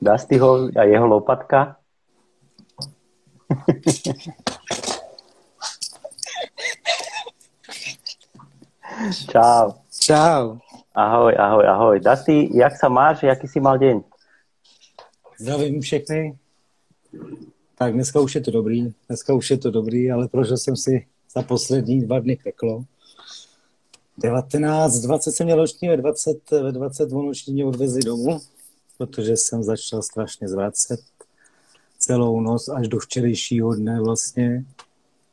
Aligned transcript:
Dustyho 0.00 0.68
a 0.76 0.82
jeho 0.82 1.06
lopatka. 1.06 1.76
Čau. 9.30 9.72
Čau. 10.00 10.58
Ahoj, 10.94 11.34
ahoj, 11.38 11.66
ahoj. 11.66 12.00
Dusty, 12.00 12.50
jak 12.58 12.76
sa 12.76 12.88
máš? 12.88 13.22
Jaký 13.22 13.46
si 13.48 13.60
mal 13.60 13.78
deň? 13.78 14.02
Zdravím 15.38 15.80
všechny. 15.80 16.38
Tak 17.78 17.92
dneska 17.94 18.20
už 18.20 18.34
je 18.34 18.40
to 18.40 18.50
dobrý, 18.50 18.92
dneska 19.08 19.34
už 19.34 19.50
je 19.50 19.58
to 19.58 19.70
dobrý, 19.70 20.12
ale 20.12 20.28
prožil 20.28 20.56
jsem 20.56 20.76
si 20.76 21.06
za 21.30 21.42
poslední 21.42 22.00
dva 22.00 22.18
dny 22.18 22.36
peklo. 22.36 22.84
19, 24.18 24.94
20 24.94 25.32
jsem 25.32 25.44
měl 25.44 25.56
noční, 25.56 25.88
ve 25.88 25.96
20, 25.96 26.50
ve 26.50 26.72
20 26.72 27.10
noční 27.10 27.54
mě 27.54 27.64
odvezli 27.64 28.00
domů, 28.02 28.40
protože 29.00 29.36
jsem 29.36 29.62
začal 29.62 30.02
strašně 30.02 30.48
zvracet 30.48 31.00
celou 31.98 32.40
noc 32.40 32.68
až 32.68 32.88
do 32.88 32.98
včerejšího 32.98 33.74
dne 33.74 34.00
vlastně. 34.00 34.64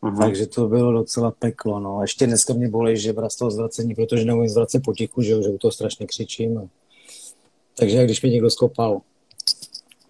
Uh-huh. 0.04 0.18
Takže 0.18 0.48
to 0.48 0.68
bylo 0.68 0.92
docela 0.92 1.32
peklo. 1.32 1.80
No. 1.80 1.98
A 1.98 2.02
ještě 2.02 2.28
dneska 2.28 2.54
mě 2.54 2.70
bolí 2.70 2.98
žebra 2.98 3.30
z 3.30 3.36
toho 3.36 3.52
zvracení, 3.52 3.96
protože 3.96 4.26
neumím 4.26 4.50
zvracet 4.50 4.84
potichu, 4.84 5.22
že, 5.22 5.44
že 5.44 5.50
u 5.50 5.58
toho 5.58 5.72
strašně 5.72 6.08
křičím. 6.08 6.58
A... 6.58 6.62
Takže 7.78 7.98
jak 7.98 8.06
když 8.06 8.22
mě 8.22 8.32
někdo 8.32 8.50
skopal. 8.50 9.02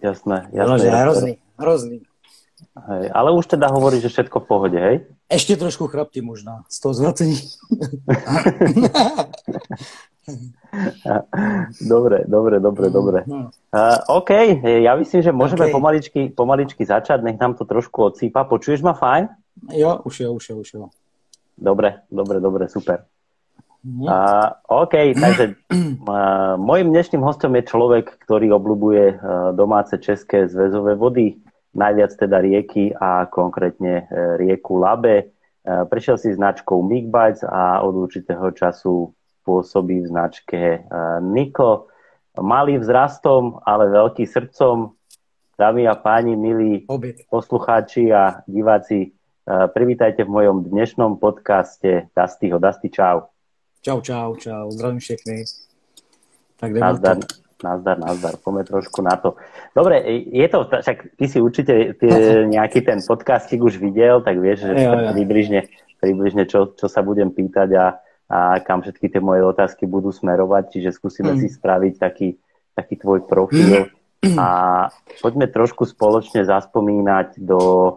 Jasné, 0.02 0.50
jasné. 0.52 0.86
jasné. 0.86 1.02
hrozný, 1.02 1.36
hrozný. 1.58 2.00
Hej, 2.86 3.10
ale 3.14 3.34
už 3.34 3.46
teda 3.46 3.66
hovorí, 3.74 4.00
že 4.00 4.08
všetko 4.08 4.40
v 4.40 4.46
pohode, 4.46 4.78
hej? 4.78 5.02
Ešte 5.26 5.58
trošku 5.58 5.90
chrapti 5.90 6.22
možná 6.22 6.62
z 6.70 6.78
toho 6.80 6.94
zvracení. 6.94 7.34
dobre, 11.92 12.24
dobre, 12.28 12.60
dobre, 12.60 12.86
dobre. 12.92 13.18
Uh, 13.72 13.98
OK, 14.20 14.30
ja 14.64 14.92
myslím, 14.96 15.20
že 15.24 15.32
môžeme 15.32 15.68
okay. 15.68 15.74
pomaličky, 15.74 16.20
pomaličky 16.32 16.82
začať, 16.84 17.24
nech 17.24 17.40
nám 17.40 17.56
to 17.56 17.64
trošku 17.64 18.12
odsýpa. 18.12 18.44
Počuješ 18.44 18.84
ma 18.84 18.92
fajn? 18.92 19.28
Jo, 19.74 20.04
už 20.04 20.20
jo, 20.20 20.30
už 20.36 20.44
jo, 20.48 20.56
už 20.60 20.68
jo. 20.74 20.84
Dobre, 21.58 22.06
dobre, 22.12 22.38
dobre, 22.38 22.68
super. 22.70 23.08
Uh, 23.78 24.50
OK, 24.68 25.14
takže 25.14 25.54
uh, 25.72 26.58
mojim 26.58 26.90
dnešným 26.90 27.22
hostom 27.22 27.54
je 27.56 27.62
človek, 27.62 28.20
ktorý 28.26 28.52
obľúbuje 28.58 29.04
uh, 29.16 29.18
domáce 29.54 29.96
české 30.02 30.50
zväzové 30.50 30.98
vody, 30.98 31.38
najviac 31.78 32.10
teda 32.18 32.42
rieky 32.42 32.90
a 32.92 33.26
konkrétne 33.30 34.04
uh, 34.04 34.34
rieku 34.36 34.76
Labe. 34.76 35.30
Uh, 35.62 35.86
prešiel 35.86 36.18
si 36.18 36.34
značkou 36.34 36.82
Migbites 36.82 37.46
a 37.46 37.80
od 37.86 37.94
určitého 37.96 38.50
času 38.50 39.14
pôsobí 39.48 40.04
v 40.04 40.10
značke 40.12 40.84
uh, 40.84 41.24
Niko. 41.24 41.88
Malý 42.36 42.76
vzrastom, 42.76 43.64
ale 43.64 43.88
veľký 43.88 44.28
srdcom. 44.28 44.92
Dámy 45.56 45.88
a 45.88 45.96
páni, 45.96 46.36
milí 46.36 46.84
Obět. 46.86 47.26
poslucháči 47.26 48.14
a 48.14 48.46
diváci, 48.46 49.10
privítajte 49.48 50.24
v 50.24 50.30
mojom 50.30 50.56
dnešnom 50.68 51.16
podcaste 51.16 52.12
Dastyho. 52.12 52.60
Dasty, 52.60 52.92
čau. 52.92 53.32
Čau, 53.80 53.98
čau, 54.04 54.36
čau. 54.36 54.70
Zdravím 54.70 55.00
všechny. 55.00 55.48
Tak 56.60 56.70
nazdar, 56.76 57.16
to. 57.16 57.26
nazdar, 57.64 57.96
nazdar. 57.98 58.34
Poďme 58.44 58.62
trošku 58.68 59.00
na 59.00 59.16
to. 59.16 59.40
Dobre, 59.72 60.04
je 60.28 60.46
to, 60.52 60.68
však 60.68 61.16
ty 61.16 61.24
si 61.30 61.38
určite 61.40 61.96
ty, 61.96 62.06
nejaký 62.54 62.84
ten 62.84 63.00
podcastik 63.00 63.62
už 63.64 63.80
videl, 63.80 64.20
tak 64.20 64.36
vieš, 64.36 64.68
že 64.68 64.74
jo, 64.84 64.92
jo. 64.92 65.10
približne, 65.16 65.60
približne 66.02 66.44
čo, 66.44 66.76
čo 66.76 66.86
sa 66.90 67.00
budem 67.00 67.32
pýtať 67.32 67.68
a 67.78 67.84
a 68.28 68.60
kam 68.60 68.84
všetky 68.84 69.08
tie 69.08 69.20
moje 69.24 69.40
otázky 69.40 69.88
budú 69.88 70.12
smerovať, 70.12 70.76
čiže 70.76 70.92
skúsime 70.92 71.32
mm. 71.32 71.38
si 71.40 71.48
spraviť 71.48 71.94
taký, 71.96 72.36
taký 72.76 72.94
tvoj 73.00 73.24
profil 73.24 73.88
a 74.36 74.48
poďme 75.24 75.48
trošku 75.48 75.88
spoločne 75.88 76.44
zaspomínať 76.44 77.40
do, 77.40 77.96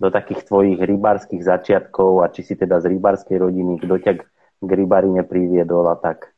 do 0.00 0.08
takých 0.08 0.48
tvojich 0.48 0.80
rybárskych 0.80 1.44
začiatkov 1.44 2.24
a 2.24 2.32
či 2.32 2.42
si 2.42 2.54
teda 2.56 2.80
z 2.80 2.96
rybárskej 2.96 3.36
rodiny, 3.38 3.82
kto 3.82 3.94
ťa 3.98 4.12
k 4.58 4.70
rybarine 4.72 5.22
priviedol 5.22 5.88
a 5.88 5.94
tak. 5.94 6.32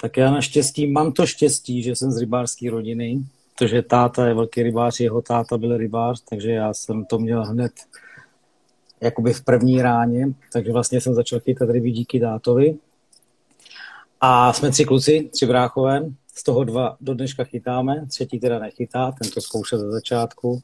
Tak 0.00 0.16
já 0.16 0.30
naštěstí 0.30 0.86
mám 0.86 1.12
to 1.12 1.26
štěstí, 1.26 1.82
že 1.82 1.96
jsem 1.96 2.10
z 2.10 2.20
rybářské 2.20 2.70
rodiny, 2.70 3.18
protože 3.54 3.82
táta 3.82 4.26
je 4.26 4.34
velký 4.34 4.62
rybář, 4.62 5.00
jeho 5.00 5.22
táta 5.22 5.58
byl 5.58 5.76
rybář, 5.76 6.20
takže 6.20 6.50
já 6.50 6.74
jsem 6.74 7.04
to 7.04 7.18
měl 7.18 7.44
hned 7.44 7.72
jakoby 9.00 9.32
v 9.32 9.44
první 9.44 9.82
ráně, 9.82 10.26
takže 10.52 10.72
vlastně 10.72 11.00
jsem 11.00 11.14
začal 11.14 11.40
chytat 11.40 11.70
ryby 11.70 11.90
díky 11.90 12.20
tátovi. 12.20 12.78
A 14.20 14.52
jsme 14.52 14.70
tři 14.70 14.84
kluci, 14.84 15.30
tři 15.32 15.46
bráchové, 15.46 16.04
z 16.34 16.42
toho 16.42 16.64
dva 16.64 16.96
do 17.00 17.14
dneška 17.14 17.44
chytáme, 17.44 18.06
třetí 18.06 18.40
teda 18.40 18.58
nechytá, 18.58 19.12
ten 19.12 19.30
to 19.30 19.40
zkoušel 19.40 19.78
ze 19.78 19.90
začátku. 19.90 20.60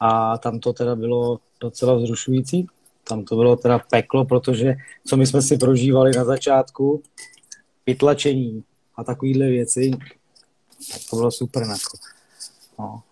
A 0.00 0.38
tam 0.38 0.60
to 0.60 0.72
teda 0.72 0.96
bylo 0.96 1.40
docela 1.60 1.94
vzrušující. 1.94 2.66
Tam 3.04 3.24
to 3.24 3.36
bylo 3.36 3.56
teda 3.56 3.78
peklo, 3.78 4.24
protože 4.24 4.74
co 5.06 5.16
my 5.16 5.26
jsme 5.26 5.42
si 5.42 5.58
prožívali 5.58 6.12
na 6.16 6.24
začátku, 6.24 7.02
vytlačení 7.86 8.64
a 8.96 9.04
takovýhle 9.04 9.46
věci, 9.46 9.90
tak 10.92 11.00
to 11.10 11.16
bylo 11.16 11.30
super. 11.30 11.62
Jako. 11.62 11.98
No. 12.78 13.02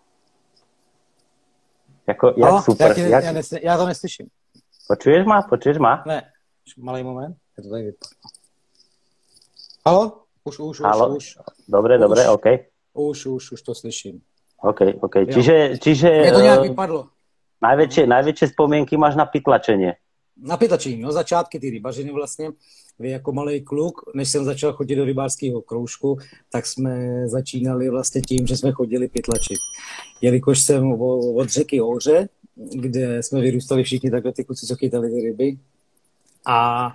Jako, 2.07 2.27
jak 2.27 2.49
Halo? 2.49 2.61
super? 2.61 2.87
Já, 2.87 2.93
tě, 2.93 3.01
jak... 3.01 3.23
Já, 3.23 3.31
nesl, 3.31 3.55
já 3.61 3.77
to 3.77 3.85
neslyším. 3.85 4.27
Počuješ 4.91 5.23
ma? 5.23 5.41
Počuješ 5.47 5.77
ma? 5.79 6.03
Ne, 6.03 6.19
malý 6.77 7.03
moment. 7.03 7.35
Je 7.57 7.63
to 7.63 7.69
tady 7.69 7.83
vypadá. 7.83 8.11
Halo? 9.85 10.23
Už, 10.43 10.59
už, 10.59 10.81
Halo? 10.81 11.07
už, 11.09 11.15
už. 11.15 11.27
Dobre, 11.67 11.95
už, 11.95 12.01
dobre, 12.01 12.29
OK. 12.29 12.45
Už, 12.93 13.25
už, 13.25 13.51
už 13.51 13.61
to 13.61 13.75
slyším. 13.75 14.21
OK, 14.59 14.81
OK. 14.99 15.15
Čiže, 15.33 15.77
čiže... 15.79 16.07
Je 16.09 16.31
to 16.31 16.41
nějak 16.41 16.59
uh, 16.59 16.67
vypadlo. 16.67 17.07
Najväčšie, 17.61 18.09
najväčšie 18.09 18.47
spomienky 18.57 18.97
máš 18.97 19.15
na 19.15 19.29
pytlačenie. 19.29 19.95
Na 20.41 20.57
pytlačení, 20.57 20.97
no 20.97 21.11
začátky 21.11 21.59
ty 21.59 21.69
rybařiny 21.69 22.11
vlastně. 22.11 22.51
Vy 22.99 23.09
jako 23.09 23.31
malý 23.31 23.61
kluk, 23.61 24.01
než 24.15 24.29
jsem 24.29 24.45
začal 24.45 24.73
chodit 24.73 24.95
do 24.95 25.05
rybářského 25.05 25.61
kroužku, 25.61 26.17
tak 26.51 26.65
jsme 26.65 27.23
začínali 27.29 27.89
vlastně 27.89 28.21
tím, 28.21 28.47
že 28.47 28.57
jsme 28.57 28.71
chodili 28.71 29.07
pytlačit. 29.07 29.57
Jelikož 30.21 30.59
jsem 30.59 30.91
od 31.35 31.49
řeky 31.49 31.81
Ohře, 31.81 32.29
kde 32.55 33.23
jsme 33.23 33.41
vyrůstali 33.41 33.83
všichni 33.83 34.11
takhle 34.11 34.31
ty 34.31 34.43
kluci, 34.43 34.65
co 34.65 34.75
chytali 34.75 35.09
ty 35.09 35.21
ryby. 35.21 35.57
A 36.45 36.89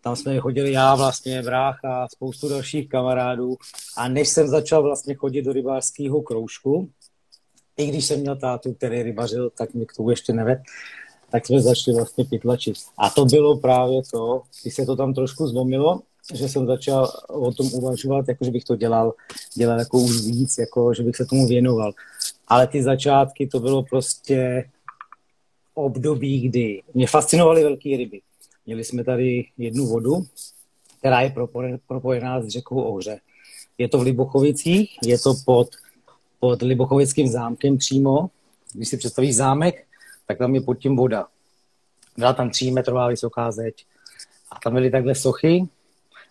tam 0.00 0.16
jsme 0.16 0.40
chodili 0.40 0.72
já 0.72 0.94
vlastně, 0.94 1.42
brácha, 1.42 2.08
spoustu 2.12 2.48
dalších 2.48 2.88
kamarádů. 2.88 3.56
A 3.96 4.08
než 4.08 4.28
jsem 4.28 4.48
začal 4.48 4.82
vlastně 4.82 5.14
chodit 5.14 5.42
do 5.42 5.52
rybářského 5.52 6.22
kroužku, 6.22 6.90
i 7.76 7.86
když 7.86 8.04
jsem 8.04 8.20
měl 8.20 8.36
tátu, 8.36 8.74
který 8.74 9.02
rybařil, 9.02 9.50
tak 9.50 9.74
mi 9.74 9.86
k 9.86 9.92
tomu 9.96 10.10
ještě 10.10 10.32
neved, 10.32 10.58
tak 11.30 11.46
jsme 11.46 11.60
začali 11.60 11.96
vlastně 11.96 12.24
pytlačit. 12.24 12.76
A 12.98 13.10
to 13.10 13.24
bylo 13.24 13.56
právě 13.56 14.02
to, 14.12 14.42
když 14.62 14.74
se 14.74 14.86
to 14.86 14.96
tam 14.96 15.14
trošku 15.14 15.46
zlomilo, 15.46 16.00
že 16.34 16.48
jsem 16.48 16.66
začal 16.66 17.12
o 17.28 17.52
tom 17.52 17.74
uvažovat, 17.74 18.28
jako 18.28 18.44
že 18.44 18.50
bych 18.50 18.64
to 18.64 18.76
dělal, 18.76 19.14
dělal 19.54 19.78
jako 19.78 19.98
už 19.98 20.20
víc, 20.20 20.58
jako 20.58 20.94
že 20.94 21.02
bych 21.02 21.16
se 21.16 21.26
tomu 21.26 21.46
věnoval. 21.46 21.92
Ale 22.48 22.66
ty 22.66 22.82
začátky 22.82 23.46
to 23.46 23.60
bylo 23.60 23.82
prostě 23.82 24.64
období, 25.74 26.40
kdy 26.48 26.82
mě 26.94 27.06
fascinovaly 27.06 27.62
velké 27.62 27.96
ryby. 27.96 28.20
Měli 28.66 28.84
jsme 28.84 29.04
tady 29.04 29.46
jednu 29.58 29.86
vodu, 29.86 30.26
která 30.98 31.20
je 31.20 31.34
propojená 31.86 32.42
s 32.42 32.48
řekou 32.48 32.82
Ohře. 32.82 33.20
Je 33.78 33.88
to 33.88 33.98
v 33.98 34.02
Libochovicích, 34.02 34.98
je 35.02 35.18
to 35.18 35.34
pod, 35.44 35.68
pod 36.40 36.62
Libochovickým 36.62 37.28
zámkem 37.28 37.78
přímo. 37.78 38.30
Když 38.72 38.88
si 38.88 38.96
představíš 38.96 39.36
zámek, 39.36 39.86
tak 40.26 40.38
tam 40.38 40.54
je 40.54 40.60
pod 40.60 40.74
tím 40.74 40.96
voda. 40.96 41.26
Byla 42.16 42.32
tam 42.32 42.50
třímetrová 42.50 43.08
vysoká 43.08 43.50
zeď. 43.50 43.86
A 44.50 44.60
tam 44.60 44.72
byly 44.74 44.90
takhle 44.90 45.14
sochy 45.14 45.68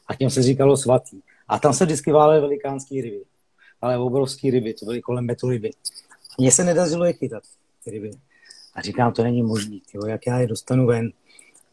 a 0.07 0.15
těm 0.15 0.29
se 0.29 0.43
říkalo 0.43 0.77
svatý. 0.77 1.19
A 1.47 1.59
tam 1.59 1.73
se 1.73 1.85
vždycky 1.85 2.11
válely 2.11 2.41
velikánské 2.41 2.95
ryby. 2.95 3.23
Ale 3.81 3.97
obrovské 3.97 4.51
ryby, 4.51 4.73
to 4.73 4.85
byly 4.85 5.01
kolem 5.01 5.25
metru 5.25 5.49
ryby. 5.49 5.71
Mně 6.37 6.51
se 6.51 6.63
nedařilo 6.63 7.05
je 7.05 7.13
chytat, 7.13 7.43
ty 7.83 7.91
ryby. 7.91 8.11
A 8.75 8.81
říkám, 8.81 9.13
to 9.13 9.23
není 9.23 9.43
možný, 9.43 9.81
tyjo, 9.91 10.05
jak 10.05 10.27
já 10.27 10.39
je 10.39 10.47
dostanu 10.47 10.85
ven. 10.85 11.11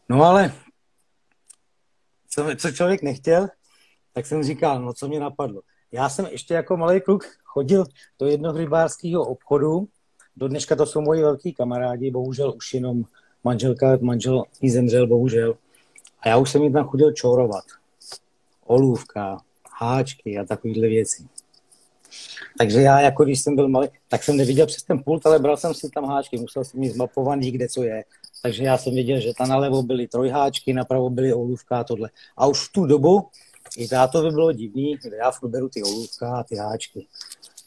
No 0.09 0.23
ale 0.23 0.53
co, 2.29 2.45
co 2.57 2.71
člověk 2.71 3.01
nechtěl, 3.01 3.47
tak 4.13 4.25
jsem 4.25 4.43
říkal, 4.43 4.81
no 4.81 4.93
co 4.93 5.07
mě 5.07 5.19
napadlo. 5.19 5.61
Já 5.91 6.09
jsem 6.09 6.25
ještě 6.25 6.53
jako 6.53 6.77
malý 6.77 7.01
kluk 7.01 7.25
chodil 7.43 7.85
do 8.19 8.27
jednoho 8.27 8.57
rybářského 8.57 9.23
obchodu, 9.23 9.87
do 10.35 10.47
dneška 10.47 10.75
to 10.75 10.85
jsou 10.85 11.01
moji 11.01 11.21
velký 11.21 11.53
kamarádi, 11.53 12.11
bohužel 12.11 12.53
už 12.55 12.73
jenom 12.73 13.03
manželka, 13.43 13.97
manžel 14.01 14.43
jí 14.61 14.69
zemřel, 14.69 15.07
bohužel. 15.07 15.57
A 16.19 16.29
já 16.29 16.37
už 16.37 16.51
jsem 16.51 16.63
jim 16.63 16.73
tam 16.73 16.87
chodil 16.87 17.11
čorovat. 17.11 17.63
Olůvka, 18.65 19.37
háčky 19.79 20.37
a 20.37 20.45
takovéhle 20.45 20.87
věci. 20.87 21.27
Takže 22.57 22.81
já, 22.81 23.01
jako 23.01 23.23
když 23.23 23.39
jsem 23.39 23.55
byl 23.55 23.67
malý, 23.67 23.87
tak 24.07 24.23
jsem 24.23 24.37
neviděl 24.37 24.67
přes 24.67 24.83
ten 24.83 25.03
pult, 25.03 25.25
ale 25.25 25.39
bral 25.39 25.57
jsem 25.57 25.73
si 25.73 25.89
tam 25.89 26.05
háčky, 26.05 26.37
musel 26.37 26.63
jsem 26.63 26.79
mít 26.79 26.89
zmapovaný, 26.89 27.51
kde 27.51 27.67
co 27.67 27.83
je. 27.83 28.03
Takže 28.41 28.63
já 28.63 28.77
jsem 28.77 28.95
viděl, 28.95 29.19
že 29.19 29.33
tam 29.37 29.49
nalevo 29.49 29.83
byly 29.83 30.07
trojháčky, 30.07 30.73
napravo 30.73 31.09
byly 31.09 31.33
olůvka 31.33 31.79
a 31.79 31.83
tohle. 31.83 32.09
A 32.37 32.47
už 32.47 32.67
v 32.67 32.71
tu 32.71 32.85
dobu 32.85 33.29
i 33.77 33.87
to 34.11 34.21
by 34.21 34.29
bylo 34.29 34.51
divný, 34.51 34.97
kde 35.01 35.17
já 35.17 35.31
furt 35.31 35.49
beru 35.49 35.69
ty 35.69 35.83
olůvka 35.83 36.37
a 36.37 36.43
ty 36.43 36.55
háčky. 36.55 37.07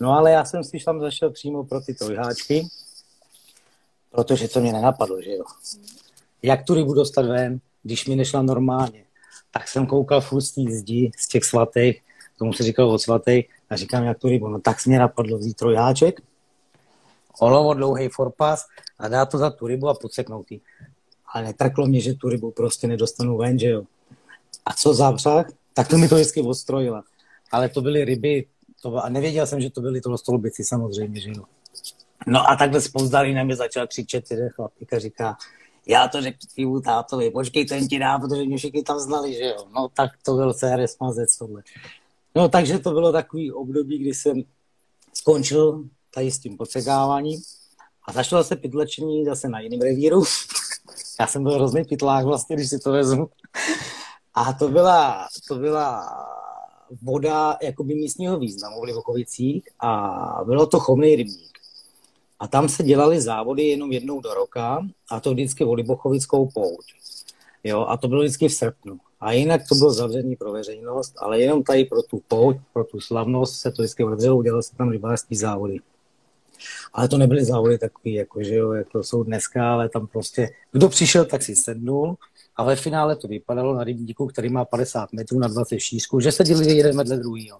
No 0.00 0.12
ale 0.12 0.32
já 0.32 0.44
jsem 0.44 0.64
si 0.64 0.78
tam 0.84 1.00
zašel 1.00 1.30
přímo 1.30 1.64
pro 1.64 1.80
ty 1.80 1.94
trojháčky, 1.94 2.68
protože 4.10 4.48
to 4.48 4.60
mě 4.60 4.72
nenapadlo, 4.72 5.22
že 5.22 5.30
jo. 5.30 5.44
Jak 6.42 6.64
tu 6.64 6.74
rybu 6.74 6.94
dostat 6.94 7.26
ven, 7.26 7.60
když 7.82 8.06
mi 8.06 8.16
nešla 8.16 8.42
normálně. 8.42 9.04
Tak 9.50 9.68
jsem 9.68 9.86
koukal 9.86 10.20
furt 10.20 10.40
z 10.40 10.54
zdi, 10.68 11.10
z 11.18 11.28
těch 11.28 11.44
svatých, 11.44 12.02
tomu 12.38 12.52
se 12.52 12.62
říkal 12.62 12.90
od 12.90 12.98
svatých, 12.98 13.48
a 13.70 13.76
říkám, 13.76 14.04
jak 14.04 14.18
tu 14.18 14.28
rybu. 14.28 14.48
No 14.48 14.60
tak 14.60 14.86
mě 14.86 14.98
napadlo 14.98 15.38
vzít 15.38 15.56
trojháček, 15.56 16.20
olovo, 17.40 17.74
dlouhý 17.74 18.08
forpas 18.08 18.66
a 18.98 19.08
dát 19.08 19.26
to 19.26 19.38
za 19.38 19.50
tu 19.50 19.66
rybu 19.66 19.88
a 19.88 19.94
podseknout 19.94 20.50
ji. 20.50 20.60
Ale 21.32 21.44
netrklo 21.44 21.86
mě, 21.86 22.00
že 22.00 22.14
tu 22.14 22.28
rybu 22.28 22.50
prostě 22.50 22.86
nedostanu 22.86 23.36
ven, 23.36 23.58
že 23.58 23.68
jo. 23.68 23.82
A 24.66 24.72
co 24.72 24.94
zápřah? 24.94 25.46
Tak 25.74 25.88
to 25.88 25.98
mi 25.98 26.08
to 26.08 26.14
vždycky 26.14 26.40
odstrojila. 26.40 27.04
Ale 27.52 27.68
to 27.68 27.80
byly 27.80 28.04
ryby, 28.04 28.46
to, 28.82 29.04
a 29.04 29.08
nevěděl 29.08 29.46
jsem, 29.46 29.60
že 29.60 29.70
to 29.70 29.80
byly 29.80 30.00
to 30.00 30.18
stolbici 30.18 30.64
samozřejmě, 30.64 31.20
že 31.20 31.30
jo. 31.30 31.44
No 32.26 32.50
a 32.50 32.56
takhle 32.56 32.80
spozdali 32.80 33.34
na 33.34 33.44
mě 33.44 33.56
začal 33.56 33.86
křičet 33.86 34.30
jeden 34.30 34.48
chlapík 34.48 34.92
a 34.92 34.98
říká, 34.98 35.36
já 35.86 36.08
to 36.08 36.22
řekl 36.22 36.38
tvýmu 36.54 36.80
tátovi, 36.80 37.30
počkej, 37.30 37.64
ten 37.64 37.88
ti 37.88 37.98
dá, 37.98 38.18
protože 38.18 38.44
mě 38.44 38.56
všichni 38.56 38.82
tam 38.82 38.98
znali, 38.98 39.34
že 39.34 39.44
jo. 39.44 39.66
No 39.74 39.88
tak 39.88 40.10
to 40.24 40.34
byl 40.34 40.54
CRS 40.54 40.98
Mazec 40.98 41.38
tohle. 41.38 41.62
No 42.34 42.48
takže 42.48 42.78
to 42.78 42.90
bylo 42.90 43.12
takový 43.12 43.52
období, 43.52 43.98
kdy 43.98 44.14
jsem 44.14 44.42
skončil 45.14 45.84
tady 46.14 46.30
s 46.30 46.38
tím 46.38 46.56
podsekáváním 46.56 47.42
a 48.08 48.12
začalo 48.12 48.44
se 48.44 48.56
pytlečení 48.56 49.24
zase 49.24 49.48
na 49.48 49.60
jiném 49.60 49.80
revíru. 49.80 50.22
Já 51.20 51.26
jsem 51.26 51.42
byl 51.42 51.54
hrozný 51.54 51.84
pytlák 51.84 52.24
vlastně, 52.24 52.56
když 52.56 52.68
si 52.70 52.78
to 52.78 52.92
vezmu. 52.92 53.28
A 54.34 54.52
to 54.52 54.68
byla, 54.68 55.26
to 55.48 55.54
byla 55.54 56.08
voda 57.02 57.56
jakoby 57.62 57.94
místního 57.94 58.38
významu 58.38 58.80
v 58.80 58.84
Livokovicích 58.84 59.68
a 59.80 60.20
bylo 60.44 60.66
to 60.66 60.80
chovný 60.80 61.16
rybník. 61.16 61.58
A 62.38 62.48
tam 62.48 62.68
se 62.68 62.82
dělaly 62.82 63.20
závody 63.20 63.62
jenom 63.62 63.92
jednou 63.92 64.20
do 64.20 64.34
roka 64.34 64.86
a 65.10 65.20
to 65.20 65.30
vždycky 65.30 65.64
o 65.64 65.74
Libochovickou 65.74 66.48
pouť. 66.54 66.84
Jo, 67.64 67.86
a 67.88 67.96
to 67.96 68.08
bylo 68.08 68.22
vždycky 68.22 68.48
v 68.48 68.54
srpnu. 68.54 68.98
A 69.24 69.32
jinak 69.32 69.62
to 69.68 69.74
bylo 69.74 69.92
zavřený 69.92 70.36
pro 70.36 70.52
veřejnost, 70.52 71.14
ale 71.18 71.40
jenom 71.40 71.62
tady 71.62 71.84
pro 71.84 72.02
tu 72.02 72.22
pouť, 72.28 72.56
pro 72.72 72.84
tu 72.84 73.00
slavnost 73.00 73.60
se 73.60 73.70
to 73.70 73.82
vždycky 73.82 74.04
otevřelo, 74.04 74.36
udělalo 74.36 74.62
se 74.62 74.76
tam 74.76 74.90
rybářské 74.90 75.36
závody. 75.36 75.78
Ale 76.92 77.08
to 77.08 77.18
nebyly 77.18 77.44
závody 77.44 77.78
takový, 77.78 78.14
jako, 78.14 78.42
že 78.42 78.54
jo, 78.54 78.72
jako 78.72 79.02
jsou 79.02 79.22
dneska, 79.22 79.72
ale 79.72 79.88
tam 79.88 80.06
prostě, 80.06 80.50
kdo 80.72 80.88
přišel, 80.88 81.24
tak 81.24 81.42
si 81.42 81.56
sednul 81.56 82.16
a 82.56 82.64
ve 82.64 82.76
finále 82.76 83.16
to 83.16 83.28
vypadalo 83.28 83.74
na 83.74 83.84
rybníku, 83.84 84.26
který 84.26 84.48
má 84.48 84.64
50 84.64 85.12
metrů 85.12 85.38
na 85.38 85.48
20 85.48 85.78
šířku, 85.78 86.20
že 86.20 86.32
se 86.32 86.44
dělili 86.44 86.76
jeden 86.76 86.96
vedle 86.96 87.16
druhého. 87.16 87.58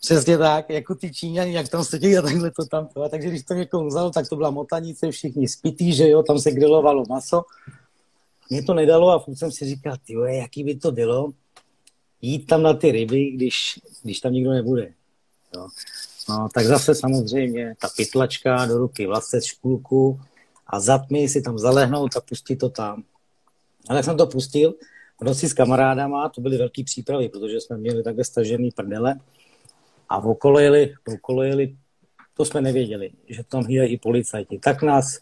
Přesně 0.00 0.38
tak, 0.38 0.70
jako 0.70 0.94
ty 0.94 1.12
Číňani, 1.12 1.54
jak 1.54 1.68
tam 1.68 1.84
sedí 1.84 2.18
a 2.18 2.22
takhle 2.22 2.50
to 2.50 2.66
tam 2.66 2.88
to. 2.94 3.08
Takže 3.08 3.28
když 3.28 3.42
to 3.42 3.54
někomu 3.54 3.86
vzalo, 3.86 4.10
tak 4.10 4.28
to 4.28 4.36
byla 4.36 4.50
motanice, 4.50 5.10
všichni 5.10 5.48
spitý, 5.48 5.92
že 5.92 6.08
jo, 6.08 6.22
tam 6.22 6.38
se 6.38 6.50
grilovalo 6.50 7.04
maso. 7.08 7.42
Mě 8.50 8.62
to 8.62 8.74
nedalo 8.74 9.10
a 9.10 9.18
furt 9.18 9.36
jsem 9.36 9.52
si 9.52 9.66
říkal, 9.66 9.96
ty 10.06 10.14
jaký 10.26 10.64
by 10.64 10.74
to 10.74 10.92
bylo 10.92 11.32
jít 12.22 12.46
tam 12.46 12.62
na 12.62 12.74
ty 12.74 12.92
ryby, 12.92 13.30
když, 13.30 13.80
když 14.02 14.20
tam 14.20 14.32
nikdo 14.32 14.50
nebude. 14.50 14.92
Jo. 15.56 15.68
No, 16.28 16.48
tak 16.54 16.66
zase 16.66 16.94
samozřejmě 16.94 17.74
ta 17.80 17.88
pytlačka 17.96 18.66
do 18.66 18.78
ruky 18.78 19.06
vlastně 19.06 19.40
špulku 19.42 20.20
a 20.66 20.80
za 20.80 20.98
tmy 20.98 21.28
si 21.28 21.42
tam 21.42 21.58
zalehnout 21.58 22.16
a 22.16 22.20
pustit 22.20 22.56
to 22.56 22.68
tam. 22.68 23.02
Ale 23.88 23.98
jak 23.98 24.04
jsem 24.04 24.16
to 24.16 24.26
pustil, 24.26 24.74
v 25.20 25.24
noci 25.24 25.48
s 25.48 25.52
kamarádama, 25.52 26.28
to 26.28 26.40
byly 26.40 26.56
velké 26.56 26.84
přípravy, 26.84 27.28
protože 27.28 27.60
jsme 27.60 27.76
měli 27.76 28.02
takhle 28.02 28.24
stažený 28.24 28.70
prdele 28.70 29.20
a 30.08 30.18
okolo 30.18 30.58
jeli, 30.58 30.94
okolo 31.14 31.42
jeli, 31.42 31.76
to 32.36 32.44
jsme 32.44 32.60
nevěděli, 32.60 33.10
že 33.28 33.42
tam 33.44 33.64
je 33.68 33.88
i 33.88 33.98
policajti. 33.98 34.58
Tak 34.58 34.82
nás 34.82 35.18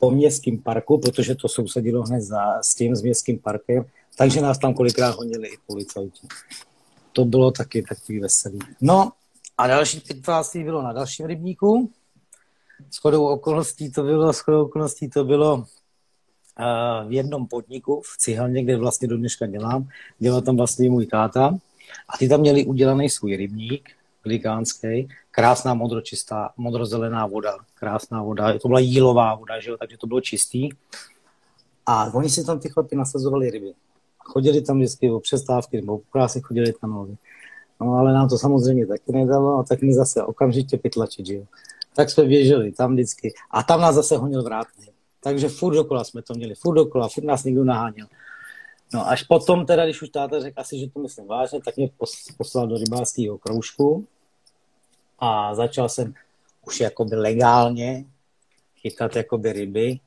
po 0.00 0.10
městském 0.10 0.58
parku, 0.58 0.98
protože 0.98 1.34
to 1.34 1.48
sousedilo 1.48 2.02
hned 2.02 2.20
za, 2.20 2.62
s 2.62 2.74
tím 2.74 2.96
s 2.96 3.02
městským 3.02 3.38
parkem, 3.38 3.84
takže 4.16 4.40
nás 4.40 4.58
tam 4.58 4.74
kolikrát 4.74 5.16
honili 5.16 5.48
i 5.48 5.58
policajti. 5.66 6.26
To 7.12 7.24
bylo 7.24 7.50
taky 7.50 7.82
takový 7.82 8.20
veselý. 8.20 8.58
No 8.80 9.12
a 9.58 9.66
další 9.66 10.00
pitváctví 10.00 10.64
bylo 10.64 10.82
na 10.82 10.92
dalším 10.92 11.26
rybníku. 11.26 11.90
Shodou 12.92 13.26
okolností 13.26 13.92
to 13.92 14.02
bylo, 14.02 14.32
shodou 14.32 14.64
okolností 14.64 15.10
to 15.10 15.24
bylo 15.24 15.54
uh, 15.56 15.64
v 17.08 17.12
jednom 17.12 17.46
podniku 17.46 18.00
v 18.00 18.16
Cihelně, 18.18 18.64
kde 18.64 18.76
vlastně 18.76 19.08
do 19.08 19.16
dneška 19.16 19.46
dělám. 19.46 19.88
Dělal 20.18 20.40
tam 20.40 20.56
vlastně 20.56 20.90
můj 20.90 21.06
táta. 21.06 21.58
A 22.08 22.18
ty 22.18 22.28
tam 22.28 22.40
měli 22.40 22.66
udělaný 22.66 23.10
svůj 23.10 23.36
rybník, 23.36 23.90
velikánský, 24.24 25.08
krásná 25.30 25.74
modročistá, 25.74 26.50
modrozelená 26.56 27.26
voda, 27.26 27.56
krásná 27.74 28.22
voda. 28.22 28.58
To 28.58 28.68
byla 28.68 28.80
jílová 28.80 29.34
voda, 29.34 29.60
že 29.60 29.70
jo? 29.70 29.76
takže 29.76 29.96
to 29.98 30.06
bylo 30.06 30.20
čistý. 30.20 30.68
A 31.86 32.14
oni 32.14 32.30
si 32.30 32.44
tam 32.44 32.58
ty 32.60 32.68
chlapi 32.68 32.96
nasazovali 32.96 33.50
ryby. 33.50 33.72
Chodili 34.18 34.62
tam 34.62 34.78
vždycky 34.78 35.10
o 35.10 35.20
přestávky 35.20 35.76
nebo 35.80 35.98
krásy 35.98 36.40
chodili 36.40 36.72
tam 36.72 36.90
nohy. 36.90 37.16
No 37.80 37.92
ale 37.92 38.12
nám 38.12 38.28
to 38.28 38.38
samozřejmě 38.38 38.86
taky 38.86 39.12
nedalo 39.12 39.58
a 39.58 39.62
tak 39.62 39.82
mi 39.82 39.94
zase 39.94 40.22
okamžitě 40.22 40.78
pytlačit, 40.78 41.26
že 41.26 41.34
jo. 41.34 41.44
Tak 41.96 42.10
jsme 42.10 42.24
běželi 42.24 42.72
tam 42.72 42.92
vždycky 42.92 43.34
a 43.50 43.62
tam 43.62 43.80
nás 43.80 43.94
zase 43.94 44.16
honil 44.16 44.42
vrátný. 44.42 44.86
Takže 45.22 45.48
furt 45.48 45.74
dokola 45.74 46.04
jsme 46.04 46.22
to 46.22 46.34
měli, 46.34 46.54
furt 46.54 46.74
dokola, 46.74 47.08
furt 47.08 47.24
nás 47.24 47.44
někdo 47.44 47.64
naháněl. 47.64 48.06
No 48.94 49.08
až 49.08 49.22
potom 49.22 49.66
teda, 49.66 49.84
když 49.84 50.02
už 50.02 50.08
táta 50.08 50.40
řekl 50.40 50.60
asi, 50.60 50.78
že 50.78 50.90
to 50.90 51.00
myslím 51.00 51.26
vážně, 51.26 51.60
tak 51.60 51.76
mě 51.76 51.90
poslal 52.36 52.66
do 52.66 52.76
rybářského 52.76 53.38
kroužku 53.38 54.06
a 55.20 55.54
začal 55.54 55.88
jsem 55.88 56.14
už 56.66 56.80
jakoby 56.80 57.16
legálně 57.16 58.04
chytat 58.76 59.16
jakoby 59.16 59.52
ryby. 59.52 59.98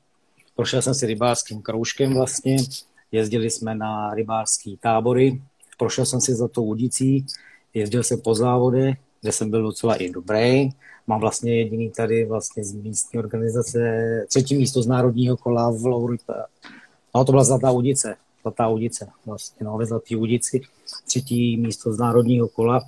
Prošel 0.56 0.82
jsem 0.82 0.94
si 0.94 1.06
rybářským 1.06 1.62
kroužkem 1.62 2.14
vlastně, 2.14 2.56
jezdili 3.12 3.50
jsme 3.50 3.74
na 3.74 4.14
rybářský 4.14 4.76
tábory, 4.76 5.42
prošel 5.78 6.06
jsem 6.06 6.20
si 6.20 6.34
za 6.34 6.48
tou 6.48 6.64
udicí, 6.64 7.26
jezdil 7.74 8.02
jsem 8.02 8.20
po 8.20 8.34
závodech, 8.34 8.96
kde 9.20 9.32
jsem 9.32 9.50
byl 9.50 9.62
docela 9.62 9.94
i 9.94 10.10
dobrý. 10.10 10.70
Mám 11.06 11.20
vlastně 11.20 11.58
jediný 11.58 11.90
tady 11.90 12.24
vlastně 12.24 12.64
z 12.64 12.72
místní 12.72 13.18
organizace, 13.18 13.80
třetí 14.28 14.56
místo 14.56 14.82
z 14.82 14.86
národního 14.86 15.36
kola 15.36 15.70
v 15.70 15.84
Louri. 15.86 16.16
No 17.14 17.24
to 17.24 17.32
byla 17.32 17.44
Zlatá 17.44 17.70
udice, 17.70 18.16
Zlatá 18.42 18.68
udice, 18.68 19.08
vlastně 19.26 19.64
no, 19.66 19.78
ve 19.78 19.86
Zlatý 19.86 20.16
udici, 20.16 20.60
třetí 21.06 21.56
místo 21.56 21.92
z 21.92 21.98
národního 21.98 22.48
kola. 22.48 22.84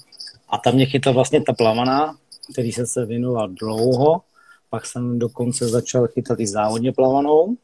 A 0.48 0.58
tam 0.58 0.74
mě 0.74 0.86
chytla 0.86 1.12
vlastně 1.12 1.42
ta 1.42 1.52
plavaná, 1.52 2.18
který 2.52 2.72
jsem 2.72 2.86
se 2.86 3.06
věnoval 3.06 3.48
dlouho, 3.48 4.22
pak 4.70 4.86
jsem 4.86 5.18
dokonce 5.18 5.68
začal 5.68 6.06
chytat 6.06 6.40
i 6.40 6.46
závodně 6.46 6.92
plavanou. 6.92 7.56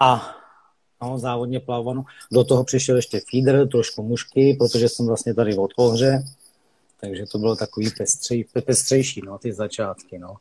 A 0.00 0.36
no, 1.02 1.18
závodně 1.18 1.60
plavanou. 1.60 2.04
Do 2.32 2.44
toho 2.44 2.64
přišel 2.64 2.96
ještě 2.96 3.20
feeder, 3.30 3.68
trošku 3.68 4.02
mušky, 4.02 4.56
protože 4.58 4.88
jsem 4.88 5.06
vlastně 5.06 5.34
tady 5.34 5.56
od 5.56 5.70
ohře, 5.76 6.24
takže 7.00 7.26
to 7.26 7.38
bylo 7.38 7.56
takový 7.56 7.90
pestřej, 7.98 8.44
pestřejší, 8.66 9.20
no, 9.26 9.38
ty 9.38 9.52
začátky, 9.52 10.18
no. 10.18 10.36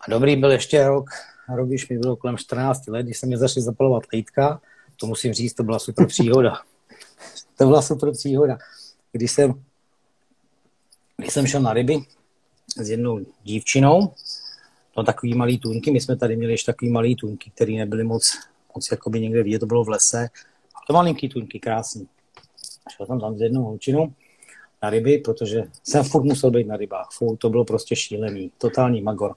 A 0.00 0.10
dobrý 0.10 0.36
byl 0.36 0.50
ještě 0.50 0.88
rok, 0.88 1.10
rok, 1.56 1.68
když 1.68 1.88
mi 1.88 1.98
bylo 1.98 2.16
kolem 2.16 2.36
14 2.36 2.86
let, 2.88 3.02
když 3.02 3.18
se 3.18 3.26
mě 3.26 3.38
začali 3.38 3.64
zapalovat 3.64 4.02
lítka, 4.12 4.60
to 4.96 5.06
musím 5.06 5.32
říct, 5.32 5.54
to 5.54 5.62
byla 5.62 5.78
super 5.78 6.06
příhoda. 6.06 6.60
to 7.58 7.66
byla 7.66 7.82
super 7.82 8.12
příhoda. 8.12 8.58
Když 9.12 9.32
jsem, 9.32 9.64
když 11.20 11.32
jsem 11.32 11.46
šel 11.46 11.62
na 11.62 11.72
ryby 11.72 11.98
s 12.76 12.90
jednou 12.90 13.20
dívčinou, 13.42 14.12
no 14.96 15.04
takový 15.04 15.34
malý 15.34 15.58
tunky, 15.58 15.90
my 15.90 16.00
jsme 16.00 16.16
tady 16.16 16.36
měli 16.36 16.52
ještě 16.52 16.72
takový 16.72 16.90
malý 16.90 17.16
tunky, 17.16 17.50
který 17.54 17.76
nebyly 17.76 18.04
moc 18.04 18.50
moc 18.74 18.90
jakoby 18.90 19.20
někde 19.20 19.42
vidět, 19.42 19.58
to 19.58 19.66
bylo 19.66 19.84
v 19.84 19.88
lese. 19.88 20.18
Ale 20.18 20.84
to 20.86 20.92
malinký 20.92 21.28
tuňky, 21.28 21.60
krásný. 21.60 22.08
Šel 22.96 23.06
jsem 23.06 23.20
tam 23.20 23.36
s 23.36 23.40
jednou 23.40 23.62
holčinou 23.62 24.12
na 24.82 24.90
ryby, 24.90 25.18
protože 25.18 25.62
jsem 25.82 26.04
furt 26.04 26.24
musel 26.24 26.50
být 26.50 26.66
na 26.66 26.76
rybách. 26.76 27.08
Furt 27.12 27.36
to 27.36 27.50
bylo 27.50 27.64
prostě 27.64 27.96
šílený, 27.96 28.52
totální 28.58 29.02
magor. 29.02 29.34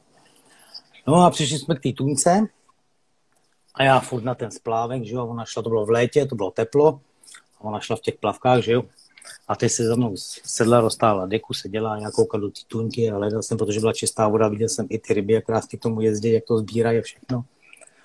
No 1.08 1.16
a 1.16 1.30
přišli 1.30 1.60
jsme 1.60 1.76
k 1.76 1.80
té 1.80 1.92
tuňce 1.92 2.48
a 3.76 3.84
já 3.84 4.00
furt 4.00 4.24
na 4.24 4.36
ten 4.36 4.52
splávek, 4.52 5.04
že 5.04 5.16
jo, 5.16 5.28
ona 5.28 5.46
šla, 5.46 5.64
to 5.64 5.70
bylo 5.70 5.86
v 5.86 5.90
létě, 5.90 6.26
to 6.26 6.36
bylo 6.36 6.52
teplo, 6.52 7.02
a 7.60 7.62
ona 7.62 7.80
šla 7.80 7.96
v 7.96 8.02
těch 8.02 8.16
plavkách, 8.16 8.64
že 8.64 8.72
jo, 8.72 8.84
a 9.48 9.56
ty 9.56 9.70
se 9.70 9.84
za 9.84 9.96
mnou 9.96 10.16
sedla, 10.46 10.82
roztála 10.82 11.26
deku, 11.26 11.54
seděla, 11.54 12.12
koukal 12.12 12.40
do 12.40 12.50
té 12.50 12.62
tuňky 12.68 13.12
a 13.12 13.16
hledal 13.16 13.44
jsem, 13.44 13.58
protože 13.58 13.80
byla 13.80 13.94
čistá 13.94 14.28
voda, 14.28 14.48
viděl 14.48 14.70
jsem 14.70 14.88
i 14.90 15.00
ty 15.00 15.14
ryby, 15.14 15.34
jak 15.34 15.46
krásně 15.46 15.80
k 15.80 15.82
tomu 15.82 16.02
jezdí, 16.02 16.32
jak 16.32 16.44
to 16.44 16.58
sbírají 16.58 17.00
a 17.00 17.02
všechno. 17.02 17.38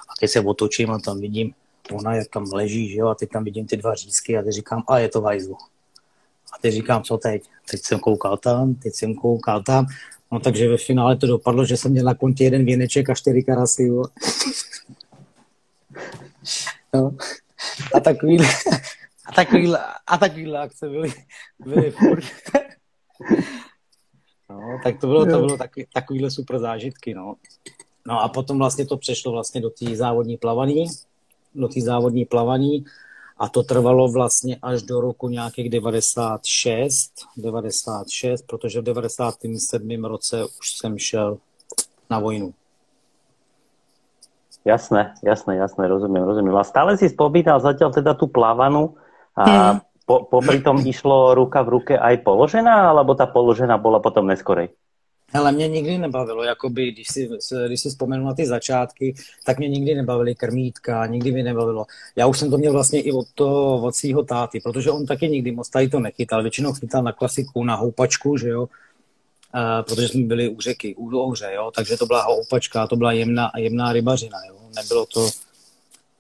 A 0.09 0.13
teď 0.21 0.31
se 0.31 0.41
otočím 0.41 0.91
a 0.91 0.99
tam 0.99 1.21
vidím, 1.21 1.55
ona 1.93 2.15
jak 2.15 2.29
tam 2.29 2.45
leží, 2.53 2.89
že 2.89 2.99
jo, 2.99 3.09
a 3.09 3.15
teď 3.15 3.31
tam 3.31 3.45
vidím 3.45 3.67
ty 3.67 3.77
dva 3.77 3.95
řízky 3.95 4.39
a 4.39 4.43
teď 4.43 4.53
říkám, 4.53 4.83
a 4.89 4.99
je 4.99 5.09
to 5.09 5.21
vajzlu. 5.21 5.57
A 6.53 6.59
teď 6.61 6.75
říkám, 6.75 7.03
co 7.03 7.19
teď? 7.19 7.43
Teď 7.71 7.81
jsem 7.83 7.99
koukal 7.99 8.37
tam, 8.37 8.75
teď 8.75 8.95
jsem 8.95 9.15
koukal 9.15 9.63
tam. 9.63 9.87
No 10.33 10.41
takže 10.41 10.69
ve 10.69 10.77
finále 10.77 11.17
to 11.17 11.27
dopadlo, 11.27 11.65
že 11.65 11.77
jsem 11.77 11.91
měl 11.91 12.05
na 12.05 12.15
kontě 12.15 12.45
jeden 12.45 12.65
věneček 12.65 13.11
a 13.11 13.15
čtyři 13.15 13.43
karasy. 13.43 13.83
Jo. 13.83 14.05
no. 16.95 17.17
A 17.95 18.01
takový, 18.01 18.39
A 19.29 19.33
takovýhle, 19.33 19.79
a 20.07 20.19
takovýhle 20.19 20.59
akce 20.59 20.89
byly, 20.89 21.13
byly 21.59 21.91
furt. 21.91 22.25
No, 24.51 24.81
tak 24.85 25.01
to 25.01 25.07
bylo, 25.07 25.27
to 25.27 25.39
bylo 25.39 25.57
takový, 25.57 25.87
takovýhle 25.93 26.31
super 26.31 26.59
zážitky, 26.59 27.15
no. 27.15 27.35
No 28.07 28.21
a 28.21 28.29
potom 28.29 28.59
vlastně 28.59 28.87
to 28.87 28.97
přešlo 28.97 29.33
vlastně 29.33 29.61
do 29.61 29.71
té 29.71 29.97
závodní 29.97 30.37
plavaní, 30.37 30.87
do 31.55 31.69
té 31.69 31.81
závodní 31.81 32.25
plavaní 32.25 32.85
a 33.39 33.49
to 33.49 33.63
trvalo 33.63 34.09
vlastně 34.09 34.57
až 34.63 34.83
do 34.83 35.01
roku 35.01 35.29
nějakých 35.29 35.71
96, 35.71 37.13
96, 37.37 38.43
protože 38.43 38.81
v 38.81 38.85
97. 38.85 40.05
roce 40.05 40.45
už 40.61 40.73
jsem 40.77 40.99
šel 40.99 41.39
na 42.11 42.19
vojnu. 42.19 42.55
Jasné, 44.65 45.15
jasné, 45.23 45.57
jasné, 45.57 45.89
rozumím, 45.89 46.23
rozumím. 46.23 46.57
A 46.57 46.65
stále 46.65 46.97
si 46.99 47.09
spomínal 47.09 47.61
zatiaľ 47.61 47.89
teda 47.89 48.13
tú 48.13 48.29
plavanu 48.29 48.99
a 49.39 49.73
hmm. 49.73 49.81
po, 50.03 50.27
popri 50.27 50.59
tom 50.61 50.83
išlo 50.83 51.35
ruka 51.39 51.63
v 51.63 51.69
ruke 51.69 51.95
aj 51.95 52.27
položená, 52.27 52.91
alebo 52.91 53.15
ta 53.15 53.31
položená 53.31 53.79
bola 53.79 54.03
potom 54.03 54.27
neskorej? 54.27 54.69
Ale 55.35 55.53
mě 55.53 55.69
nikdy 55.69 55.99
nebavilo, 55.99 56.43
jakoby, 56.45 56.93
když 56.93 57.09
si, 57.09 57.29
když 57.67 57.81
si 57.81 57.89
vzpomenu 57.89 58.25
na 58.25 58.35
ty 58.35 58.47
začátky, 58.47 59.15
tak 59.47 59.59
mě 59.59 59.69
nikdy 59.69 59.95
nebavily 59.95 60.35
krmítka, 60.35 61.07
nikdy 61.07 61.33
mi 61.33 61.43
nebavilo. 61.43 61.87
Já 62.17 62.27
už 62.27 62.39
jsem 62.39 62.51
to 62.51 62.59
měl 62.59 62.73
vlastně 62.73 63.01
i 63.01 63.13
od, 63.13 63.27
to, 63.35 63.77
od 63.77 63.95
svého 63.95 64.23
táty, 64.23 64.61
protože 64.61 64.91
on 64.91 65.07
taky 65.07 65.29
nikdy 65.29 65.53
moc 65.53 65.69
tady 65.69 65.89
to 65.89 66.01
nechytal. 66.01 66.43
Většinou 66.43 66.73
chytal 66.73 67.03
na 67.03 67.13
klasiku, 67.13 67.65
na 67.65 67.75
houpačku, 67.75 68.37
že 68.37 68.49
jo, 68.49 68.69
Uh, 69.55 69.85
protože 69.85 70.09
jsme 70.09 70.23
byli 70.23 70.49
u 70.49 70.61
řeky, 70.61 70.95
u 70.95 71.19
Ohře, 71.19 71.51
jo, 71.55 71.71
takže 71.77 71.97
to 71.97 72.07
byla 72.07 72.23
houpačka, 72.23 72.87
to 72.87 72.97
byla 72.97 73.13
jemná, 73.13 73.51
jemná 73.57 73.93
rybařina, 73.93 74.39
jo, 74.49 74.57
nebylo 74.77 75.07
to, 75.07 75.29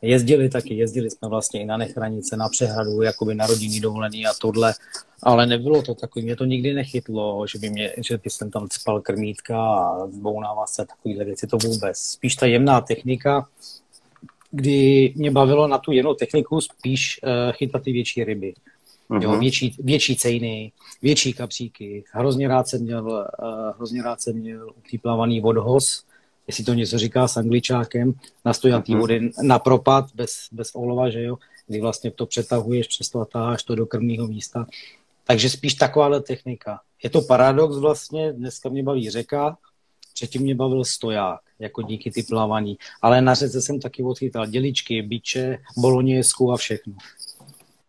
jezdili 0.02 0.48
taky, 0.48 0.74
jezdili 0.74 1.10
jsme 1.10 1.28
vlastně 1.28 1.60
i 1.60 1.64
na 1.64 1.76
nechranice, 1.76 2.36
na 2.36 2.48
přehradu, 2.48 3.02
jakoby 3.02 3.34
na 3.34 3.46
rodinný 3.46 3.80
dovolený 3.80 4.26
a 4.26 4.30
tohle, 4.40 4.74
ale 5.22 5.46
nebylo 5.46 5.82
to 5.82 5.94
takový, 5.94 6.24
mě 6.24 6.36
to 6.36 6.44
nikdy 6.44 6.74
nechytlo, 6.74 7.46
že 7.46 7.58
by, 7.58 7.70
mě, 7.70 7.94
že 8.08 8.18
by 8.18 8.30
jsem 8.30 8.50
tam 8.50 8.68
spal 8.72 9.00
krmítka 9.00 9.58
a 9.58 10.06
zbounával 10.06 10.66
se 10.66 10.86
takovýhle 10.86 11.24
věci, 11.24 11.46
to 11.46 11.56
vůbec. 11.58 11.98
Spíš 11.98 12.36
ta 12.36 12.46
jemná 12.46 12.80
technika, 12.80 13.48
kdy 14.50 15.12
mě 15.16 15.30
bavilo 15.30 15.68
na 15.68 15.78
tu 15.78 15.92
jemnou 15.92 16.14
techniku 16.14 16.60
spíš 16.60 17.20
uh, 17.22 17.52
chytat 17.52 17.82
ty 17.82 17.92
větší 17.92 18.24
ryby. 18.24 18.54
Uh-huh. 19.10 19.22
Jo, 19.22 19.30
mhm. 19.30 19.40
větší, 19.40 19.76
větší 19.78 20.16
cejny, 20.16 20.72
větší 21.02 21.32
kapříky. 21.32 22.04
Hrozně 22.12 22.48
rád 22.48 22.68
jsem 22.68 22.82
měl, 22.82 23.04
uh, 23.04 23.76
hrozně 23.76 24.02
rád 24.02 24.20
jsem 24.20 24.36
měl 24.36 24.70
utíplavaný 24.78 25.40
vodhoz, 25.40 26.04
jestli 26.48 26.64
to 26.64 26.74
něco 26.74 26.98
říká 26.98 27.28
s 27.28 27.36
angličákem, 27.36 28.14
na 28.44 28.52
stojatý 28.52 28.94
uh-huh. 28.94 28.98
vody 28.98 29.30
na 29.42 29.58
propad 29.58 30.04
bez, 30.14 30.32
bez 30.52 30.70
olova, 30.74 31.10
že 31.10 31.22
jo, 31.22 31.38
kdy 31.66 31.80
vlastně 31.80 32.10
to 32.10 32.26
přetahuješ, 32.26 32.86
přes 32.86 33.08
to 33.08 33.20
a 33.20 33.24
táháš 33.24 33.62
to 33.62 33.74
do 33.74 33.86
krmního 33.86 34.26
místa. 34.26 34.66
Takže 35.24 35.50
spíš 35.50 35.74
takováhle 35.74 36.20
technika. 36.20 36.80
Je 37.02 37.10
to 37.10 37.22
paradox 37.22 37.76
vlastně, 37.76 38.32
dneska 38.32 38.68
mě 38.68 38.82
baví 38.82 39.10
řeka, 39.10 39.58
předtím 40.14 40.42
mě 40.42 40.54
bavil 40.54 40.84
stoják, 40.84 41.40
jako 41.58 41.82
díky 41.82 42.10
ty 42.10 42.22
plavání. 42.22 42.78
Ale 43.02 43.20
na 43.20 43.34
řece 43.34 43.62
jsem 43.62 43.80
taky 43.80 44.02
odchytal 44.02 44.46
děličky, 44.46 45.02
biče, 45.02 45.58
boloněsku 45.76 46.52
a 46.52 46.56
všechno. 46.56 46.94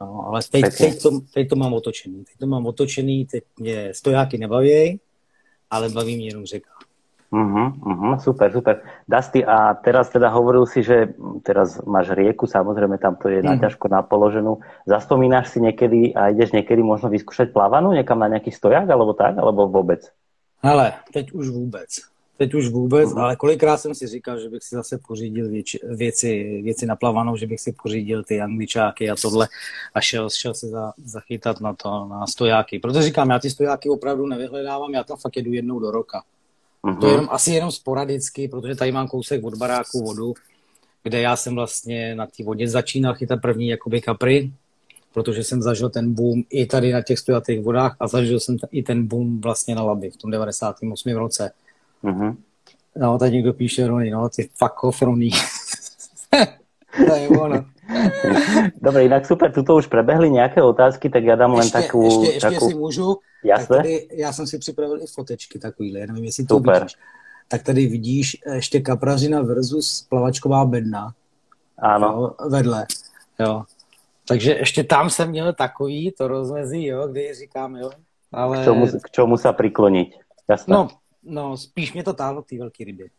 No, 0.01 0.25
ale 0.27 0.41
teď, 0.51 0.65
teď, 0.77 1.01
to, 1.01 1.19
teď 1.33 1.49
to 1.49 1.55
mám 1.55 1.73
otočený. 1.73 2.23
Teď 2.23 2.37
to 2.39 2.47
mám 2.47 2.65
otočený, 2.65 3.25
teď 3.25 3.43
mě 3.59 3.93
stojáky 3.93 4.37
nebaví, 4.37 4.99
ale 5.69 5.89
baví 5.89 6.15
mě 6.15 6.27
jenom 6.27 6.45
řeka. 6.45 6.69
Uh-huh, 7.29 7.69
uh-huh, 7.85 8.17
super, 8.17 8.49
super. 8.49 8.81
Dusty, 9.05 9.45
a 9.45 9.77
teraz 9.77 10.09
teda 10.09 10.33
hovoril 10.33 10.65
si, 10.65 10.81
že 10.81 11.13
teraz 11.45 11.77
máš 11.85 12.09
rieku, 12.17 12.49
samozrejme 12.49 12.97
tam 12.97 13.21
to 13.21 13.29
je 13.29 13.45
mm. 13.45 13.53
naťažko 13.53 13.85
napoloženú. 13.85 14.65
Zaspomínaš 14.89 15.53
si 15.53 15.61
niekedy 15.61 16.17
a 16.17 16.33
ideš 16.33 16.57
niekedy 16.57 16.81
možno 16.81 17.13
vyskúšať 17.13 17.53
plavanu 17.53 17.93
někam 17.93 18.17
na 18.17 18.33
nejaký 18.33 18.49
stojak, 18.49 18.89
alebo 18.89 19.13
tak, 19.13 19.37
alebo 19.37 19.69
vôbec? 19.69 20.09
Ale 20.65 20.97
teď 21.13 21.31
už 21.37 21.53
vůbec. 21.53 21.89
Teď 22.37 22.53
už 22.53 22.65
vůbec, 22.73 23.13
uh-huh. 23.13 23.21
ale 23.21 23.35
kolikrát 23.35 23.77
jsem 23.77 23.93
si 23.95 24.07
říkal, 24.07 24.39
že 24.39 24.49
bych 24.49 24.63
si 24.63 24.75
zase 24.75 24.97
pořídil 24.97 25.49
věč, 25.49 25.77
věci, 25.85 26.61
věci 26.63 26.85
na 26.85 26.95
plavanou, 26.95 27.35
že 27.35 27.47
bych 27.47 27.61
si 27.61 27.71
pořídil 27.83 28.23
ty 28.23 28.41
angličáky 28.41 29.09
a 29.09 29.15
tohle 29.21 29.47
a 29.93 30.01
šel, 30.01 30.29
šel 30.29 30.53
se 30.53 30.67
za, 30.67 30.93
zachytat 30.97 31.61
na 31.61 31.73
to, 31.73 32.07
na 32.09 32.27
stojáky. 32.27 32.79
Protože 32.79 33.01
říkám, 33.01 33.29
já 33.29 33.39
ty 33.39 33.49
stojáky 33.49 33.89
opravdu 33.89 34.25
nevyhledávám, 34.25 34.93
já 34.93 35.03
tam 35.03 35.17
fakt 35.17 35.37
jedu 35.37 35.53
jednou 35.53 35.79
do 35.79 35.91
roka. 35.91 36.21
Uh-huh. 36.83 36.99
To 36.99 37.07
je 37.07 37.13
jenom, 37.13 37.27
asi 37.31 37.51
jenom 37.51 37.71
sporadicky, 37.71 38.47
protože 38.47 38.75
tady 38.75 38.91
mám 38.91 39.07
kousek 39.07 39.43
od 39.43 39.55
baráku 39.55 40.03
vodu, 40.03 40.33
kde 41.03 41.21
já 41.21 41.35
jsem 41.35 41.55
vlastně 41.55 42.15
na 42.15 42.25
té 42.25 42.43
vodě 42.43 42.67
začínal 42.67 43.13
chytat 43.13 43.41
první 43.41 43.67
jakoby 43.67 44.01
kapry, 44.01 44.51
protože 45.13 45.43
jsem 45.43 45.61
zažil 45.61 45.89
ten 45.89 46.13
boom 46.13 46.43
i 46.49 46.65
tady 46.65 46.91
na 46.93 47.01
těch 47.01 47.19
stojatých 47.19 47.59
vodách 47.59 47.95
a 47.99 48.07
zažil 48.07 48.39
jsem 48.39 48.57
i 48.71 48.83
ten 48.83 49.07
boom 49.07 49.41
vlastně 49.41 49.75
na 49.75 49.83
Labi 49.83 50.09
v 50.09 50.17
tom 50.17 50.31
98. 50.31 51.11
roce. 51.15 51.51
Uh-huh. 52.03 52.35
No, 52.95 53.19
tady 53.19 53.31
někdo 53.31 53.53
píše 53.53 53.87
Rony, 53.87 54.11
no, 54.11 54.29
ty 54.29 54.49
fuck 54.55 54.83
off, 54.83 55.01
Rony. 55.01 55.29
to 56.97 57.15
je 57.15 57.29
ono. 57.29 57.65
Dobre, 58.81 59.05
inak 59.05 59.25
super, 59.25 59.51
tuto 59.51 59.75
už 59.75 59.87
prebehli 59.87 60.31
nějaké 60.31 60.61
otázky, 60.63 61.09
tak 61.09 61.23
já 61.23 61.35
dám 61.35 61.53
len 61.53 61.69
takovou... 61.69 62.05
Ještě, 62.05 62.33
ještě 62.33 62.49
takú... 62.49 62.53
jestli 62.53 62.73
můžu, 62.79 63.17
Jasné. 63.43 63.77
Tak 63.77 63.77
tady, 63.77 64.07
já 64.11 64.33
jsem 64.33 64.47
si 64.47 64.59
připravil 64.59 65.03
i 65.03 65.07
fotečky 65.07 65.59
takovýhle, 65.59 66.07
nevím, 66.07 66.23
jestli 66.23 66.45
to 66.45 66.55
super. 66.55 66.73
vidíš. 66.73 66.95
Tak 67.47 67.63
tady 67.63 67.87
vidíš 67.87 68.37
ještě 68.53 68.81
kaprařina 68.81 69.41
versus 69.41 70.05
plavačková 70.09 70.65
bedna. 70.65 71.13
Ano. 71.77 72.07
Jo, 72.07 72.49
vedle, 72.49 72.85
jo. 73.39 73.63
Takže 74.27 74.51
ještě 74.51 74.83
tam 74.83 75.09
jsem 75.09 75.29
měl 75.29 75.53
takový, 75.53 76.11
to 76.17 76.27
rozmezí, 76.27 76.85
jo, 76.85 77.07
kdy 77.07 77.33
říkám, 77.33 77.75
jo. 77.75 77.91
Ale... 78.31 78.57
K 78.57 78.63
čemu, 78.63 78.87
k 78.87 79.11
čemu 79.11 79.37
se 79.37 79.53
přiklonit? 79.53 80.09
Jasné. 80.49 80.73
No, 80.73 80.87
no, 81.23 81.57
spíš 81.57 81.93
mě 81.93 82.03
to 82.03 82.13
táhlo 82.13 82.41
ty 82.41 82.57
velké 82.57 82.83
ryby. 82.83 83.09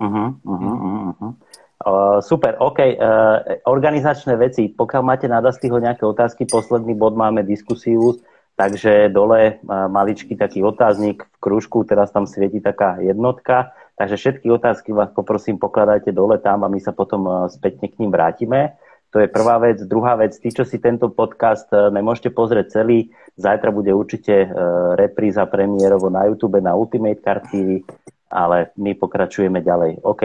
Uh-huh, 0.00 0.34
uh-huh, 0.44 1.12
uh-huh. 1.12 1.34
Uh, 1.78 2.18
super, 2.18 2.58
OK. 2.58 2.82
Uh, 2.82 3.62
organizačné 3.70 4.34
veci. 4.34 4.66
Pokiaľ 4.66 5.02
máte 5.06 5.30
na 5.30 5.38
Dastyho 5.38 5.78
nejaké 5.78 6.02
otázky, 6.02 6.42
posledný 6.42 6.98
bod 6.98 7.14
máme 7.14 7.46
diskusiu, 7.46 8.18
takže 8.58 9.14
dole 9.14 9.62
uh, 9.62 9.86
maličký 9.86 10.34
taký 10.34 10.66
otáznik 10.66 11.22
v 11.22 11.36
kružku, 11.38 11.86
teraz 11.86 12.10
tam 12.10 12.26
svieti 12.26 12.58
taká 12.58 12.98
jednotka, 12.98 13.70
takže 13.94 14.18
všetky 14.18 14.50
otázky 14.50 14.90
vás 14.90 15.14
poprosím 15.14 15.62
pokladajte 15.62 16.10
dole 16.10 16.42
tam 16.42 16.66
a 16.66 16.68
my 16.68 16.82
sa 16.82 16.90
potom 16.90 17.22
uh, 17.30 17.34
spätne 17.46 17.86
k 17.86 18.02
ním 18.02 18.10
vrátime. 18.10 18.74
To 19.14 19.22
je 19.22 19.30
prvá 19.30 19.62
vec. 19.62 19.78
Druhá 19.86 20.18
vec, 20.18 20.34
tí, 20.34 20.50
čo 20.50 20.66
si 20.66 20.82
tento 20.82 21.14
podcast 21.14 21.70
uh, 21.70 21.94
nemôžete 21.94 22.34
pozrieť 22.34 22.82
celý, 22.82 23.14
zajtra 23.38 23.70
bude 23.70 23.94
určite 23.94 24.50
uh, 24.50 24.98
repríza 24.98 25.46
premiérovo 25.46 26.10
na 26.10 26.26
YouTube, 26.26 26.58
na 26.58 26.74
Ultimate 26.74 27.22
Card 27.22 27.54
TV, 27.54 27.86
ale 28.34 28.74
my 28.74 28.98
pokračujeme 28.98 29.62
ďalej. 29.62 30.02
OK. 30.02 30.22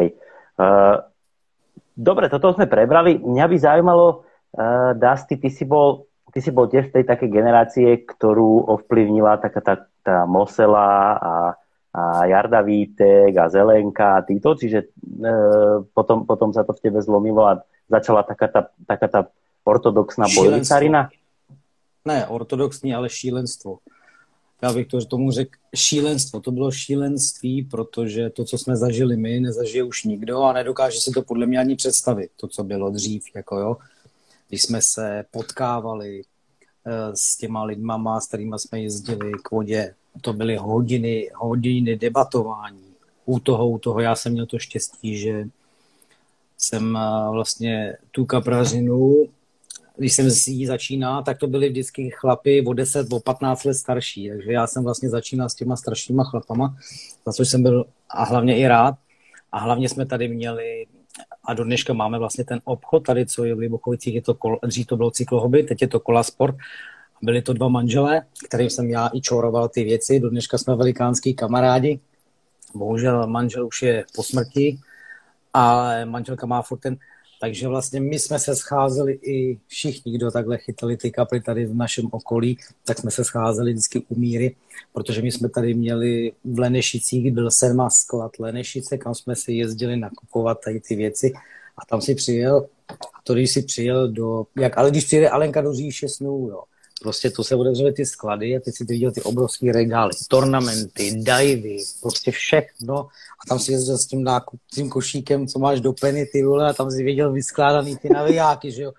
Uh, 0.57 1.12
Dobre, 1.93 2.25
toto 2.27 2.53
sme 2.57 2.65
prebrali. 2.65 3.21
Mňa 3.21 3.45
by 3.45 3.57
zaujímalo, 3.57 4.25
uh, 4.57 4.91
Dusty, 4.97 5.37
ty 5.37 5.49
si 5.53 5.63
bol, 5.63 6.09
ty 6.33 6.41
si 6.41 6.49
bol 6.49 6.65
tiež 6.65 6.89
z 6.89 6.93
tej 6.99 7.05
také 7.05 7.29
generácie, 7.29 8.01
ktorú 8.01 8.65
ovplyvnila 8.65 9.37
taká 9.37 9.61
tá, 9.61 9.75
tá 10.01 10.15
Mosela 10.25 11.17
a, 11.17 11.33
a 11.93 12.01
Jarda 12.25 12.65
Vítek 12.65 13.37
a 13.37 13.45
Zelenka 13.47 14.17
a 14.17 14.25
títo, 14.25 14.57
čiže 14.57 14.89
uh, 15.21 15.85
potom, 15.93 16.25
potom 16.25 16.49
sa 16.49 16.65
to 16.65 16.73
v 16.73 16.81
tebe 16.89 16.99
zlomilo 16.99 17.45
a 17.45 17.61
začala 17.85 18.25
taká 18.25 18.49
tá, 18.49 18.61
taká 18.89 19.07
tá 19.07 19.21
ortodoxná 19.61 20.25
bojlicarina? 20.33 21.13
Ne, 22.03 22.27
ortodoxní, 22.27 22.91
ale 22.91 23.07
šílenstvo 23.07 23.79
já 24.63 24.73
bych 24.73 24.87
to 24.87 25.05
tomu 25.05 25.31
řekl, 25.31 25.51
šílenstvo. 25.75 26.39
To 26.39 26.51
bylo 26.51 26.71
šílenství, 26.71 27.63
protože 27.63 28.29
to, 28.29 28.45
co 28.45 28.57
jsme 28.57 28.77
zažili 28.77 29.17
my, 29.17 29.39
nezažije 29.39 29.83
už 29.83 30.03
nikdo 30.03 30.41
a 30.41 30.53
nedokáže 30.53 30.99
si 30.99 31.11
to 31.11 31.21
podle 31.21 31.45
mě 31.45 31.59
ani 31.59 31.75
představit, 31.75 32.31
to, 32.35 32.47
co 32.47 32.63
bylo 32.63 32.89
dřív, 32.89 33.23
jako 33.35 33.59
jo. 33.59 33.77
Když 34.49 34.61
jsme 34.61 34.81
se 34.81 35.25
potkávali 35.31 36.21
uh, 36.21 36.93
s 37.13 37.37
těma 37.37 37.63
lidmama, 37.63 38.21
s 38.21 38.27
kterými 38.27 38.55
jsme 38.57 38.81
jezdili 38.81 39.31
k 39.43 39.51
vodě, 39.51 39.95
to 40.21 40.33
byly 40.33 40.55
hodiny, 40.55 41.29
hodiny 41.35 41.97
debatování. 41.97 42.93
U 43.25 43.39
toho, 43.39 43.69
u 43.69 43.79
toho 43.79 43.99
já 43.99 44.15
jsem 44.15 44.31
měl 44.31 44.45
to 44.45 44.59
štěstí, 44.59 45.17
že 45.17 45.47
jsem 46.57 46.95
uh, 46.95 47.33
vlastně 47.33 47.97
tu 48.11 48.25
kaprařinu 48.25 49.27
když 49.97 50.13
jsem 50.13 50.29
s 50.31 50.47
ní 50.47 50.65
začínal, 50.65 51.23
tak 51.23 51.37
to 51.37 51.47
byly 51.47 51.69
vždycky 51.69 52.09
chlapy 52.09 52.65
o 52.65 52.73
10, 52.73 53.07
o 53.13 53.19
15 53.19 53.63
let 53.63 53.73
starší, 53.73 54.29
takže 54.29 54.51
já 54.51 54.67
jsem 54.67 54.83
vlastně 54.83 55.09
začínal 55.09 55.49
s 55.49 55.55
těma 55.55 55.75
staršíma 55.75 56.23
chlapama, 56.23 56.77
za 57.25 57.33
což 57.33 57.49
jsem 57.49 57.63
byl 57.63 57.85
a 58.09 58.23
hlavně 58.23 58.57
i 58.57 58.67
rád. 58.67 58.95
A 59.51 59.59
hlavně 59.59 59.89
jsme 59.89 60.05
tady 60.05 60.27
měli, 60.27 60.85
a 61.45 61.53
do 61.53 61.63
dneška 61.63 61.93
máme 61.93 62.19
vlastně 62.19 62.43
ten 62.43 62.61
obchod 62.63 63.03
tady, 63.03 63.25
co 63.25 63.45
je 63.45 63.55
v 63.55 63.59
Libochovicích, 63.59 64.15
je 64.15 64.21
to 64.21 64.33
kol, 64.33 64.59
dřív 64.65 64.87
to 64.87 64.97
bylo 64.97 65.11
cyklohobby, 65.11 65.63
teď 65.63 65.81
je 65.81 65.87
to 65.87 65.99
kola 65.99 66.23
sport. 66.23 66.55
Byli 67.21 67.41
to 67.41 67.53
dva 67.53 67.67
manželé, 67.67 68.21
kterým 68.47 68.69
jsem 68.69 68.89
já 68.89 69.09
i 69.13 69.21
čoroval 69.21 69.69
ty 69.69 69.83
věci, 69.83 70.19
do 70.19 70.29
dneška 70.29 70.57
jsme 70.57 70.75
velikánský 70.75 71.33
kamarádi. 71.33 71.99
Bohužel 72.75 73.27
manžel 73.27 73.67
už 73.67 73.81
je 73.81 74.05
po 74.15 74.23
smrti, 74.23 74.79
ale 75.53 76.05
manželka 76.05 76.45
má 76.45 76.61
furt 76.61 76.79
ten 76.79 76.97
takže 77.43 77.67
vlastně 77.67 78.01
my 78.01 78.19
jsme 78.19 78.39
se 78.39 78.55
scházeli 78.55 79.13
i 79.13 79.59
všichni, 79.67 80.17
kdo 80.17 80.31
takhle 80.31 80.57
chytali 80.57 80.97
ty 80.97 81.11
kapry 81.11 81.41
tady 81.41 81.65
v 81.65 81.75
našem 81.75 82.07
okolí, 82.11 82.57
tak 82.85 82.97
jsme 82.97 83.11
se 83.11 83.23
scházeli 83.23 83.71
vždycky 83.71 84.05
u 84.09 84.19
míry, 84.19 84.55
protože 84.93 85.21
my 85.21 85.31
jsme 85.31 85.49
tady 85.49 85.73
měli 85.73 86.31
v 86.43 86.59
Lenešicích, 86.59 87.31
byl 87.31 87.51
Serma 87.51 87.89
sklad 87.89 88.39
Lenešice, 88.39 88.97
kam 88.97 89.15
jsme 89.15 89.35
si 89.35 89.53
jezdili 89.53 89.97
nakupovat 89.97 90.57
tady 90.65 90.79
ty 90.79 90.95
věci 90.95 91.33
a 91.77 91.85
tam 91.85 92.01
si 92.01 92.15
přijel, 92.15 92.67
a 92.89 93.21
to 93.23 93.33
když 93.33 93.51
si 93.51 93.61
přijel 93.61 94.07
do, 94.07 94.45
jak, 94.55 94.77
ale 94.77 94.91
když 94.91 95.05
přijede 95.05 95.29
Alenka 95.29 95.61
do 95.61 95.73
říše 95.73 96.09
snů, 96.09 96.47
jo, 96.49 96.63
prostě 97.03 97.29
to 97.29 97.43
se 97.43 97.55
otevřely 97.55 97.93
ty 97.93 98.05
sklady 98.05 98.55
a 98.55 98.59
ty 98.59 98.71
si 98.71 98.83
viděl 98.83 99.11
ty 99.11 99.21
obrovské 99.21 99.71
regály, 99.71 100.11
tornamenty, 100.27 101.11
divy, 101.11 101.77
prostě 102.01 102.31
všechno 102.31 103.07
a 103.43 103.43
tam 103.49 103.59
si 103.59 103.71
jezdil 103.71 103.97
s 103.97 104.05
tím 104.05 104.23
nákup, 104.23 104.59
tím 104.73 104.89
košíkem, 104.89 105.47
co 105.47 105.59
máš 105.59 105.81
do 105.81 105.93
peny, 105.93 106.25
ty 106.25 106.43
vole, 106.43 106.69
a 106.69 106.73
tam 106.73 106.91
si 106.91 107.03
viděl 107.03 107.31
vyskládaný 107.31 107.97
ty 107.97 108.09
navijáky, 108.09 108.71
že 108.71 108.83
jo. 108.83 108.91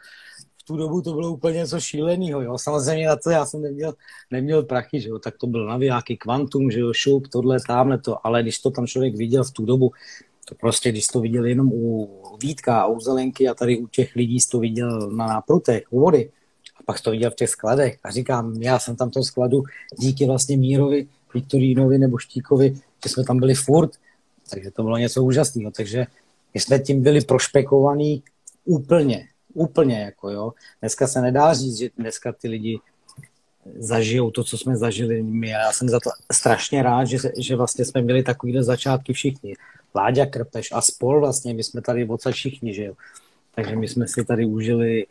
V 0.61 0.67
tu 0.67 0.77
dobu 0.77 1.03
to 1.03 1.13
bylo 1.13 1.31
úplně 1.31 1.59
něco 1.59 1.81
šíleného, 1.81 2.43
jo. 2.43 2.59
Samozřejmě 2.59 3.07
na 3.07 3.17
to 3.17 3.31
já 3.31 3.47
jsem 3.47 3.63
neměl, 3.63 3.95
neměl 4.31 4.63
prachy, 4.63 5.01
že 5.01 5.09
jo, 5.09 5.19
tak 5.19 5.37
to 5.37 5.47
bylo 5.47 5.69
navijáky, 5.69 6.17
kvantum, 6.17 6.71
že 6.71 6.81
jo, 6.81 6.93
šup, 6.93 7.29
tohle, 7.29 7.59
tamhle 7.67 7.99
to, 7.99 8.27
ale 8.27 8.43
když 8.43 8.59
to 8.59 8.71
tam 8.71 8.87
člověk 8.87 9.17
viděl 9.17 9.45
v 9.45 9.51
tu 9.51 9.65
dobu, 9.65 9.93
to 10.49 10.55
prostě, 10.55 10.93
když 10.93 11.07
to 11.07 11.21
viděl 11.21 11.45
jenom 11.45 11.73
u 11.73 12.11
Vítka 12.43 12.81
a 12.81 12.87
u 12.87 13.01
Zelenky 13.01 13.49
a 13.49 13.55
tady 13.55 13.79
u 13.79 13.87
těch 13.87 14.15
lidí 14.17 14.39
to 14.51 14.59
viděl 14.59 15.11
na 15.11 15.27
náprutech, 15.27 15.85
u 15.91 16.01
vody, 16.01 16.31
pak 16.87 17.01
to 17.01 17.11
viděl 17.11 17.31
v 17.31 17.35
těch 17.35 17.51
skladech 17.51 17.99
a 18.05 18.11
říkám, 18.11 18.63
já 18.63 18.79
jsem 18.79 18.97
tam 18.97 19.11
toho 19.11 19.25
skladu 19.25 19.63
díky 19.99 20.27
vlastně 20.27 20.57
Mírovi, 20.57 21.07
Viktorínovi 21.35 21.99
nebo 21.99 22.19
Štíkovi, 22.19 22.75
že 23.05 23.11
jsme 23.11 23.25
tam 23.25 23.39
byli 23.39 23.55
furt, 23.55 23.91
takže 24.51 24.71
to 24.71 24.83
bylo 24.83 24.97
něco 24.97 25.25
úžasného, 25.25 25.71
takže 25.71 26.07
my 26.55 26.61
jsme 26.61 26.79
tím 26.79 27.03
byli 27.03 27.21
prošpekovaní 27.21 28.23
úplně, 28.65 29.29
úplně 29.55 30.01
jako 30.01 30.31
jo. 30.31 30.53
Dneska 30.81 31.07
se 31.07 31.21
nedá 31.21 31.55
říct, 31.55 31.79
že 31.79 31.89
dneska 31.99 32.33
ty 32.33 32.49
lidi 32.49 32.81
zažijou 33.79 34.31
to, 34.31 34.45
co 34.45 34.59
jsme 34.59 34.77
zažili 34.77 35.23
my. 35.23 35.49
Já 35.49 35.73
jsem 35.73 35.89
za 35.89 36.01
to 36.01 36.11
strašně 36.33 36.83
rád, 36.83 37.05
že, 37.05 37.19
že 37.39 37.57
vlastně 37.57 37.85
jsme 37.85 38.03
měli 38.03 38.23
takovýhle 38.23 38.63
začátky 38.63 39.13
všichni. 39.13 39.55
Láďa 39.95 40.27
Krpeš 40.27 40.73
a 40.73 40.81
spol 40.81 41.21
vlastně, 41.21 41.55
my 41.55 41.63
jsme 41.63 41.83
tady 41.83 42.05
odsaď 42.05 42.35
všichni, 42.35 42.75
že 42.75 42.85
jo. 42.85 42.95
Takže 43.55 43.77
my 43.77 43.89
jsme 43.89 44.09
si 44.09 44.25
tady 44.25 44.47
užili 44.47 45.07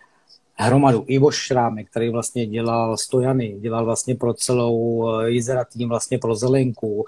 hromadu. 0.56 1.04
Ivo 1.08 1.32
Šrámek, 1.32 1.90
který 1.90 2.10
vlastně 2.10 2.46
dělal 2.46 2.98
stojany, 2.98 3.58
dělal 3.60 3.86
vlastně 3.86 4.16
pro 4.16 4.34
celou 4.34 5.10
eh, 5.10 5.30
Jizera 5.30 5.66
tým, 5.66 5.90
vlastně 5.90 6.20
pro 6.20 6.36
Zelenku, 6.36 7.06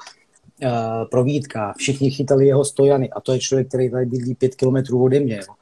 eh, 0.62 0.72
pro 1.12 1.24
Vítka. 1.24 1.74
Všichni 1.78 2.12
chytali 2.12 2.48
jeho 2.48 2.66
stojany 2.66 3.10
a 3.10 3.22
to 3.22 3.34
je 3.34 3.40
člověk, 3.40 3.68
který 3.68 3.92
tady 3.92 4.06
bydlí 4.06 4.36
pět 4.36 4.56
kilometrů 4.56 5.04
ode 5.04 5.20
mě. 5.20 5.36
Jo. 5.36 5.54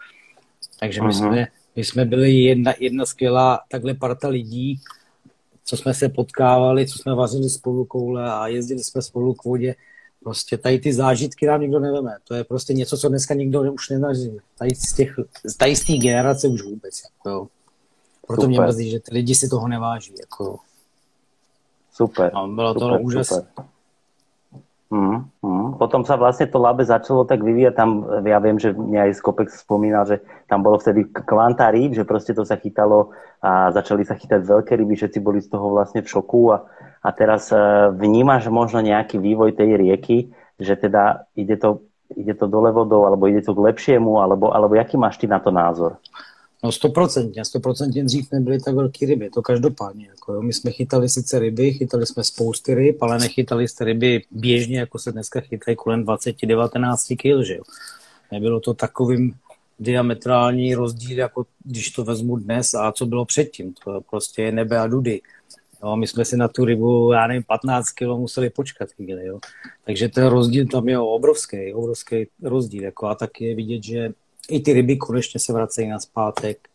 Takže 0.79 1.01
my 1.01 1.13
jsme, 1.13 1.47
my 1.75 1.83
jsme 1.83 2.05
byli 2.05 2.31
jedna, 2.33 2.73
jedna 2.79 3.05
skvělá 3.05 3.59
takhle 3.71 3.93
parta 3.93 4.27
lidí, 4.27 4.79
co 5.65 5.77
jsme 5.77 5.93
se 5.93 6.09
potkávali, 6.09 6.87
co 6.87 6.99
jsme 6.99 7.15
vařili 7.15 7.49
spolu 7.49 7.85
koule 7.85 8.31
a 8.31 8.47
jezdili 8.47 8.83
jsme 8.83 9.01
spolu 9.01 9.33
k 9.33 9.43
vodě. 9.43 9.75
Prostě 10.23 10.57
tady 10.57 10.79
ty 10.79 10.93
zážitky 10.93 11.45
nám 11.45 11.61
nikdo 11.61 11.79
neveme. 11.79 12.11
To 12.23 12.35
je 12.35 12.43
prostě 12.43 12.73
něco, 12.73 12.97
co 12.97 13.09
dneska 13.09 13.33
nikdo 13.33 13.73
už 13.73 13.89
nenažil. 13.89 14.37
Tady 14.57 14.75
z, 14.75 14.93
těch, 14.93 15.15
tady 15.57 15.75
z 15.75 15.83
té 15.83 15.93
generace 15.93 16.47
už 16.47 16.61
vůbec. 16.61 17.01
Jako, 17.03 17.29
jo. 17.29 17.47
Proto 18.27 18.41
super. 18.41 18.49
mě 18.49 18.59
mrzí, 18.61 18.89
že 18.89 18.99
ty 18.99 19.13
lidi 19.13 19.35
si 19.35 19.49
toho 19.49 19.67
neváží. 19.67 20.13
Jako. 20.19 20.59
Super. 21.91 22.31
No, 22.33 22.47
bylo 22.47 22.73
super, 22.73 22.89
to 22.89 23.03
úžasné. 23.03 23.43
Mm, 24.93 25.25
mm. 25.41 25.81
Potom 25.81 26.05
sa 26.05 26.13
vlastne 26.13 26.45
to 26.45 26.61
labe 26.61 26.85
začalo 26.85 27.25
tak 27.25 27.41
vyvíjať, 27.41 27.73
tam 27.73 28.05
ja 28.21 28.37
viem, 28.37 28.61
že 28.61 28.77
mňa 28.77 29.09
aj 29.09 29.17
Skopek 29.17 29.49
spomínal, 29.49 30.05
že 30.05 30.21
tam 30.45 30.61
bolo 30.61 30.77
vtedy 30.77 31.09
kvanta 31.09 31.73
rýb, 31.73 31.97
že 31.97 32.05
proste 32.05 32.37
to 32.37 32.45
sa 32.45 32.61
chytalo 32.61 33.09
a 33.41 33.73
začali 33.73 34.05
sa 34.05 34.13
chytať 34.13 34.45
veľké 34.45 34.77
ryby, 34.77 34.93
všetci 34.93 35.17
boli 35.17 35.41
z 35.41 35.49
toho 35.49 35.73
vlastne 35.73 36.05
v 36.05 36.11
šoku 36.13 36.53
a, 36.53 36.69
a 37.01 37.09
teraz 37.09 37.49
uh, 37.49 37.89
vnímaš 37.89 38.53
možno 38.53 38.85
nejaký 38.85 39.17
vývoj 39.17 39.57
tej 39.57 39.81
rieky, 39.81 40.17
že 40.61 40.77
teda 40.77 41.25
ide 41.33 41.57
to, 41.57 41.81
ide 42.13 42.37
to 42.37 42.45
dole 42.45 42.69
vodou, 42.69 43.09
alebo 43.09 43.25
ide 43.25 43.41
to 43.41 43.57
k 43.57 43.65
lepšiemu, 43.73 44.21
alebo, 44.21 44.53
alebo 44.53 44.77
jaký 44.77 45.01
máš 45.01 45.17
ty 45.17 45.25
na 45.25 45.41
to 45.41 45.49
názor? 45.49 45.97
No 46.63 46.71
stoprocentně, 46.71 47.45
stoprocentně 47.45 48.03
dřív 48.03 48.31
nebyly 48.31 48.59
tak 48.59 48.75
velké 48.75 49.05
ryby, 49.05 49.29
to 49.29 49.41
každopádně. 49.41 50.07
Jako 50.07 50.33
jo. 50.33 50.41
My 50.41 50.53
jsme 50.53 50.71
chytali 50.71 51.09
sice 51.09 51.39
ryby, 51.39 51.73
chytali 51.73 52.05
jsme 52.05 52.23
spousty 52.23 52.73
ryb, 52.73 53.03
ale 53.03 53.19
nechytali 53.19 53.67
jste 53.67 53.83
ryby 53.85 54.21
běžně, 54.31 54.79
jako 54.79 54.99
se 54.99 55.11
dneska 55.11 55.39
chytají 55.39 55.77
kolem 55.77 56.05
20-19 56.05 57.15
kg, 57.15 57.47
že 57.47 57.55
jo. 57.55 57.63
Nebylo 58.31 58.59
to 58.59 58.73
takovým 58.73 59.33
diametrální 59.79 60.75
rozdíl, 60.75 61.17
jako 61.17 61.45
když 61.63 61.89
to 61.89 62.03
vezmu 62.03 62.37
dnes 62.37 62.73
a 62.73 62.91
co 62.91 63.05
bylo 63.05 63.25
předtím. 63.25 63.73
To 63.83 64.01
prostě 64.09 64.51
nebe 64.51 64.79
a 64.79 64.87
dudy. 64.87 65.21
Jo, 65.83 65.95
my 65.95 66.07
jsme 66.07 66.25
si 66.25 66.37
na 66.37 66.47
tu 66.47 66.65
rybu, 66.65 67.11
já 67.11 67.27
nevím, 67.27 67.43
15 67.43 67.85
kg 67.89 68.07
museli 68.17 68.49
počkat 68.49 68.91
chvíli, 68.91 69.25
jo. 69.25 69.39
Takže 69.85 70.09
ten 70.09 70.25
rozdíl 70.25 70.65
tam 70.67 70.89
je 70.89 70.99
obrovský, 70.99 71.73
obrovský 71.73 72.27
rozdíl. 72.43 72.83
Jako, 72.83 73.05
a 73.05 73.15
tak 73.15 73.41
je 73.41 73.55
vidět, 73.55 73.83
že 73.83 74.09
i 74.49 74.59
ty 74.59 74.73
ryby 74.73 74.97
konečně 74.97 75.39
se 75.39 75.53
vracejí 75.53 75.89
na 75.89 75.99
zpátek, 75.99 76.67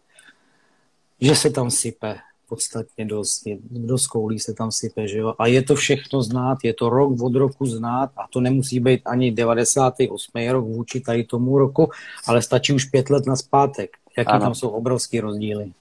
že 1.20 1.34
se 1.36 1.50
tam 1.50 1.70
sype 1.70 2.18
podstatně 2.48 3.04
dost, 3.04 3.42
do 3.70 3.98
skoulí 3.98 4.38
se 4.38 4.54
tam 4.54 4.72
sype, 4.72 5.08
že 5.08 5.18
jo? 5.18 5.34
A 5.38 5.46
je 5.46 5.62
to 5.62 5.74
všechno 5.74 6.22
znát, 6.22 6.58
je 6.64 6.74
to 6.74 6.88
rok 6.88 7.12
od 7.20 7.34
roku 7.34 7.66
znát 7.66 8.10
a 8.16 8.24
to 8.30 8.40
nemusí 8.40 8.80
být 8.80 9.02
ani 9.04 9.32
98. 9.32 10.48
rok 10.50 10.64
vůči 10.64 11.00
tady 11.00 11.24
tomu 11.24 11.58
roku, 11.58 11.90
ale 12.28 12.42
stačí 12.42 12.72
už 12.72 12.84
pět 12.84 13.10
let 13.10 13.26
na 13.26 13.36
zpátek. 13.36 13.90
Jaký 14.18 14.30
ano. 14.30 14.40
tam 14.40 14.54
jsou 14.54 14.68
obrovské 14.68 15.20
rozdíly. 15.20 15.72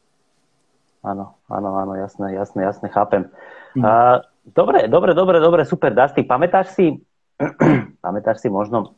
Ano, 1.03 1.31
ano, 1.49 1.75
ano, 1.75 1.95
jasné, 1.95 2.33
jasné, 2.33 2.63
jasné, 2.63 2.89
chápem. 2.89 3.29
Hmm. 3.75 3.85
Uh, 3.85 4.19
dobre, 4.55 4.87
dobre, 4.87 5.13
dobre, 5.13 5.39
dobre, 5.39 5.65
super, 5.65 5.95
Dusty, 5.95 6.23
pamätáš 6.23 6.67
si, 6.67 6.99
pamätáš 8.03 8.43
si 8.43 8.49
možno, 8.49 8.91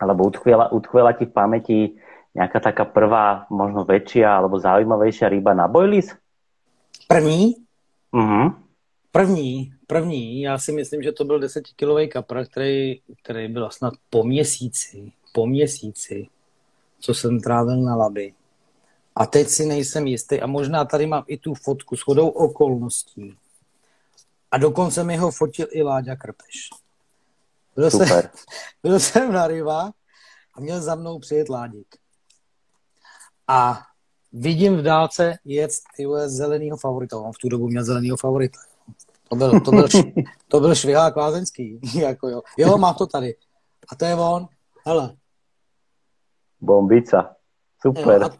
alebo 0.00 0.24
utkvela, 0.24 0.70
utkvela 0.72 1.12
ti 1.12 1.26
v 1.26 1.32
pamäti 1.32 1.78
nejaká 2.32 2.60
taká 2.60 2.84
prvá, 2.88 3.44
možno 3.52 3.84
väčšia 3.84 4.40
alebo 4.40 4.56
zaujímavejšia 4.56 5.28
ryba 5.28 5.52
na 5.52 5.68
bojlis? 5.68 6.16
První? 7.08 7.56
Mhm. 8.12 8.62
První, 9.12 9.72
první, 9.86 10.42
já 10.42 10.58
si 10.58 10.72
myslím, 10.72 11.02
že 11.02 11.12
to 11.12 11.24
byl 11.24 11.38
desetikilový 11.38 12.08
kapra, 12.08 12.44
který, 12.44 13.00
který 13.22 13.48
byl 13.48 13.70
snad 13.70 13.94
po 14.10 14.24
měsíci, 14.24 15.12
po 15.32 15.46
měsíci, 15.46 16.28
co 17.00 17.14
jsem 17.14 17.40
trávil 17.40 17.76
na 17.76 17.96
laby. 17.96 18.34
A 19.16 19.26
teď 19.26 19.48
si 19.48 19.66
nejsem 19.66 20.06
jistý 20.06 20.40
a 20.40 20.46
možná 20.46 20.84
tady 20.84 21.06
mám 21.06 21.24
i 21.26 21.36
tu 21.36 21.54
fotku 21.54 21.96
s 21.96 22.00
chodou 22.00 22.28
okolností. 22.28 23.36
A 24.50 24.58
dokonce 24.58 25.04
mi 25.04 25.16
ho 25.16 25.30
fotil 25.30 25.66
i 25.70 25.82
Láďa 25.82 26.16
Krpeš. 26.16 26.70
Byl, 27.76 27.90
Super. 27.90 28.08
Jsem, 28.08 28.30
byl 28.82 29.00
jsem 29.00 29.32
na 29.32 29.46
rybách 29.46 29.92
a 30.54 30.60
měl 30.60 30.80
za 30.80 30.94
mnou 30.94 31.18
přijet 31.18 31.48
Ládik 31.48 32.01
a 33.52 33.82
vidím 34.32 34.76
v 34.76 34.82
dálce 34.82 35.34
jet 35.44 35.70
tyhle 35.96 36.28
zelenýho 36.28 36.76
favorita. 36.76 37.18
On 37.18 37.32
v 37.32 37.38
tu 37.38 37.48
dobu 37.48 37.68
měl 37.68 37.84
zelenýho 37.84 38.16
favorita. 38.16 38.58
To 39.28 39.36
byl, 39.36 39.60
to 39.60 39.70
byl, 39.70 39.88
to 40.48 40.60
byl 40.60 40.74
švihák 40.74 41.16
lázeňský. 41.16 41.80
jako 42.00 42.28
jo. 42.28 42.42
jo, 42.58 42.78
má 42.78 42.94
to 42.94 43.06
tady. 43.06 43.34
A 43.88 43.94
to 43.94 44.04
je 44.04 44.14
on. 44.14 44.46
Hele. 44.86 45.14
Bombica. 46.60 47.36
Super. 47.80 48.22
Jo, 48.22 48.28
a, 48.28 48.30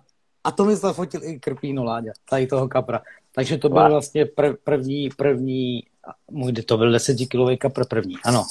a 0.44 0.50
to 0.50 0.64
mi 0.64 0.76
zafotil 0.76 1.24
i 1.24 1.40
Krpíno 1.40 1.84
Láďa, 1.84 2.12
tady 2.30 2.46
toho 2.46 2.68
kapra. 2.68 3.02
Takže 3.34 3.58
to 3.58 3.68
byl 3.68 3.90
vlastně 3.90 4.26
prv, 4.26 4.56
první, 4.64 5.10
první, 5.16 5.82
můj, 6.30 6.52
to 6.52 6.76
byl 6.76 6.92
desetikilový 6.92 7.58
kapr 7.58 7.84
první, 7.86 8.16
ano. 8.24 8.44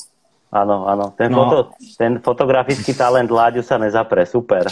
Ano, 0.51 0.87
ano. 0.87 1.13
Ten, 1.17 1.31
no. 1.31 1.49
foto, 1.49 1.69
ten 1.97 2.19
fotografický 2.19 2.93
talent 2.93 3.31
Láďu 3.31 3.63
sa 3.63 3.77
nezapre, 3.77 4.25
super. 4.25 4.67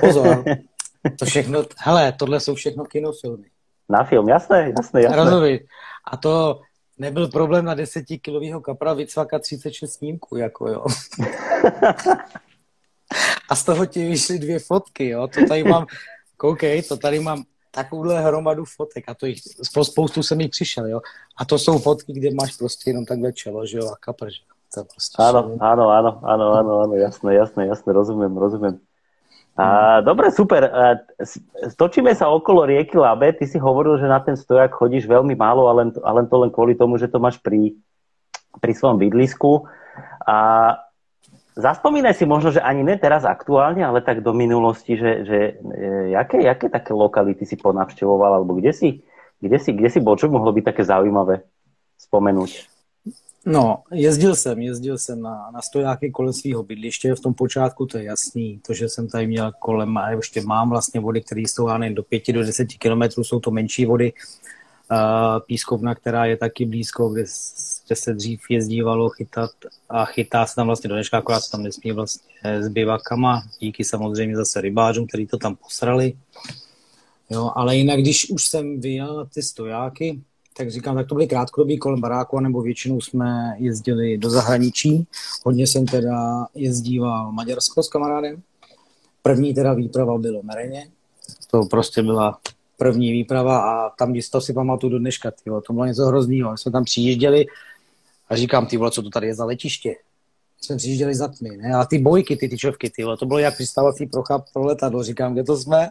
Pozor, 0.00 0.44
To 1.18 1.24
všechno, 1.24 1.64
hele, 1.78 2.12
tohle 2.12 2.40
jsou 2.40 2.54
všechno 2.54 2.84
kinofilmy. 2.84 3.46
Na 3.88 4.04
film, 4.04 4.28
jasné, 4.28 4.72
jasné, 4.76 5.02
jasné. 5.02 5.16
Rozumím. 5.16 5.58
A 6.04 6.16
to 6.16 6.60
nebyl 6.98 7.28
problém 7.28 7.64
na 7.64 7.74
desetikilového 7.74 8.60
kapra 8.60 8.92
vycvakat 8.92 9.42
36 9.42 9.92
snímků, 9.92 10.36
jako 10.36 10.68
jo. 10.68 10.84
A 13.48 13.54
z 13.54 13.64
toho 13.64 13.86
ti 13.86 14.08
vyšly 14.08 14.38
dvě 14.38 14.58
fotky, 14.58 15.08
jo. 15.08 15.28
To 15.28 15.46
tady 15.48 15.64
mám, 15.64 15.86
koukej, 16.36 16.82
to 16.82 16.96
tady 16.96 17.20
mám 17.20 17.44
takovouhle 17.70 18.20
hromadu 18.20 18.64
fotek 18.64 19.08
a 19.08 19.14
to 19.14 19.26
jich, 19.26 19.38
pro 19.74 19.84
spoustu 19.84 20.22
jsem 20.22 20.40
jich 20.40 20.50
přišel, 20.50 20.86
jo. 20.86 21.00
A 21.36 21.44
to 21.44 21.58
jsou 21.58 21.78
fotky, 21.78 22.12
kde 22.12 22.28
máš 22.34 22.56
prostě 22.56 22.90
jenom 22.90 23.04
takhle 23.04 23.32
čelo, 23.32 23.66
že 23.66 23.78
jo, 23.78 23.88
a 23.92 23.96
kapr, 24.00 24.30
že 24.30 24.38
To 24.74 24.84
prostě 24.84 25.22
ano, 25.22 25.56
ano, 25.60 25.88
ano, 25.88 26.20
ano, 26.22 26.52
ano, 26.52 26.80
ano, 26.80 26.94
jasné, 26.94 27.34
jasné, 27.34 27.66
jasné, 27.66 27.92
rozumím, 27.92 28.36
rozumím. 28.36 28.80
A, 29.60 30.00
dobre, 30.00 30.32
super. 30.32 30.62
A, 30.64 31.04
stočíme 31.68 32.16
sa 32.16 32.32
okolo 32.32 32.64
rieky 32.64 32.96
Labe. 32.96 33.36
Ty 33.36 33.44
si 33.44 33.60
hovoril, 33.60 34.00
že 34.00 34.08
na 34.08 34.16
ten 34.24 34.32
stojak 34.32 34.72
chodíš 34.72 35.04
veľmi 35.04 35.36
málo, 35.36 35.68
ale, 35.68 35.92
ale 36.00 36.24
to 36.24 36.36
len 36.40 36.48
kvôli 36.48 36.72
tomu, 36.72 36.96
že 36.96 37.12
to 37.12 37.20
máš 37.20 37.36
pri, 37.44 37.76
pri 38.56 38.72
svojom 38.72 38.96
bydlisku. 38.96 39.68
A 40.24 40.36
zaspomínaj 41.60 42.16
si 42.16 42.24
možno, 42.24 42.56
že 42.56 42.64
ani 42.64 42.80
ne 42.80 42.96
teraz 42.96 43.28
aktuálne, 43.28 43.84
ale 43.84 44.00
tak 44.00 44.24
do 44.24 44.32
minulosti, 44.32 44.96
že, 44.96 45.28
že 45.28 45.38
e, 45.60 46.16
jaké, 46.16 46.40
jaké 46.40 46.72
také 46.72 46.96
lokality 46.96 47.44
si 47.44 47.60
ponavštevoval, 47.60 48.40
alebo 48.40 48.56
kde 48.56 48.72
si, 48.72 48.88
kde 49.44 49.58
si, 49.60 49.76
kde 49.76 49.88
si 49.92 50.00
bol, 50.00 50.16
čo 50.16 50.32
mohlo 50.32 50.56
byť 50.56 50.64
také 50.64 50.82
zaujímavé 50.88 51.44
spomenúť? 52.00 52.69
No, 53.46 53.82
jezdil 53.92 54.36
jsem, 54.36 54.60
jezdil 54.60 54.98
jsem 54.98 55.22
na, 55.22 55.50
na 55.50 55.62
stojáky 55.62 56.10
kolem 56.10 56.32
svého 56.32 56.62
bydliště, 56.62 57.14
v 57.14 57.20
tom 57.20 57.34
počátku 57.34 57.86
to 57.86 57.98
je 57.98 58.04
jasný, 58.04 58.60
to, 58.66 58.74
že 58.74 58.88
jsem 58.88 59.08
tady 59.08 59.26
měl 59.26 59.52
kolem, 59.58 59.96
a 59.96 60.10
ještě 60.10 60.42
mám 60.42 60.70
vlastně 60.70 61.00
vody, 61.00 61.20
které 61.20 61.40
jsou 61.40 61.68
já 61.68 61.78
nevím, 61.78 61.94
do 61.94 62.02
5 62.02 62.32
do 62.32 62.40
10 62.40 62.64
kilometrů, 62.66 63.24
jsou 63.24 63.40
to 63.40 63.50
menší 63.50 63.86
vody, 63.86 64.12
uh, 64.90 64.98
pískovna, 65.46 65.94
která 65.94 66.24
je 66.24 66.36
taky 66.36 66.64
blízko, 66.64 67.08
kde, 67.08 67.24
kde 67.86 67.96
se 67.96 68.14
dřív 68.14 68.40
jezdívalo 68.50 69.08
chytat 69.08 69.50
a 69.88 70.04
chytá 70.04 70.46
se 70.46 70.54
tam 70.54 70.66
vlastně 70.66 70.88
do 70.88 70.94
dneška, 70.94 71.18
akorát 71.18 71.40
se 71.40 71.50
tam 71.50 71.62
nesmí 71.62 71.92
vlastně 71.92 72.62
s 72.62 72.68
bivakama, 72.68 73.42
díky 73.58 73.84
samozřejmě 73.84 74.36
zase 74.36 74.60
rybářům, 74.60 75.06
kteří 75.06 75.26
to 75.26 75.38
tam 75.38 75.56
posrali. 75.56 76.12
Jo, 77.30 77.52
ale 77.54 77.76
jinak, 77.76 78.00
když 78.00 78.30
už 78.30 78.44
jsem 78.44 78.80
vyjel 78.80 79.26
ty 79.34 79.42
stojáky, 79.42 80.20
tak 80.60 80.70
říkám, 80.70 80.96
tak 80.96 81.08
to 81.08 81.14
byly 81.14 81.26
krátkodobí 81.26 81.78
kolem 81.78 82.00
baráku, 82.00 82.40
nebo 82.40 82.62
většinou 82.62 83.00
jsme 83.00 83.54
jezdili 83.58 84.18
do 84.18 84.30
zahraničí. 84.30 85.06
Hodně 85.44 85.66
jsem 85.66 85.86
teda 85.86 86.46
jezdíval 86.54 87.32
Maďarsko 87.32 87.82
s 87.82 87.88
kamarádem. 87.88 88.42
První 89.22 89.54
teda 89.54 89.74
výprava 89.74 90.18
bylo 90.18 90.42
Mereně. 90.42 90.88
To 91.50 91.64
prostě 91.64 92.02
byla 92.02 92.38
první 92.76 93.12
výprava 93.12 93.58
a 93.58 93.90
tam 93.90 94.14
to 94.32 94.40
si 94.40 94.52
pamatuju 94.52 94.92
do 94.92 94.98
dneška, 94.98 95.30
tyjo. 95.44 95.60
to 95.60 95.72
bylo 95.72 95.86
něco 95.86 96.06
hroznýho. 96.06 96.50
My 96.50 96.58
jsme 96.58 96.72
tam 96.72 96.84
přijížděli 96.84 97.46
a 98.28 98.36
říkám, 98.36 98.66
ty 98.66 98.76
vole, 98.76 98.90
co 98.90 99.02
to 99.02 99.10
tady 99.10 99.26
je 99.26 99.34
za 99.34 99.44
letiště? 99.44 99.94
jsme 100.60 100.76
přijížděli 100.76 101.14
za 101.14 101.28
tmy, 101.28 101.56
ne? 101.56 101.74
A 101.74 101.84
ty 101.84 101.98
bojky, 101.98 102.36
ty 102.36 102.48
tyčovky, 102.48 102.90
ty, 102.90 103.04
to 103.18 103.26
bylo 103.26 103.38
jak 103.38 103.54
přistávací 103.54 104.06
procha 104.06 104.44
pro 104.52 104.64
letadlo. 104.64 105.02
Říkám, 105.02 105.32
kde 105.32 105.44
to 105.44 105.56
jsme? 105.56 105.88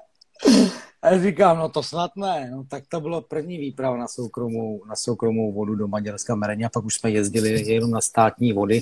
A 1.09 1.17
říkám, 1.17 1.57
no 1.57 1.69
to 1.69 1.83
snad 1.83 2.11
ne. 2.15 2.51
No, 2.51 2.63
tak 2.63 2.83
to 2.87 3.01
bylo 3.01 3.21
první 3.21 3.57
výprava 3.57 3.97
na 3.97 4.07
soukromou, 4.07 4.85
na 4.85 4.95
soukromou 4.95 5.53
vodu 5.53 5.75
do 5.75 5.87
Maďarska 5.87 6.35
Mereně 6.35 6.65
a 6.65 6.69
pak 6.69 6.85
už 6.85 6.95
jsme 6.95 7.11
jezdili 7.11 7.71
jenom 7.71 7.91
na 7.91 8.01
státní 8.01 8.53
vody. 8.53 8.81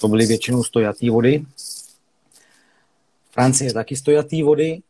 To 0.00 0.08
byly 0.08 0.26
většinou 0.26 0.64
stojatý 0.64 1.10
vody. 1.10 1.44
Francie 3.30 3.72
taky 3.72 3.96
stojatý 3.96 4.42
vody. 4.42 4.80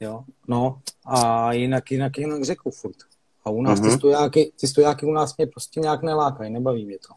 Jo, 0.00 0.24
no 0.48 0.80
a 1.06 1.52
jinak, 1.52 1.90
jinak, 1.90 2.18
jinak 2.18 2.44
řeku 2.44 2.70
furt. 2.70 2.96
A 3.44 3.50
u 3.50 3.62
nás 3.62 3.78
uh-huh. 3.78 3.82
ty, 3.82 3.88
mhm. 3.88 3.98
stojáky, 3.98 4.52
ty 4.60 4.66
stojáky 4.66 5.06
u 5.06 5.12
nás 5.12 5.36
mě 5.36 5.46
prostě 5.46 5.80
nějak 5.80 6.02
nelákají, 6.02 6.52
nebaví 6.52 6.86
mě 6.86 6.96
to. 6.98 7.14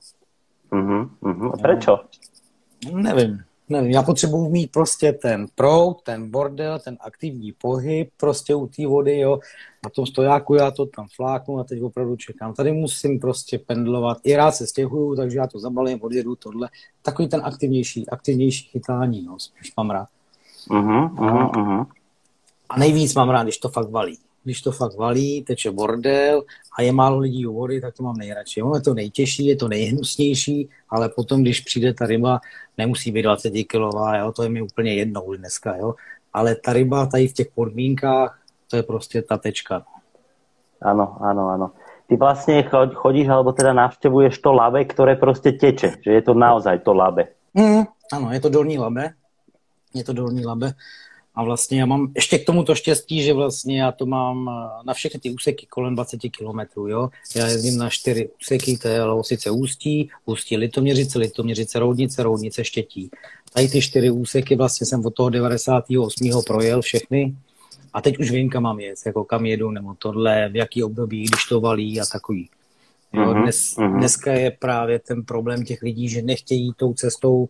Uh-huh. 0.77 1.53
A 1.53 1.57
prečo? 1.57 1.99
Nevím 2.93 3.46
nevím, 3.69 3.91
já 3.91 4.03
potřebuji 4.03 4.49
mít 4.49 4.71
prostě 4.71 5.13
ten 5.13 5.45
proud, 5.55 6.01
ten 6.01 6.31
bordel, 6.31 6.79
ten 6.79 6.97
aktivní 6.99 7.51
pohyb 7.51 8.09
prostě 8.17 8.55
u 8.55 8.67
té 8.67 8.87
vody, 8.87 9.19
jo. 9.19 9.39
Na 9.83 9.89
tom 9.89 10.05
stojáku 10.05 10.55
já 10.55 10.71
to 10.71 10.85
tam 10.85 11.07
fláknu 11.15 11.59
a 11.59 11.63
teď 11.63 11.81
opravdu 11.81 12.15
čekám. 12.15 12.53
Tady 12.53 12.71
musím 12.71 13.19
prostě 13.19 13.59
pendlovat. 13.59 14.17
I 14.23 14.35
rád 14.35 14.51
se 14.51 14.67
stěhuju, 14.67 15.15
takže 15.15 15.37
já 15.37 15.47
to 15.47 15.59
zabalím, 15.59 15.99
odjedu 16.01 16.35
tohle. 16.35 16.69
Takový 17.01 17.27
ten 17.27 17.41
aktivnější, 17.43 18.09
aktivnější 18.09 18.69
chytání, 18.69 19.21
no, 19.21 19.39
spíš 19.39 19.73
mám 19.77 19.89
rád. 19.89 20.07
Uh-huh, 20.69 21.15
uh-huh, 21.15 21.51
uh-huh. 21.51 21.85
A 22.69 22.79
nejvíc 22.79 23.15
mám 23.15 23.29
rád, 23.29 23.43
když 23.43 23.57
to 23.57 23.69
fakt 23.69 23.89
valí 23.89 24.17
když 24.47 24.61
to 24.61 24.71
fakt 24.71 24.95
valí, 24.95 25.43
teče 25.43 25.71
bordel 25.71 26.43
a 26.77 26.81
je 26.81 26.91
málo 26.91 27.19
lidí 27.19 27.47
u 27.47 27.53
vody, 27.53 27.81
tak 27.81 27.93
to 27.93 28.03
mám 28.03 28.15
nejradši. 28.15 28.61
Ono 28.61 28.75
je 28.75 28.81
to 28.81 28.93
nejtěžší, 28.93 29.45
je 29.45 29.55
to 29.55 29.67
nejhnusnější, 29.67 30.69
ale 30.89 31.09
potom, 31.09 31.41
když 31.41 31.61
přijde 31.61 31.93
ta 31.93 32.05
ryba, 32.05 32.39
nemusí 32.77 33.11
být 33.11 33.21
20 33.21 33.51
kilová, 33.51 34.17
jo, 34.17 34.31
to 34.31 34.43
je 34.43 34.49
mi 34.49 34.61
úplně 34.61 34.93
jedno 34.93 35.23
už 35.23 35.37
dneska, 35.37 35.75
jo. 35.75 35.95
Ale 36.33 36.55
ta 36.55 36.73
ryba 36.73 37.05
tady 37.05 37.27
v 37.27 37.33
těch 37.33 37.47
podmínkách, 37.55 38.39
to 38.71 38.75
je 38.75 38.83
prostě 38.83 39.21
ta 39.21 39.37
tečka. 39.37 39.83
Ano, 40.81 41.17
ano, 41.19 41.49
ano. 41.49 41.71
Ty 42.07 42.15
vlastně 42.15 42.69
chodíš, 42.93 43.27
alebo 43.27 43.51
teda 43.51 43.73
navštěvuješ 43.73 44.39
to 44.39 44.53
labe, 44.53 44.85
které 44.85 45.15
prostě 45.15 45.51
teče, 45.51 45.91
že 46.05 46.11
je 46.11 46.21
to 46.21 46.33
naozaj 46.33 46.79
to 46.79 46.93
labe. 46.93 47.27
Mm, 47.53 47.83
ano, 48.13 48.31
je 48.31 48.39
to 48.39 48.49
dolní 48.49 48.77
labe. 48.77 49.13
Je 49.93 50.03
to 50.03 50.13
dolní 50.13 50.45
labe. 50.45 50.71
A 51.37 51.43
vlastně 51.43 51.79
já 51.79 51.85
mám 51.85 52.11
ještě 52.15 52.39
k 52.39 52.45
tomu 52.45 52.63
to 52.63 52.75
štěstí, 52.75 53.23
že 53.23 53.33
vlastně 53.33 53.81
já 53.81 53.91
to 53.91 54.05
mám 54.05 54.49
eh, 54.49 54.83
na 54.85 54.93
všechny 54.93 55.19
ty 55.19 55.29
úseky 55.29 55.65
kolem 55.69 55.95
20 55.95 56.17
kilometrů, 56.17 56.87
jo. 56.87 57.09
Já 57.35 57.47
jezdím 57.47 57.77
na 57.77 57.89
čtyři 57.89 58.29
úseky, 58.41 58.77
to 58.77 58.87
je 58.87 59.03
Lovosice 59.03 59.51
Ústí, 59.51 60.09
Ústí 60.25 60.57
Litoměřice, 60.57 61.19
Litoměřice 61.19 61.79
Roudnice, 61.79 62.23
Roudnice 62.23 62.63
Štětí. 62.63 63.09
Tady 63.53 63.67
ty 63.67 63.81
čtyři 63.81 64.11
úseky 64.11 64.55
vlastně 64.55 64.87
jsem 64.87 65.05
od 65.05 65.15
toho 65.15 65.29
98. 65.29 66.41
projel 66.47 66.81
všechny 66.81 67.35
a 67.93 68.01
teď 68.01 68.19
už 68.19 68.31
vím, 68.31 68.49
kam 68.49 68.63
mám 68.63 68.79
jet, 68.79 68.97
jako 69.05 69.23
kam 69.23 69.45
jedu, 69.45 69.71
nebo 69.71 69.95
tohle, 69.99 70.49
v 70.49 70.55
jaký 70.55 70.83
období, 70.83 71.23
když 71.23 71.45
to 71.49 71.61
valí 71.61 72.01
a 72.01 72.03
takový. 72.11 72.49
Jo, 73.13 73.25
mhm, 73.25 73.41
dnes, 73.41 73.75
mhm. 73.77 73.97
dneska 73.97 74.33
je 74.33 74.51
právě 74.51 74.99
ten 74.99 75.23
problém 75.23 75.65
těch 75.65 75.81
lidí, 75.81 76.09
že 76.09 76.21
nechtějí 76.21 76.73
tou 76.77 76.93
cestou 76.93 77.47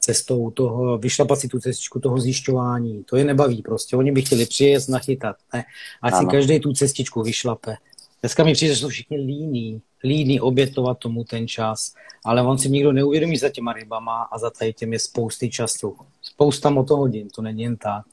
cestou 0.00 0.50
toho, 0.50 0.98
vyšlapat 0.98 1.38
si 1.38 1.48
tu 1.48 1.60
cestičku 1.60 2.00
toho 2.00 2.18
zjišťování. 2.18 3.04
To 3.04 3.16
je 3.16 3.24
nebaví 3.24 3.62
prostě. 3.62 3.96
Oni 3.96 4.12
by 4.12 4.22
chtěli 4.22 4.46
přijet, 4.46 4.88
nachytat. 4.88 5.36
Ne? 5.54 5.64
Ať 6.02 6.14
si 6.14 6.26
každý 6.26 6.60
tu 6.60 6.72
cestičku 6.72 7.22
vyšlape. 7.22 7.76
Dneska 8.20 8.44
mi 8.44 8.52
přijde, 8.52 8.74
že 8.74 8.80
jsou 8.80 8.88
všichni 8.88 9.16
líní, 9.16 9.82
líní 10.04 10.40
obětovat 10.40 10.98
tomu 10.98 11.24
ten 11.24 11.48
čas, 11.48 11.94
ale 12.24 12.42
on 12.42 12.58
si 12.58 12.70
nikdo 12.70 12.92
neuvědomí 12.92 13.36
za 13.36 13.48
těma 13.48 13.72
rybama 13.72 14.22
a 14.22 14.38
za 14.38 14.50
tady 14.50 14.72
těmi 14.72 14.98
spousty 14.98 15.50
času. 15.50 15.96
Spousta 16.22 16.70
motohodin, 16.70 17.28
to 17.28 17.42
není 17.42 17.62
jen 17.62 17.76
tak. 17.76 18.04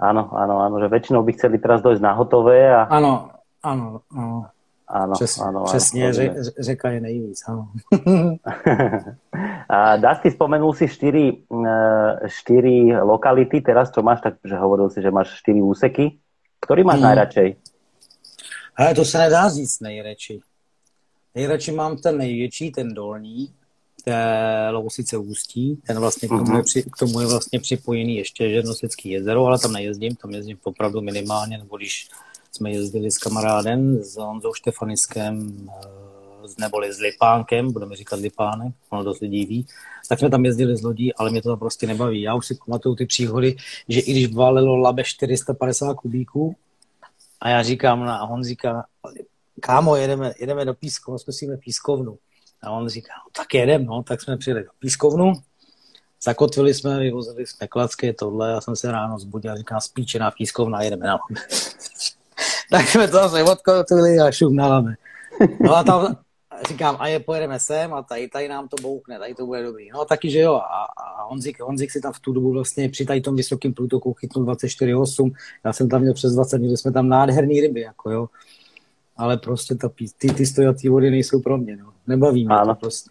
Ano, 0.00 0.30
ano, 0.32 0.58
ano, 0.58 0.80
že 0.80 0.88
většinou 0.88 1.22
by 1.22 1.32
chceli 1.32 1.58
teraz 1.58 1.82
dojít 1.82 2.02
na 2.02 2.12
hotové 2.12 2.76
a... 2.76 2.82
Ano, 2.82 3.30
ano, 3.62 4.00
ano. 4.90 5.12
Přes, 5.12 5.38
áno, 5.38 5.64
přesně, 5.64 6.08
áno, 6.08 6.34
řeka 6.58 6.90
je 6.90 7.00
nejvíc, 7.00 7.44
áno. 7.48 7.68
a 9.68 9.96
Dusty, 9.96 10.30
spomenul 10.30 10.74
si 10.74 10.88
štyri, 10.88 11.42
štyri 12.26 12.96
lokality, 12.98 13.60
teraz 13.60 13.90
čo 13.94 14.02
máš, 14.02 14.20
tak 14.20 14.34
že 14.44 14.56
hovoril 14.58 14.90
si, 14.90 15.02
že 15.02 15.10
máš 15.10 15.38
štyri 15.38 15.62
úseky. 15.62 16.18
Ktorý 16.60 16.84
máš 16.84 17.00
hmm. 17.00 17.06
najradšej? 17.06 17.48
Ale 18.76 18.94
to 18.94 19.04
se 19.04 19.18
nedá 19.18 19.48
říct 19.48 19.80
nejradši. 19.80 20.40
Nejradši 21.34 21.72
mám 21.72 21.96
ten 21.96 22.18
největší, 22.18 22.70
ten 22.70 22.94
dolní, 22.94 23.48
to 24.04 24.10
je 24.10 24.24
Lovosice 24.70 25.16
Ústí, 25.16 25.78
ten 25.86 25.98
vlastně 25.98 26.28
k 26.28 26.30
tomu, 26.30 26.50
je, 26.50 26.54
mhm. 26.54 26.64
při, 26.64 26.82
k 26.82 26.96
tomu 26.96 27.20
je 27.20 27.26
vlastně 27.26 27.60
připojený 27.60 28.16
ještě 28.16 28.50
Žernosecký 28.50 29.10
jezero, 29.10 29.46
ale 29.46 29.58
tam 29.58 29.72
nejezdím, 29.72 30.16
tam 30.16 30.30
jezdím 30.30 30.58
opravdu 30.62 31.00
minimálně, 31.00 31.58
nebo 31.58 31.76
když 31.76 32.08
jsme 32.52 32.70
jezdili 32.70 33.10
s 33.10 33.18
kamarádem, 33.18 34.02
s 34.02 34.16
Honzou 34.16 34.54
Štefaniskem, 34.54 35.68
eh, 35.68 36.00
neboli 36.58 36.92
s 36.92 36.98
Lipánkem, 36.98 37.72
budeme 37.72 37.96
říkat 37.96 38.20
Lipánek, 38.20 38.74
ono 38.90 39.04
dost 39.04 39.20
lidí 39.20 39.46
ví, 39.46 39.66
tak 40.08 40.18
jsme 40.18 40.30
tam 40.30 40.44
jezdili 40.44 40.76
z 40.76 40.82
lodí, 40.82 41.14
ale 41.14 41.30
mě 41.30 41.42
to 41.42 41.56
prostě 41.56 41.86
nebaví. 41.86 42.22
Já 42.22 42.34
už 42.34 42.46
si 42.46 42.58
pamatuju 42.66 42.94
ty 42.94 43.06
příhody, 43.06 43.56
že 43.88 44.00
i 44.00 44.10
když 44.10 44.34
válelo 44.34 44.76
labe 44.76 45.04
450 45.04 45.94
kubíků 45.94 46.56
a 47.40 47.48
já 47.48 47.62
říkám 47.62 48.04
na 48.04 48.24
Honzíka, 48.24 48.84
kámo, 49.60 49.96
jedeme, 49.96 50.32
jedeme 50.40 50.64
do 50.64 50.74
pískovnu, 50.74 51.18
zkusíme 51.18 51.56
pískovnu. 51.56 52.18
A 52.62 52.70
on 52.70 52.88
říká, 52.88 53.12
no 53.26 53.30
tak 53.32 53.54
jedem, 53.54 53.84
no, 53.84 54.02
tak 54.02 54.22
jsme 54.22 54.36
přijeli 54.36 54.62
do 54.62 54.70
pískovnu, 54.78 55.32
zakotvili 56.22 56.74
jsme, 56.74 56.98
vyvozili 56.98 57.46
jsme 57.46 57.68
klacky, 57.68 58.12
tohle, 58.12 58.50
já 58.50 58.60
jsem 58.60 58.76
se 58.76 58.92
ráno 58.92 59.18
zbudil, 59.18 59.56
říkám, 59.56 59.80
spíčená 59.80 60.30
pískovna, 60.30 60.82
jedeme 60.82 61.06
na 61.06 61.18
tak 62.70 62.88
jsme 62.88 63.08
to 63.08 63.16
zase 63.16 63.42
odkotvili 63.42 64.18
a 64.18 64.30
šumnáme. 64.30 64.94
No 65.60 65.76
a 65.76 65.82
tam 65.82 66.16
říkám, 66.68 66.96
a 66.98 67.06
je 67.06 67.20
pojedeme 67.20 67.60
sem 67.60 67.94
a 67.94 68.02
tady, 68.02 68.28
tady 68.28 68.48
nám 68.48 68.68
to 68.68 68.76
boukne, 68.82 69.18
tady 69.18 69.34
to 69.34 69.46
bude 69.46 69.62
dobrý. 69.62 69.90
No 69.90 70.04
taky, 70.04 70.30
že 70.30 70.38
jo. 70.38 70.54
A, 70.54 70.84
a 70.84 71.24
Honzik, 71.24 71.60
Honzik 71.60 71.90
si 71.90 72.00
tam 72.00 72.12
v 72.12 72.20
tu 72.20 72.32
dobu 72.32 72.52
vlastně 72.52 72.88
při 72.88 73.04
tady 73.04 73.20
tom 73.20 73.36
vysokém 73.36 73.74
průtoku 73.74 74.12
chytnul 74.12 74.44
24,8. 74.44 75.32
Já 75.64 75.72
jsem 75.72 75.88
tam 75.88 76.00
měl 76.00 76.14
přes 76.14 76.32
20, 76.32 76.58
měli 76.58 76.76
jsme 76.76 76.92
tam 76.92 77.08
nádherný 77.08 77.60
ryby, 77.60 77.80
jako 77.80 78.10
jo. 78.10 78.26
Ale 79.16 79.36
prostě 79.36 79.74
ta, 79.74 79.88
ty, 80.18 80.28
ty 80.28 80.46
stojatý 80.46 80.88
vody 80.88 81.10
nejsou 81.10 81.40
pro 81.40 81.58
mě, 81.58 81.76
no. 81.76 81.92
Nebaví 82.06 82.46
mě 82.46 82.56
to 82.64 82.74
prostě. 82.74 83.10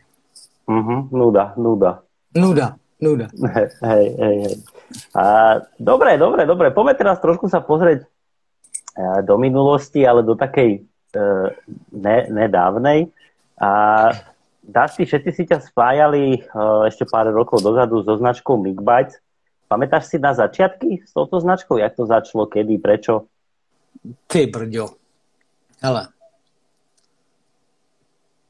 Mm-hmm, 0.67 1.09
nuda, 1.11 1.53
nuda. 1.57 2.01
Nuda, 2.35 2.75
nuda. 3.01 3.27
Hej, 3.81 4.15
hej, 4.19 4.41
hej. 4.41 4.63
A, 5.15 5.55
dobre, 5.79 6.17
dobre, 6.17 6.45
dobre. 6.45 6.73
Poďme 6.73 6.97
teraz 6.97 7.21
trošku 7.21 7.45
sa 7.45 7.61
pozrieť 7.61 8.08
do 9.23 9.35
minulosti, 9.37 10.03
ale 10.03 10.23
do 10.23 10.35
takej 10.35 10.79
e, 10.79 11.19
ne, 11.91 12.17
nedávnej. 12.27 13.07
A 13.59 13.71
Dusty, 14.63 15.07
všetci 15.07 15.31
si 15.31 15.43
ťa 15.47 15.63
spájali 15.63 16.23
e, 16.35 16.39
ešte 16.87 17.07
pár 17.07 17.31
rokov 17.31 17.63
dozadu 17.63 18.03
so 18.03 18.19
značkou 18.19 18.59
Migbites. 18.59 19.17
Pamätáš 19.69 20.09
si 20.09 20.17
na 20.17 20.33
začiatky 20.33 21.05
s 21.05 21.13
touto 21.13 21.39
značkou? 21.39 21.77
Jak 21.77 21.95
to 21.95 22.03
začalo, 22.09 22.49
kedy, 22.49 22.81
prečo? 22.81 23.29
Ty 24.25 24.49
brďo. 24.49 24.97
Hele. 25.79 26.09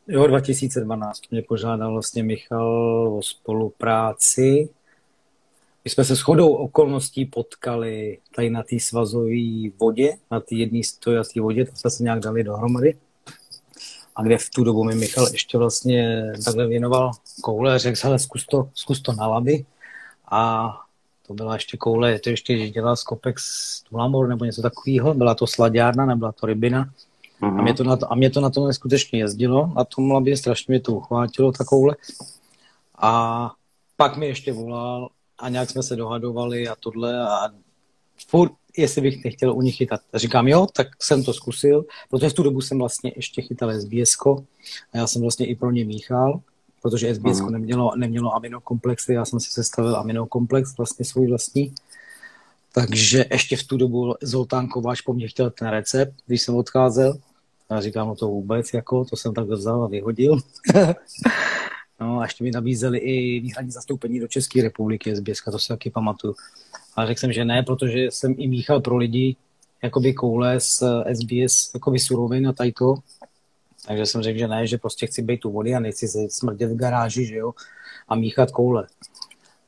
jo, 0.08 0.26
2012 0.26 1.20
mě 1.30 1.42
požádal 1.42 1.92
vlastně 1.92 2.22
Michal 2.22 2.66
o 3.18 3.22
spolupráci. 3.22 4.68
My 5.84 5.90
jsme 5.90 6.04
se 6.04 6.14
shodou 6.14 6.52
okolností 6.52 7.24
potkali 7.24 8.18
tady 8.34 8.50
na 8.50 8.62
té 8.62 8.80
svazové 8.80 9.70
vodě, 9.80 10.16
na 10.30 10.40
té 10.40 10.54
jedné 10.54 10.84
stojací 10.84 11.40
vodě, 11.40 11.64
tak 11.64 11.76
jsme 11.76 11.90
se 11.90 12.02
nějak 12.02 12.20
dali 12.20 12.44
dohromady. 12.44 12.96
A 14.18 14.22
kde 14.22 14.38
v 14.38 14.50
tu 14.50 14.64
dobu 14.64 14.85
mi 14.85 14.94
Michal 14.94 15.28
ještě 15.33 15.59
vlastně 15.59 16.22
takhle 16.44 16.66
věnoval 16.66 17.11
koule 17.42 17.74
a 17.74 17.78
řekl, 17.78 17.98
hele, 18.02 18.18
zkus 18.18 18.46
to, 18.46 18.68
zkus 18.74 19.00
to 19.00 19.12
na 19.12 19.26
laby. 19.26 19.64
A 20.31 20.70
to 21.26 21.35
byla 21.35 21.54
ještě 21.54 21.76
koule, 21.76 22.18
to 22.18 22.31
ještě 22.31 22.68
dělal 22.68 22.96
Skopex 22.96 23.42
Tulamor 23.83 24.28
nebo 24.28 24.44
něco 24.44 24.62
takového, 24.62 25.14
byla 25.14 25.35
to 25.35 25.46
slaďárna, 25.46 26.07
nebyla 26.07 26.33
to 26.33 26.46
rybina. 26.46 26.90
A, 27.42 27.50
mě 27.50 27.74
to 27.74 27.85
na 27.85 27.96
to, 27.96 28.12
a 28.12 28.14
mě 28.14 28.31
to 28.31 28.40
na 28.40 28.50
tom 28.50 28.66
neskutečně 28.66 29.18
jezdilo, 29.18 29.72
na 29.76 29.85
tom 29.85 30.11
labě 30.11 30.37
strašně 30.37 30.72
mě 30.72 30.81
to 30.81 30.92
uchvátilo, 30.92 31.52
ta 31.52 31.64
koule. 31.64 31.96
A 32.98 33.52
pak 33.96 34.16
mi 34.16 34.26
ještě 34.26 34.52
volal 34.52 35.09
a 35.38 35.48
nějak 35.48 35.70
jsme 35.70 35.83
se 35.83 35.96
dohadovali 35.96 36.68
a 36.68 36.74
tohle 36.81 37.28
a 37.28 37.48
furt, 38.28 38.52
jestli 38.79 39.03
bych 39.03 39.25
nechtěl 39.25 39.57
u 39.57 39.62
nich 39.62 39.77
chytat. 39.77 40.01
Říkám, 40.14 40.49
jo, 40.49 40.67
tak 40.67 40.88
jsem 41.03 41.25
to 41.25 41.33
zkusil, 41.33 41.85
protože 42.11 42.29
v 42.29 42.35
tu 42.35 42.43
dobu 42.43 42.61
jsem 42.61 42.79
vlastně 42.79 43.12
ještě 43.17 43.43
chytal 43.43 43.81
SBS 43.81 44.17
a 44.93 44.99
já 44.99 45.07
jsem 45.07 45.23
vlastně 45.23 45.47
i 45.47 45.55
pro 45.55 45.71
ně 45.71 45.85
míchal 45.85 46.41
protože 46.83 47.14
SBS 47.14 47.41
mm. 47.41 47.53
nemělo, 47.53 47.93
nemělo 47.97 48.35
aminokomplexy, 48.35 49.12
já 49.12 49.25
jsem 49.25 49.41
si 49.41 49.51
sestavil 49.51 49.97
aminokomplex 49.97 50.77
vlastně 50.77 51.05
svůj 51.05 51.27
vlastní. 51.27 51.75
Takže 52.73 53.25
ještě 53.31 53.57
v 53.57 53.62
tu 53.62 53.77
dobu 53.77 54.14
Zoltán 54.23 54.69
Kováč 54.69 55.01
po 55.01 55.12
mně 55.12 55.29
chtěl 55.29 55.51
ten 55.51 55.69
recept, 55.69 56.14
když 56.27 56.43
jsem 56.43 56.55
odcházel. 56.55 57.19
A 57.71 57.81
říkám, 57.81 58.09
no 58.09 58.14
to 58.14 58.29
vůbec, 58.29 58.75
jako, 58.75 59.05
to 59.05 59.17
jsem 59.17 59.35
tak 59.35 59.49
vzal 59.49 59.85
a 59.85 59.88
vyhodil. 59.88 60.38
no 62.01 62.21
a 62.21 62.23
ještě 62.23 62.45
mi 62.45 62.51
nabízeli 62.51 62.99
i 62.99 63.41
výhradní 63.41 63.71
zastoupení 63.71 64.21
do 64.21 64.29
České 64.29 64.62
republiky 64.62 65.17
SBS, 65.17 65.43
to 65.45 65.59
si 65.59 65.69
taky 65.69 65.91
pamatuju. 65.91 66.35
A 66.98 67.06
řekl 67.06 67.20
jsem, 67.20 67.32
že 67.32 67.44
ne, 67.44 67.62
protože 67.62 68.04
jsem 68.04 68.34
i 68.38 68.48
míchal 68.48 68.80
pro 68.80 68.96
lidi 68.96 69.37
jakoby 69.82 70.14
koule 70.14 70.61
z 70.61 70.82
SBS, 71.14 71.74
jakoby 71.74 71.98
surovin 71.98 72.48
a 72.48 72.52
tady 72.52 72.72
to. 72.72 72.94
Takže 73.87 74.06
jsem 74.06 74.22
řekl, 74.22 74.38
že 74.38 74.48
ne, 74.48 74.66
že 74.66 74.78
prostě 74.78 75.06
chci 75.06 75.22
být 75.22 75.44
u 75.44 75.50
vody 75.50 75.74
a 75.74 75.80
nechci 75.80 76.08
se 76.08 76.18
smrdět 76.30 76.70
v 76.70 76.76
garáži, 76.76 77.26
že 77.26 77.37
jo, 77.37 77.52
a 78.08 78.14
míchat 78.14 78.50
koule. 78.50 78.87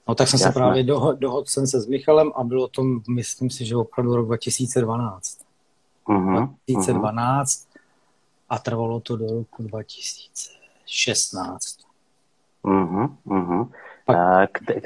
No 0.08 0.14
tak 0.14 0.28
jsem 0.28 0.40
Jasné. 0.40 0.52
se 0.52 0.54
právě 0.54 0.84
dohodl, 0.84 1.18
dohod 1.18 1.48
jsem 1.48 1.66
se 1.66 1.80
s 1.80 1.86
Michalem 1.86 2.32
a 2.34 2.44
bylo 2.44 2.68
to, 2.68 2.82
myslím 3.08 3.50
si, 3.50 3.64
že 3.64 3.76
opravdu 3.76 4.16
rok 4.16 4.26
2012. 4.26 5.38
Uh-huh, 6.08 6.54
2012 6.68 7.50
uh-huh. 7.50 7.66
a 8.48 8.58
trvalo 8.58 9.00
to 9.00 9.16
do 9.16 9.26
roku 9.26 9.62
2016. 9.62 11.78
Uh-huh, 12.64 13.16
uh-huh. 13.26 13.68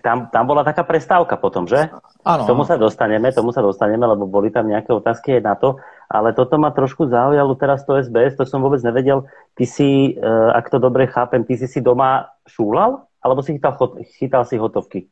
Tam, 0.03 0.29
tam 0.33 0.45
bola 0.47 0.65
taká 0.65 0.83
prestávka 0.83 1.37
potom, 1.37 1.69
že? 1.69 1.91
Áno. 2.25 2.45
K 2.45 2.49
tomu 2.49 2.63
sa 2.65 2.77
dostaneme, 2.77 3.33
tomu 3.33 3.53
sa 3.53 3.61
dostaneme, 3.61 4.07
lebo 4.07 4.25
boli 4.27 4.51
tam 4.51 4.69
nejaké 4.69 4.93
otázky 4.93 5.39
aj 5.39 5.43
na 5.43 5.55
to, 5.55 5.77
ale 6.09 6.33
toto 6.33 6.57
ma 6.57 6.71
trošku 6.71 7.09
zaujalo 7.09 7.55
teraz 7.55 7.85
to 7.85 7.97
SBS, 7.97 8.37
to 8.37 8.45
som 8.47 8.63
vôbec 8.63 8.81
nevedel. 8.85 9.25
Ty 9.57 9.65
si, 9.67 10.17
eh, 10.17 10.51
ak 10.53 10.71
to 10.71 10.79
dobre 10.79 11.07
chápem, 11.07 11.45
ty 11.45 11.57
si 11.57 11.69
si 11.69 11.81
doma 11.81 12.29
šúlal? 12.49 13.05
Alebo 13.25 13.41
si 13.41 13.57
chytal, 13.57 13.75
chytal 14.21 14.45
si 14.45 14.61
hotovky? 14.61 15.09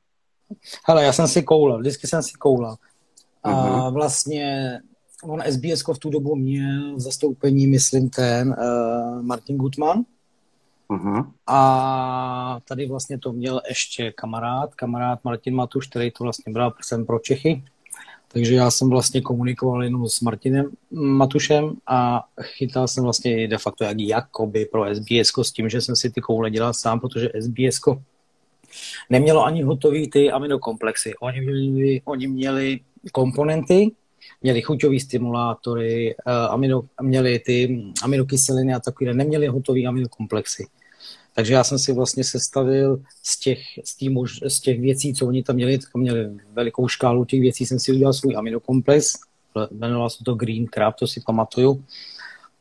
Hele, 0.85 1.05
já 1.05 1.13
jsem 1.13 1.29
si 1.29 1.43
koulal, 1.43 1.79
vždycky 1.79 2.07
jsem 2.07 2.23
si 2.23 2.33
koulal. 2.33 2.77
A 3.43 3.51
uh-huh. 3.51 3.93
vlastně 3.93 4.79
on 5.25 5.43
SBS 5.43 5.83
v 5.83 5.99
tu 5.99 6.11
dobu 6.11 6.37
měl 6.37 6.97
v 6.97 7.01
zastoupení, 7.01 7.67
myslím, 7.67 8.11
ten 8.11 8.57
uh, 8.59 9.23
Martin 9.23 9.57
Gutmann, 9.57 10.03
Uh-huh. 10.93 11.33
A 11.47 12.61
tady 12.69 12.87
vlastně 12.87 13.19
to 13.19 13.33
měl 13.33 13.61
ještě 13.69 14.13
kamarád, 14.13 14.75
kamarád 14.75 15.25
Martin 15.25 15.55
Matuš, 15.55 15.87
který 15.87 16.11
to 16.11 16.25
vlastně 16.25 16.53
bral 16.53 16.73
jsem 16.83 17.07
pro 17.07 17.19
Čechy. 17.19 17.63
Takže 18.29 18.55
já 18.55 18.71
jsem 18.71 18.91
vlastně 18.91 19.21
komunikoval 19.21 19.85
jenom 19.85 20.09
s 20.09 20.21
Martinem 20.21 20.71
Matušem 20.91 21.73
a 21.87 22.25
chytal 22.43 22.89
jsem 22.89 23.05
vlastně 23.05 23.49
de 23.49 23.59
facto 23.59 23.85
jak 23.85 24.01
jakoby 24.01 24.65
pro 24.65 24.95
SBS 24.95 25.33
s 25.43 25.53
tím, 25.53 25.69
že 25.69 25.81
jsem 25.81 25.97
si 25.97 26.11
ty 26.11 26.21
koule 26.21 26.51
dělal 26.51 26.75
sám, 26.75 27.01
protože 27.01 27.31
SBS 27.41 27.81
nemělo 29.11 29.45
ani 29.45 29.63
hotový 29.63 30.11
ty 30.11 30.31
aminokomplexy. 30.31 31.13
Oni 31.21 31.41
měli, 31.41 32.01
oni 32.05 32.29
měli 32.29 32.81
komponenty, 33.13 33.91
měli 34.43 34.63
chuťové 34.63 35.01
stimulátory, 35.01 36.15
uh, 36.27 36.33
amino, 36.33 36.83
měli 37.03 37.39
ty 37.39 37.83
aminokyseliny 38.03 38.75
a 38.75 38.81
takové, 38.81 39.15
neměli 39.15 39.47
hotový 39.47 39.87
aminokomplexy. 39.87 40.67
Takže 41.35 41.55
já 41.55 41.65
jsem 41.65 41.79
si 41.79 41.93
vlastně 41.93 42.25
sestavil 42.25 43.03
z 43.23 43.39
těch, 43.39 43.59
z, 43.85 43.97
tý 43.97 44.09
mož, 44.09 44.41
z 44.49 44.61
těch 44.61 44.81
věcí, 44.81 45.15
co 45.15 45.27
oni 45.27 45.43
tam 45.43 45.57
měli, 45.57 45.79
tak 45.79 45.95
měli 45.95 46.31
velikou 46.53 46.89
škálu 46.89 47.25
těch 47.25 47.41
věcí, 47.41 47.67
jsem 47.67 47.79
si 47.79 47.93
udělal 47.93 48.13
svůj 48.13 48.37
aminokomplex, 48.37 49.15
jmenoval 49.71 50.11
se 50.11 50.25
to 50.25 50.35
Green 50.35 50.67
Crab, 50.75 50.97
to 50.97 51.07
si 51.07 51.21
pamatuju. 51.27 51.85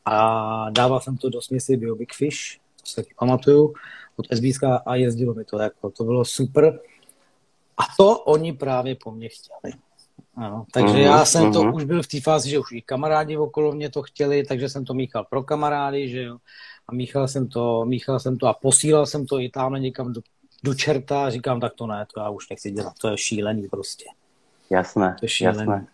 A 0.04 0.70
dával 0.70 1.00
jsem 1.00 1.16
to 1.16 1.30
do 1.30 1.42
směsi 1.42 1.76
Bio 1.76 1.94
Big 1.94 2.12
Fish, 2.14 2.58
to 2.80 2.86
si 2.86 2.96
taky 2.96 3.14
pamatuju, 3.18 3.74
od 4.16 4.26
SBSK 4.34 4.62
a 4.86 4.94
jezdilo 4.94 5.34
mi 5.34 5.44
to, 5.44 5.58
jako, 5.58 5.90
to 5.90 6.04
bylo 6.04 6.24
super. 6.24 6.80
A 7.76 7.82
to 7.96 8.18
oni 8.18 8.52
právě 8.52 8.94
po 8.94 9.10
mně 9.10 9.28
chtěli. 9.28 9.74
Ano, 10.36 10.64
takže 10.72 10.94
uh-huh, 10.94 11.04
já 11.04 11.24
jsem 11.24 11.44
uh-huh. 11.44 11.52
to 11.52 11.76
už 11.76 11.84
byl 11.84 12.02
v 12.02 12.06
té 12.06 12.20
fázi, 12.20 12.50
že 12.50 12.58
už 12.58 12.72
i 12.72 12.82
kamarádi 12.82 13.36
okolo 13.36 13.72
mě 13.72 13.90
to 13.90 14.02
chtěli, 14.02 14.44
takže 14.44 14.68
jsem 14.68 14.84
to 14.84 14.94
míchal 14.94 15.26
pro 15.30 15.42
kamarády, 15.42 16.08
že 16.08 16.22
jo 16.22 16.38
a 16.92 16.94
míchal 16.94 17.28
jsem 17.28 17.48
to, 17.48 17.84
míchal 17.84 18.20
jsem 18.20 18.38
to 18.38 18.46
a 18.46 18.54
posílal 18.54 19.06
jsem 19.06 19.26
to 19.26 19.40
i 19.40 19.48
tam 19.48 19.74
někam 19.74 20.12
do, 20.12 20.20
do 20.64 20.74
čerta 20.74 21.26
a 21.26 21.30
říkám, 21.30 21.60
tak 21.60 21.72
to 21.74 21.86
ne, 21.86 22.06
to 22.14 22.20
já 22.20 22.28
už 22.28 22.48
nechci 22.50 22.70
dělat, 22.70 22.92
to 23.00 23.08
je 23.08 23.18
šílený 23.18 23.68
prostě. 23.68 24.04
Jasné, 24.70 25.16
to 25.18 25.24
je 25.24 25.28
šílený. 25.28 25.58
jasné. 25.58 25.86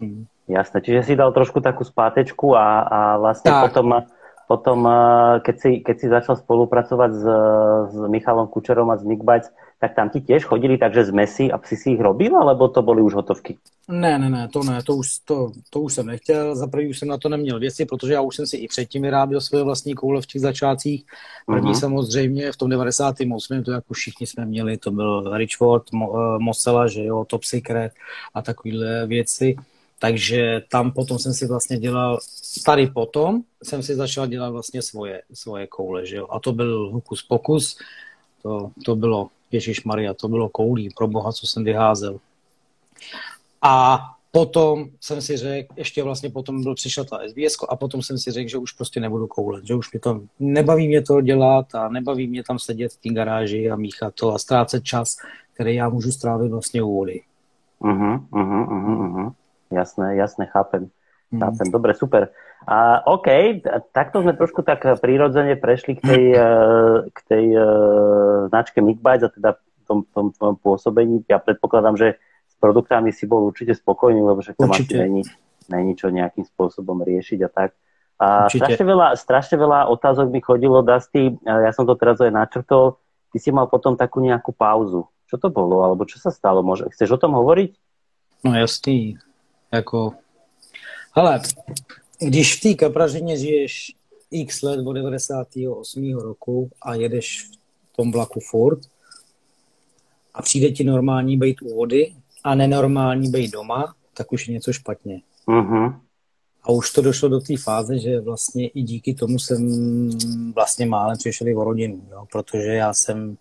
Hmm. 0.00 0.26
Jasné, 0.48 0.80
čiže 0.80 1.02
si 1.02 1.14
dal 1.14 1.30
trošku 1.30 1.62
takú 1.62 1.86
spátečku 1.86 2.58
a, 2.58 2.82
a 2.82 3.00
vlastne 3.22 3.54
tak. 3.54 3.70
potom, 3.70 4.02
potom 4.50 4.82
keď, 5.46 5.56
si, 5.62 5.70
keď 5.78 5.96
si 6.00 6.06
začal 6.10 6.42
spolupracovať 6.42 7.10
s, 7.14 7.24
s 7.94 7.96
Michalom 8.10 8.50
Kučerom 8.50 8.90
a 8.90 8.98
s 8.98 9.06
Nick 9.06 9.22
Bites, 9.22 9.46
tak 9.80 9.96
tam 9.96 10.12
ti 10.12 10.20
tiež 10.20 10.44
chodili 10.44 10.78
takže 10.78 11.04
z 11.04 11.10
mesy 11.10 11.44
a 11.48 11.56
si 11.64 11.76
si 11.76 11.90
ich 11.96 12.00
robil, 12.00 12.36
alebo 12.36 12.68
to 12.68 12.82
byly 12.82 13.02
už 13.02 13.14
hotovky? 13.14 13.56
Ne, 13.88 14.18
ne, 14.18 14.30
ne, 14.30 14.48
to 14.52 14.62
ne, 14.62 14.82
to 14.82 14.96
už, 14.96 15.18
to, 15.24 15.52
to 15.70 15.80
už 15.80 15.94
jsem 15.94 16.06
nechtěl. 16.06 16.56
Za 16.56 16.66
prvý 16.66 16.88
už 16.88 16.98
jsem 16.98 17.08
na 17.08 17.18
to 17.18 17.28
neměl 17.28 17.58
věci, 17.58 17.86
protože 17.86 18.12
já 18.12 18.20
už 18.20 18.36
jsem 18.36 18.46
si 18.46 18.56
i 18.56 18.68
předtím 18.68 19.02
vyráběl 19.02 19.40
svoje 19.40 19.64
vlastní 19.64 19.94
koule 19.94 20.22
v 20.22 20.26
těch 20.26 20.40
začátcích. 20.40 21.04
První 21.46 21.72
uh-huh. 21.72 21.80
samozřejmě 21.80 22.52
v 22.52 22.56
tom 22.56 22.70
98. 22.70 23.62
to 23.62 23.72
jako 23.72 23.94
všichni 23.94 24.26
jsme 24.26 24.46
měli, 24.46 24.76
to 24.76 24.90
byl 24.90 25.36
Richford, 25.36 25.92
Mo, 25.92 26.10
uh, 26.10 26.38
Mosela, 26.38 26.86
že 26.86 27.04
jo, 27.04 27.24
Top 27.24 27.44
Secret 27.44 27.92
a 28.34 28.42
takovéhle 28.42 29.06
věci. 29.06 29.56
Takže 29.98 30.62
tam 30.70 30.92
potom 30.92 31.18
jsem 31.18 31.32
si 31.32 31.46
vlastně 31.46 31.78
dělal, 31.78 32.18
tady 32.66 32.86
potom 32.86 33.40
jsem 33.62 33.82
si 33.82 33.94
začal 33.94 34.26
dělat 34.26 34.50
vlastně 34.50 34.82
svoje, 34.82 35.22
svoje 35.32 35.66
koule, 35.66 36.06
že 36.06 36.16
jo. 36.16 36.26
A 36.30 36.40
to 36.40 36.52
byl 36.52 36.90
Hokus 36.92 37.22
Pokus, 37.22 37.78
to, 38.42 38.70
to 38.84 38.96
bylo 38.96 39.28
Ježíš 39.52 39.84
Maria, 39.84 40.14
to 40.14 40.28
bylo 40.28 40.48
koulí, 40.48 40.88
pro 40.96 41.08
boha, 41.08 41.32
co 41.32 41.46
jsem 41.46 41.64
vyházel. 41.64 42.18
A 43.62 43.98
potom 44.32 44.86
jsem 45.00 45.22
si 45.22 45.36
řekl, 45.36 45.74
ještě 45.76 46.02
vlastně 46.02 46.30
potom 46.30 46.62
byl 46.62 46.74
přišla 46.74 47.04
ta 47.04 47.18
SBS 47.28 47.56
a 47.68 47.76
potom 47.76 48.02
jsem 48.02 48.18
si 48.18 48.30
řekl, 48.30 48.48
že 48.48 48.58
už 48.58 48.72
prostě 48.72 49.00
nebudu 49.00 49.26
koulet, 49.26 49.66
že 49.66 49.74
už 49.74 49.92
mě 49.92 50.00
to, 50.00 50.20
nebaví 50.38 50.88
mě 50.88 51.02
to 51.02 51.20
dělat 51.20 51.74
a 51.74 51.88
nebaví 51.88 52.28
mě 52.28 52.44
tam 52.44 52.58
sedět 52.58 52.92
v 52.92 52.96
té 52.96 53.08
garáži 53.08 53.70
a 53.70 53.76
míchat 53.76 54.14
to 54.14 54.34
a 54.34 54.38
ztrácet 54.38 54.84
čas, 54.84 55.16
který 55.54 55.74
já 55.74 55.88
můžu 55.88 56.12
strávit 56.12 56.50
vlastně 56.50 56.82
u 56.82 56.94
vody. 56.94 57.22
Uh-huh, 57.80 58.28
uh-huh, 58.30 58.66
uh-huh. 58.68 59.32
Jasné, 59.72 60.16
jasné, 60.16 60.46
chápem. 60.46 60.90
Hmm. 61.32 61.40
Chápem, 61.40 61.70
dobre, 61.72 61.94
super. 61.94 62.28
A 62.68 63.00
OK, 63.08 63.60
takto 63.96 64.20
sme 64.20 64.36
trošku 64.36 64.60
tak 64.60 64.84
prirodzene 65.00 65.56
prešli 65.56 65.96
k 65.96 66.00
tej, 66.04 66.24
eh, 66.44 66.96
k 67.08 67.18
tej 67.24 67.46
uh, 67.56 68.52
značke 68.52 68.84
Mickbites 68.84 69.24
a 69.24 69.32
teda 69.32 69.50
tom, 69.88 70.04
tom, 70.12 70.30
tom 70.36 70.54
pôsobení. 70.60 71.24
Ja 71.26 71.40
predpokladám, 71.40 71.96
že 71.96 72.08
s 72.46 72.54
produktami 72.60 73.10
si 73.10 73.24
bol 73.24 73.48
určite 73.48 73.74
spokojný, 73.74 74.20
lebo 74.22 74.38
však 74.44 74.54
tam 74.60 74.70
asi 74.70 74.92
není, 74.94 75.22
není 75.66 75.98
čo 75.98 76.12
nejakým 76.12 76.46
spôsobom 76.46 77.02
riešiť 77.02 77.38
a 77.42 77.50
tak. 77.50 77.70
A 78.20 78.52
strašne 78.52 78.84
veľa, 78.84 79.16
strašne 79.16 79.56
veľa 79.56 79.88
otázok 79.88 80.28
mi 80.28 80.44
chodilo, 80.44 80.84
Dusty, 80.84 81.40
ja 81.40 81.72
som 81.72 81.88
to 81.88 81.96
teraz 81.96 82.20
aj 82.20 82.28
načrtol, 82.28 83.00
ty 83.32 83.40
si 83.40 83.48
mal 83.48 83.64
potom 83.64 83.96
takú 83.96 84.20
nejakú 84.20 84.52
pauzu. 84.52 85.08
Čo 85.24 85.40
to 85.40 85.48
bolo, 85.48 85.80
alebo 85.80 86.04
čo 86.04 86.20
sa 86.20 86.28
stalo? 86.28 86.60
Môže, 86.60 86.84
chceš 86.92 87.16
o 87.16 87.20
tom 87.22 87.32
hovoriť? 87.32 87.72
No 88.44 88.52
jasný, 88.52 89.16
jako, 89.72 90.20
hele, 91.16 91.40
když 92.20 92.56
v 92.56 92.60
té 92.60 92.74
kapražině 92.74 93.36
žiješ 93.36 93.92
x 94.30 94.62
let 94.62 94.86
od 94.86 94.92
98. 94.92 96.18
roku 96.18 96.70
a 96.82 96.94
jedeš 96.94 97.44
v 97.92 97.96
tom 97.96 98.12
vlaku 98.12 98.40
furt 98.40 98.80
a 100.34 100.42
přijde 100.42 100.70
ti 100.70 100.84
normální 100.84 101.36
být 101.36 101.62
u 101.62 101.76
vody 101.76 102.14
a 102.44 102.54
nenormální 102.54 103.30
být 103.30 103.50
doma, 103.50 103.94
tak 104.14 104.32
už 104.32 104.48
je 104.48 104.54
něco 104.54 104.72
špatně. 104.72 105.20
Uh-huh. 105.48 106.00
A 106.62 106.72
už 106.72 106.92
to 106.92 107.02
došlo 107.02 107.28
do 107.28 107.40
té 107.40 107.56
fáze, 107.56 107.98
že 107.98 108.20
vlastně 108.20 108.68
i 108.68 108.82
díky 108.82 109.14
tomu 109.14 109.38
jsem 109.38 110.10
vlastně 110.54 110.86
málem 110.86 111.16
přišel 111.16 111.48
i 111.48 111.54
o 111.54 111.64
rodinu, 111.64 112.02
jo? 112.10 112.26
protože 112.32 112.66
já 112.66 112.94
jsem 112.94 113.36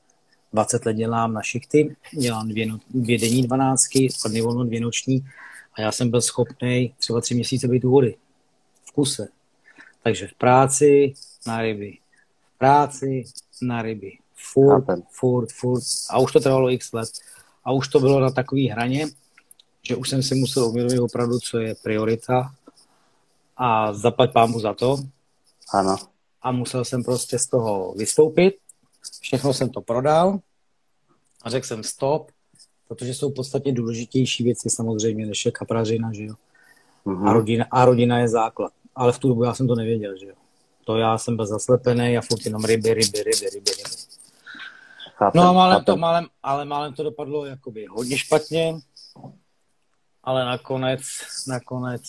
20 0.53 0.85
let 0.85 0.93
dělám 0.93 1.33
na 1.33 1.41
šichty, 1.41 1.95
dělám 2.19 2.49
dvě, 2.49 2.65
no, 2.65 2.79
dvě 2.89 3.17
denní 3.17 3.43
dvanáctky, 3.43 4.07
dny 4.29 4.41
volno, 4.41 4.63
dvě 4.63 4.81
noční 4.81 5.25
a 5.73 5.81
já 5.81 5.91
jsem 5.91 6.09
byl 6.09 6.21
schopný 6.21 6.93
třeba 6.99 7.21
tři 7.21 7.35
měsíce 7.35 7.67
být 7.67 7.85
u 7.85 7.89
vody. 7.89 8.15
Kuse. 8.99 9.27
Takže 10.03 10.27
v 10.27 10.33
práci 10.33 11.13
na 11.47 11.61
ryby. 11.61 11.97
V 12.55 12.57
práci 12.57 13.23
na 13.61 13.81
ryby. 13.81 14.19
Furt, 14.35 14.85
furt, 15.11 15.51
furt. 15.51 15.83
A 16.09 16.19
už 16.19 16.31
to 16.31 16.39
trvalo 16.39 16.69
x 16.69 16.91
let. 16.91 17.09
A 17.63 17.71
už 17.71 17.87
to 17.87 17.99
bylo 17.99 18.19
na 18.19 18.31
takové 18.31 18.61
hraně, 18.61 19.07
že 19.81 19.95
už 19.95 20.09
jsem 20.09 20.23
si 20.23 20.35
musel 20.35 20.65
uvědomit 20.65 20.99
opravdu, 20.99 21.39
co 21.39 21.59
je 21.59 21.75
priorita 21.75 22.51
a 23.57 23.93
zaplať 23.93 24.33
pámu 24.33 24.59
za 24.59 24.73
to. 24.73 24.97
Ano. 25.73 25.95
A 26.41 26.51
musel 26.51 26.85
jsem 26.85 27.03
prostě 27.03 27.39
z 27.39 27.47
toho 27.47 27.93
vystoupit. 27.97 28.55
Všechno 29.21 29.53
jsem 29.53 29.69
to 29.69 29.81
prodal 29.81 30.39
a 31.43 31.49
řekl 31.49 31.67
jsem 31.67 31.83
stop, 31.83 32.31
protože 32.87 33.13
jsou 33.13 33.31
podstatně 33.31 33.73
důležitější 33.73 34.43
věci 34.43 34.69
samozřejmě, 34.69 35.25
než 35.25 35.45
je 35.45 35.51
kaprařina, 35.51 36.13
že 36.13 36.23
jo. 36.23 36.35
Mm-hmm. 37.05 37.29
A, 37.29 37.33
rodina, 37.33 37.65
a 37.71 37.85
rodina 37.85 38.19
je 38.19 38.27
základ. 38.27 38.71
Ale 38.99 39.11
v 39.11 39.19
tu 39.19 39.27
dobu 39.27 39.43
já 39.43 39.53
jsem 39.53 39.67
to 39.67 39.75
nevěděl, 39.75 40.17
že 40.17 40.25
jo. 40.25 40.35
To 40.85 40.97
já 40.97 41.17
jsem 41.17 41.35
byl 41.35 41.45
zaslepený 41.45 42.17
a 42.17 42.21
furt 42.21 42.45
jenom 42.45 42.65
ryby, 42.65 42.93
ryby, 42.93 43.23
ryby, 43.23 43.49
ryby, 43.49 43.71
ryby. 43.71 43.89
Chápem, 45.15 45.41
no 45.41 45.49
a 45.49 45.53
málem 45.53 45.83
to, 45.83 45.97
málem, 45.97 46.27
ale 46.43 46.65
málem 46.65 46.93
to 46.93 47.03
dopadlo 47.03 47.45
jakoby 47.45 47.85
hodně 47.85 48.17
špatně, 48.17 48.79
ale 50.23 50.45
nakonec, 50.45 51.01
nakonec 51.47 52.01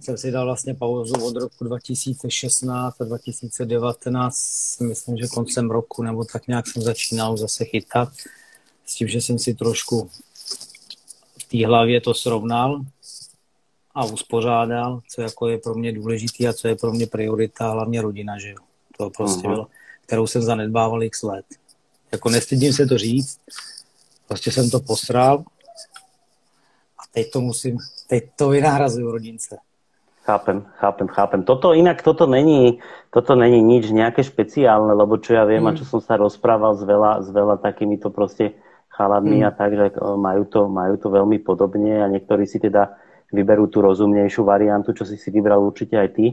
jsem 0.00 0.18
si 0.18 0.30
dal 0.30 0.44
vlastně 0.44 0.74
pauzu 0.74 1.26
od 1.26 1.36
roku 1.36 1.64
2016 1.64 3.00
a 3.00 3.04
2019, 3.04 4.80
myslím, 4.80 5.16
že 5.16 5.26
koncem 5.26 5.70
roku, 5.70 6.02
nebo 6.02 6.24
tak 6.24 6.48
nějak 6.48 6.66
jsem 6.66 6.82
začínal 6.82 7.36
zase 7.36 7.64
chytat, 7.64 8.08
s 8.86 8.94
tím, 8.94 9.08
že 9.08 9.20
jsem 9.20 9.38
si 9.38 9.54
trošku 9.54 10.10
v 11.38 11.44
té 11.50 11.66
hlavě 11.66 12.00
to 12.00 12.14
srovnal 12.14 12.80
a 13.94 14.04
uspořádal, 14.04 15.00
co 15.08 15.22
jako 15.22 15.48
je 15.48 15.58
pro 15.58 15.74
mě 15.74 15.92
důležitý 15.92 16.48
a 16.48 16.52
co 16.52 16.68
je 16.68 16.76
pro 16.76 16.92
mě 16.92 17.06
priorita, 17.06 17.70
hlavně 17.70 18.02
rodina, 18.02 18.38
že 18.38 18.50
jo. 18.50 18.56
To 18.96 19.10
prostě 19.10 19.48
uh-huh. 19.48 19.50
bylo, 19.50 19.66
kterou 20.06 20.26
jsem 20.26 20.42
zanedbával 20.42 21.02
x 21.02 21.22
let. 21.22 21.44
Jako 22.12 22.28
nestydím 22.28 22.72
se 22.72 22.86
to 22.86 22.98
říct, 22.98 23.40
prostě 24.28 24.50
jsem 24.52 24.70
to 24.70 24.80
posral 24.80 25.44
a 26.98 27.02
teď 27.12 27.30
to 27.30 27.40
musím, 27.40 27.78
teď 28.08 28.24
to 28.36 28.48
vynahrazuju 28.48 29.10
rodince. 29.10 29.58
Chápem, 30.22 30.66
chápem, 30.78 31.08
chápem. 31.08 31.42
Toto 31.42 31.74
inak, 31.74 32.02
toto 32.02 32.26
není, 32.26 32.78
toto 33.10 33.34
není 33.34 33.58
nič 33.58 33.90
nejaké 33.90 34.22
špeciálne, 34.22 34.94
lebo 34.94 35.18
čo 35.18 35.34
ja 35.34 35.42
viem 35.42 35.66
mm. 35.66 35.70
a 35.74 35.74
čo 35.74 35.82
som 35.82 35.98
sa 35.98 36.14
rozprával 36.14 36.78
s 36.78 36.86
veľa, 36.86 37.26
s 37.26 37.28
veľa 37.34 37.58
takýmito 37.58 38.06
proste 38.14 38.54
chaladmi 38.94 39.42
mm. 39.42 39.46
a 39.48 39.50
tak, 39.50 39.74
že 39.74 39.86
majú 39.98 40.46
to, 40.46 40.70
majú 40.70 40.94
to 40.94 41.10
veľmi 41.10 41.42
podobne 41.42 41.98
a 41.98 42.06
niektorí 42.06 42.46
si 42.46 42.62
teda 42.62 43.01
vyberú 43.32 43.66
tú 43.66 43.80
rozumnejšiu 43.80 44.44
variantu, 44.44 44.92
čo 44.92 45.08
si 45.08 45.16
si 45.16 45.32
vybral 45.32 45.64
určite 45.64 45.96
aj 45.96 46.08
ty 46.14 46.26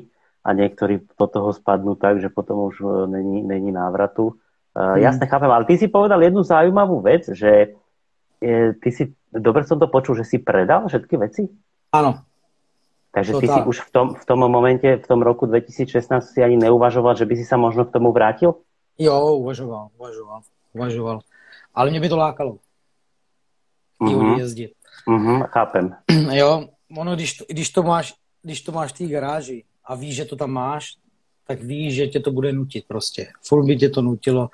a 0.44 0.52
niektorí 0.52 1.04
do 1.16 1.28
toho 1.28 1.50
spadnú 1.52 1.96
tak, 1.96 2.20
že 2.20 2.32
potom 2.32 2.68
už 2.72 2.76
e, 2.80 2.88
není, 3.08 3.44
není 3.44 3.72
návratu. 3.72 4.40
Uh, 4.76 4.96
mm. 4.96 5.02
Jasne, 5.02 5.26
chápem, 5.28 5.52
ale 5.52 5.66
ty 5.66 5.76
si 5.76 5.90
povedal 5.90 6.22
jednu 6.22 6.46
zaujímavú 6.46 7.02
vec, 7.02 7.26
že 7.34 7.74
je, 8.38 8.78
ty 8.78 8.90
si, 8.94 9.12
dobre 9.34 9.66
som 9.66 9.82
to 9.82 9.90
počul, 9.90 10.16
že 10.16 10.24
si 10.24 10.38
predal 10.40 10.86
všetky 10.88 11.18
veci? 11.18 11.50
Áno, 11.90 12.24
Takže 13.10 13.32
to 13.34 13.40
ty 13.42 13.48
tak. 13.50 13.56
si 13.58 13.60
už 13.66 13.78
v 13.82 13.92
tom, 13.92 14.08
v 14.14 14.24
tom 14.26 14.40
momente, 14.46 14.86
v 14.86 15.08
tom 15.08 15.26
roku 15.26 15.50
2016 15.50 16.22
si 16.22 16.40
ani 16.46 16.62
neuvažoval, 16.62 17.18
že 17.18 17.26
by 17.26 17.34
si 17.42 17.46
sa 17.46 17.58
možno 17.58 17.86
k 17.90 17.94
tomu 17.98 18.14
vrátil? 18.14 18.62
Jo, 19.02 19.42
uvažoval, 19.42 19.90
uvažoval, 19.98 20.40
uvažoval. 20.74 21.18
Ale 21.74 21.90
mě 21.90 22.00
by 22.00 22.10
to 22.10 22.18
lákalo. 22.18 22.58
Uh-huh. 24.02 24.40
jezdit. 24.40 24.72
Uh-huh, 25.08 25.48
chápem. 25.48 25.96
Jo, 26.32 26.70
ono, 26.98 27.16
když, 27.16 27.44
když, 27.48 27.70
to 27.70 27.84
máš, 27.84 28.16
když 28.42 28.62
to 28.62 28.72
máš 28.72 28.94
v 28.94 28.98
té 28.98 29.06
garáži 29.06 29.64
a 29.86 29.96
víš, 29.96 30.16
že 30.16 30.26
to 30.26 30.36
tam 30.36 30.52
máš, 30.52 30.98
tak 31.48 31.62
víš, 31.64 31.96
že 31.96 32.08
tě 32.08 32.20
to 32.20 32.32
bude 32.32 32.54
nutit 32.54 32.86
prostě. 32.88 33.32
Furt 33.42 33.66
by 33.66 33.78
tě 33.78 33.90
to 33.90 34.02
nutilo, 34.02 34.50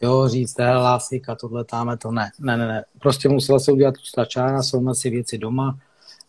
jo, 0.00 0.28
říct, 0.28 0.58
hele, 0.58 0.82
lásika, 0.82 1.34
tohle, 1.34 1.64
táme 1.64 1.96
to, 1.96 2.10
ne, 2.10 2.30
ne, 2.38 2.56
ne, 2.56 2.68
ne. 2.68 2.84
Prostě 2.98 3.28
musela 3.28 3.58
se 3.58 3.72
udělat 3.72 3.94
tu 3.94 4.04
stačána, 4.04 4.62
srovnat 4.62 4.94
si 4.94 5.10
věci 5.10 5.38
doma, 5.38 5.78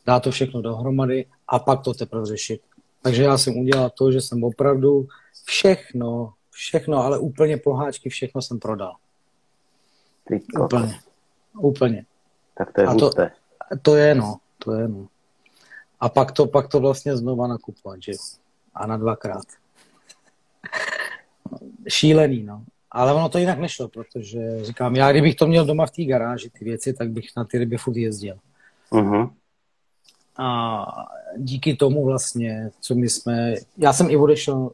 dá 0.05 0.19
to 0.19 0.31
všechno 0.31 0.61
dohromady 0.61 1.25
a 1.47 1.59
pak 1.59 1.81
to 1.81 1.93
teprve 1.93 2.25
řešit. 2.25 2.61
Takže 3.01 3.23
já 3.23 3.37
jsem 3.37 3.57
udělal 3.57 3.89
to, 3.89 4.11
že 4.11 4.21
jsem 4.21 4.43
opravdu 4.43 5.07
všechno, 5.45 6.33
všechno, 6.49 6.97
ale 6.97 7.19
úplně 7.19 7.57
poháčky, 7.57 8.09
všechno 8.09 8.41
jsem 8.41 8.59
prodal. 8.59 8.95
Ty 10.27 10.43
úplně. 10.59 10.99
Úplně. 11.59 12.05
Tak 12.57 12.73
to 12.73 12.81
je 12.81 12.87
a 12.87 12.95
to, 12.95 13.11
to 13.81 13.95
je 13.95 14.15
no, 14.15 14.37
to 14.59 14.73
je 14.73 14.87
no. 14.87 15.07
A 16.01 16.09
pak 16.09 16.31
to, 16.31 16.47
pak 16.47 16.67
to 16.67 16.79
vlastně 16.79 17.17
znova 17.17 17.47
nakupovat, 17.47 17.99
že? 18.01 18.11
A 18.73 18.87
na 18.87 18.97
dvakrát. 18.97 19.43
Šílený, 21.87 22.43
no. 22.43 22.63
Ale 22.91 23.13
ono 23.13 23.29
to 23.29 23.37
jinak 23.37 23.59
nešlo, 23.59 23.87
protože 23.87 24.65
říkám, 24.65 24.95
já 24.95 25.11
kdybych 25.11 25.35
to 25.35 25.47
měl 25.47 25.65
doma 25.65 25.85
v 25.85 25.91
té 25.91 26.03
garáži, 26.03 26.49
ty 26.49 26.65
věci, 26.65 26.93
tak 26.93 27.09
bych 27.09 27.25
na 27.37 27.45
ty 27.45 27.57
ryby 27.57 27.77
furt 27.77 27.97
jezdil. 27.97 28.37
Uh-huh. 28.91 29.33
A 30.37 30.85
díky 31.37 31.75
tomu 31.75 32.05
vlastně, 32.05 32.71
co 32.79 32.95
my 32.95 33.09
jsme, 33.09 33.55
já 33.77 33.93
jsem 33.93 34.09
i 34.09 34.17
odešel, 34.17 34.71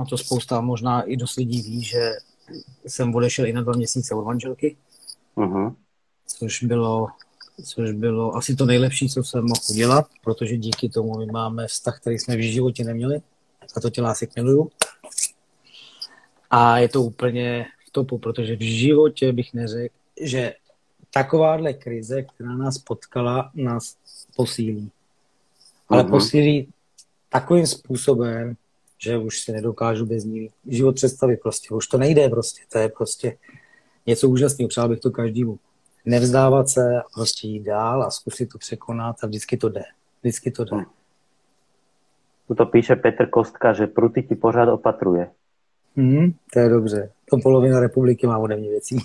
a 0.00 0.04
to 0.04 0.18
spousta 0.18 0.60
možná 0.60 1.02
i 1.02 1.16
dost 1.16 1.36
lidí 1.36 1.62
ví, 1.62 1.82
že 1.82 2.12
jsem 2.86 3.14
odešel 3.14 3.46
i 3.46 3.52
na 3.52 3.62
dva 3.62 3.72
měsíce 3.72 4.14
od 4.14 4.24
manželky, 4.24 4.76
uh-huh. 5.36 5.74
což 6.26 6.62
bylo 6.62 7.08
což 7.62 7.92
bylo 7.92 8.36
asi 8.36 8.56
to 8.56 8.66
nejlepší, 8.66 9.08
co 9.08 9.24
jsem 9.24 9.40
mohl 9.44 9.60
udělat, 9.70 10.06
protože 10.24 10.56
díky 10.56 10.88
tomu 10.88 11.18
my 11.18 11.26
máme 11.26 11.66
vztah, 11.66 12.00
který 12.00 12.18
jsme 12.18 12.36
v 12.36 12.52
životě 12.52 12.84
neměli 12.84 13.20
a 13.76 13.80
to 13.80 13.90
těla 13.90 14.14
si 14.14 14.28
miluju. 14.36 14.70
A 16.50 16.78
je 16.78 16.88
to 16.88 17.02
úplně 17.02 17.66
v 17.88 17.90
topu, 17.90 18.18
protože 18.18 18.56
v 18.56 18.62
životě 18.62 19.32
bych 19.32 19.54
neřekl, 19.54 19.94
že 20.20 20.54
takováhle 21.14 21.72
krize, 21.72 22.22
která 22.22 22.56
nás 22.56 22.78
potkala, 22.78 23.50
nás 23.54 23.96
posílí. 24.36 24.90
Ale 25.88 26.02
uh-huh. 26.02 26.10
posílí 26.10 26.68
takovým 27.28 27.66
způsobem, 27.66 28.56
že 28.98 29.18
už 29.18 29.40
si 29.40 29.52
nedokážu 29.52 30.06
bez 30.06 30.24
ní 30.24 30.50
život 30.66 30.94
představit 30.94 31.36
prostě. 31.36 31.74
Už 31.74 31.86
to 31.86 31.98
nejde 31.98 32.28
prostě. 32.28 32.62
To 32.72 32.78
je 32.78 32.88
prostě 32.88 33.36
něco 34.06 34.28
úžasného. 34.28 34.68
Přál 34.68 34.88
bych 34.88 35.00
to 35.00 35.10
každému. 35.10 35.58
Nevzdávat 36.04 36.68
se, 36.68 37.00
prostě 37.14 37.48
jít 37.48 37.62
dál 37.62 38.02
a 38.02 38.10
zkusit 38.10 38.46
to 38.46 38.58
překonat 38.58 39.16
a 39.22 39.26
vždycky 39.26 39.56
to 39.56 39.68
jde. 39.68 39.82
Vždycky 40.22 40.50
to 40.50 40.64
jde. 40.64 40.76
Tu 42.48 42.54
to 42.54 42.66
píše 42.66 42.96
Petr 42.96 43.30
Kostka, 43.30 43.72
že 43.72 43.86
pruty 43.86 44.22
ti 44.22 44.34
pořád 44.34 44.68
opatruje. 44.68 45.30
Hmm, 45.96 46.32
to 46.52 46.58
je 46.58 46.68
dobře. 46.68 47.10
To 47.30 47.36
polovina 47.42 47.80
republiky 47.80 48.26
má 48.26 48.38
ode 48.38 48.56
mě 48.56 48.68
věcí. 48.68 48.98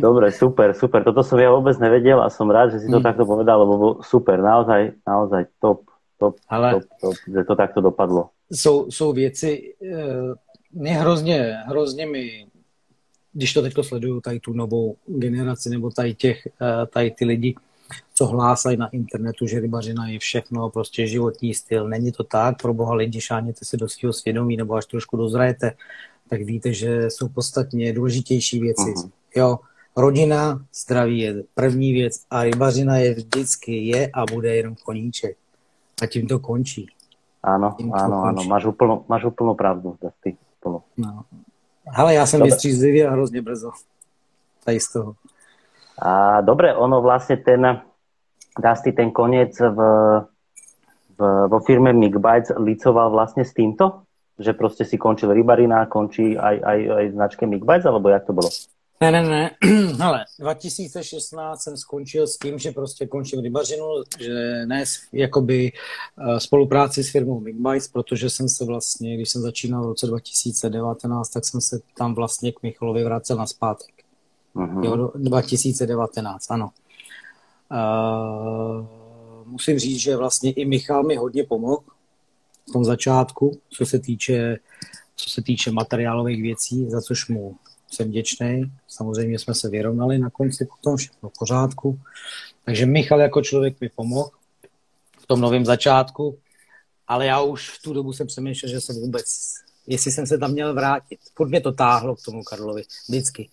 Dobre, 0.00 0.32
super, 0.32 0.74
super. 0.74 1.04
Toto 1.04 1.24
som 1.24 1.40
ja 1.40 1.50
vôbec 1.52 1.78
nevedel 1.80 2.20
a 2.20 2.32
som 2.32 2.50
rád, 2.50 2.76
že 2.76 2.84
si 2.84 2.88
to 2.90 3.00
mm. 3.00 3.06
takto 3.06 3.24
povedal, 3.24 3.64
lebo 3.64 3.74
bol 3.76 3.92
super, 4.02 4.40
naozaj, 4.40 4.92
naozaj 5.06 5.46
top, 5.60 5.88
top, 6.20 6.36
Ale 6.48 6.80
top, 6.80 6.84
top, 7.00 7.16
že 7.24 7.44
to 7.44 7.54
takto 7.56 7.80
dopadlo. 7.80 8.30
Jsou, 8.50 8.90
jsou 8.90 9.12
věci, 9.12 9.74
eh, 9.82 10.34
mě 10.72 10.92
hrozně, 10.92 11.56
hrozně 11.66 12.06
mi, 12.06 12.46
když 13.36 13.52
to 13.52 13.62
teďko 13.62 13.82
sleduju, 13.82 14.20
tady 14.20 14.40
tu 14.40 14.52
novou 14.52 14.96
generaci, 15.06 15.70
nebo 15.70 15.90
tady 15.90 16.14
těch, 16.14 16.46
eh, 16.46 16.86
tady 16.86 17.10
ty 17.10 17.24
lidi, 17.24 17.54
co 18.14 18.26
hlásají 18.26 18.76
na 18.76 18.88
internetu, 18.88 19.46
že 19.46 19.60
rybařina 19.60 20.08
je 20.08 20.18
všechno, 20.18 20.70
prostě 20.70 21.06
životní 21.06 21.54
styl. 21.54 21.88
Není 21.88 22.12
to 22.12 22.24
tak, 22.24 22.62
pro 22.62 22.74
boha 22.74 22.94
lidi, 22.94 23.20
šáněte 23.20 23.64
se 23.64 23.76
do 23.76 23.88
svého 23.88 24.12
svědomí, 24.12 24.56
nebo 24.56 24.74
až 24.74 24.86
trošku 24.86 25.16
dozrajete, 25.16 25.72
tak 26.30 26.42
víte, 26.42 26.72
že 26.72 27.10
jsou 27.10 27.28
podstatně 27.28 27.92
důležitější 27.92 28.60
věci. 28.60 28.90
Uh-huh. 28.94 29.10
Jo, 29.36 29.58
rodina, 29.96 30.64
zdraví 30.74 31.18
je 31.18 31.42
první 31.54 31.92
věc 31.92 32.24
a 32.30 32.42
rybařina 32.42 32.96
je 32.96 33.14
vždycky 33.14 33.86
je 33.86 34.10
a 34.14 34.24
bude 34.32 34.56
jenom 34.56 34.74
koníček. 34.84 35.36
A 36.02 36.06
tím 36.06 36.26
to 36.26 36.38
končí. 36.38 36.86
Ano, 37.42 37.74
tím 37.78 37.94
ano, 37.94 38.22
ano, 38.22 38.44
máš 38.44 38.64
úplnou, 38.64 39.04
máš 39.08 39.24
úplnou 39.24 39.54
pravdu. 39.54 39.96
Ty, 40.22 40.36
úplnou. 40.60 40.82
No. 40.96 41.24
Ale 41.94 42.14
já 42.14 42.26
jsem 42.26 42.42
vystřízlivý 42.42 43.04
a 43.04 43.10
hrozně 43.10 43.42
brzo. 43.42 43.70
Tady 44.64 44.80
z 44.80 44.92
toho. 44.92 45.14
A 45.98 46.40
dobre, 46.40 46.74
ono 46.76 47.00
vlastne 47.00 47.40
ten, 47.40 47.80
Dusty 48.58 48.92
ten 48.92 49.10
koniec 49.10 49.56
v, 49.56 49.78
v, 51.16 51.20
vo 51.48 51.58
firme 51.64 51.92
Migbites 51.92 52.52
licoval 52.52 53.10
vlastne 53.10 53.48
s 53.48 53.56
týmto? 53.56 54.04
Že 54.36 54.52
proste 54.52 54.84
si 54.84 55.00
končil 55.00 55.32
rybarina, 55.32 55.88
končí 55.88 56.36
aj, 56.36 56.60
aj, 56.60 56.78
aj 56.92 57.04
značke 57.16 57.44
Migbites, 57.48 57.88
alebo 57.88 58.12
jak 58.12 58.28
to 58.28 58.32
bylo? 58.36 58.50
Ne, 59.00 59.10
ne, 59.12 59.22
ne. 59.22 59.50
Hele, 59.98 60.24
2016 60.38 61.62
jsem 61.62 61.76
skončil 61.76 62.26
s 62.26 62.38
tím, 62.38 62.58
že 62.58 62.72
prostě 62.72 63.06
končím 63.06 63.40
rybařinu, 63.40 63.86
že 64.18 64.66
ne 64.66 64.84
jakoby 65.12 65.72
uh, 65.72 66.36
spolupráci 66.36 67.04
s 67.04 67.10
firmou 67.10 67.40
Migbites, 67.40 67.88
protože 67.88 68.30
jsem 68.30 68.48
se 68.48 68.64
vlastně, 68.64 69.16
když 69.16 69.30
jsem 69.30 69.42
začínal 69.42 69.82
v 69.82 69.86
roce 69.86 70.06
2019, 70.06 71.28
tak 71.28 71.44
jsem 71.44 71.60
se 71.60 71.80
tam 71.98 72.14
vlastně 72.14 72.52
k 72.52 72.62
Michalovi 72.62 73.04
vracel 73.04 73.36
na 73.36 73.46
zpátek. 73.46 73.94
Uh-huh. 74.54 74.84
Jo, 74.84 75.12
2019, 75.14 76.50
ano. 76.50 76.70
Uh, 77.70 78.86
musím 79.44 79.78
říct, 79.78 80.00
že 80.00 80.16
vlastně 80.16 80.52
i 80.52 80.64
Michal 80.64 81.02
mi 81.02 81.16
hodně 81.16 81.44
pomohl 81.44 81.82
v 82.68 82.72
tom 82.72 82.84
začátku, 82.84 83.58
co 83.70 83.86
se 83.86 83.98
týče, 83.98 84.56
co 85.16 85.30
se 85.30 85.42
týče 85.42 85.70
materiálových 85.70 86.42
věcí, 86.42 86.90
za 86.90 87.00
což 87.00 87.28
mu 87.28 87.56
jsem 87.90 88.08
vděčný. 88.08 88.72
Samozřejmě 88.88 89.38
jsme 89.38 89.54
se 89.54 89.68
vyrovnali 89.68 90.18
na 90.18 90.30
konci 90.30 90.66
potom, 90.66 90.96
všechno 90.96 91.28
v 91.28 91.38
pořádku. 91.38 92.00
Takže 92.64 92.86
Michal 92.86 93.20
jako 93.20 93.42
člověk 93.42 93.80
mi 93.80 93.88
pomohl 93.88 94.30
v 95.18 95.26
tom 95.26 95.40
novém 95.40 95.64
začátku, 95.64 96.38
ale 97.08 97.26
já 97.26 97.40
už 97.40 97.70
v 97.70 97.82
tu 97.82 97.92
dobu 97.92 98.12
jsem 98.12 98.26
přemýšlel, 98.26 98.72
že 98.72 98.80
jsem 98.80 98.96
vůbec, 98.96 99.24
jestli 99.86 100.12
jsem 100.12 100.26
se 100.26 100.38
tam 100.38 100.52
měl 100.52 100.74
vrátit. 100.74 101.18
Furt 101.34 101.48
mě 101.48 101.60
to 101.60 101.72
táhlo 101.72 102.16
k 102.16 102.22
tomu 102.22 102.42
Karlovi, 102.42 102.82
vždycky. 103.08 103.50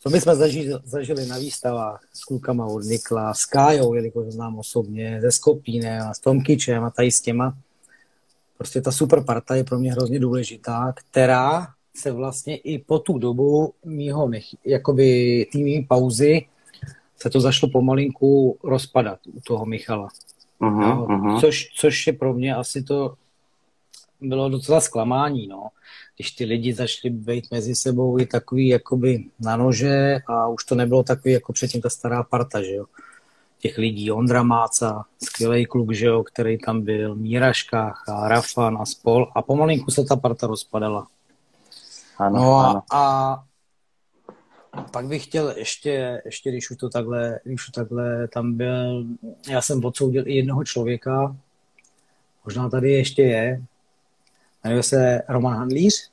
Co 0.00 0.10
my 0.10 0.20
jsme 0.20 0.36
zažili, 0.36 0.78
zažili 0.84 1.26
na 1.26 1.38
výstavách 1.38 2.04
s 2.12 2.24
klukama 2.24 2.66
od 2.66 2.84
Nikla, 2.84 3.34
s 3.34 3.44
Kájou, 3.44 3.94
jelikož 3.94 4.32
znám 4.32 4.58
osobně, 4.58 5.20
se 5.20 5.32
Skopínem 5.32 6.02
a 6.02 6.14
s 6.14 6.18
Tomkyčem 6.18 6.84
a 6.84 6.90
tady 6.90 7.10
s 7.10 7.20
těma. 7.20 7.56
Prostě 8.58 8.80
ta 8.80 8.92
super 8.92 9.24
parta 9.24 9.54
je 9.54 9.64
pro 9.64 9.78
mě 9.78 9.92
hrozně 9.92 10.18
důležitá, 10.18 10.94
která 10.96 11.75
se 11.96 12.12
vlastně 12.12 12.56
i 12.56 12.78
po 12.78 12.98
tu 12.98 13.18
dobu 13.18 13.72
mýho 13.84 14.28
nech, 14.28 14.44
jakoby 14.64 15.46
týmní 15.52 15.82
pauzy 15.82 16.46
se 17.16 17.30
to 17.30 17.40
zašlo 17.40 17.68
pomalinku 17.68 18.58
rozpadat 18.64 19.18
u 19.34 19.40
toho 19.40 19.66
Michala. 19.66 20.08
Uh-huh, 20.60 20.80
no, 20.80 21.06
uh-huh. 21.06 21.40
Což, 21.40 21.68
což 21.74 22.06
je 22.06 22.12
pro 22.12 22.34
mě 22.34 22.54
asi 22.54 22.82
to 22.82 23.14
bylo 24.20 24.48
docela 24.48 24.80
zklamání, 24.80 25.46
no. 25.46 25.68
Když 26.16 26.30
ty 26.30 26.44
lidi 26.44 26.74
začali 26.74 27.14
být 27.14 27.50
mezi 27.50 27.74
sebou 27.74 28.18
i 28.18 28.26
takový 28.26 28.68
jakoby 28.68 29.24
na 29.40 29.56
nože 29.56 30.18
a 30.26 30.48
už 30.48 30.64
to 30.64 30.74
nebylo 30.74 31.02
takový 31.02 31.34
jako 31.34 31.52
předtím 31.52 31.80
ta 31.80 31.90
stará 31.90 32.22
parta, 32.22 32.62
že 32.62 32.74
jo. 32.74 32.84
Těch 33.58 33.78
lidí, 33.78 34.12
Ondra 34.12 34.42
Máca, 34.42 35.04
skvělý 35.22 35.66
kluk, 35.66 35.92
že 35.92 36.06
jo, 36.06 36.22
který 36.22 36.58
tam 36.58 36.82
byl, 36.82 37.14
Míraškách 37.14 38.08
a 38.08 38.28
Rafan 38.28 38.78
a 38.80 38.86
spol 38.86 39.32
a 39.34 39.42
pomalinku 39.42 39.90
se 39.90 40.04
ta 40.04 40.16
parta 40.16 40.46
rozpadala. 40.46 41.06
Ano, 42.18 42.36
no 42.36 42.56
a, 42.56 42.70
ano. 42.70 42.82
a 42.92 43.44
pak 44.90 45.06
bych 45.06 45.24
chtěl 45.24 45.54
ještě, 45.56 46.22
ještě 46.24 46.50
když 46.50 46.70
už 46.70 46.76
to 46.76 46.88
takhle, 46.88 47.40
když 47.44 47.68
už 47.68 47.70
takhle 47.70 48.28
tam 48.28 48.54
byl, 48.54 49.04
já 49.48 49.62
jsem 49.62 49.84
odsoudil 49.84 50.28
i 50.28 50.36
jednoho 50.36 50.64
člověka, 50.64 51.36
možná 52.44 52.68
tady 52.68 52.92
ještě 52.92 53.22
je, 53.22 53.62
jmenuje 54.64 54.82
se 54.82 55.22
Roman 55.28 55.56
Handlíř, 55.56 56.10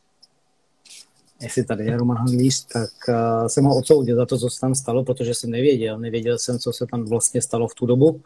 jestli 1.42 1.64
tady 1.64 1.86
je 1.86 1.98
Roman 1.98 2.18
Handlíř, 2.18 2.66
tak 2.66 2.90
uh, 3.10 3.48
jsem 3.48 3.64
ho 3.64 3.78
odsoudil 3.78 4.16
za 4.16 4.26
to, 4.26 4.38
co 4.38 4.50
se 4.50 4.62
tam 4.62 4.76
stalo, 4.76 5.04
protože 5.04 5.34
jsem 5.34 5.50
nevěděl, 5.50 6.00
nevěděl 6.00 6.38
jsem, 6.38 6.60
co 6.60 6.74
se 6.74 6.86
tam 6.86 7.06
vlastně 7.06 7.42
stalo 7.42 7.68
v 7.68 7.76
tu 7.76 7.86
dobu, 7.86 8.22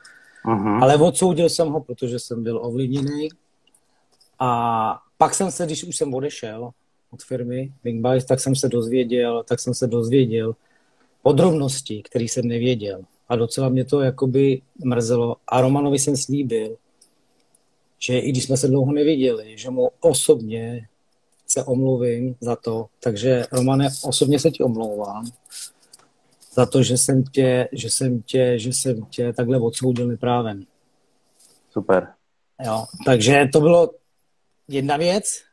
uh-huh. 0.45 0.83
ale 0.83 0.97
odsoudil 0.97 1.49
jsem 1.49 1.67
ho, 1.67 1.81
protože 1.81 2.19
jsem 2.19 2.43
byl 2.43 2.65
ovlivněný. 2.65 3.29
A 4.39 5.01
pak 5.17 5.33
jsem 5.33 5.51
se, 5.51 5.65
když 5.65 5.83
už 5.83 5.95
jsem 5.95 6.13
odešel, 6.13 6.71
od 7.11 7.23
firmy 7.23 7.73
Big 7.83 8.01
Buys, 8.01 8.25
tak 8.25 8.39
jsem 8.39 8.55
se 8.55 8.69
dozvěděl, 8.69 9.43
tak 9.43 9.59
jsem 9.59 9.73
se 9.73 9.87
dozvěděl 9.87 10.55
podrobnosti, 11.21 12.01
které 12.05 12.25
jsem 12.25 12.47
nevěděl. 12.47 13.01
A 13.29 13.35
docela 13.35 13.69
mě 13.69 13.85
to 13.85 14.01
jakoby 14.01 14.61
mrzelo. 14.85 15.35
A 15.47 15.61
Romanovi 15.61 15.99
jsem 15.99 16.17
slíbil, 16.17 16.77
že 17.99 18.19
i 18.19 18.31
když 18.31 18.43
jsme 18.43 18.57
se 18.57 18.67
dlouho 18.67 18.93
neviděli, 18.93 19.57
že 19.57 19.69
mu 19.69 19.89
osobně 19.99 20.87
se 21.47 21.63
omluvím 21.63 22.35
za 22.41 22.55
to. 22.55 22.85
Takže 22.99 23.45
Romane, 23.51 23.89
osobně 24.03 24.39
se 24.39 24.51
ti 24.51 24.63
omlouvám 24.63 25.25
za 26.53 26.65
to, 26.65 26.83
že 26.83 26.97
jsem 26.97 27.23
tě, 27.23 27.69
že 27.71 27.89
jsem 27.89 28.21
tě, 28.21 28.59
že 28.59 28.69
jsem 28.69 29.05
tě 29.05 29.33
takhle 29.33 29.59
odsoudil 29.59 30.07
neprávem. 30.07 30.63
Super. 31.69 32.07
Jo, 32.65 32.85
takže 33.05 33.45
to 33.53 33.59
bylo 33.59 33.89
jedna 34.67 34.97
věc. 34.97 35.46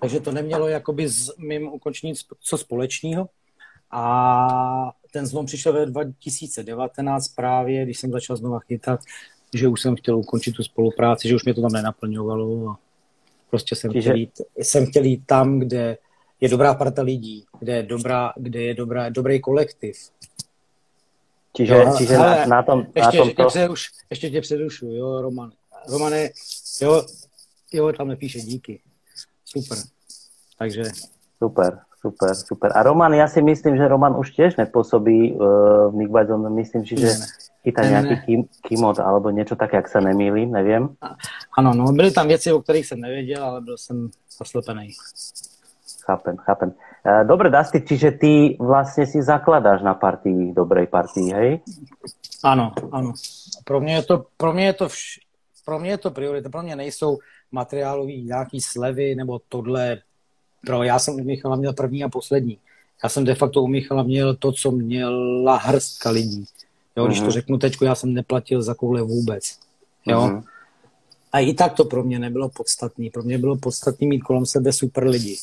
Takže 0.00 0.20
to 0.20 0.32
nemělo 0.32 0.68
jakoby 0.68 1.08
s 1.08 1.36
mým 1.38 1.68
ukončením 1.68 2.14
co 2.40 2.58
společného. 2.58 3.28
A 3.90 4.92
ten 5.12 5.26
zlom 5.26 5.46
přišel 5.46 5.72
ve 5.72 5.86
2019 5.86 7.28
právě, 7.28 7.84
když 7.84 7.98
jsem 7.98 8.12
začal 8.12 8.36
znova 8.36 8.58
chytat, 8.58 9.00
že 9.54 9.68
už 9.68 9.80
jsem 9.80 9.96
chtěl 9.96 10.18
ukončit 10.18 10.52
tu 10.52 10.62
spolupráci, 10.62 11.28
že 11.28 11.34
už 11.34 11.44
mě 11.44 11.54
to 11.54 11.62
tam 11.62 11.72
nenaplňovalo. 11.72 12.70
A 12.70 12.78
prostě 13.50 13.74
jsem, 13.74 13.92
Čiže... 13.92 14.10
chtěl 14.10 14.16
jít, 14.16 14.40
jsem 14.58 14.86
chtěl 14.86 15.04
jít 15.04 15.22
tam, 15.26 15.58
kde 15.58 15.98
je 16.40 16.48
dobrá 16.48 16.74
parta 16.74 17.02
lidí, 17.02 17.44
kde 17.58 17.76
je, 17.76 17.82
dobrá, 17.82 18.32
kde 18.36 18.62
je 18.62 18.74
dobrá, 18.74 19.08
dobrý 19.08 19.40
kolektiv. 19.40 19.96
Čiže, 21.56 21.74
jo, 21.74 21.94
čiže 21.98 22.16
ale, 22.16 22.36
na, 22.36 22.46
na 22.46 22.62
tom, 22.62 22.86
ještě, 22.94 23.18
na 23.18 23.24
tom 23.24 23.34
to... 23.34 23.42
ještě, 23.42 23.68
už, 23.68 23.90
ještě 24.10 24.30
tě 24.30 24.40
předušu, 24.40 24.86
jo, 24.86 25.22
Roman. 25.22 25.52
Romane, 25.88 26.30
jo, 26.80 27.06
jo, 27.72 27.92
tam 27.92 28.08
nepíše 28.08 28.40
díky. 28.40 28.80
Super. 29.48 29.78
Takže... 30.58 30.82
Super, 31.38 31.78
super, 32.02 32.34
super. 32.34 32.68
A 32.74 32.82
Roman, 32.82 33.14
ja 33.14 33.30
si 33.30 33.38
myslím, 33.38 33.78
že 33.78 33.88
Roman 33.88 34.18
už 34.18 34.34
tiež 34.34 34.58
nepôsobí 34.58 35.38
uh, 35.38 35.86
v 35.88 36.02
Nickbazon, 36.02 36.50
myslím 36.58 36.82
si, 36.82 36.98
že 36.98 37.14
chytá 37.62 37.86
nějaký 37.86 38.14
kim, 38.26 38.40
kimot 38.66 38.98
alebo 38.98 39.30
něco 39.30 39.56
tak, 39.56 39.72
jak 39.72 39.88
se 39.88 40.00
nemýlím, 40.00 40.52
nevím. 40.52 40.98
Ano, 41.54 41.74
no, 41.74 41.92
byly 41.92 42.10
tam 42.10 42.28
věci, 42.28 42.52
o 42.52 42.62
kterých 42.62 42.86
jsem 42.86 43.00
nevěděl, 43.00 43.44
ale 43.44 43.60
byl 43.60 43.78
jsem 43.78 44.10
zaslepený. 44.38 44.90
Chápem, 46.02 46.36
chápem. 46.36 46.74
Uh, 47.06 47.22
dobre, 47.22 47.50
Dusty, 47.50 47.80
čiže 47.80 48.10
ty 48.10 48.56
vlastně 48.60 49.06
si 49.06 49.22
zakladáš 49.22 49.82
na 49.82 49.94
partii, 49.94 50.52
dobrej 50.52 50.86
partii, 50.86 51.32
hej? 51.32 51.60
Ano, 52.44 52.74
ano. 52.92 53.12
Pro 53.64 53.80
mě 53.80 53.94
je 53.94 54.02
to, 54.02 54.24
pro 54.36 54.52
mě 54.52 54.66
je 54.66 54.72
to, 54.72 54.88
vš, 54.88 55.20
pro 55.64 55.78
mě 55.78 55.90
je 55.90 55.98
to 55.98 56.10
priorita. 56.10 56.48
Pro 56.48 56.62
mě 56.62 56.76
nejsou 56.76 57.18
materiálový 57.52 58.22
nějaký 58.22 58.60
slevy 58.60 59.14
nebo 59.14 59.40
tohle. 59.48 59.98
Pro, 60.66 60.82
já 60.82 60.98
jsem 60.98 61.14
u 61.14 61.24
Michala 61.24 61.56
měl 61.56 61.72
první 61.72 62.04
a 62.04 62.08
poslední. 62.08 62.58
Já 63.02 63.08
jsem 63.08 63.24
de 63.24 63.34
facto 63.34 63.62
u 63.62 63.66
Michala 63.66 64.02
měl 64.02 64.36
to, 64.36 64.52
co 64.52 64.70
měla 64.70 65.56
hrstka 65.56 66.10
lidí. 66.10 66.44
Jo, 66.96 67.06
když 67.06 67.18
to 67.18 67.24
mhm. 67.24 67.32
řeknu 67.32 67.58
teď, 67.58 67.76
já 67.82 67.94
jsem 67.94 68.14
neplatil 68.14 68.62
za 68.62 68.74
koule 68.74 69.02
vůbec. 69.02 69.58
Jo. 70.06 70.20
Uh-huh. 70.20 70.42
A 71.32 71.38
i 71.38 71.54
tak 71.54 71.74
to 71.74 71.84
pro 71.84 72.04
mě 72.04 72.18
nebylo 72.18 72.48
podstatný. 72.48 73.10
Pro 73.10 73.22
mě 73.22 73.38
bylo 73.38 73.56
podstatný 73.56 74.06
mít 74.06 74.20
kolem 74.20 74.46
sebe 74.46 74.72
super 74.72 75.06
lidi. 75.06 75.36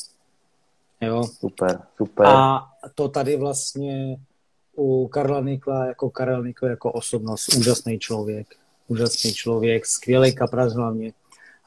Jo. 1.02 1.24
Super, 1.24 1.82
super. 1.98 2.26
A 2.26 2.68
to 2.96 3.10
tady 3.10 3.36
vlastně 3.36 4.18
u 4.76 5.08
Karla 5.08 5.42
Nikla 5.42 5.86
jako 5.86 6.10
Karel 6.10 6.44
Nikl 6.44 6.66
jako 6.66 6.92
osobnost, 6.92 7.54
úžasný 7.58 8.00
člověk. 8.00 8.48
Úžasný 8.88 9.34
člověk, 9.34 9.86
skvělý 9.86 10.36
kapraz 10.36 10.74
hlavně. 10.74 11.14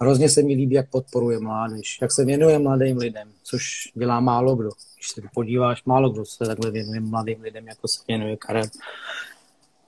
Hrozně 0.01 0.29
se 0.29 0.43
mi 0.43 0.55
líbí, 0.55 0.75
jak 0.75 0.91
podporuje 0.91 1.39
mládež, 1.39 1.99
jak 2.03 2.13
se 2.13 2.25
věnuje 2.25 2.59
mladým 2.59 2.97
lidem, 2.97 3.29
což 3.43 3.89
dělá 3.95 4.21
málo 4.21 4.57
kdo. 4.57 4.71
Když 4.97 5.09
se 5.09 5.23
podíváš, 5.35 5.85
málo 5.85 6.11
kdo 6.11 6.25
se 6.25 6.45
takhle 6.45 6.71
věnuje 6.71 7.01
mladým 7.01 7.41
lidem, 7.41 7.69
jako 7.69 7.89
se 7.89 8.01
věnuje 8.09 8.37
Karel. 8.37 8.65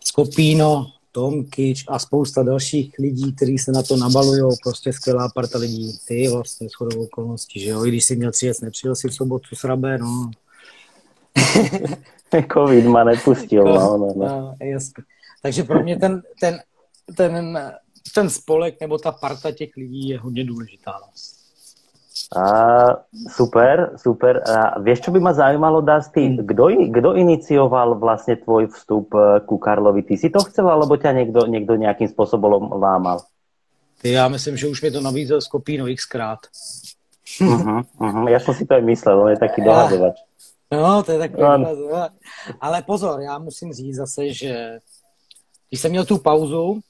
Skopíno, 0.04 0.86
Tomkyč 1.12 1.84
a 1.88 1.98
spousta 1.98 2.42
dalších 2.42 2.94
lidí, 2.98 3.32
kteří 3.32 3.58
se 3.58 3.72
na 3.72 3.82
to 3.82 3.96
nabalují, 3.96 4.56
prostě 4.62 4.92
skvělá 4.92 5.28
parta 5.34 5.58
lidí. 5.58 5.98
Ty 6.08 6.28
vlastně 6.28 6.68
shodou 6.68 7.02
okolností, 7.04 7.60
že 7.60 7.70
jo, 7.70 7.84
i 7.84 7.88
když 7.88 8.04
jsi 8.04 8.16
měl 8.16 8.30
přijet, 8.30 8.62
nepřijel 8.62 8.96
si 8.96 9.08
v 9.08 9.14
sobotu 9.14 9.56
s 9.56 9.64
Rabé, 9.64 9.98
no. 9.98 10.30
Covid 12.52 12.84
ma 12.84 13.04
nepustil, 13.04 13.64
no, 13.74 13.98
no, 13.98 14.14
no. 14.16 14.26
no 14.26 14.54
jasně. 14.60 15.04
Takže 15.42 15.62
pro 15.62 15.82
mě 15.82 15.98
ten, 15.98 16.22
ten, 16.40 16.60
ten 17.16 17.58
ten 18.14 18.30
spolek 18.30 18.80
nebo 18.80 18.98
ta 18.98 19.12
parta 19.12 19.52
těch 19.52 19.76
lidí 19.76 20.08
je 20.08 20.18
hodně 20.18 20.44
důležitá. 20.44 20.92
A, 22.36 22.42
super, 23.28 23.90
super. 23.96 24.42
A 24.50 24.78
vieš, 24.78 25.00
čo 25.00 25.10
by 25.10 25.20
ma 25.20 25.32
zaujímalo, 25.32 25.80
Dusty, 25.80 26.20
hmm. 26.26 26.46
kdo, 26.46 26.68
kdo 26.68 27.14
inicioval 27.14 27.98
vlastně 27.98 28.36
tvoj 28.36 28.66
vstup 28.66 29.14
eh, 29.14 29.40
ku 29.40 29.58
Karlovi? 29.58 30.02
Ty 30.02 30.16
si 30.16 30.30
to 30.30 30.44
chcel, 30.44 30.70
alebo 30.70 30.96
ťa 30.96 31.12
někdo, 31.12 31.46
někdo 31.46 31.74
nějakým 31.74 32.08
způsobem 32.08 32.52
lámal? 32.72 33.20
Já 34.04 34.28
myslím, 34.28 34.56
že 34.56 34.68
už 34.68 34.82
mi 34.82 34.90
to 34.90 35.00
nabízel 35.00 35.40
Skopíno 35.40 35.86
xkrát. 35.96 36.38
Uh-huh, 37.40 37.82
uh-huh. 37.98 38.28
Já 38.28 38.40
jsem 38.40 38.54
si 38.54 38.66
to 38.66 38.74
i 38.74 38.82
myslel, 38.82 39.20
on 39.20 39.30
je 39.30 39.38
taky 39.38 39.62
dohazovač. 39.62 40.14
No, 40.72 41.02
to 41.02 41.12
je 41.12 41.18
takový 41.18 41.42
no. 41.42 42.08
Ale 42.60 42.82
pozor, 42.82 43.20
já 43.20 43.38
musím 43.38 43.72
říct 43.72 43.96
zase, 43.96 44.32
že 44.32 44.78
když 45.68 45.80
jsem 45.80 45.90
měl 45.90 46.04
tu 46.04 46.18
pauzu, 46.18 46.80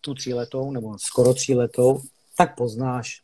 tu 0.00 0.14
tříletou, 0.14 0.70
nebo 0.70 0.98
skoro 0.98 1.34
tříletou, 1.34 2.00
tak 2.36 2.56
poznáš, 2.56 3.20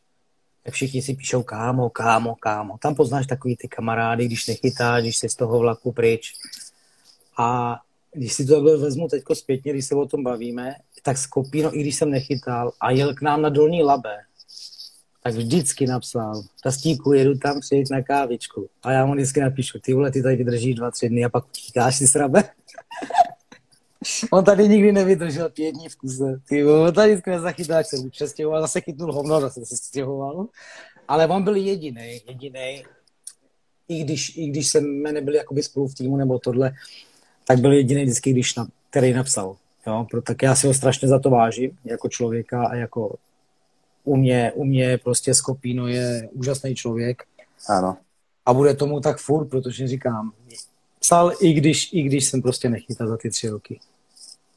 jak 0.65 0.73
všichni 0.73 1.01
si 1.01 1.13
píšou 1.13 1.43
kámo, 1.43 1.89
kámo, 1.89 2.35
kámo. 2.35 2.77
Tam 2.77 2.95
poznáš 2.95 3.27
takový 3.27 3.55
ty 3.55 3.67
kamarády, 3.67 4.25
když 4.25 4.47
nechytáš, 4.47 5.03
když 5.03 5.17
jsi 5.17 5.29
z 5.29 5.35
toho 5.35 5.59
vlaku 5.59 5.91
pryč. 5.91 6.33
A 7.37 7.79
když 8.11 8.33
si 8.33 8.45
to 8.45 8.61
vezmu 8.61 9.07
teď 9.07 9.23
zpětně, 9.33 9.73
když 9.73 9.85
se 9.85 9.95
o 9.95 10.05
tom 10.05 10.23
bavíme, 10.23 10.75
tak 11.03 11.17
Skopino, 11.17 11.77
i 11.77 11.81
když 11.81 11.95
jsem 11.95 12.09
nechytal 12.09 12.71
a 12.79 12.91
jel 12.91 13.15
k 13.15 13.21
nám 13.21 13.41
na 13.41 13.49
Dolní 13.49 13.83
Labe, 13.83 14.17
tak 15.23 15.33
vždycky 15.33 15.87
napsal, 15.87 16.43
Tastíku, 16.63 17.13
jedu 17.13 17.37
tam 17.37 17.59
přijít 17.59 17.91
na 17.91 18.01
kávičku. 18.01 18.69
A 18.83 18.91
já 18.91 19.05
mu 19.05 19.13
vždycky 19.13 19.41
napíšu, 19.41 19.79
ty 19.79 19.93
vole, 19.93 20.11
ty 20.11 20.23
tady 20.23 20.35
vydržíš 20.35 20.75
dva, 20.75 20.91
tři 20.91 21.09
dny 21.09 21.25
a 21.25 21.29
pak 21.29 21.45
utíkáš 21.45 21.97
si 21.97 22.07
srabe. 22.07 22.43
On 24.31 24.43
tady 24.43 24.67
nikdy 24.69 24.91
nevydržel 24.91 25.49
pět 25.49 25.71
dní 25.71 25.89
v 25.89 25.95
kuse. 25.95 26.41
Ty 26.49 26.65
on 26.65 26.93
tady 26.93 27.11
vždycky 27.11 27.29
nezachytal, 27.29 27.77
jak 27.77 27.85
se 27.85 28.09
přestěhoval, 28.09 28.61
zase 28.61 28.81
chytnul 28.81 29.13
hovno, 29.13 29.41
zase 29.41 29.65
se 29.65 29.77
stěhoval. 29.77 30.47
Ale 31.07 31.27
on 31.27 31.43
byl 31.43 31.55
jediný, 31.55 32.21
jediný. 32.27 32.83
I 33.87 34.03
když, 34.03 34.37
I 34.37 34.47
když 34.47 34.69
jsme 34.69 35.11
nebyli 35.11 35.37
jakoby 35.37 35.63
spolu 35.63 35.87
v 35.87 35.95
týmu 35.95 36.17
nebo 36.17 36.39
tohle, 36.39 36.71
tak 37.47 37.59
byl 37.59 37.73
jediný 37.73 38.03
vždycky, 38.03 38.31
když 38.31 38.55
na, 38.55 38.67
který 38.89 39.13
napsal. 39.13 39.55
Jo? 39.87 40.07
Proto 40.11 40.25
tak 40.25 40.43
já 40.43 40.55
si 40.55 40.67
ho 40.67 40.73
strašně 40.73 41.07
za 41.07 41.19
to 41.19 41.29
vážím, 41.29 41.77
jako 41.85 42.09
člověka 42.09 42.67
a 42.67 42.75
jako 42.75 43.15
u 44.03 44.15
mě, 44.15 44.51
u 44.55 44.63
mě 44.63 44.97
prostě 44.97 45.33
Skopino 45.33 45.87
je 45.87 46.29
úžasný 46.31 46.75
člověk. 46.75 47.23
Ano. 47.69 47.97
A 48.45 48.53
bude 48.53 48.73
tomu 48.73 48.99
tak 48.99 49.17
furt, 49.17 49.45
protože 49.45 49.87
říkám, 49.87 50.33
psal 50.99 51.31
i 51.39 51.53
když, 51.53 51.93
i 51.93 52.01
když 52.01 52.25
jsem 52.25 52.41
prostě 52.41 52.69
nechytal 52.69 53.07
za 53.07 53.17
ty 53.17 53.29
tři 53.29 53.49
roky. 53.49 53.79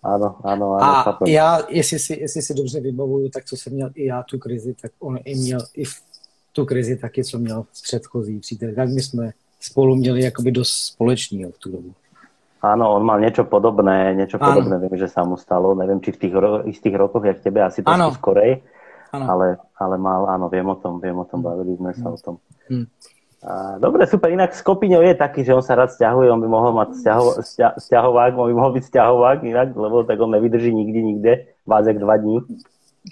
Ano, 0.02 0.36
ano, 0.44 0.74
ano. 0.74 0.84
A 0.84 1.02
chápem. 1.02 1.28
já, 1.28 1.58
jestli 1.68 1.98
si, 1.98 2.20
jestli 2.20 2.42
si 2.42 2.54
dobře 2.54 2.80
vybavuju, 2.80 3.28
tak 3.28 3.44
co 3.44 3.56
jsem 3.56 3.72
měl 3.72 3.90
i 3.94 4.06
já 4.06 4.22
tu 4.22 4.38
krizi, 4.38 4.74
tak 4.82 4.92
on 4.98 5.18
i 5.24 5.34
měl 5.34 5.60
i 5.74 5.84
v 5.84 5.94
tu 6.52 6.64
krizi 6.64 6.96
taky, 6.96 7.24
co 7.24 7.38
měl 7.38 7.62
v 7.62 7.82
předchozí 7.82 8.38
přítel. 8.38 8.74
Tak 8.74 8.88
my 8.88 9.02
jsme 9.02 9.30
spolu 9.60 9.96
měli 9.96 10.24
jakoby 10.24 10.50
dost 10.50 10.70
společného 10.70 11.52
v 11.52 11.58
tu 11.58 11.70
dobu. 11.70 11.94
Áno, 12.58 12.90
on 12.90 13.06
mal 13.06 13.22
niečo 13.22 13.46
podobné, 13.46 14.18
niečo 14.18 14.34
ano. 14.42 14.50
podobné 14.50 14.82
viem, 14.82 14.98
že 14.98 15.06
sa 15.06 15.22
mu 15.22 15.38
stalo. 15.38 15.78
Neviem, 15.78 16.02
či 16.02 16.10
v 16.10 16.18
tých 16.26 16.34
ro- 16.34 16.66
istých 16.66 16.98
rokoch, 16.98 17.22
jak 17.22 17.38
tebe, 17.38 17.62
asi 17.62 17.86
to 17.86 17.90
skorej. 18.18 18.66
Ale, 19.14 19.62
ale 19.78 19.94
mal, 19.94 20.26
áno, 20.26 20.50
viem 20.50 20.66
o 20.66 20.74
tom, 20.74 20.98
viem 20.98 21.14
o 21.14 21.22
tom, 21.22 21.38
bavili 21.38 21.78
sme 21.78 21.94
sa 21.94 22.10
o 22.10 22.18
tom. 22.18 22.42
Hmm. 22.66 22.90
A, 23.42 23.78
dobre, 23.78 24.06
super. 24.06 24.30
Inak 24.30 24.54
Skopinov 24.54 25.06
je 25.06 25.14
taký, 25.14 25.46
že 25.46 25.54
on 25.54 25.62
sa 25.62 25.78
rád 25.78 25.94
stiahuje, 25.94 26.26
on 26.26 26.42
by 26.42 26.50
mohol 26.50 26.74
mať 26.74 26.98
stiaho, 26.98 27.38
stia, 27.38 27.70
stiahovák, 27.78 28.34
on 28.34 28.50
by 28.50 28.54
mohol 28.54 28.72
byť 28.74 28.84
stiahovák 28.90 29.38
inak, 29.46 29.68
lebo 29.78 30.02
tak 30.02 30.18
on 30.18 30.34
nevydrží 30.34 30.74
nikdy, 30.74 31.02
nikde, 31.02 31.32
vázek 31.66 31.98
dva 31.98 32.18
dní. 32.18 32.42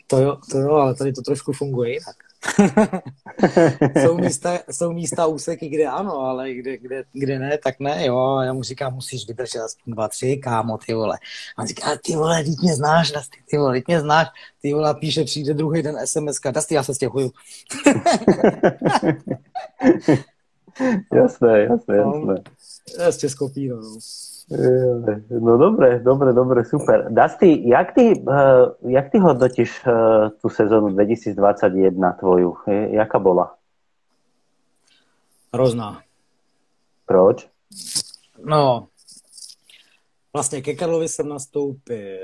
To 0.06 0.18
jo, 0.18 0.36
to 0.50 0.58
jo, 0.58 0.74
ale 0.74 0.94
tady 0.94 1.12
to 1.12 1.22
trošku 1.22 1.52
funguje 1.52 1.90
jinak. 1.90 2.16
jsou, 4.02 4.18
místa, 4.18 4.58
jsou 4.70 4.92
místa 4.92 5.26
úseky, 5.26 5.68
kde 5.68 5.86
ano, 5.86 6.18
ale 6.18 6.52
kde, 6.52 6.78
kde, 6.78 7.04
kde 7.12 7.38
ne, 7.38 7.58
tak 7.58 7.80
ne, 7.80 8.06
jo. 8.06 8.40
Já 8.40 8.52
mu 8.52 8.62
říkám, 8.62 8.94
musíš 8.94 9.28
vydržet 9.28 9.60
aspoň 9.60 9.94
dva, 9.94 10.08
tři, 10.08 10.36
kámo, 10.36 10.78
ty 10.78 10.94
vole. 10.94 11.18
A 11.56 11.62
on 11.62 11.66
říká, 11.66 11.96
ty 12.04 12.16
vole, 12.16 12.44
teď 12.44 12.54
mě 12.62 12.74
znáš, 12.74 13.12
Dusty, 13.12 13.38
ty 13.50 13.58
vole, 13.58 13.72
teď 13.72 13.84
mě 13.86 14.00
znáš. 14.00 14.26
Ty 14.62 14.74
vole, 14.74 14.94
píše, 14.94 15.24
přijde 15.24 15.54
druhý 15.54 15.82
den 15.82 15.96
SMS, 16.04 16.40
Dusty, 16.52 16.74
já 16.74 16.82
se 16.82 16.94
stěhuju. 16.94 17.30
jasné, 21.12 21.60
jasné, 21.60 21.96
jasné. 21.96 22.34
Jasně 22.98 23.28
skopíro, 23.28 23.76
no. 23.76 23.98
No 25.40 25.58
dobre, 25.58 25.98
dobre, 25.98 26.32
dobre, 26.32 26.64
super. 26.64 27.06
Dusty, 27.10 27.68
jak 27.68 27.94
ty, 27.94 28.22
uh, 28.22 28.92
jak 28.92 29.10
ty 29.10 29.18
hodnotíš 29.18 29.86
uh, 29.86 30.28
tú 30.42 30.48
sezónu 30.48 30.88
2021 30.88 32.12
tvoju? 32.12 32.56
Jaká 32.90 33.18
bola? 33.18 33.54
Hrozná. 35.54 36.02
Proč? 37.06 37.48
No, 38.44 38.88
vlastně 40.32 40.62
ke 40.62 40.74
Karlovi 40.74 41.08
jsem 41.08 41.28
nastoupil, 41.28 42.18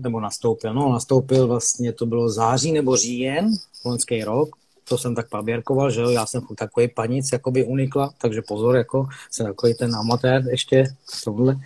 nebo 0.00 0.20
nastoupil, 0.20 0.74
no 0.74 0.92
nastoupil 0.92 1.46
vlastně, 1.46 1.92
to 1.92 2.06
bylo 2.06 2.28
září 2.28 2.72
nebo 2.72 2.96
říjen, 2.96 3.48
loňský 3.84 4.24
rok, 4.24 4.48
to 4.88 4.98
jsem 4.98 5.14
tak 5.14 5.28
paběrkoval, 5.28 5.90
že 5.90 6.00
jo, 6.00 6.10
já 6.10 6.26
jsem 6.26 6.40
furt 6.40 6.56
takový 6.56 6.88
panic, 6.88 7.32
jakoby 7.32 7.64
unikla, 7.64 8.14
takže 8.18 8.42
pozor, 8.42 8.76
jako 8.76 9.06
jsem 9.30 9.46
takový 9.46 9.74
ten 9.74 9.94
amatér 9.94 10.44
ještě, 10.50 10.84
tohle. 11.24 11.56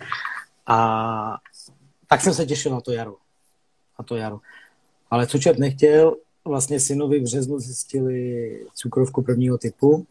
A 0.67 1.37
tak 2.07 2.21
jsem 2.21 2.33
se 2.33 2.45
těšil 2.45 2.71
na 2.71 2.81
to 2.81 2.91
jaro. 2.91 3.15
Na 3.99 4.05
to 4.05 4.15
jaro. 4.15 4.39
Ale 5.09 5.27
co 5.27 5.39
čert 5.39 5.59
nechtěl, 5.59 6.15
vlastně 6.45 6.79
synovi 6.79 7.19
v 7.19 7.23
březnu 7.23 7.59
zjistili 7.59 8.59
cukrovku 8.73 9.21
prvního 9.21 9.57
typu, 9.57 10.05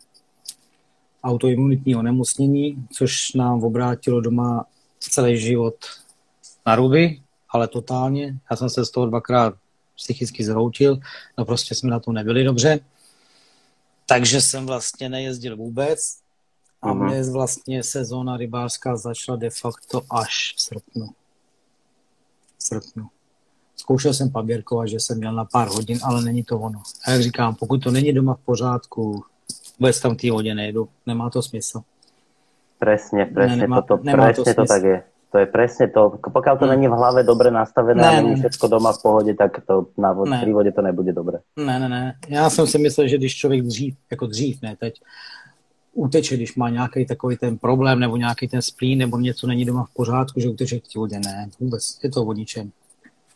autoimunitní 1.25 1.97
onemocnění, 1.97 2.87
což 2.93 3.33
nám 3.33 3.65
obrátilo 3.65 4.21
doma 4.21 4.65
celý 4.99 5.39
život 5.39 5.75
na 6.67 6.77
ruby, 6.77 7.21
ale 7.51 7.69
totálně. 7.69 8.39
Já 8.51 8.57
jsem 8.57 8.71
se 8.71 8.85
z 8.85 8.91
toho 8.91 9.07
dvakrát 9.07 9.55
psychicky 9.97 10.45
zroutil, 10.45 10.99
no 11.39 11.45
prostě 11.45 11.75
jsme 11.75 11.91
na 11.91 12.01
to 12.01 12.13
nebyli 12.13 12.45
dobře. 12.45 12.81
Takže 14.07 14.41
jsem 14.41 14.67
vlastně 14.67 15.09
nejezdil 15.09 15.57
vůbec 15.57 16.19
a 16.83 16.93
uh-huh. 16.93 17.07
mně 17.07 17.31
vlastně 17.31 17.83
sezóna 17.83 18.37
rybářská 18.37 18.97
začala 18.97 19.39
de 19.39 19.51
facto 19.51 20.03
až 20.11 20.55
v 20.57 20.61
srpnu. 20.61 21.07
V 22.59 22.63
srpnu. 22.63 23.07
Zkoušel 23.77 24.15
jsem 24.15 24.31
paběrkovat, 24.31 24.89
že 24.89 25.01
jsem 25.01 25.19
měl 25.19 25.33
na 25.33 25.45
pár 25.45 25.69
hodin, 25.69 25.99
ale 26.03 26.23
není 26.23 26.45
to 26.45 26.59
ono. 26.59 26.83
A 27.07 27.11
jak 27.11 27.23
říkám, 27.23 27.55
pokud 27.55 27.83
to 27.83 27.91
není 27.91 28.13
doma 28.13 28.35
v 28.35 28.41
pořádku, 28.41 29.25
vůbec 29.79 30.01
tam 30.01 30.17
té 30.17 30.31
vodě 30.31 30.55
nejdu. 30.55 30.89
Nemá 31.07 31.31
to 31.31 31.43
smysl. 31.43 31.83
Presne, 32.79 33.27
presne, 33.27 33.57
ne, 33.57 33.63
nemá, 33.63 33.83
toto, 33.83 34.03
presne 34.03 34.55
to, 34.55 34.55
to 34.55 34.67
tak 34.67 34.83
je. 34.83 35.03
To 35.37 35.45
je 35.45 35.53
presne 35.53 35.93
to. 35.93 36.17
Pokiaľ 36.17 36.57
to 36.57 36.65
hmm. 36.65 36.73
není 36.73 36.89
v 36.89 36.97
hlave 36.97 37.21
dobre 37.21 37.53
nastavené 37.53 38.01
ne, 38.01 38.09
a 38.09 38.21
není 38.25 38.41
všetko 38.41 38.69
doma 38.73 38.97
v 38.97 39.03
pohode, 39.03 39.33
tak 39.37 39.61
to 39.69 39.93
na 40.01 40.17
vod, 40.17 40.33
ne. 40.33 40.73
to 40.73 40.83
nebude 40.83 41.13
dobré. 41.13 41.45
Ne, 41.61 41.77
ne, 41.77 41.89
ne. 41.89 42.17
Já 42.29 42.51
jsem 42.51 42.67
si 42.67 42.79
myslel, 42.79 43.09
že 43.09 43.19
když 43.19 43.37
člověk 43.37 43.63
dřív, 43.63 43.97
jako 44.11 44.27
dřív, 44.27 44.63
ne 44.63 44.77
teď, 44.81 45.01
uteče, 45.93 46.37
když 46.37 46.57
má 46.57 46.71
nějaký 46.71 47.07
takový 47.07 47.37
ten 47.37 47.59
problém 47.59 48.01
nebo 48.01 48.17
nějaký 48.17 48.49
ten 48.49 48.63
splín 48.63 48.99
nebo 48.99 49.19
něco 49.19 49.47
není 49.47 49.65
doma 49.65 49.85
v 49.85 49.95
pořádku, 49.95 50.41
že 50.41 50.49
uteče 50.49 50.81
k 50.81 50.97
vodě. 50.97 51.21
Ne, 51.21 51.49
vůbec, 51.61 51.99
je 52.03 52.11
to 52.11 52.25
o 52.25 52.33
ničem. 52.33 52.71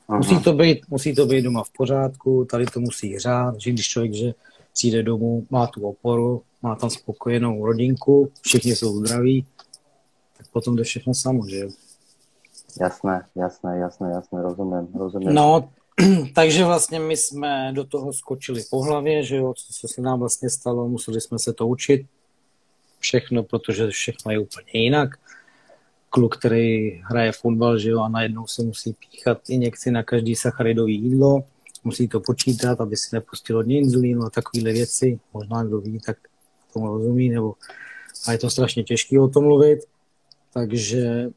Musí 0.08 0.38
to, 0.38 0.52
být, 0.52 0.78
musí 0.88 1.14
to 1.14 1.26
být 1.26 1.42
doma 1.42 1.62
v 1.62 1.70
pořádku, 1.76 2.46
tady 2.50 2.66
to 2.66 2.80
musí 2.80 3.14
hřát, 3.14 3.60
že 3.60 3.70
když 3.70 3.88
člověk 3.88 4.14
že 4.14 4.32
přijde 4.72 5.02
domů, 5.02 5.46
má 5.50 5.66
tu 5.66 5.88
oporu, 5.88 6.42
má 6.62 6.74
tam 6.74 6.90
spokojenou 6.90 7.66
rodinku, 7.66 8.32
všichni 8.40 8.76
jsou 8.76 8.96
zdraví, 8.96 9.46
tak 10.36 10.48
potom 10.52 10.76
jde 10.76 10.84
všechno 10.84 11.14
samo, 11.14 11.48
že 11.48 11.58
jo. 11.58 11.68
Jasné, 12.80 13.26
jasné, 13.36 13.78
jasné, 13.78 14.10
jasné, 14.10 14.42
rozumím, 14.42 14.88
rozumím. 14.94 15.34
No, 15.34 15.70
takže 16.34 16.64
vlastně 16.64 17.00
my 17.00 17.16
jsme 17.16 17.72
do 17.74 17.84
toho 17.84 18.12
skočili 18.12 18.62
po 18.70 18.82
hlavě, 18.82 19.22
že 19.22 19.36
jo, 19.36 19.54
co, 19.54 19.72
co 19.72 19.88
se 19.88 20.02
nám 20.02 20.18
vlastně 20.18 20.50
stalo, 20.50 20.88
museli 20.88 21.20
jsme 21.20 21.38
se 21.38 21.52
to 21.52 21.66
učit 21.66 22.06
všechno, 22.98 23.42
protože 23.42 23.88
všechno 23.88 24.32
je 24.32 24.38
úplně 24.38 24.70
jinak. 24.72 25.10
Kluk, 26.10 26.36
který 26.36 26.90
hraje 26.90 27.32
fotbal, 27.32 27.78
že 27.78 27.90
jo, 27.90 28.00
a 28.00 28.08
najednou 28.08 28.46
se 28.46 28.62
musí 28.62 28.92
píchat 28.92 29.50
injekci 29.50 29.90
na 29.90 30.02
každý 30.02 30.36
sacharidový 30.36 31.02
jídlo, 31.02 31.44
musí 31.84 32.08
to 32.08 32.20
počítat, 32.20 32.80
aby 32.80 32.96
si 32.96 33.16
nepustil 33.16 33.56
hodně 33.56 33.78
inzulínu 33.78 34.22
a 34.22 34.30
takovéhle 34.30 34.72
věci. 34.72 35.20
Možná 35.32 35.64
kdo 35.64 35.80
ví, 35.80 36.00
tak 36.06 36.16
tomu 36.72 36.86
rozumí, 36.86 37.28
nebo 37.28 37.54
a 38.26 38.32
je 38.32 38.38
to 38.38 38.50
strašně 38.50 38.84
těžké 38.84 39.20
o 39.20 39.28
tom 39.28 39.44
mluvit. 39.44 39.80
Takže 40.52 41.30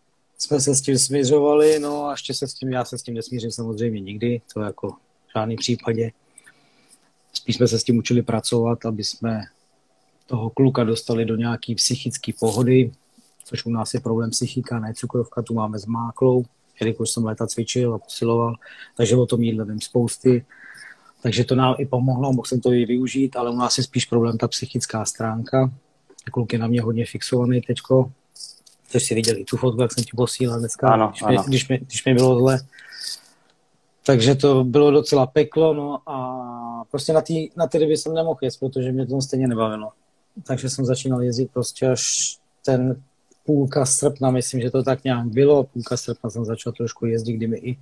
jsme 0.44 0.60
se 0.60 0.76
s 0.76 0.82
tím 0.82 0.98
směřovali, 0.98 1.80
no 1.80 2.06
a 2.06 2.12
ještě 2.12 2.34
se 2.34 2.48
s 2.48 2.54
tím, 2.54 2.70
já 2.70 2.86
se 2.86 2.98
s 2.98 3.04
tím 3.04 3.14
nesmířím 3.14 3.52
samozřejmě 3.52 4.00
nikdy, 4.00 4.42
to 4.54 4.62
jako 4.62 4.90
v 4.92 5.34
žádném 5.36 5.58
případě. 5.58 6.12
Spíš 7.34 7.56
jsme 7.56 7.68
se 7.68 7.80
s 7.80 7.84
tím 7.84 7.98
učili 7.98 8.22
pracovat, 8.22 8.86
aby 8.86 9.04
jsme 9.04 9.42
toho 10.26 10.50
kluka 10.50 10.84
dostali 10.84 11.26
do 11.26 11.36
nějaký 11.36 11.76
psychické 11.76 12.32
pohody, 12.40 12.92
což 13.44 13.66
u 13.66 13.70
nás 13.70 13.94
je 13.94 14.00
problém 14.00 14.30
psychika, 14.30 14.80
ne 14.80 14.94
cukrovka, 14.94 15.42
tu 15.42 15.54
máme 15.54 15.80
s 15.80 15.86
máklou, 15.86 16.46
jelikož 16.80 17.10
jsem 17.10 17.26
leta 17.26 17.48
cvičil 17.48 17.94
a 17.94 17.98
posiloval, 17.98 18.56
takže 18.98 19.16
o 19.16 19.26
tom 19.26 19.44
jídle 19.44 19.66
vím 19.66 19.82
spousty. 19.82 20.46
Takže 21.22 21.44
to 21.44 21.56
nám 21.56 21.76
i 21.78 21.86
pomohlo, 21.86 22.34
mohl 22.34 22.46
jsem 22.46 22.62
to 22.62 22.72
i 22.72 22.86
využít, 22.86 23.36
ale 23.36 23.50
u 23.50 23.56
nás 23.56 23.78
je 23.78 23.84
spíš 23.84 24.06
problém 24.06 24.38
ta 24.38 24.48
psychická 24.48 25.06
stránka. 25.06 25.74
Kluk 26.32 26.54
je 26.54 26.60
na 26.60 26.68
mě 26.68 26.82
hodně 26.82 27.06
fixovaný 27.06 27.62
teďko, 27.62 28.12
což 28.94 29.04
si 29.04 29.16
viděl 29.16 29.38
i 29.38 29.46
tu 29.46 29.58
fotku, 29.58 29.82
jak 29.82 29.94
jsem 29.94 30.04
ti 30.04 30.12
posílal 30.16 30.60
dneska, 30.60 30.94
ano, 30.94 31.08
když, 31.10 31.22
ano. 31.22 31.32
Mě, 31.32 31.44
když, 31.48 31.68
mě, 31.68 31.78
když 31.78 32.06
mě 32.06 32.14
bylo 32.14 32.40
zle. 32.40 32.60
Takže 34.06 34.36
to 34.36 34.64
bylo 34.64 34.92
docela 34.92 35.26
peklo, 35.26 35.74
no 35.74 36.10
a 36.10 36.84
prostě 36.92 37.14
na 37.14 37.22
té 37.22 37.34
na 37.58 37.68
ryby 37.74 37.98
jsem 37.98 38.14
nemohl 38.14 38.40
jet, 38.42 38.54
protože 38.60 38.92
mě 38.92 39.06
to 39.06 39.22
stejně 39.22 39.48
nebavilo. 39.48 39.92
Takže 40.48 40.70
jsem 40.70 40.86
začínal 40.86 41.24
jezdit 41.24 41.52
prostě 41.54 41.88
až 41.88 42.38
ten 42.66 43.02
půlka 43.46 43.86
srpna, 43.86 44.32
myslím, 44.32 44.62
že 44.62 44.72
to 44.72 44.84
tak 44.84 45.04
nějak 45.04 45.26
bylo. 45.26 45.64
Půlka 45.64 45.98
srpna 45.98 46.30
jsem 46.30 46.46
začal 46.46 46.74
trošku 46.74 47.06
jezdit, 47.06 47.34
kdy 47.34 47.48
mi 47.48 47.58
i 47.58 47.78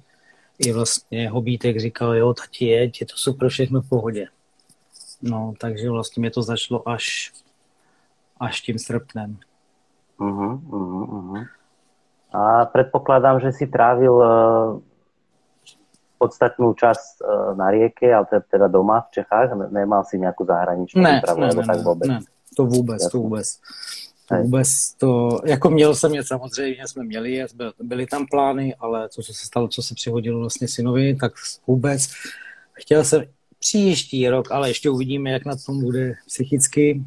i 0.60 0.72
vlastně 0.72 1.30
hobítek 1.30 1.80
říkal, 1.80 2.16
jo, 2.16 2.34
tati 2.34 2.66
jeď, 2.66 3.02
je 3.02 3.08
to 3.08 3.18
super, 3.18 3.50
všechno 3.50 3.82
v 3.82 3.90
pohodě. 3.90 4.28
No, 5.22 5.54
takže 5.58 5.90
vlastně 5.90 6.22
mě 6.22 6.32
to 6.32 6.42
začalo 6.42 6.90
až, 6.90 7.34
až 8.40 8.62
tím 8.62 8.80
srpnem. 8.80 9.38
Uh-huh, 10.22 10.54
uh-huh, 10.70 11.06
uh-huh. 11.10 11.44
A 12.32 12.66
predpokladám, 12.70 13.42
že 13.42 13.52
si 13.52 13.66
trávil 13.68 14.14
uh, 14.14 14.78
podstatnú 16.22 16.78
časť 16.78 17.26
uh, 17.26 17.58
na 17.58 17.74
rieke, 17.74 18.14
ale 18.14 18.30
teda 18.30 18.70
doma 18.70 19.02
v 19.10 19.18
Čechách? 19.18 19.58
Nemal 19.74 20.06
si 20.06 20.22
nejakú 20.22 20.46
zahraničnou 20.46 21.02
ne, 21.02 21.18
ne, 21.26 21.50
ne, 21.50 21.66
tak 21.66 21.82
vůbec? 21.82 22.08
Ne, 22.08 22.20
to 22.56 22.66
vůbec, 22.66 23.02
Jasný. 23.02 23.12
to 23.12 23.18
vůbec. 23.18 23.48
To 24.30 24.36
vůbec 24.38 24.70
to, 24.94 25.40
jako 25.46 25.70
měl 25.70 25.96
jsem 25.96 26.14
je 26.14 26.24
samozřejmě, 26.24 26.88
jsme 26.88 27.04
měli, 27.04 27.46
byly 27.82 28.06
tam 28.06 28.26
plány, 28.32 28.76
ale 28.80 29.10
to, 29.10 29.22
co 29.22 29.34
se 29.34 29.46
stalo, 29.46 29.68
co 29.68 29.82
se 29.84 29.96
přihodilo 29.96 30.40
vlastně 30.40 30.68
synovi, 30.68 31.16
tak 31.16 31.34
vůbec. 31.68 32.08
Chtěl 32.74 33.04
jsem 33.04 33.24
příští 33.62 34.30
rok, 34.30 34.52
ale 34.52 34.70
ještě 34.70 34.90
uvidíme, 34.90 35.32
jak 35.32 35.46
na 35.46 35.56
tom 35.66 35.82
bude 35.82 36.14
psychicky, 36.28 37.04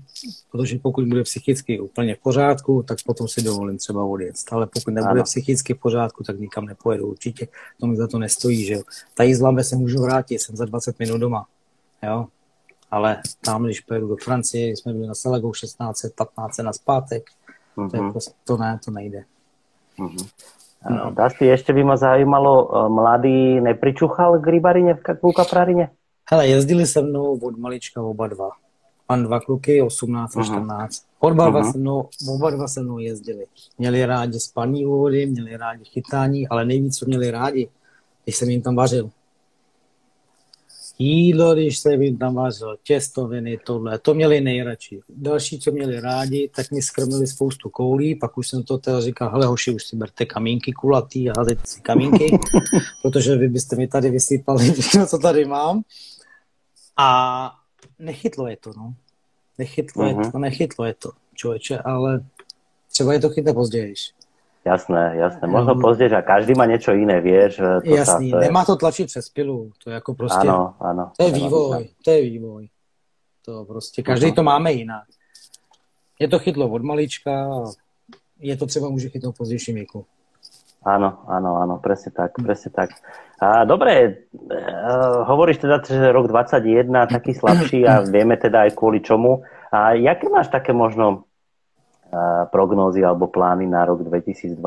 protože 0.53 0.79
pokud 0.79 1.09
bude 1.09 1.23
psychicky 1.23 1.81
úplně 1.81 2.15
v 2.15 2.19
pořádku, 2.19 2.83
tak 2.83 2.99
potom 3.07 3.29
si 3.29 3.43
dovolím 3.43 3.79
třeba 3.79 4.05
odjet. 4.05 4.35
Ale 4.53 4.67
pokud 4.67 4.95
nebude 4.95 5.13
ano. 5.13 5.23
psychicky 5.23 5.75
v 5.75 5.79
pořádku, 5.79 6.25
tak 6.25 6.41
nikam 6.41 6.65
nepojedu. 6.65 7.07
Určitě 7.07 7.49
to 7.81 7.87
mi 7.87 7.97
za 7.97 8.07
to 8.07 8.19
nestojí, 8.19 8.65
že 8.65 8.75
jo. 8.75 8.83
Tady 9.15 9.35
z 9.35 9.41
Lambe 9.41 9.65
se 9.65 9.77
můžu 9.77 10.03
vrátit, 10.03 10.39
jsem 10.39 10.57
za 10.57 10.65
20 10.65 10.99
minut 10.99 11.19
doma, 11.19 11.47
jo. 12.03 12.27
Ale 12.91 13.23
tam, 13.45 13.65
když 13.65 13.81
pojedu 13.81 14.09
do 14.09 14.17
Francie, 14.17 14.77
jsme 14.77 14.93
byli 14.93 15.07
na 15.07 15.15
Salagou 15.15 15.53
16, 15.53 16.07
15 16.17 16.59
na 16.59 16.73
zpátek, 16.73 17.23
uh-huh. 17.77 17.91
to, 17.91 17.97
je 17.97 18.03
mhm. 18.03 18.13
prostě, 18.13 18.33
to 18.45 18.57
ne, 18.57 18.79
to 18.85 18.91
nejde. 18.91 19.25
Uh-huh. 19.99 20.29
No. 20.91 21.11
Dasti, 21.11 21.47
ještě 21.47 21.73
by 21.73 21.85
mě 21.85 21.97
zajímalo, 21.97 22.87
eh, 22.87 22.89
mladý 22.89 23.61
nepričuchal 23.61 24.39
k 24.39 24.47
rybarine 24.47 24.95
v 24.95 25.33
kaprarině? 25.37 25.91
Hele, 26.35 26.49
jezdili 26.49 26.87
se 26.87 27.03
mnou 27.03 27.39
od 27.39 27.59
malička 27.59 28.03
oba 28.03 28.27
dva. 28.27 28.51
Mám 29.09 29.23
dva 29.23 29.41
kluky, 29.41 29.83
18 29.83 30.37
a 30.37 30.43
14. 30.43 31.05
Oba 31.19 31.51
dva, 31.51 31.73
se 31.73 31.79
mnou, 31.79 32.09
oba 32.29 32.51
dva 32.51 32.69
se 32.69 32.83
mnou 32.83 32.99
jezdili. 32.99 33.47
Měli 33.79 34.07
rádi 34.07 34.41
spaní 34.41 34.85
vody, 34.85 35.27
měli 35.27 35.57
rádi 35.57 35.85
chytání, 35.85 36.49
ale 36.49 36.65
nejvíc, 36.65 36.99
co 36.99 37.07
měli 37.07 37.31
rádi, 37.31 37.69
když 38.25 38.37
jsem 38.37 38.51
jim 38.51 38.63
tam 38.63 38.77
vařil 38.77 39.11
jídlo, 40.99 41.55
když 41.55 41.79
se 41.79 41.95
jim 41.95 42.19
tam 42.19 42.35
vařilo, 42.35 42.77
těstoviny, 42.83 43.59
tohle, 43.67 43.99
to 43.99 44.15
měli 44.15 44.41
nejradši. 44.41 45.01
Další, 45.09 45.59
co 45.59 45.71
měli 45.71 46.01
rádi, 46.01 46.51
tak 46.57 46.71
mi 46.71 46.83
skrmili 46.83 47.27
spoustu 47.27 47.69
koulí, 47.69 48.15
pak 48.15 48.39
už 48.39 48.49
jsem 48.49 48.63
to 48.63 48.79
teda 48.79 49.01
říkal, 49.01 49.31
hele 49.31 49.47
hoši, 49.47 49.71
už 49.71 49.85
si 49.85 49.97
berte 49.97 50.27
kamínky 50.27 50.73
kulatý 50.73 51.31
a 51.31 51.33
házejte 51.39 51.63
si 51.65 51.81
kamínky, 51.81 52.39
protože 53.03 53.37
vy 53.37 53.49
byste 53.49 53.77
mi 53.77 53.89
tady 53.89 54.11
vysypali 54.11 54.73
všechno, 54.73 55.07
co 55.07 55.19
tady 55.19 55.45
mám. 55.45 55.83
A 56.97 57.09
nechytlo 57.99 58.49
je 58.49 58.57
to, 58.57 58.71
no. 58.77 58.95
Nechytlo 59.59 60.05
uh-huh. 60.05 60.09
je 60.09 60.15
mhm. 60.15 60.33
to, 60.33 60.39
nechytlo 60.39 60.85
je 60.85 60.95
to, 60.95 61.11
člověče, 61.35 61.79
ale 61.79 62.25
třeba 62.93 63.13
je 63.13 63.21
to 63.21 63.29
chytné 63.29 63.53
později. 63.53 63.95
Jasné, 64.65 65.13
jasné. 65.17 65.49
Možno 65.49 65.75
později, 65.81 66.13
a 66.13 66.23
každý 66.23 66.55
má 66.55 66.67
něco 66.67 66.93
jiné, 66.93 67.21
víš. 67.21 67.57
To 67.57 67.95
Jasný, 67.95 68.31
sa, 68.31 68.37
to 68.37 68.41
nemá 68.41 68.61
je... 68.61 68.67
to 68.67 68.77
tlačit 68.77 69.07
přes 69.07 69.29
pilu. 69.29 69.71
To 69.85 69.91
je 69.91 69.95
jako 69.95 70.15
prostě... 70.15 70.49
Ano, 70.49 70.75
ano. 70.81 71.13
To 71.17 71.25
je 71.25 71.33
vývoj, 71.33 71.89
to 72.05 72.11
je 72.11 72.23
vývoj. 72.23 72.69
To 73.45 73.65
prostě, 73.65 74.03
každý 74.03 74.27
uh-huh. 74.27 74.35
to 74.35 74.43
máme 74.43 74.73
jinak. 74.73 75.05
Je 76.19 76.29
to 76.29 76.39
chytlo 76.39 76.69
od 76.69 76.83
malička, 76.83 77.49
je 78.39 78.57
to 78.57 78.67
třeba 78.67 78.89
může 78.89 79.09
chytnout 79.09 79.35
v 79.35 79.39
pozdějším 79.39 79.75
věku. 79.75 80.07
Áno, 80.85 81.25
áno, 81.25 81.51
áno, 81.65 81.75
presne 81.81 82.13
tak, 82.13 82.37
presne 82.37 82.69
tak. 82.69 82.93
A, 83.41 83.65
dobre, 83.65 84.25
uh, 84.37 85.25
hovoríš 85.25 85.65
teda, 85.65 85.81
že 85.81 86.13
rok 86.13 86.29
21 86.29 87.09
taký 87.09 87.33
slabší 87.33 87.89
a 87.89 88.05
vieme 88.05 88.37
teda 88.37 88.69
aj 88.69 88.77
kvôli 88.77 89.01
čomu. 89.01 89.41
A 89.73 89.97
jaké 89.97 90.29
máš 90.29 90.53
také 90.53 90.77
možno 90.77 91.25
prognózy 92.51 93.03
alebo 93.03 93.31
plány 93.31 93.67
na 93.67 93.83
rok 93.87 94.07
2022. 94.07 94.61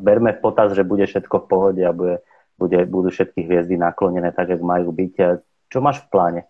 Berme 0.00 0.32
v 0.36 0.40
potaz, 0.40 0.72
že 0.72 0.86
bude 0.86 1.04
všetko 1.04 1.44
v 1.44 1.46
pohode 1.48 1.82
a 1.84 1.92
bude, 1.92 2.24
bude, 2.56 2.78
budú 2.88 3.08
všetky 3.12 3.44
hviezdy 3.44 3.76
naklonené 3.76 4.32
tak, 4.32 4.52
jak 4.52 4.62
majú 4.62 4.92
byť. 4.92 5.14
Čo 5.68 5.78
máš 5.84 6.00
v 6.04 6.08
pláne? 6.08 6.40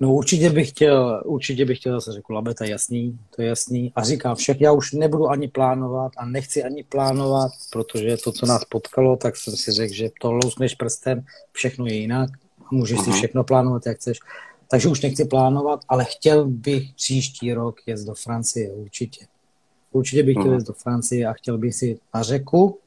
No 0.00 0.14
určitě 0.14 0.50
bych 0.50 0.68
chtěl, 0.68 1.22
určitě 1.24 1.64
bych 1.64 1.78
chtěl 1.78 2.00
zase 2.00 2.12
řekl, 2.12 2.34
Labe, 2.34 2.54
to 2.54 2.64
je 2.64 2.70
jasný, 2.70 3.18
to 3.36 3.42
je 3.42 3.48
jasný. 3.48 3.92
A 3.96 4.04
říkám 4.04 4.36
však, 4.36 4.60
já 4.60 4.72
už 4.72 4.92
nebudu 4.92 5.28
ani 5.28 5.48
plánovat 5.48 6.12
a 6.16 6.26
nechci 6.26 6.62
ani 6.62 6.84
plánovat, 6.84 7.52
protože 7.72 8.16
to, 8.16 8.32
co 8.32 8.46
nás 8.46 8.64
potkalo, 8.64 9.16
tak 9.16 9.36
jsem 9.36 9.56
si 9.56 9.72
řekl, 9.72 9.94
že 9.94 10.10
to 10.20 10.32
lousneš 10.32 10.74
prstem, 10.74 11.24
všechno 11.52 11.86
je 11.86 11.94
jinak 11.94 12.30
a 12.60 12.68
můžeš 12.70 13.00
si 13.00 13.10
mhm. 13.10 13.18
všechno 13.18 13.44
plánovat, 13.44 13.86
jak 13.86 13.96
chceš. 13.96 14.20
Takže 14.70 14.88
už 14.88 15.00
nechci 15.00 15.24
plánovat, 15.24 15.80
ale 15.88 16.04
chtěl 16.04 16.46
bych 16.46 16.94
příští 16.94 17.54
rok 17.54 17.76
jet 17.86 18.00
do 18.00 18.14
Francie, 18.14 18.70
určitě. 18.70 19.26
Určitě 19.92 20.22
bych 20.22 20.34
chtěl 20.34 20.50
mhm. 20.50 20.58
jít 20.58 20.66
do 20.66 20.72
Francie 20.72 21.26
a 21.26 21.32
chtěl 21.32 21.58
bych 21.58 21.74
si 21.74 21.98
na 22.14 22.22
řeku, 22.22 22.78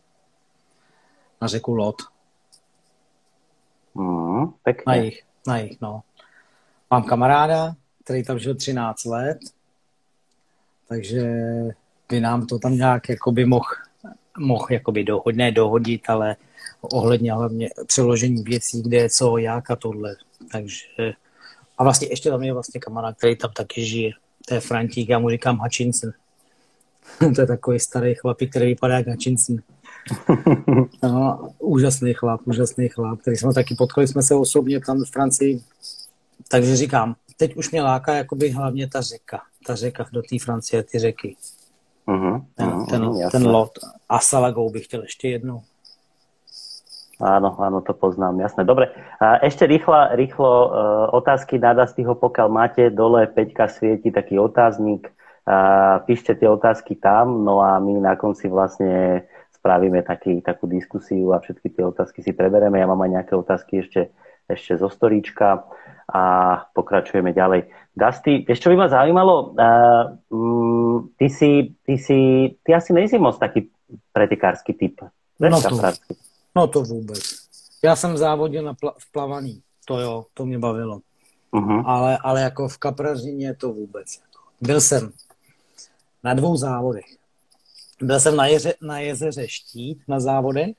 na 1.42 1.48
řeku 1.48 1.76
Lot. 1.76 1.96
Mm, 3.96 4.54
Na 4.88 4.96
jich, 4.96 5.24
na 5.48 5.58
jich, 5.58 5.82
no. 5.82 6.02
Mám 6.92 7.04
kamaráda, 7.04 7.76
který 8.04 8.24
tam 8.24 8.40
žil 8.40 8.56
13 8.56 9.06
let, 9.06 9.38
takže 10.88 11.24
by 12.10 12.20
nám 12.20 12.46
to 12.46 12.60
tam 12.60 12.78
nějak 12.78 13.10
jakoby 13.10 13.46
mohl 13.46 13.66
mohl 14.38 14.68
jakoby 14.70 15.04
dohod, 15.04 15.36
ne 15.36 15.52
dohodit, 15.52 16.10
ale 16.10 16.36
ohledně 16.82 17.34
hlavně 17.34 17.70
přeložení 17.88 18.44
věcí, 18.44 18.82
kde 18.82 18.98
je 18.98 19.10
co, 19.10 19.38
jak 19.38 19.72
a 19.72 19.76
tohle. 19.76 20.16
Takže 20.52 21.14
a 21.78 21.84
vlastně 21.84 22.08
ještě 22.08 22.30
tam 22.30 22.44
je 22.44 22.54
vlastně 22.54 22.80
kamarád, 22.80 23.18
který 23.18 23.36
tam 23.36 23.52
taky 23.52 23.86
žije. 23.86 24.12
To 24.48 24.54
je 24.54 24.60
Frantík, 24.60 25.10
já 25.10 25.20
mu 25.20 25.30
říkám 25.30 25.58
Hutchinson. 25.58 26.12
to 27.36 27.42
je 27.42 27.48
takový 27.48 27.80
starý 27.80 28.16
chlapík, 28.16 28.50
který 28.50 28.66
vypadá 28.66 28.98
jak 28.98 29.08
Hutchinson. 29.08 29.58
No, 31.04 31.50
úžasný 31.60 32.14
chlap, 32.14 32.42
úžasný 32.46 32.90
chlap, 32.90 33.20
který 33.20 33.38
jsme 33.38 33.54
taky 33.54 33.76
potkali 33.76 34.08
jsme 34.08 34.24
se 34.24 34.36
osobně 34.36 34.80
tam 34.80 35.04
v 35.04 35.12
Francii. 35.12 35.62
Takže 36.52 36.76
říkám, 36.76 37.16
teď 37.38 37.56
už 37.56 37.72
mě 37.72 37.82
láká 37.82 38.14
jakoby 38.14 38.50
hlavně 38.50 38.88
ta 38.88 39.02
řeka, 39.02 39.42
ta 39.68 39.76
řeka 39.76 40.06
do 40.14 40.22
té 40.22 40.40
Francie, 40.40 40.84
ty 40.84 41.00
řeky. 41.00 41.36
Uh-huh, 42.08 42.46
ten, 42.56 42.70
uh-huh, 42.70 42.86
ten, 42.90 43.32
ten 43.32 43.48
lot. 43.48 43.72
A 44.10 44.20
Salagou 44.20 44.70
bych 44.70 44.86
chtěl 44.86 45.02
ještě 45.02 45.30
jednou. 45.30 45.62
Áno, 47.18 47.58
áno, 47.58 47.82
to 47.82 47.98
poznám, 47.98 48.38
jasné. 48.46 48.62
Dobre, 48.62 48.94
a 49.18 49.42
ešte 49.42 49.66
rýchlo, 49.66 50.14
rýchlo 50.14 50.70
uh, 50.70 50.70
otázky 51.18 51.58
na 51.58 51.74
Dastyho, 51.74 52.14
pokiaľ 52.14 52.46
máte 52.46 52.94
dole 52.94 53.26
Peťka 53.26 53.66
svieti 53.66 54.14
taký 54.14 54.38
otáznik, 54.38 55.10
uh, 55.10 55.98
píšte 56.06 56.38
tie 56.38 56.46
otázky 56.46 56.94
tam, 56.94 57.42
no 57.42 57.58
a 57.66 57.82
my 57.82 57.98
na 58.06 58.14
konci 58.14 58.46
vlastne 58.46 59.26
spravíme 59.50 60.06
taký, 60.06 60.46
takú 60.46 60.70
diskusiu 60.70 61.34
a 61.34 61.42
všetky 61.42 61.74
tie 61.74 61.90
otázky 61.90 62.22
si 62.22 62.38
prebereme. 62.38 62.78
Ja 62.78 62.86
mám 62.86 63.02
aj 63.02 63.10
nejaké 63.10 63.34
otázky 63.34 63.82
ešte, 63.82 64.14
ešte 64.46 64.78
zo 64.78 64.86
storíčka 64.86 65.66
a 66.08 66.22
pokračujeme 66.72 67.36
ďalej. 67.36 67.68
Dusty, 67.92 68.46
ešte 68.48 68.72
by 68.72 68.76
ma 68.80 68.88
zaujímalo, 68.88 69.52
uh, 69.52 71.04
ty, 71.20 71.28
si, 71.30 71.76
ty, 71.84 71.98
si, 71.98 72.20
ty 72.64 72.70
asi 72.74 72.94
nejsi 72.94 73.20
moc 73.20 73.36
taký 73.38 73.68
pretikársky 74.14 74.74
typ. 74.74 75.02
No 75.40 75.62
to, 75.62 75.78
No 76.56 76.68
to 76.68 76.82
vůbec. 76.82 77.20
Já 77.84 77.96
jsem 77.96 78.18
závodil 78.18 78.64
na 78.64 78.74
pla- 78.74 78.94
v 78.98 79.12
plavaní, 79.12 79.62
to 79.86 80.00
jo, 80.00 80.26
to 80.34 80.46
mě 80.46 80.60
bavilo. 80.60 81.00
Uh-huh. 81.54 81.84
Ale, 81.86 82.18
ale 82.18 82.42
jako 82.42 82.68
v 82.68 82.78
kaprařině 82.78 83.56
to 83.56 83.74
vůbec. 83.74 84.20
Byl 84.62 84.82
jsem 84.82 85.12
na 86.24 86.34
dvou 86.34 86.58
závodech. 86.58 87.06
Byl 88.02 88.20
jsem 88.20 88.36
na, 88.36 88.48
jeře, 88.48 88.74
na 88.82 89.00
jezeře 89.00 89.48
Štít 89.48 90.02
na 90.08 90.20
závodech 90.20 90.76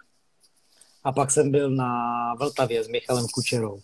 a 1.05 1.13
pak 1.13 1.31
jsem 1.31 1.51
byl 1.51 1.71
na 1.71 1.91
Vltavě 2.35 2.85
s 2.85 2.89
Michalem 2.89 3.27
Kučerou. 3.35 3.81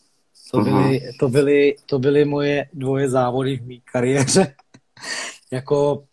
To 0.54 0.60
byly, 0.60 1.00
uh-huh. 1.00 1.16
to 1.18 1.28
byly, 1.28 1.76
to 1.86 1.98
byly 1.98 2.24
moje 2.24 2.66
dvoje 2.72 3.08
závody 3.08 3.56
v 3.56 3.66
mé 3.66 3.74
kariéře. 3.92 4.54
jako 5.52 6.04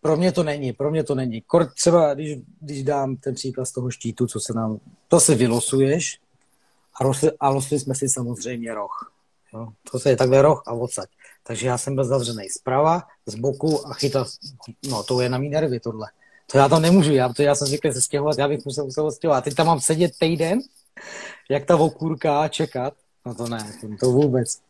pro 0.00 0.16
mě 0.16 0.32
to 0.32 0.42
není, 0.42 0.72
pro 0.72 0.90
mě 0.90 1.04
to 1.04 1.14
není. 1.14 1.40
Kor, 1.40 1.66
třeba 1.66 2.14
když, 2.14 2.38
když 2.60 2.82
dám 2.82 3.16
ten 3.16 3.34
příklad 3.34 3.64
z 3.64 3.72
toho 3.72 3.90
štítu, 3.90 4.26
co 4.26 4.40
se 4.40 4.52
nám, 4.52 4.78
to 5.08 5.20
se 5.20 5.34
vylosuješ 5.34 6.18
a, 7.00 7.04
rosli, 7.04 7.30
a 7.40 7.48
losli 7.48 7.80
jsme 7.80 7.94
si 7.94 8.08
samozřejmě 8.08 8.74
roh. 8.74 9.12
Jo? 9.54 9.68
To 9.90 9.98
se 9.98 10.10
je 10.10 10.16
takhle 10.16 10.42
roh 10.42 10.62
a 10.66 10.72
odsaď. 10.72 11.08
Takže 11.42 11.66
já 11.66 11.78
jsem 11.78 11.94
byl 11.94 12.04
zavřený 12.04 12.48
zprava, 12.48 13.02
z 13.26 13.34
boku 13.34 13.86
a 13.86 13.94
chytal, 13.94 14.26
no 14.88 15.02
to 15.02 15.20
je 15.20 15.28
na 15.28 15.38
mý 15.38 15.48
nervy 15.48 15.80
tohle. 15.80 16.06
To 16.52 16.58
já 16.58 16.68
tam 16.68 16.82
nemůžu, 16.82 17.12
já, 17.12 17.32
to 17.32 17.42
já 17.42 17.54
jsem 17.54 17.68
říkal 17.68 17.92
se 17.92 18.02
stěhovat, 18.02 18.38
já 18.38 18.48
bych 18.48 18.64
musel, 18.64 18.84
musel 18.84 19.12
stěhovat. 19.12 19.44
Teď 19.44 19.54
tam 19.54 19.66
mám 19.66 19.80
sedět 19.80 20.12
týden, 20.18 20.60
jak 21.50 21.64
ta 21.64 21.76
okůrka 21.76 22.48
čekat. 22.48 22.94
No 23.26 23.34
to 23.34 23.48
ne, 23.48 23.72
to, 24.00 24.06
vůbec. 24.06 24.60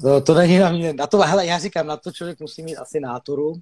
To, 0.00 0.20
to 0.20 0.34
není 0.34 0.58
na 0.58 0.72
mě. 0.72 0.92
Na 0.92 1.06
to, 1.06 1.18
hele, 1.18 1.46
já 1.46 1.58
říkám, 1.58 1.86
na 1.86 1.96
to 1.96 2.12
člověk 2.12 2.40
musí 2.40 2.62
mít 2.62 2.76
asi 2.76 3.00
náturu, 3.00 3.60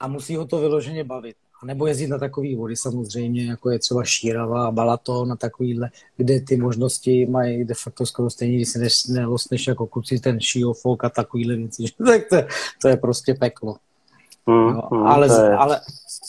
a 0.00 0.08
musí 0.08 0.36
ho 0.36 0.46
to 0.46 0.60
vyloženě 0.60 1.04
bavit. 1.04 1.36
A 1.62 1.66
nebo 1.66 1.86
jezdit 1.86 2.06
na 2.06 2.18
takové 2.18 2.56
vody 2.56 2.76
samozřejmě, 2.76 3.44
jako 3.44 3.70
je 3.70 3.78
třeba 3.78 4.04
Šírava 4.04 4.66
a 4.66 4.70
Balaton 4.70 5.32
a 5.32 5.36
takovýhle, 5.36 5.90
kde 6.16 6.40
ty 6.40 6.56
možnosti 6.56 7.26
mají 7.26 7.64
de 7.64 7.74
facto 7.74 8.06
skoro 8.06 8.30
stejně, 8.30 8.56
když 8.56 8.68
se 8.68 9.12
nelostneš 9.12 9.66
jako 9.66 9.86
kluci 9.86 10.18
ten 10.18 10.40
šiofok 10.40 11.04
a 11.04 11.10
takovýhle 11.10 11.56
věci. 11.56 11.84
tak 12.06 12.28
to, 12.28 12.36
to 12.82 12.88
je 12.88 12.96
prostě 12.96 13.34
peklo. 13.34 13.76
Mm, 14.46 14.72
no, 14.72 14.88
mm, 14.92 15.06
ale, 15.06 15.56
ale, 15.56 15.80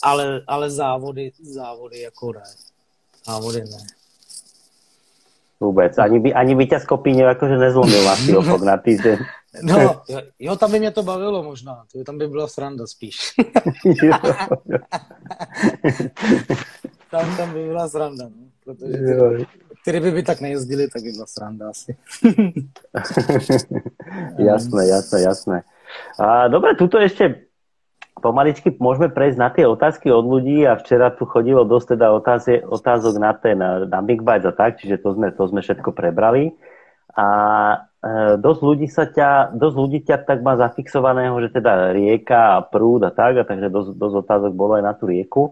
ale, 0.04 0.42
ale 0.48 0.70
závody, 0.70 1.32
závody 1.44 2.02
jako 2.02 2.34
ne. 2.34 2.44
Závody 3.26 3.62
ne. 3.62 3.78
Vůbec. 5.60 5.98
Ani, 5.98 6.20
by, 6.20 6.34
ani 6.34 6.56
vítěz 6.56 6.86
Kopíně 6.86 7.24
jakože 7.24 7.58
nezlomil 7.58 8.06
na 8.06 8.16
šiofok 8.16 8.62
na 8.62 8.78
týden. 8.78 9.20
No, 9.64 10.02
jo, 10.40 10.56
tam 10.56 10.72
by 10.72 10.80
mě 10.80 10.92
to 10.92 11.04
bavilo 11.04 11.44
možná. 11.44 11.84
To 11.92 12.04
tam 12.04 12.18
by 12.18 12.28
byla 12.28 12.48
sranda 12.48 12.88
spíš. 12.88 13.18
tam, 17.12 17.38
tam 17.38 17.54
by 17.54 17.66
byla 17.68 17.90
sranda, 17.90 18.24
no. 18.26 18.46
Protože 18.64 18.98
ty, 18.98 19.46
ty 19.86 19.92
ryby 19.92 20.12
by 20.12 20.24
tak 20.24 20.42
nejezdili, 20.42 20.88
tak 20.88 21.04
by 21.04 21.12
byla 21.12 21.26
sranda 21.26 21.70
asi. 21.70 21.98
jasné, 24.38 24.88
jasné, 24.88 25.22
jasné. 25.22 25.64
A, 26.20 26.48
dobre, 26.48 26.76
tuto 26.76 26.98
ešte 26.98 27.46
pomaličky 28.22 28.72
môžeme 28.80 29.12
prejsť 29.12 29.38
na 29.38 29.50
tie 29.52 29.68
otázky 29.68 30.08
od 30.08 30.24
ľudí 30.24 30.64
a 30.64 30.80
včera 30.80 31.12
tu 31.12 31.28
chodilo 31.28 31.68
dosť 31.68 31.96
teda 31.96 32.08
otázie, 32.16 32.58
otázok 32.64 33.16
na 33.20 33.32
ten, 33.36 33.60
na 33.62 34.00
Big 34.00 34.24
Bites 34.24 34.48
a 34.48 34.54
tak, 34.56 34.80
čiže 34.80 35.04
to 35.04 35.14
sme, 35.14 35.32
to 35.36 35.44
sme 35.48 35.60
všetko 35.60 35.92
prebrali. 35.92 36.56
A 37.16 37.28
e, 38.04 38.40
dosť 38.40 38.62
ľudí 38.64 38.88
sa 38.88 39.08
ťa, 39.08 39.56
dosť 39.56 39.76
ľudí 39.76 40.00
ťa 40.04 40.24
tak 40.24 40.44
má 40.44 40.56
zafixovaného, 40.56 41.36
že 41.44 41.60
teda 41.60 41.92
rieka 41.92 42.60
a 42.60 42.64
prúd 42.64 43.04
a 43.08 43.12
tak, 43.12 43.40
a 43.40 43.44
takže 43.44 43.72
dosť, 43.72 43.90
dosť 43.96 44.16
otázok 44.24 44.52
bolo 44.56 44.80
aj 44.80 44.84
na 44.84 44.94
tú 44.96 45.08
rieku. 45.12 45.44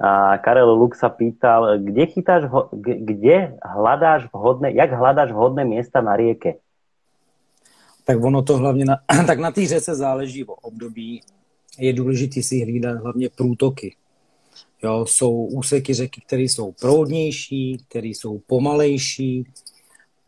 A 0.00 0.40
Karel 0.40 0.72
Luk 0.72 0.96
sa 0.96 1.12
pýtal, 1.12 1.76
kde, 1.76 2.08
chytáš, 2.08 2.48
kde 2.80 3.60
hľadáš 3.60 4.32
vhodné, 4.32 4.72
jak 4.72 4.88
hľadáš 4.96 5.36
vhodné 5.36 5.68
miesta 5.68 6.00
na 6.00 6.16
rieke? 6.16 6.56
Tak 8.04 8.16
ono 8.24 8.42
to 8.42 8.56
hlavně 8.56 8.84
na, 8.84 8.96
tak 9.26 9.38
na 9.38 9.50
té 9.50 9.66
řece 9.66 9.94
záleží 9.94 10.44
o 10.44 10.54
období. 10.54 11.20
Je 11.78 11.92
důležité 11.92 12.42
si 12.42 12.62
hlídat 12.62 13.02
hlavně 13.02 13.28
průtoky. 13.28 13.96
Jo, 14.82 15.06
jsou 15.08 15.44
úseky 15.44 15.94
řeky, 15.94 16.20
které 16.26 16.42
jsou 16.42 16.72
proudnější, 16.72 17.84
které 17.88 18.08
jsou 18.08 18.38
pomalejší, 18.46 19.46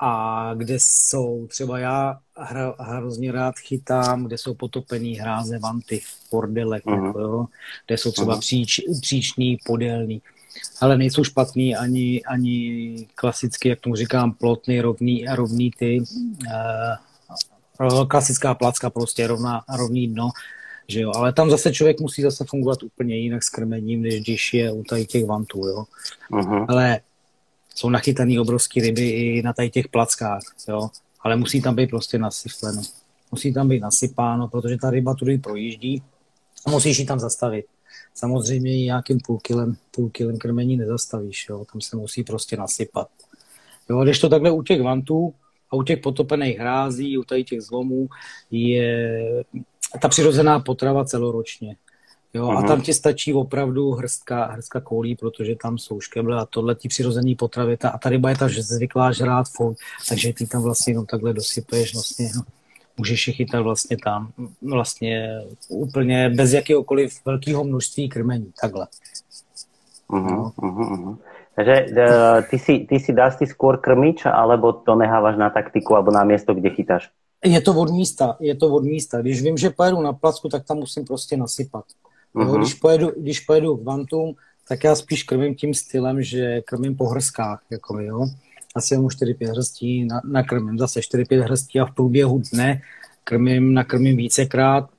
a 0.05 0.55
kde 0.55 0.75
jsou, 0.79 1.47
třeba 1.47 1.79
já 1.79 2.19
hra, 2.37 2.75
hrozně 2.79 3.33
rád 3.33 3.59
chytám, 3.59 4.25
kde 4.25 4.39
jsou 4.39 4.55
potopený 4.55 5.15
hráze 5.15 5.59
vanty, 5.59 6.01
bordelek, 6.31 6.85
uh-huh. 6.85 7.07
jako, 7.07 7.21
jo, 7.21 7.47
kde 7.87 7.99
jsou 7.99 8.13
třeba 8.13 8.37
uh-huh. 8.37 8.41
příč, 8.41 8.81
příčný, 9.01 9.59
podélný. 9.67 10.23
Ale 10.81 10.99
nejsou 10.99 11.25
špatný 11.25 11.77
ani, 11.77 12.23
ani 12.25 13.07
klasicky, 13.15 13.69
jak 13.69 13.81
tomu 13.81 13.95
říkám, 13.97 14.33
plotný, 14.33 14.81
rovný, 14.81 15.25
rovný 15.35 15.71
ty, 15.79 16.03
uh, 17.81 18.07
klasická 18.09 18.55
placka, 18.55 18.91
prostě 18.91 19.27
rovná, 19.27 19.63
rovný 19.79 20.09
dno, 20.09 20.31
že 20.89 21.01
jo, 21.01 21.13
ale 21.15 21.33
tam 21.33 21.51
zase 21.51 21.73
člověk 21.73 22.01
musí 22.01 22.23
zase 22.23 22.45
fungovat 22.45 22.83
úplně 22.83 23.17
jinak 23.17 23.43
s 23.43 23.49
krmením, 23.49 24.03
než 24.03 24.21
když 24.21 24.55
je 24.55 24.73
u 24.73 24.83
tady 24.83 25.07
těch 25.07 25.27
vantů, 25.27 25.67
jo. 25.67 25.85
Uh-huh. 26.31 26.67
Ale 26.69 27.01
jsou 27.75 27.91
nachytaný 27.91 28.39
obrovské 28.39 28.81
ryby 28.81 29.11
i 29.11 29.43
na 29.43 29.53
tady 29.53 29.71
těch 29.71 29.89
plackách, 29.89 30.43
jo. 30.69 30.89
Ale 31.21 31.37
musí 31.37 31.63
tam 31.63 31.75
být 31.75 31.91
prostě 31.91 32.19
nasyfleno. 32.19 32.83
Musí 33.33 33.53
tam 33.53 33.69
být 33.69 33.81
nasypáno, 33.81 34.49
protože 34.49 34.77
ta 34.77 34.91
ryba 34.91 35.15
tudy 35.15 35.39
projíždí 35.39 36.03
a 36.67 36.71
musíš 36.71 36.99
ji 36.99 37.07
tam 37.07 37.21
zastavit. 37.21 37.67
Samozřejmě 38.15 38.85
nějakým 38.85 39.19
půl 39.21 39.39
kilem, 39.39 39.77
půl 39.91 40.11
kilem 40.11 40.39
krmení 40.39 40.77
nezastavíš, 40.77 41.47
jo. 41.51 41.65
Tam 41.73 41.81
se 41.81 41.97
musí 41.97 42.25
prostě 42.25 42.57
nasypat. 42.57 43.09
Jo, 43.91 44.05
když 44.05 44.19
to 44.19 44.29
takhle 44.29 44.51
u 44.51 44.63
těch 44.63 44.83
vantů 44.83 45.35
a 45.71 45.77
u 45.77 45.83
těch 45.83 45.99
potopených 45.99 46.59
hrází, 46.59 47.19
u 47.19 47.25
tady 47.25 47.45
těch 47.45 47.63
zlomů 47.63 48.09
je 48.51 49.45
ta 50.01 50.09
přirozená 50.09 50.61
potrava 50.61 51.05
celoročně. 51.05 51.77
Jo, 52.35 52.51
a 52.51 52.63
tam 52.63 52.81
ti 52.81 52.95
stačí 52.95 53.35
opravdu 53.35 53.91
hrstka, 53.91 54.45
hrstka 54.45 54.81
koulí, 54.81 55.17
protože 55.17 55.57
tam 55.57 55.79
jsou 55.79 56.01
škeble 56.01 56.41
a 56.41 56.47
tohle 56.47 56.75
ti 56.75 56.89
přirozený 56.89 57.35
potravy. 57.35 57.77
Ta, 57.77 57.89
a 57.89 57.99
ta 57.99 58.09
ryba 58.09 58.31
je 58.31 58.37
ta 58.37 58.49
že 58.49 58.63
zvyklá 58.63 59.13
žrát 59.13 59.47
furt, 59.57 59.77
takže 60.09 60.33
ty 60.33 60.47
tam 60.47 60.63
vlastně 60.63 60.91
jenom 60.93 61.07
takhle 61.07 61.33
dosypeš, 61.33 61.95
vlastně 61.95 62.31
no, 62.37 62.43
můžeš 62.99 63.29
je 63.29 63.35
chytat 63.35 63.63
vlastně 63.63 63.97
tam, 64.05 64.33
vlastně 64.63 65.41
úplně 65.69 66.31
bez 66.31 66.53
jakéhokoliv 66.53 67.21
velkého 67.25 67.65
množství 67.65 68.09
krmení, 68.09 68.53
takhle. 68.61 68.87
Uh-huh, 70.11 70.31
no. 70.31 70.53
uh-huh. 70.57 71.17
Takže 71.57 71.87
uh, 71.91 72.43
ty, 72.51 72.59
si, 72.59 72.79
ty 72.89 73.01
si 73.01 73.13
dáš 73.13 73.37
ty 73.37 73.45
skôr 73.45 73.77
krmič, 73.77 74.25
alebo 74.25 74.73
to 74.73 74.97
nehávaš 74.97 75.37
na 75.37 75.53
taktiku, 75.53 75.95
alebo 75.95 76.09
na 76.09 76.25
miesto, 76.25 76.57
kde 76.57 76.71
chytáš? 76.73 77.13
Je 77.45 77.61
to 77.61 77.75
od 77.75 77.91
místa, 77.91 78.37
je 78.41 78.55
to 78.55 78.75
od 78.75 78.85
místa. 78.85 79.21
Když 79.21 79.43
vím, 79.43 79.57
že 79.57 79.71
pojedu 79.71 80.03
na 80.03 80.13
placku, 80.13 80.49
tak 80.49 80.65
tam 80.65 80.77
musím 80.77 81.05
prostě 81.05 81.37
nasypat. 81.37 81.85
Uh-huh. 82.35 82.47
Jo, 82.47 82.59
když, 82.59 82.75
pojedu, 82.75 83.13
když 83.17 83.41
pojedu 83.41 83.77
k 83.77 83.85
Vantum, 83.85 84.35
tak 84.69 84.85
já 84.85 84.95
spíš 84.95 85.23
krmím 85.23 85.55
tím 85.55 85.75
stylem, 85.75 86.23
že 86.23 86.61
krmím 86.61 86.97
po 86.97 87.07
hrskách, 87.07 87.63
jako 87.71 88.01
jo. 88.01 88.27
Asi 88.75 88.97
mu 88.97 89.09
4-5 89.09 89.51
hrstí 89.51 90.05
na, 90.05 90.21
nakrmím, 90.25 90.79
zase 90.79 91.01
4-5 91.01 91.43
hrstí 91.43 91.81
a 91.81 91.87
v 91.87 91.95
průběhu 91.95 92.43
dne 92.53 92.83
krmím, 93.25 93.75
nakrmím 93.75 94.17
vícekrát, 94.17 94.91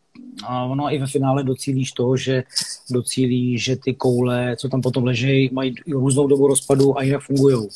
a 0.46 0.66
ono 0.66 0.94
i 0.94 1.00
ve 1.00 1.08
finále 1.08 1.44
docílíš 1.44 1.92
toho, 1.92 2.18
že 2.18 2.44
docílí, 2.92 3.58
že 3.58 3.76
ty 3.76 3.94
koule, 3.94 4.56
co 4.56 4.70
tam 4.70 4.82
potom 4.82 5.04
leží, 5.04 5.50
mají 5.54 5.76
různou 5.92 6.28
dobu 6.28 6.48
rozpadu 6.48 6.98
a 6.98 7.04
jinak 7.04 7.22
fungují. 7.22 7.68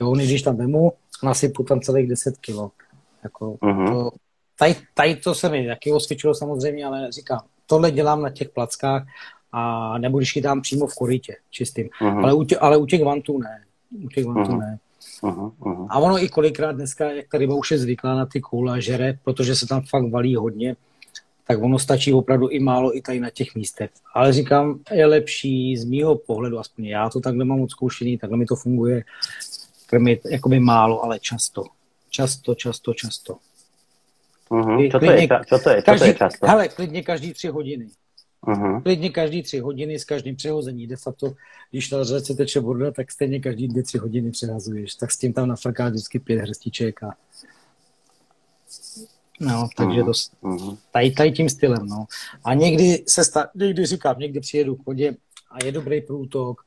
Jo, 0.00 0.12
když 0.12 0.42
tam 0.42 0.56
vemu, 0.56 0.92
nasypu 1.22 1.62
tam 1.62 1.80
celých 1.80 2.08
10 2.08 2.36
kilo. 2.38 2.70
Jako, 3.24 3.52
uh-huh. 3.52 3.88
to, 3.88 4.10
tady, 4.58 4.76
tady, 4.94 5.16
to 5.16 5.34
se 5.34 5.48
mi 5.48 5.66
taky 5.66 5.92
osvědčilo 5.92 6.34
samozřejmě, 6.34 6.86
ale 6.86 7.12
říkám, 7.12 7.40
tohle 7.66 7.90
dělám 7.90 8.22
na 8.22 8.30
těch 8.30 8.48
plackách 8.48 9.06
a 9.52 9.98
nebo 9.98 10.18
když 10.18 10.32
chytám 10.32 10.60
přímo 10.60 10.86
v 10.86 10.94
korytě 10.94 11.36
čistým. 11.50 11.88
Uh-huh. 12.00 12.24
Ale, 12.24 12.34
u 12.34 12.44
tě, 12.44 12.58
ale 12.58 12.76
u 12.76 12.86
těch 12.86 13.04
vantů 13.04 13.38
ne. 13.38 13.64
U 14.04 14.08
těch 14.08 14.24
vantů 14.24 14.52
uh-huh. 14.52 14.58
ne. 14.58 14.78
Uh-huh, 15.22 15.52
uh-huh. 15.60 15.86
A 15.90 15.98
ono 15.98 16.22
i 16.22 16.28
kolikrát 16.28 16.72
dneska, 16.72 17.12
jak 17.12 17.28
ta 17.28 17.38
ryba 17.38 17.54
už 17.54 17.70
je 17.70 17.78
zvyklá 17.78 18.14
na 18.14 18.26
ty 18.26 18.40
koule 18.40 18.72
a 18.72 18.80
žere, 18.80 19.18
protože 19.24 19.56
se 19.56 19.66
tam 19.66 19.82
fakt 19.82 20.10
valí 20.10 20.36
hodně, 20.36 20.76
tak 21.46 21.62
ono 21.62 21.78
stačí 21.78 22.12
opravdu 22.12 22.48
i 22.48 22.60
málo 22.60 22.96
i 22.96 23.02
tady 23.02 23.20
na 23.20 23.30
těch 23.30 23.54
místech. 23.54 23.90
Ale 24.14 24.32
říkám, 24.32 24.78
je 24.92 25.06
lepší 25.06 25.76
z 25.76 25.84
mýho 25.84 26.14
pohledu, 26.14 26.58
aspoň 26.58 26.84
já 26.84 27.10
to 27.10 27.20
takhle 27.20 27.44
mám 27.44 27.60
odzkoušený, 27.60 28.18
takhle 28.18 28.38
mi 28.38 28.46
to 28.46 28.56
funguje, 28.56 29.04
krmit 29.86 30.20
jakoby 30.30 30.60
málo, 30.60 31.04
ale 31.04 31.18
často. 31.18 31.64
Často, 32.12 32.54
často, 32.54 32.92
často. 32.92 33.32
Uh-huh. 34.52 34.84
Čo, 34.84 34.98
to 35.00 35.08
je, 35.08 35.28
čo, 35.48 35.56
to 35.64 35.68
je, 35.72 35.78
čo 35.80 35.86
každý, 35.88 35.98
to 35.98 36.04
je 36.04 36.14
často? 36.14 36.46
Hele, 36.46 36.68
klidně 36.68 37.02
každý 37.02 37.32
tři 37.32 37.48
hodiny. 37.48 37.88
Uh-huh. 38.46 38.82
Klidně 38.82 39.10
každý 39.10 39.42
tři 39.42 39.58
hodiny 39.58 39.98
s 39.98 40.04
každým 40.04 40.36
přehození. 40.36 40.86
De 40.86 40.96
facto, 40.96 41.32
když 41.70 41.90
na 41.90 42.04
řece 42.04 42.34
teče 42.34 42.60
voda, 42.60 42.90
tak 42.90 43.12
stejně 43.12 43.40
každý 43.40 43.68
dvě, 43.68 43.82
tři 43.82 43.98
hodiny 43.98 44.30
přehazuješ. 44.30 44.94
Tak 44.94 45.10
s 45.12 45.16
tím 45.16 45.32
tam 45.32 45.48
nafrkáš 45.48 45.92
vždycky 45.92 46.18
pět 46.18 46.40
hrstiček 46.40 47.02
a 47.02 47.16
No, 49.40 49.68
takže 49.76 50.00
to, 50.00 50.10
uh-huh. 50.10 50.78
tady, 50.92 51.10
tady 51.10 51.32
tím 51.32 51.48
stylem, 51.48 51.86
no. 51.86 52.06
A 52.44 52.54
někdy 52.54 53.04
se 53.08 53.24
stá, 53.24 53.48
někdy 53.54 53.86
říkám, 53.86 54.18
někdy 54.18 54.40
přijedu 54.40 54.76
k 54.76 54.86
vodě 54.86 55.16
a 55.50 55.64
je 55.64 55.72
dobrý 55.72 56.00
průtok, 56.00 56.60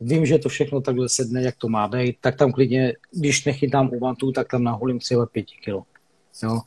vím, 0.00 0.26
že 0.26 0.38
to 0.38 0.48
všechno 0.48 0.80
takhle 0.80 1.08
sedne, 1.08 1.42
jak 1.42 1.56
to 1.56 1.68
má 1.68 1.88
být, 1.88 2.16
tak 2.20 2.36
tam 2.36 2.52
klidně, 2.52 2.92
když 3.12 3.44
nechytám 3.44 3.90
u 3.92 3.98
vantů, 3.98 4.32
tak 4.32 4.50
tam 4.50 4.64
naholím 4.64 4.98
třeba 4.98 5.26
pěti 5.26 5.54
kilo. 5.64 5.82
Jo. 6.42 6.60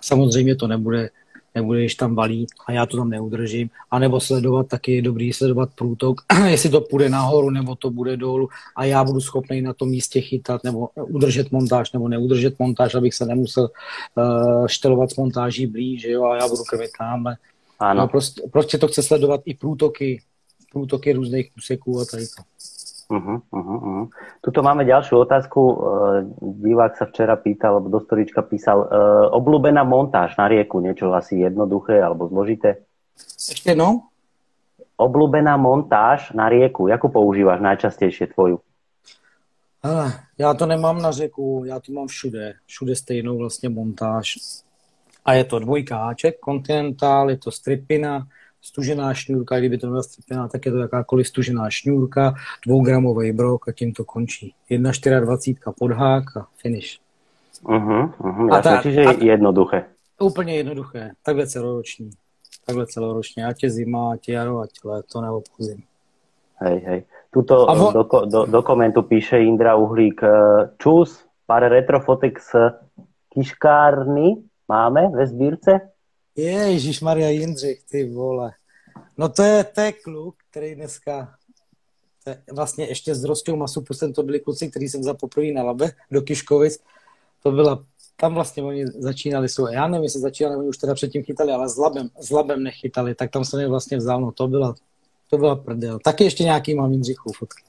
Samozřejmě 0.00 0.56
to 0.56 0.66
nebude, 0.66 1.10
nebude, 1.54 1.80
když 1.80 1.94
tam 1.94 2.14
valí 2.14 2.46
a 2.66 2.72
já 2.72 2.86
to 2.86 2.96
tam 2.96 3.10
neudržím. 3.10 3.70
A 3.90 3.98
nebo 3.98 4.20
sledovat, 4.20 4.68
taky 4.68 4.94
je 4.94 5.02
dobrý 5.02 5.32
sledovat 5.32 5.70
průtok, 5.74 6.20
jestli 6.48 6.70
to 6.70 6.80
půjde 6.80 7.08
nahoru 7.08 7.50
nebo 7.50 7.74
to 7.74 7.90
bude 7.90 8.16
dolů 8.16 8.48
a 8.76 8.84
já 8.84 9.04
budu 9.04 9.20
schopný 9.20 9.62
na 9.62 9.72
tom 9.72 9.88
místě 9.88 10.20
chytat 10.20 10.64
nebo 10.64 10.88
udržet 10.94 11.52
montáž 11.52 11.92
nebo 11.92 12.08
neudržet 12.08 12.58
montáž, 12.58 12.94
abych 12.94 13.14
se 13.14 13.26
nemusel 13.26 13.70
uh, 14.14 14.66
štelovat 14.66 15.10
s 15.10 15.16
montáží 15.16 15.66
blíž, 15.66 16.04
jo, 16.04 16.24
a 16.24 16.36
já 16.36 16.48
budu 16.48 16.62
krmit 16.64 16.90
tamhle. 16.98 17.36
Ano. 17.78 18.00
No, 18.00 18.08
prostě, 18.08 18.42
prostě 18.52 18.78
to 18.78 18.88
chce 18.88 19.02
sledovat 19.02 19.40
i 19.44 19.54
průtoky, 19.54 20.22
průtoky 20.72 21.12
různých 21.12 21.50
úseků 21.56 22.00
a 22.00 22.04
tady 22.04 22.26
to. 22.26 22.42
Uh-huh, 23.12 23.44
uh-huh. 23.52 24.08
Tuto 24.40 24.64
máme 24.64 24.88
ďalšiu 24.88 25.28
otázku. 25.28 25.60
Uh, 25.60 25.76
divák 26.40 26.96
sa 26.96 27.04
včera 27.04 27.36
pýtal, 27.36 27.76
alebo 27.76 27.92
do 27.92 28.00
storička 28.00 28.40
písal, 28.40 28.88
uh, 28.88 29.28
obľúbená 29.36 29.84
montáž 29.84 30.32
na 30.40 30.48
rieku, 30.48 30.80
niečo 30.80 31.12
asi 31.12 31.44
jednoduché 31.44 32.00
alebo 32.00 32.32
zložité? 32.32 32.88
Ešte 33.52 33.76
no? 33.76 34.08
Obľúbená 34.96 35.60
montáž 35.60 36.32
na 36.32 36.48
rieku, 36.48 36.88
jakú 36.88 37.12
používáš 37.12 37.60
najčastejšie 37.60 38.32
tvoju? 38.32 38.64
Hele, 39.84 40.12
já 40.38 40.54
to 40.54 40.66
nemám 40.66 41.02
na 41.02 41.10
řeku, 41.10 41.62
já 41.66 41.80
to 41.80 41.92
mám 41.92 42.06
všude. 42.06 42.54
Všude 42.66 42.96
stejnou 42.96 43.38
vlastně 43.38 43.68
montáž. 43.68 44.38
A 45.24 45.32
je 45.32 45.44
to 45.44 45.58
dvojka 45.58 45.96
háček, 45.96 46.34
Continental, 46.44 47.30
je 47.30 47.36
to 47.36 47.50
stripina, 47.50 48.26
stužená 48.62 49.14
šňůrka, 49.14 49.58
kdyby 49.58 49.78
to 49.78 49.86
byla 49.86 50.02
strpená, 50.02 50.48
tak 50.48 50.66
je 50.66 50.72
to 50.72 50.78
jakákoliv 50.78 51.28
stužená 51.28 51.70
šňůrka, 51.70 52.34
dvougramový 52.66 53.32
brok 53.32 53.68
a 53.68 53.72
tím 53.72 53.92
to 53.92 54.04
končí. 54.04 54.54
1,24 54.70 55.72
podhák 55.78 56.36
a 56.36 56.46
finish. 56.56 56.98
Uh-huh, 57.64 58.12
uh-huh, 58.18 58.54
a 58.54 58.62
ta, 58.62 58.82
čiže 58.82 59.04
a, 59.04 59.12
jednoduché. 59.24 59.84
Úplně 60.20 60.56
jednoduché. 60.56 61.10
Takhle 61.22 61.46
celoroční. 61.46 62.10
Takhle 62.66 62.86
celoročně. 62.86 63.46
Ať 63.46 63.62
je 63.62 63.70
zima, 63.70 64.12
ať 64.12 64.28
je 64.28 64.34
jaro, 64.34 64.60
ať 64.60 64.70
to 65.12 65.20
neobchozím. 65.20 65.82
Hej, 66.56 66.78
hej. 66.86 67.00
Tuto 67.30 67.66
vo... 67.66 67.92
do, 67.92 68.02
do, 68.26 68.46
do 68.46 68.62
komentu 68.62 69.02
píše 69.02 69.38
Indra 69.38 69.74
Uhlík. 69.74 70.20
Čus, 70.78 71.26
pár 71.46 71.62
retrofotek 71.62 72.40
z 72.40 72.54
Kiškárny 73.28 74.36
máme 74.68 75.08
ve 75.08 75.26
sbírce? 75.26 75.91
Ježíš 76.36 77.00
Maria 77.00 77.28
Jindřich, 77.28 77.82
ty 77.90 78.10
vole. 78.10 78.52
No 79.18 79.28
to 79.28 79.42
je, 79.42 79.64
to 79.64 79.80
je 79.80 79.92
kluk, 79.92 80.36
který 80.50 80.74
dneska 80.74 81.34
vlastně 82.52 82.88
ještě 82.88 83.14
s 83.14 83.24
Rostou 83.24 83.56
Masu, 83.56 83.80
prostě 83.80 84.08
to 84.08 84.22
byli 84.22 84.40
kluci, 84.40 84.70
kteří 84.70 84.88
jsem 84.88 85.02
za 85.02 85.14
poprvé 85.14 85.52
na 85.52 85.62
Labe 85.62 85.90
do 86.10 86.22
Kiškovic. 86.22 86.78
To 87.42 87.52
byla, 87.52 87.84
tam 88.16 88.34
vlastně 88.34 88.62
oni 88.62 88.86
začínali, 88.86 89.48
jsou, 89.48 89.68
já 89.68 89.88
nevím, 89.88 90.04
jestli 90.04 90.20
začínali, 90.20 90.56
oni 90.56 90.68
už 90.68 90.78
teda 90.78 90.94
předtím 90.94 91.22
chytali, 91.22 91.52
ale 91.52 91.68
s 91.68 91.76
Labem, 91.76 92.08
s 92.20 92.30
Labem 92.30 92.62
nechytali, 92.62 93.14
tak 93.14 93.30
tam 93.30 93.44
se 93.44 93.56
mě 93.56 93.68
vlastně 93.68 93.96
vzal, 93.96 94.20
no 94.20 94.32
to 94.32 94.48
byla, 94.48 94.74
to 95.30 95.38
byla 95.38 95.56
prdel. 95.56 95.98
Taky 96.04 96.24
ještě 96.24 96.44
nějaký 96.44 96.74
mám 96.74 96.92
Jindřichů 96.92 97.32
fotky. 97.32 97.62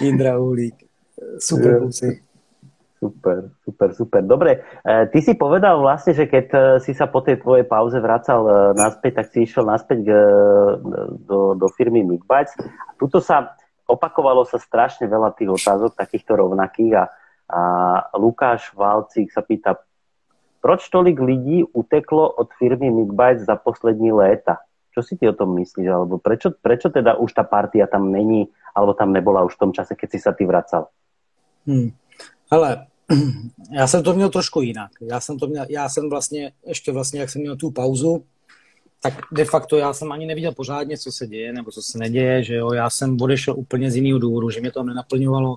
Indra 0.02 0.38
Uhlík. 0.38 0.74
Super 1.38 1.78
kluci. 1.78 2.25
Super, 2.96 3.52
super, 3.60 3.92
super. 3.92 4.22
Dobre, 4.24 4.64
e, 4.80 5.06
ty 5.12 5.20
si 5.20 5.36
povedal 5.36 5.84
vlastne, 5.84 6.16
že 6.16 6.24
keď 6.24 6.46
e, 6.48 6.58
si 6.80 6.96
sa 6.96 7.04
po 7.04 7.20
tej 7.20 7.44
tvojej 7.44 7.68
pauze 7.68 8.00
vracal 8.00 8.40
e, 8.48 8.52
naspäť, 8.72 9.20
tak 9.20 9.26
si 9.28 9.44
išiel 9.44 9.68
naspäť 9.68 10.00
do, 11.28 11.52
do 11.60 11.66
firmy 11.76 12.00
Migbites. 12.00 12.56
A 12.56 12.96
tuto 12.96 13.20
sa 13.20 13.52
opakovalo 13.84 14.48
sa 14.48 14.56
strašne 14.56 15.12
veľa 15.12 15.36
tých 15.36 15.52
otázok, 15.52 15.92
takýchto 15.92 16.40
rovnakých 16.40 16.92
a, 16.96 17.04
a 17.52 17.60
Lukáš 18.16 18.72
Valcík 18.72 19.28
sa 19.28 19.44
pýta, 19.44 19.76
proč 20.64 20.88
tolik 20.88 21.20
lidí 21.20 21.68
uteklo 21.76 22.32
od 22.32 22.48
firmy 22.56 22.88
Migbites 22.88 23.44
za 23.44 23.60
poslední 23.60 24.08
léta? 24.08 24.64
Čo 24.96 25.04
si 25.04 25.20
ty 25.20 25.28
o 25.28 25.36
tom 25.36 25.52
myslíš? 25.52 25.84
Alebo 25.84 26.16
prečo, 26.16 26.48
prečo 26.48 26.88
teda 26.88 27.20
už 27.20 27.28
tá 27.28 27.44
partia 27.44 27.84
tam 27.84 28.08
není, 28.08 28.48
alebo 28.72 28.96
tam 28.96 29.12
nebola 29.12 29.44
už 29.44 29.60
v 29.60 29.68
tom 29.68 29.72
čase, 29.76 29.92
keď 29.92 30.08
si 30.08 30.18
sa 30.18 30.32
ty 30.32 30.48
vracal? 30.48 30.88
Hmm. 31.68 31.92
Ale 32.50 32.86
já 33.72 33.86
jsem 33.86 34.02
to 34.02 34.14
měl 34.14 34.28
trošku 34.28 34.60
jinak. 34.62 34.90
Já 35.00 35.20
jsem, 35.20 35.38
to 35.38 35.46
měl, 35.46 35.66
já 35.68 35.88
jsem 35.88 36.10
vlastně, 36.10 36.52
ještě 36.66 36.92
vlastně, 36.92 37.20
jak 37.20 37.30
jsem 37.30 37.42
měl 37.42 37.56
tu 37.56 37.70
pauzu, 37.70 38.24
tak 39.02 39.14
de 39.32 39.44
facto 39.44 39.76
já 39.76 39.92
jsem 39.92 40.12
ani 40.12 40.26
neviděl 40.26 40.52
pořádně, 40.52 40.98
co 40.98 41.12
se 41.12 41.26
děje 41.26 41.52
nebo 41.52 41.70
co 41.70 41.82
se 41.82 41.98
neděje, 41.98 42.44
že 42.44 42.54
jo, 42.54 42.72
já 42.72 42.90
jsem 42.90 43.16
odešel 43.20 43.54
úplně 43.58 43.90
z 43.90 43.96
jiného 43.96 44.18
důvodu, 44.18 44.50
že 44.50 44.60
mě 44.60 44.70
to 44.70 44.82
nenaplňovalo, 44.82 45.56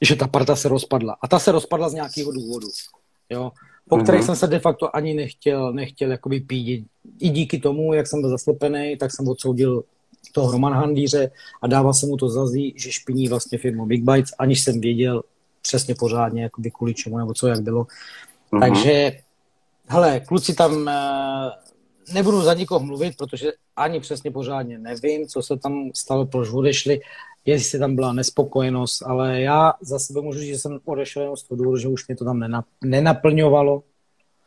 že 0.00 0.16
ta 0.16 0.26
parta 0.28 0.56
se 0.56 0.68
rozpadla. 0.68 1.16
A 1.22 1.28
ta 1.28 1.38
se 1.38 1.52
rozpadla 1.52 1.88
z 1.88 1.94
nějakého 1.94 2.32
důvodu, 2.32 2.68
jo, 3.30 3.52
po 3.88 3.96
mm-hmm. 3.96 4.02
kterých 4.02 4.24
jsem 4.24 4.36
se 4.36 4.46
de 4.46 4.58
facto 4.58 4.96
ani 4.96 5.14
nechtěl, 5.14 5.72
nechtěl 5.72 6.10
jakoby 6.10 6.40
pídit. 6.40 6.84
I 7.20 7.28
díky 7.28 7.58
tomu, 7.58 7.94
jak 7.94 8.06
jsem 8.06 8.20
byl 8.20 8.30
zaslepený, 8.30 8.96
tak 8.96 9.10
jsem 9.12 9.28
odsoudil 9.28 9.84
toho 10.32 10.52
Roman 10.52 10.72
Handíře 10.72 11.30
a 11.62 11.66
dával 11.66 11.94
jsem 11.94 12.08
mu 12.08 12.16
to 12.16 12.28
zazí, 12.28 12.74
že 12.76 12.92
špiní 12.92 13.28
vlastně 13.28 13.58
firmu 13.58 13.86
Big 13.86 14.02
Bites, 14.02 14.30
aniž 14.38 14.60
jsem 14.60 14.80
věděl, 14.80 15.22
přesně 15.62 15.94
pořádně, 15.94 16.42
jakoby 16.42 16.70
kvůli 16.70 16.94
čemu 16.94 17.18
nebo 17.18 17.34
co, 17.34 17.46
jak 17.48 17.60
bylo. 17.60 17.82
Uh-huh. 17.84 18.60
Takže, 18.60 19.12
hele, 19.86 20.20
kluci 20.20 20.54
tam, 20.54 20.88
eh, 20.88 21.50
nebudu 22.14 22.42
za 22.42 22.54
nikoho 22.54 22.80
mluvit, 22.80 23.16
protože 23.16 23.52
ani 23.76 24.00
přesně 24.00 24.30
pořádně 24.30 24.78
nevím, 24.78 25.26
co 25.26 25.42
se 25.42 25.56
tam 25.56 25.90
stalo, 25.94 26.26
proč 26.26 26.48
odešli, 26.50 27.00
jestli 27.46 27.78
tam 27.78 27.94
byla 27.94 28.12
nespokojenost, 28.12 29.02
ale 29.02 29.40
já 29.40 29.72
za 29.80 29.98
sebe 29.98 30.20
můžu 30.20 30.38
říct, 30.38 30.48
že 30.48 30.58
jsem 30.58 30.78
odešel 30.84 31.22
jenom 31.22 31.36
z 31.36 31.42
toho 31.42 31.58
důvodu, 31.58 31.78
že 31.78 31.88
už 31.88 32.08
mě 32.08 32.16
to 32.16 32.24
tam 32.24 32.64
nenaplňovalo, 32.84 33.82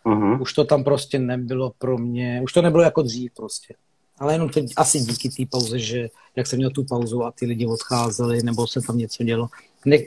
uh-huh. 0.05 0.41
už 0.41 0.53
to 0.53 0.63
tam 0.63 0.83
prostě 0.83 1.19
nebylo 1.19 1.71
pro 1.77 1.97
mě, 1.97 2.41
už 2.43 2.53
to 2.53 2.61
nebylo 2.61 2.83
jako 2.83 3.01
dřív 3.01 3.31
prostě. 3.33 3.75
Ale 4.17 4.33
jenom 4.33 4.49
teď 4.49 4.73
asi 4.77 4.99
díky 4.99 5.29
té 5.29 5.43
pauze, 5.51 5.79
že 5.79 6.09
jak 6.35 6.47
jsem 6.47 6.57
měl 6.57 6.69
tu 6.69 6.83
pauzu 6.83 7.23
a 7.23 7.31
ty 7.31 7.45
lidi 7.45 7.65
odcházeli, 7.65 8.43
nebo 8.43 8.67
se 8.67 8.81
tam 8.81 8.97
něco 8.97 9.23
dělo, 9.23 9.47
ne, 9.85 9.97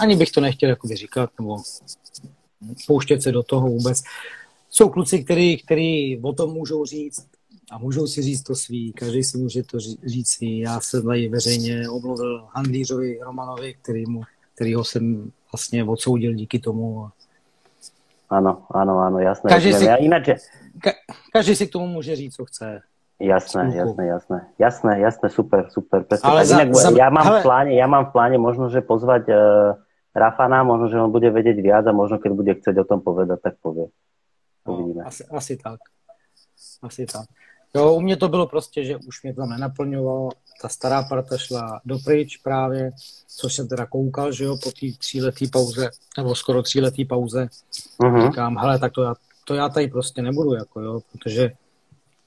ani 0.00 0.16
bych 0.16 0.30
to 0.30 0.40
nechtěl 0.40 0.68
jakoby 0.68 0.96
říkat, 0.96 1.30
nebo 1.38 1.56
pouštět 2.86 3.22
se 3.22 3.32
do 3.32 3.42
toho 3.42 3.68
vůbec. 3.68 4.02
Jsou 4.70 4.88
kluci, 4.88 5.24
který, 5.24 5.62
který 5.62 6.20
o 6.22 6.32
tom 6.32 6.52
můžou 6.52 6.84
říct 6.84 7.26
a 7.70 7.78
můžou 7.78 8.06
si 8.06 8.22
říct 8.22 8.42
to 8.42 8.54
svý, 8.54 8.92
každý 8.92 9.24
si 9.24 9.38
může 9.38 9.62
to 9.62 9.78
říct 10.06 10.28
si. 10.28 10.46
Já 10.46 10.80
jsem 10.80 11.02
tady 11.02 11.28
veřejně 11.28 11.88
omluvil 11.90 12.44
Handlířovi 12.52 13.18
Romanovi, 13.22 13.74
kterýmu, 13.82 14.22
kterýho 14.54 14.84
jsem 14.84 15.32
vlastně 15.52 15.84
odsoudil 15.84 16.34
díky 16.34 16.58
tomu. 16.58 17.08
Ano, 18.30 18.62
ano, 18.70 18.98
ano, 18.98 19.18
jasné. 19.18 19.48
Každý, 19.48 19.72
si, 19.72 19.86
jinak, 20.00 20.22
ka, 20.82 20.92
každý 21.32 21.56
si 21.56 21.66
k 21.66 21.72
tomu 21.72 21.86
může 21.86 22.16
říct, 22.16 22.34
co 22.34 22.44
chce. 22.44 22.80
Jasné, 23.20 23.76
jasné, 23.76 24.06
jasné. 24.06 24.38
Jasné, 24.58 25.00
jasné, 25.00 25.28
super, 25.28 25.68
super. 25.68 26.08
Presne, 26.08 26.24
Ale 26.24 26.40
za, 26.46 26.56
inak, 26.56 26.74
za, 26.74 26.88
ja, 26.96 27.12
mám 27.12 27.26
ale... 27.28 27.40
v 27.40 27.42
pláne, 27.44 27.72
ja 27.76 27.86
mám 27.86 28.08
v 28.08 28.12
pláne 28.16 28.36
možno, 28.40 28.72
že 28.72 28.80
pozvať 28.80 29.28
uh, 29.28 29.76
Rafana, 30.16 30.64
možno, 30.64 30.88
že 30.88 30.96
on 30.96 31.12
bude 31.12 31.28
vedieť 31.28 31.60
viac 31.60 31.84
a 31.84 31.92
možno, 31.92 32.16
keď 32.16 32.32
bude 32.32 32.52
chcieť 32.56 32.80
o 32.80 32.88
tom 32.88 33.04
povedať, 33.04 33.38
tak 33.44 33.54
povie. 33.60 33.92
Uvidíme. 34.64 35.04
No, 35.04 35.08
asi, 35.08 35.22
asi 35.28 35.54
tak. 35.60 35.84
Asi 36.82 37.06
tak. 37.06 37.28
Jo, 37.74 37.94
u 37.94 38.00
mě 38.00 38.16
to 38.16 38.28
bylo 38.28 38.46
prostě, 38.46 38.84
že 38.84 38.96
už 38.96 39.22
mě 39.22 39.34
to 39.34 39.46
nenaplňovalo. 39.46 40.28
Ta 40.62 40.68
stará 40.68 41.02
parta 41.02 41.38
šla 41.38 41.80
dopryč 41.84 42.36
právě, 42.36 42.90
což 43.28 43.54
jsem 43.54 43.68
teda 43.68 43.86
koukal, 43.86 44.32
že 44.32 44.44
jo, 44.44 44.56
po 44.62 44.70
té 44.70 44.86
tříletý 44.98 45.48
pauze, 45.48 45.90
nebo 46.16 46.34
skoro 46.34 46.62
tříletý 46.62 47.04
pauze. 47.04 47.48
Uh-huh. 48.00 48.26
Říkám, 48.26 48.58
hele, 48.58 48.78
tak 48.78 48.92
to 48.92 49.02
já, 49.02 49.14
to 49.44 49.54
já 49.54 49.68
tady 49.68 49.88
prostě 49.88 50.22
nebudu, 50.22 50.54
jako 50.54 50.80
jo, 50.80 51.00
protože 51.12 51.52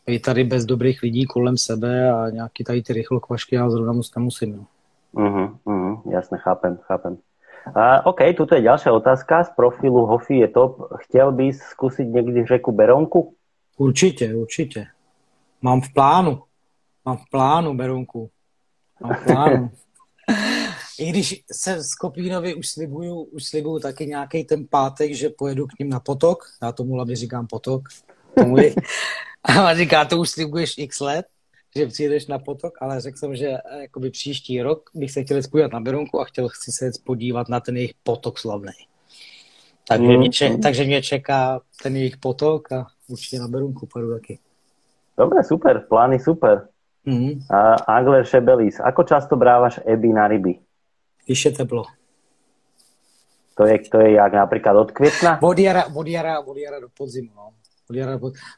je 0.08 0.20
tady 0.20 0.44
bez 0.44 0.66
dobrých 0.66 1.02
lidí 1.02 1.26
kolem 1.26 1.58
sebe 1.58 2.12
a 2.12 2.30
nějaký 2.30 2.64
tady 2.64 2.82
ty 2.82 2.94
rychlokvašky 2.94 3.56
já 3.56 3.70
zrovna 3.70 3.94
moc 3.94 4.16
nemusím. 4.16 4.58
No. 4.58 4.66
Uh-huh, 5.14 5.58
uh-huh, 5.66 6.12
jasne, 6.12 6.38
chápem, 6.38 6.80
chápem. 6.82 7.18
Uh, 7.68 8.02
OK, 8.04 8.20
tuto 8.38 8.56
je 8.56 8.62
ďalšia 8.62 8.92
otázka 8.92 9.44
z 9.44 9.50
profilu 9.56 10.06
Hofi 10.06 10.36
je 10.36 10.48
top. 10.48 10.92
Chtěl 11.08 11.32
bys 11.32 11.58
zkusit 11.58 12.06
někdy 12.06 12.46
řeku 12.46 12.72
Beronku? 12.72 13.36
Určitě, 13.78 14.36
určitě. 14.36 14.86
Mám 15.62 15.82
v 15.82 15.94
plánu. 15.94 16.42
Mám 17.06 17.18
v 17.18 17.30
plánu 17.32 17.74
Beronku. 17.74 18.30
Mám 19.02 19.14
v 19.16 19.26
plánu. 19.26 19.72
I 21.00 21.10
když 21.10 21.44
se 21.52 21.84
z 21.84 21.96
Kopínovi 21.96 22.56
už 22.56 22.70
slibuju, 22.70 23.22
už 23.22 23.44
slibuju 23.44 23.80
taky 23.80 24.06
nějaký 24.06 24.44
ten 24.44 24.68
pátek, 24.70 25.14
že 25.14 25.30
pojedu 25.30 25.68
k 25.68 25.80
ním 25.80 25.90
na 25.90 26.00
potok. 26.00 26.44
Já 26.62 26.72
tomu 26.72 26.96
labě 26.96 27.16
říkám 27.16 27.48
potok. 27.48 27.82
Tomu 28.38 28.58
je, 28.58 28.76
a 29.44 29.76
říká, 29.76 30.06
to 30.06 30.18
už 30.18 30.30
slibuješ 30.30 30.78
x 30.78 31.00
let, 31.00 31.26
že 31.76 31.88
přijdeš 31.88 32.28
na 32.28 32.40
potok, 32.40 32.74
ale 32.82 33.02
řekl 33.02 33.18
jsem, 33.18 33.36
že 33.36 33.48
eh, 33.48 33.82
jakoby 33.82 34.10
příští 34.10 34.62
rok 34.62 34.90
bych 34.94 35.12
se 35.12 35.24
chtěl 35.24 35.42
podívat 35.52 35.72
na 35.72 35.80
Beronku 35.80 36.22
a 36.22 36.26
chtěl 36.26 36.50
chci 36.50 36.72
se 36.72 36.92
podívat 37.06 37.50
na 37.50 37.60
ten 37.60 37.78
jejich 37.78 37.94
potok 38.04 38.40
slavný. 38.40 38.74
Takže, 39.88 40.08
mm. 40.08 40.18
mě, 40.18 40.30
čeká, 40.30 40.58
takže 40.64 40.84
mě 40.84 41.02
čeká 41.02 41.62
ten 41.84 41.96
jejich 41.96 42.18
potok 42.18 42.72
a 42.72 42.88
určitě 43.08 43.40
na 43.40 43.48
Berunku 43.48 43.86
půjdu 43.86 44.14
taky. 44.14 44.40
Dobre, 45.18 45.44
super, 45.44 45.86
plány 45.90 46.20
super. 46.20 46.68
Mm. 47.06 47.44
A 47.52 47.74
Angler 47.74 48.26
Šebelis, 48.26 48.80
ako 48.80 49.04
často 49.04 49.36
brávaš 49.36 49.80
eby 49.84 50.08
na 50.08 50.28
ryby? 50.28 50.60
Když 51.26 51.46
je 51.46 51.52
teplo. 51.52 51.84
To 53.56 53.66
je, 53.66 53.80
to 53.80 54.00
je 54.00 54.12
jak 54.12 54.34
například 54.34 54.76
od 54.76 54.92
května? 54.92 55.40
Od 55.42 55.60
jara, 55.60 55.86
od 55.96 56.08
jara, 56.08 56.40
od 56.40 56.58
jara 56.58 56.80
do 56.80 56.88
podzimu, 56.98 57.30
no. 57.36 57.54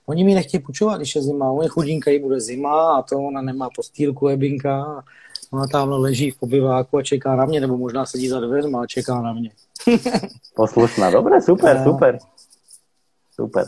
Oni 0.06 0.24
mi 0.24 0.34
nechtějí 0.34 0.64
půjčovat, 0.64 0.98
když 0.98 1.16
je 1.16 1.22
zima. 1.22 1.52
On 1.52 1.64
je 1.64 1.70
chudinka, 1.70 2.12
jí 2.12 2.20
bude 2.20 2.40
zima 2.40 2.98
a 2.98 3.02
to 3.02 3.18
ona 3.18 3.42
nemá 3.42 3.70
postýlku, 3.76 4.28
ebinka. 4.28 5.04
Ona 5.52 5.68
tam 5.68 5.90
leží 5.90 6.32
v 6.32 6.40
pobyváku 6.40 6.98
a 6.98 7.04
čeká 7.04 7.36
na 7.36 7.46
mě, 7.46 7.62
nebo 7.62 7.78
možná 7.78 8.06
sedí 8.06 8.28
za 8.28 8.40
dveřma 8.40 8.82
a 8.82 8.86
čeká 8.86 9.22
na 9.22 9.34
mě. 9.34 9.52
Poslušná, 10.56 11.12
dobré, 11.12 11.42
super, 11.42 11.84
super. 11.84 12.20
Super. 13.36 13.66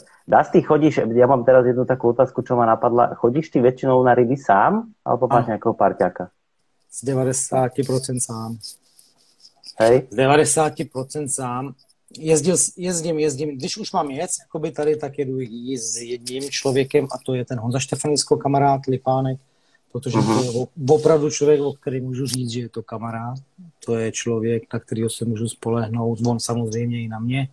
ty 0.51 0.61
chodíš, 0.63 1.03
ja 1.11 1.27
mám 1.27 1.43
teraz 1.43 1.67
jednu 1.67 1.83
takú 1.83 2.15
otázku, 2.15 2.39
čo 2.39 2.55
ma 2.55 2.63
napadla. 2.63 3.19
Chodíš 3.19 3.51
ty 3.51 3.59
väčšinou 3.59 3.99
na 3.99 4.15
ryby 4.15 4.39
sám, 4.39 4.95
alebo 5.03 5.27
máš 5.27 5.51
nejakého 5.51 5.75
parťáka? 5.75 6.31
Z 6.87 7.03
90% 7.03 8.23
sám. 8.23 8.55
Hej? 9.83 10.07
Z 10.07 10.15
90% 10.15 11.27
sám 11.27 11.75
jezdil, 12.17 12.55
jezdím, 12.77 13.19
jezdím, 13.19 13.57
když 13.57 13.77
už 13.77 13.91
mám 13.91 14.11
jet, 14.11 14.29
by 14.59 14.71
tady, 14.71 14.95
tak 14.95 15.19
jedu 15.19 15.39
s 15.77 15.97
jedním 15.97 16.43
člověkem 16.43 17.05
a 17.05 17.17
to 17.25 17.33
je 17.33 17.45
ten 17.45 17.59
Honza 17.59 17.79
Štefanisko, 17.79 18.37
kamarád 18.37 18.81
Lipánek, 18.87 19.39
protože 19.91 20.17
uh-huh. 20.17 20.37
to 20.37 20.43
je 20.43 20.49
mhm. 20.49 20.89
opravdu 20.89 21.29
člověk, 21.29 21.61
o 21.61 21.73
který 21.73 22.01
můžu 22.01 22.25
říct, 22.25 22.49
že 22.49 22.59
je 22.59 22.69
to 22.69 22.83
kamarád. 22.83 23.37
To 23.85 23.95
je 23.95 24.11
člověk, 24.11 24.63
na 24.73 24.79
kterého 24.79 25.09
se 25.09 25.25
můžu 25.25 25.47
spolehnout, 25.49 26.19
on 26.27 26.39
samozřejmě 26.39 27.03
i 27.03 27.07
na 27.07 27.19
mě. 27.19 27.49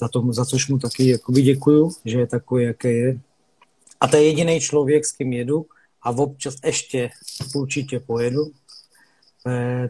Za, 0.00 0.08
to, 0.08 0.32
za 0.32 0.44
což 0.44 0.68
mu 0.68 0.78
taky 0.78 1.08
jakoby 1.08 1.42
děkuju, 1.42 1.92
že 2.04 2.18
je 2.18 2.26
takový, 2.26 2.64
jaký 2.64 2.88
je. 2.88 3.20
A 4.00 4.08
to 4.08 4.16
je 4.16 4.22
jediný 4.22 4.60
člověk, 4.60 5.04
s 5.06 5.12
kým 5.12 5.32
jedu 5.32 5.66
a 6.02 6.10
občas 6.10 6.54
ještě 6.64 7.10
určitě 7.54 8.00
pojedu. 8.00 8.50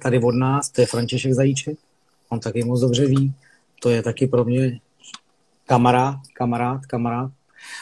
Tady 0.03 0.19
od 0.19 0.33
nás, 0.33 0.71
to 0.71 0.81
je 0.81 0.87
František 0.87 1.33
Zajíček, 1.33 1.79
on 2.31 2.41
taky 2.41 2.65
moc 2.65 2.81
dobře 2.81 3.07
ví. 3.07 3.35
To 3.83 3.91
je 3.91 4.03
taky 4.03 4.27
pro 4.27 4.45
mě 4.45 4.81
kamarád, 5.67 6.17
kamarád, 6.35 6.87
kamarád, 6.87 7.31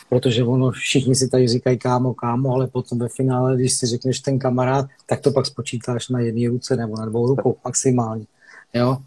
protože 0.09 0.45
ono 0.45 0.71
všichni 0.71 1.15
si 1.15 1.29
tady 1.29 1.49
říkají 1.49 1.79
kámo, 1.79 2.15
kámo, 2.15 2.55
ale 2.55 2.67
potom 2.67 2.99
ve 2.99 3.09
finále, 3.09 3.57
když 3.57 3.73
si 3.73 3.87
řekneš 3.87 4.21
ten 4.21 4.39
kamarád, 4.39 4.87
tak 5.07 5.21
to 5.21 5.31
pak 5.31 5.47
spočítáš 5.47 6.09
na 6.09 6.21
jedné 6.21 6.49
ruce 6.49 6.77
nebo 6.77 6.97
na 6.97 7.07
dvou 7.07 7.27
rukou 7.27 7.57
maximálně. 7.65 8.27
Jo? 8.75 8.99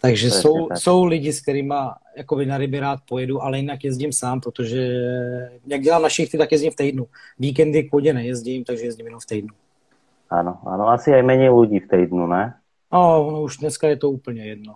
Takže 0.00 0.30
jsou, 0.30 0.68
jsou 0.74 1.04
lidi, 1.04 1.32
s 1.32 1.40
kterými 1.40 1.74
jakoby 2.16 2.46
na 2.46 2.58
ryby 2.58 2.80
rád 2.80 3.00
pojedu, 3.08 3.42
ale 3.42 3.58
jinak 3.58 3.84
jezdím 3.84 4.12
sám, 4.12 4.40
protože 4.40 4.92
jak 5.66 5.80
dělám 5.80 6.02
na 6.02 6.08
šichty, 6.08 6.38
tak 6.38 6.52
jezdím 6.52 6.70
v 6.70 6.76
týdnu. 6.76 7.06
Víkendy 7.38 7.82
k 7.82 7.92
vodě 7.92 8.12
nejezdím, 8.12 8.64
takže 8.64 8.84
jezdím 8.84 9.06
jenom 9.06 9.20
v 9.20 9.26
týdnu. 9.26 9.54
Ano, 10.30 10.58
ano, 10.66 10.88
asi 10.88 11.14
aj 11.14 11.22
méně 11.22 11.50
lidí 11.50 11.80
v 11.80 11.88
týdnu, 11.88 12.26
ne? 12.26 12.54
No, 12.92 13.30
no, 13.30 13.42
už 13.42 13.56
dneska 13.56 13.88
je 13.88 13.96
to 13.96 14.10
úplně 14.10 14.44
jedno. 14.44 14.74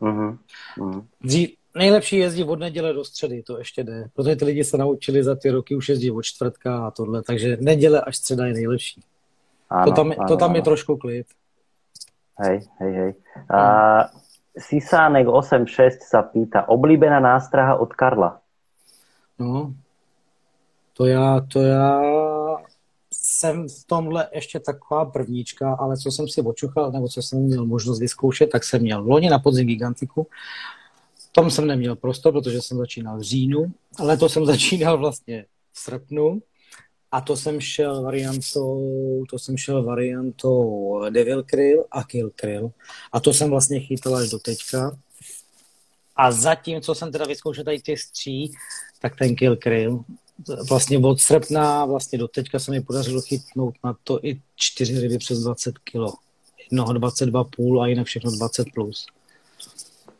Uh-huh. 0.00 0.38
Uh-huh. 0.78 1.04
Dřív, 1.20 1.50
nejlepší 1.76 2.16
jezdí 2.16 2.44
od 2.44 2.58
neděle 2.58 2.92
do 2.92 3.04
středy, 3.04 3.42
to 3.42 3.58
ještě 3.58 3.84
jde. 3.84 4.08
Protože 4.14 4.36
ty 4.36 4.44
lidi 4.44 4.64
se 4.64 4.78
naučili 4.78 5.24
za 5.24 5.34
ty 5.34 5.50
roky 5.50 5.76
už 5.76 5.88
jezdit 5.88 6.10
od 6.10 6.22
čtvrtka 6.22 6.86
a 6.86 6.90
tohle, 6.90 7.22
takže 7.22 7.56
neděle 7.60 8.00
až 8.00 8.16
středa 8.16 8.46
je 8.46 8.52
nejlepší. 8.52 9.02
Ano, 9.70 9.84
to 9.84 9.92
tam, 9.92 10.12
ano, 10.18 10.28
to 10.28 10.36
tam 10.36 10.50
ano. 10.50 10.56
je 10.56 10.62
trošku 10.62 10.96
klid. 10.96 11.26
Hej, 12.38 12.60
hej, 12.78 12.92
hej. 12.94 13.14
A 13.50 14.04
Sisánek 14.58 15.26
86 15.28 16.02
sa 16.02 16.22
pýta, 16.22 16.68
oblíbená 16.68 17.20
nástraha 17.20 17.78
od 17.78 17.94
Karla. 17.94 18.40
No, 19.38 19.74
to 20.92 21.06
já, 21.06 21.40
to 21.40 21.62
já 21.62 22.02
jsem 23.38 23.68
v 23.68 23.84
tomhle 23.86 24.28
ještě 24.32 24.60
taková 24.60 25.04
prvníčka, 25.04 25.74
ale 25.74 25.96
co 25.96 26.10
jsem 26.10 26.28
si 26.28 26.42
očuchal, 26.42 26.92
nebo 26.92 27.08
co 27.08 27.22
jsem 27.22 27.38
měl 27.38 27.66
možnost 27.66 28.00
vyzkoušet, 28.00 28.50
tak 28.50 28.64
jsem 28.64 28.82
měl 28.82 29.02
loni 29.02 29.30
na 29.30 29.38
podzim 29.38 29.66
gigantiku. 29.66 30.26
Tom 31.32 31.50
jsem 31.50 31.66
neměl 31.66 31.96
prostor, 31.96 32.32
protože 32.32 32.62
jsem 32.62 32.78
začínal 32.78 33.18
v 33.18 33.22
říjnu, 33.22 33.72
ale 33.98 34.16
to 34.16 34.28
jsem 34.28 34.46
začínal 34.54 34.98
vlastně 34.98 35.44
v 35.72 35.78
srpnu 35.78 36.42
a 37.12 37.20
to 37.20 37.36
jsem 37.36 37.60
šel 37.60 38.02
variantou, 38.02 39.24
to 39.30 39.38
jsem 39.38 39.56
šel 39.56 39.82
variantou 39.82 41.00
Devil 41.10 41.42
Krill 41.42 41.84
a 41.90 42.04
Kill 42.04 42.30
Krill 42.34 42.70
a 43.12 43.20
to 43.20 43.32
jsem 43.32 43.50
vlastně 43.50 43.80
chytal 43.80 44.16
až 44.16 44.30
do 44.30 44.38
teďka. 44.38 44.98
A 46.16 46.32
zatím, 46.32 46.80
co 46.80 46.94
jsem 46.94 47.12
teda 47.12 47.26
vyzkoušel 47.26 47.64
tady 47.64 47.80
těch 47.80 48.00
stří, 48.00 48.52
tak 49.00 49.16
ten 49.16 49.36
Kill 49.36 49.56
Krill, 49.56 50.04
vlastně 50.68 50.98
od 50.98 51.20
srpna 51.20 51.84
vlastně 51.84 52.18
do 52.18 52.28
teďka 52.28 52.58
se 52.58 52.70
mi 52.70 52.80
podařilo 52.80 53.20
chytnout 53.20 53.74
na 53.84 53.96
to 54.04 54.24
i 54.26 54.40
čtyři 54.56 55.00
ryby 55.00 55.18
přes 55.18 55.38
20 55.38 55.78
kg. 55.78 56.14
Jednoho 56.70 56.92
22,5 56.92 57.82
a 57.82 57.86
jinak 57.86 58.06
všechno 58.06 58.30
20 58.30 58.66
plus. 58.74 59.06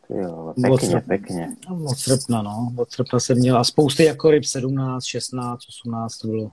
Jo, 0.09 0.53
pěkně, 0.55 0.71
od 0.71 0.81
srpna, 0.81 1.01
pěkně. 1.01 1.55
Od 1.85 1.97
srpna, 1.97 2.41
no. 2.41 2.71
Od 2.77 2.91
srpna 2.91 3.19
jsem 3.19 3.37
měl 3.37 3.57
a 3.57 3.63
spousty 3.63 4.03
jako 4.03 4.31
ryb 4.31 4.43
17, 4.43 5.03
16, 5.03 5.61
18 5.69 6.17
to 6.17 6.27
bylo. 6.27 6.49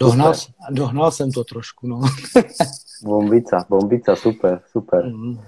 Dohnal, 0.00 0.34
dohnal 0.70 1.10
jsem 1.10 1.32
to 1.32 1.44
trošku, 1.44 1.86
no. 1.86 2.00
bombica, 3.02 3.66
bombica, 3.68 4.16
super, 4.16 4.60
super. 4.72 5.06
Mm. 5.06 5.38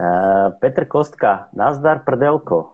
Uh, 0.00 0.52
Petr 0.60 0.84
Kostka, 0.84 1.48
nazdar 1.52 2.04
prdelko. 2.04 2.72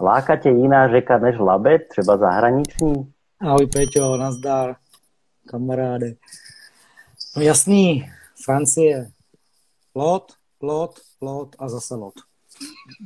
Láka 0.00 0.36
tě 0.36 0.48
jiná 0.48 0.88
řeka 0.88 1.18
než 1.18 1.38
Labe, 1.38 1.78
třeba 1.78 2.16
zahraniční? 2.16 3.12
Ahoj 3.36 3.66
Peťo, 3.66 4.16
nazdar, 4.16 4.76
kamaráde. 5.44 6.16
No 7.36 7.42
jasný, 7.42 8.08
Francie. 8.44 9.12
Lot, 9.94 10.32
lot, 10.62 11.00
lot 11.20 11.56
a 11.58 11.68
zase 11.68 11.94
lot. 11.94 12.14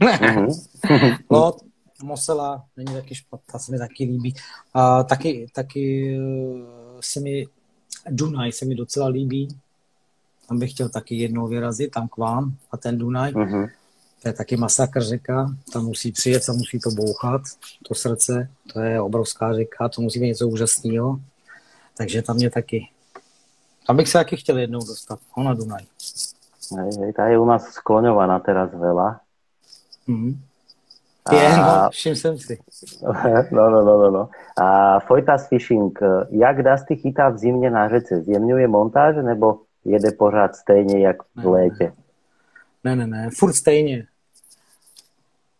Mm-hmm. 0.00 1.18
lot, 1.30 1.62
Mosela, 2.02 2.64
není 2.76 2.94
taky 2.94 3.14
špatná, 3.14 3.58
se 3.58 3.72
mi 3.72 3.78
taky 3.78 4.04
líbí. 4.04 4.34
A 4.74 5.02
taky, 5.02 5.46
taky 5.54 6.16
se 7.00 7.20
mi 7.20 7.46
Dunaj 8.10 8.52
se 8.52 8.64
mi 8.64 8.74
docela 8.74 9.06
líbí. 9.06 9.48
Tam 10.48 10.58
bych 10.58 10.70
chtěl 10.70 10.88
taky 10.88 11.14
jednou 11.14 11.46
vyrazit, 11.46 11.90
tam 11.90 12.08
k 12.08 12.16
vám 12.16 12.56
a 12.70 12.76
ten 12.76 12.98
Dunaj. 12.98 13.32
Uh-huh. 13.32 13.70
To 14.22 14.28
je 14.28 14.32
taky 14.32 14.56
masakr 14.56 15.02
řeka, 15.02 15.54
tam 15.72 15.84
musí 15.84 16.12
přijet 16.12 16.48
a 16.48 16.52
musí 16.52 16.78
to 16.78 16.90
bouchat, 16.90 17.42
to 17.88 17.94
srdce, 17.94 18.48
to 18.72 18.80
je 18.80 19.00
obrovská 19.00 19.54
řeka, 19.54 19.88
to 19.88 20.02
musí 20.02 20.20
být 20.20 20.26
něco 20.26 20.48
úžasného. 20.48 21.20
Takže 21.96 22.22
tam 22.22 22.36
mě 22.36 22.50
taky, 22.50 22.88
tam 23.86 23.96
bych 23.96 24.08
se 24.08 24.18
taky 24.18 24.36
chtěl 24.36 24.58
jednou 24.58 24.80
dostat, 24.86 25.18
ho 25.30 25.42
na 25.42 25.54
Dunaj. 25.54 25.84
Hej, 26.70 27.12
tá 27.18 27.26
je 27.26 27.38
u 27.38 27.46
nás 27.46 27.66
skloňovaná 27.74 28.38
teraz 28.46 28.70
veľa. 28.70 29.18
Mm. 30.06 30.38
Je, 31.32 31.46
a... 31.46 31.56
no, 31.56 31.90
všim 31.90 32.14
jsem 32.16 32.38
si. 32.38 32.58
No, 33.50 33.70
no, 33.70 33.82
no, 33.82 33.98
no, 33.98 34.10
no. 34.10 34.28
A 34.56 35.00
Fojtas 35.00 35.48
Fishing, 35.48 35.98
jak 36.30 36.62
Dusty 36.62 36.96
chytá 36.96 37.28
v 37.28 37.38
zimě 37.38 37.70
na 37.70 37.88
řece? 37.88 38.20
Zjemňuje 38.20 38.68
montáž 38.68 39.16
nebo 39.22 39.58
jede 39.84 40.12
pořád 40.12 40.56
stejně 40.56 41.06
jak 41.06 41.16
v 41.36 41.46
létě? 41.46 41.92
Ne, 42.84 42.96
ne, 42.96 43.06
ne, 43.06 43.28
furt 43.38 43.52
stejně. 43.52 44.06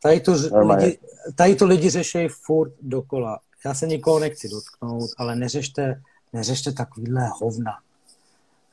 Tady 0.02 0.20
to, 0.20 0.32
lidi, 0.32 0.98
tady 1.34 1.54
to 1.54 1.66
lidi 1.66 1.90
řeší 1.90 2.28
furt 2.28 2.72
dokola. 2.82 3.40
Já 3.64 3.74
se 3.74 3.86
nikoho 3.86 4.18
nechci 4.18 4.48
dotknout, 4.48 5.10
ale 5.18 5.36
neřešte, 5.36 6.02
neřešte 6.32 6.72
takovýhle 6.72 7.28
hovna. 7.40 7.72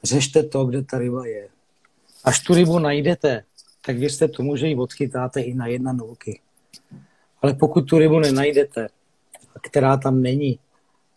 Řešte 0.03 0.43
to, 0.43 0.65
kde 0.65 0.83
ta 0.83 0.97
ryba 0.97 1.27
je. 1.27 1.49
Až 2.23 2.39
tu 2.39 2.53
rybu 2.53 2.79
najdete, 2.79 3.43
tak 3.85 3.97
věřte 3.97 4.27
tomu, 4.27 4.55
že 4.55 4.67
ji 4.67 4.75
odchytáte 4.75 5.41
i 5.41 5.53
na 5.53 5.67
jedna 5.67 5.93
nulky. 5.93 6.41
Ale 7.41 7.53
pokud 7.53 7.81
tu 7.81 7.97
rybu 7.97 8.19
nenajdete, 8.19 8.87
která 9.61 9.97
tam 9.97 10.21
není, 10.21 10.59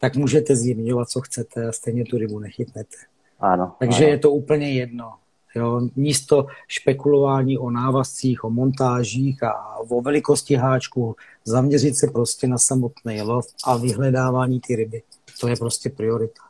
tak 0.00 0.16
můžete 0.16 0.56
zjemňovat, 0.56 1.08
co 1.08 1.20
chcete 1.20 1.68
a 1.68 1.72
stejně 1.72 2.04
tu 2.04 2.18
rybu 2.18 2.38
nechytnete. 2.38 2.96
Ano, 3.40 3.76
Takže 3.78 4.04
ano. 4.04 4.12
je 4.12 4.18
to 4.18 4.30
úplně 4.30 4.72
jedno. 4.72 5.14
Jo, 5.54 5.80
místo 5.96 6.46
špekulování 6.68 7.58
o 7.58 7.70
návazcích, 7.70 8.44
o 8.44 8.50
montážích 8.50 9.42
a 9.42 9.76
o 9.76 10.00
velikosti 10.00 10.54
háčku, 10.54 11.16
zaměřit 11.44 11.96
se 11.96 12.06
prostě 12.06 12.46
na 12.46 12.58
samotný 12.58 13.22
lov 13.22 13.46
a 13.66 13.76
vyhledávání 13.76 14.60
ty 14.60 14.76
ryby. 14.76 15.02
To 15.40 15.48
je 15.48 15.56
prostě 15.56 15.90
priorita. 15.90 16.42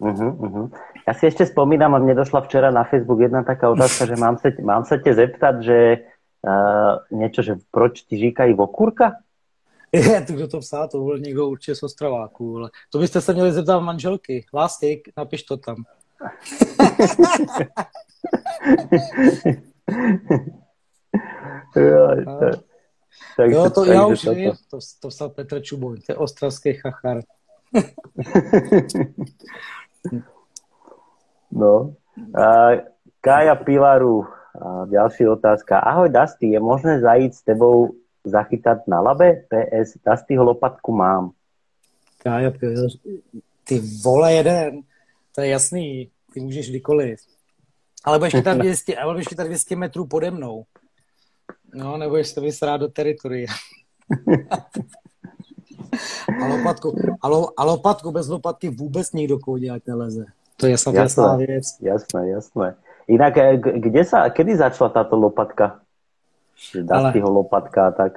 Uh-huh, 0.00 0.36
uh-huh. 0.36 0.70
Já 1.08 1.14
si 1.14 1.26
ještě 1.26 1.44
vzpomínám, 1.44 1.94
a 1.94 1.98
mě 1.98 2.14
došla 2.14 2.40
včera 2.40 2.70
na 2.70 2.84
Facebook 2.84 3.20
jedna 3.20 3.42
taká 3.42 3.70
otázka, 3.70 4.06
že 4.06 4.16
mám 4.16 4.38
se, 4.38 4.52
mám 4.62 4.84
se 4.84 4.98
tě 4.98 5.14
zeptat, 5.14 5.62
že 5.62 5.98
uh, 6.42 7.18
něco, 7.18 7.42
že 7.42 7.54
proč 7.70 8.02
ti 8.02 8.16
říkají 8.16 8.54
vokurka? 8.54 9.12
Je, 9.92 10.20
to 10.20 10.32
kdo 10.32 10.48
to 10.48 10.60
psal, 10.60 10.88
to 10.88 11.04
byl 11.04 11.18
někdo 11.18 11.48
určitě 11.48 11.74
z 11.74 11.82
Ostrováků, 11.82 12.56
ale 12.56 12.70
to 12.90 12.98
byste 12.98 13.20
se 13.20 13.32
měli 13.32 13.52
zeptat 13.52 13.80
manželky. 13.80 14.46
Lásky, 14.54 15.02
napiš 15.16 15.42
to 15.42 15.56
tam. 15.56 15.76
Jo, 21.76 22.08
to, 22.24 22.50
tak 23.36 23.50
jo, 23.50 23.70
to 23.70 23.84
já 23.84 24.06
už 24.06 24.24
vím, 24.26 24.52
to, 24.70 24.78
to 25.00 25.08
psal 25.08 25.28
Petr 25.28 25.62
Čuboň, 25.62 25.96
to 26.06 26.12
je 26.12 26.16
ostravský 26.16 26.72
chachar. 26.72 27.20
no, 31.52 31.94
a 32.34 32.70
Kája 33.20 33.54
Pilaru, 33.54 34.26
a 34.60 34.84
další 34.84 35.26
otázka. 35.28 35.78
Ahoj 35.78 36.08
Dusty, 36.08 36.46
je 36.46 36.60
možné 36.60 37.00
zajít 37.00 37.34
s 37.34 37.42
tebou 37.42 37.94
zachytat 38.24 38.78
na 38.88 39.00
labe? 39.00 39.34
PS, 39.34 39.98
Dustyho 40.06 40.44
lopatku 40.44 40.92
mám. 40.92 41.30
Kája 42.18 42.50
Pilaru, 42.50 42.88
ty 43.64 43.82
vole 44.04 44.32
jeden, 44.32 44.82
to 45.36 45.42
je 45.42 45.48
jasný, 45.48 46.10
ty 46.34 46.40
můžeš 46.40 46.70
kdykoliv. 46.70 47.20
Ale 48.04 48.18
budeš 48.18 48.34
tam 48.44 48.58
200, 48.64 48.96
ale 48.96 49.14
budeš 49.14 49.26
tam 49.36 49.46
200 49.46 49.76
metrů 49.76 50.06
pode 50.06 50.30
mnou. 50.30 50.64
No, 51.74 51.96
nebudeš 51.96 52.28
se 52.28 52.40
vysrát 52.40 52.80
do 52.80 52.88
teritoria. 52.88 53.46
a, 56.42 56.46
lopatku, 56.46 56.96
a, 57.22 57.28
lo, 57.28 57.60
a 57.60 57.64
lopatku 57.64 58.10
bez 58.10 58.28
lopatky 58.28 58.68
vůbec 58.68 59.12
nikdo 59.12 59.38
koudělat 59.38 59.82
neleze. 59.86 60.24
To 60.56 60.66
je 60.66 60.72
jasná 60.72 61.36
věc. 61.36 61.76
Jasné, 61.80 62.28
jasné. 62.28 62.76
Jinak, 63.08 63.36
eh, 63.36 63.56
kde 63.56 64.04
sa, 64.04 64.28
kedy 64.30 64.56
začala 64.56 64.90
tato 64.90 65.16
lopatka? 65.16 65.80
Dustyho 66.74 67.30
lopatka 67.30 67.90
tak. 67.90 68.12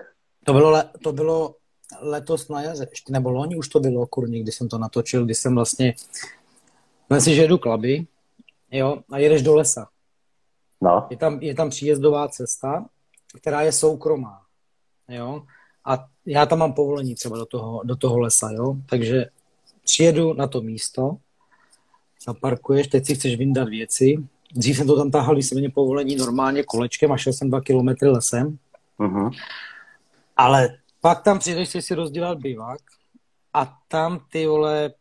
To 0.45 0.53
bylo, 0.53 0.69
le, 0.69 0.89
to 1.03 1.13
bylo 1.13 1.55
letos 2.01 2.49
na 2.49 2.61
jaře, 2.61 2.87
ještě 2.89 3.13
nebo 3.13 3.29
loni 3.29 3.55
už 3.55 3.69
to 3.69 3.79
bylo, 3.79 4.07
kurní, 4.07 4.41
kdy 4.43 4.51
jsem 4.51 4.69
to 4.69 4.77
natočil, 4.77 5.25
kdy 5.25 5.35
jsem 5.35 5.55
vlastně, 5.55 5.93
Vem 7.09 7.21
si, 7.21 7.35
že 7.35 7.41
jedu 7.41 7.57
klaby, 7.57 8.07
jo, 8.71 9.03
a 9.11 9.17
jedeš 9.17 9.41
do 9.41 9.55
lesa. 9.55 9.87
No. 10.81 11.07
Je 11.09 11.17
tam, 11.17 11.39
je 11.41 11.55
tam 11.55 11.69
příjezdová 11.69 12.27
cesta, 12.27 12.85
která 13.37 13.61
je 13.61 13.71
soukromá, 13.71 14.41
jo, 15.07 15.43
a 15.85 16.05
já 16.25 16.45
tam 16.45 16.59
mám 16.59 16.73
povolení 16.73 17.15
třeba 17.15 17.37
do 17.37 17.45
toho, 17.45 17.81
do 17.83 17.95
toho 17.95 18.19
lesa, 18.19 18.51
jo, 18.51 18.75
takže 18.85 19.25
přijedu 19.83 20.33
na 20.33 20.47
to 20.47 20.61
místo, 20.61 21.17
zaparkuješ, 22.25 22.87
teď 22.87 23.05
si 23.05 23.15
chceš 23.15 23.35
vyndat 23.35 23.69
věci. 23.69 24.17
Dřív 24.55 24.77
jsem 24.77 24.87
to 24.87 24.97
tam 24.97 25.11
tahal, 25.11 25.33
když 25.33 25.45
jsem 25.45 25.71
povolení 25.71 26.15
normálně 26.15 26.63
kolečkem 26.63 27.11
a 27.11 27.17
šel 27.17 27.33
jsem 27.33 27.49
dva 27.49 27.61
kilometry 27.61 28.09
lesem. 28.09 28.57
Uh-huh. 28.99 29.31
Ale 30.37 30.77
pak 31.01 31.23
tam 31.23 31.39
přijdeš, 31.39 31.69
chceš 31.69 31.85
si 31.85 31.95
rozdělat 31.95 32.37
bivak 32.37 32.79
a 33.53 33.77
tam 33.87 34.19
ty 34.31 34.47
vole 34.47 34.93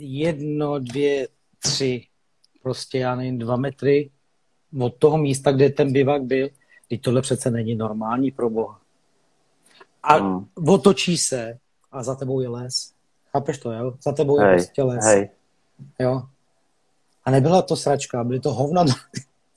jedno, 0.00 0.78
dvě, 0.78 1.28
tři, 1.58 2.06
prostě 2.62 2.98
já 2.98 3.14
nevím, 3.14 3.38
dva 3.38 3.56
metry 3.56 4.10
od 4.80 4.96
toho 4.96 5.18
místa, 5.18 5.52
kde 5.52 5.70
ten 5.70 5.92
bivak 5.92 6.22
byl, 6.22 6.48
teď 6.88 7.02
tohle 7.02 7.22
přece 7.22 7.50
není 7.50 7.74
normální 7.74 8.30
pro 8.30 8.50
boha. 8.50 8.80
A 10.02 10.14
hmm. 10.14 10.46
otočí 10.68 11.18
se 11.18 11.58
a 11.92 12.02
za 12.02 12.14
tebou 12.14 12.40
je 12.40 12.48
les. 12.48 12.92
Chápeš 13.32 13.58
to, 13.58 13.72
jo? 13.72 13.94
Za 14.02 14.12
tebou 14.12 14.40
je 14.40 14.46
hej, 14.46 14.56
prostě 14.56 14.82
les. 14.82 15.04
Hej. 15.04 15.28
Jo? 15.98 16.22
A 17.24 17.30
nebyla 17.30 17.62
to 17.62 17.76
sračka, 17.76 18.24
byly 18.24 18.40
to 18.40 18.52
hovna. 18.52 18.84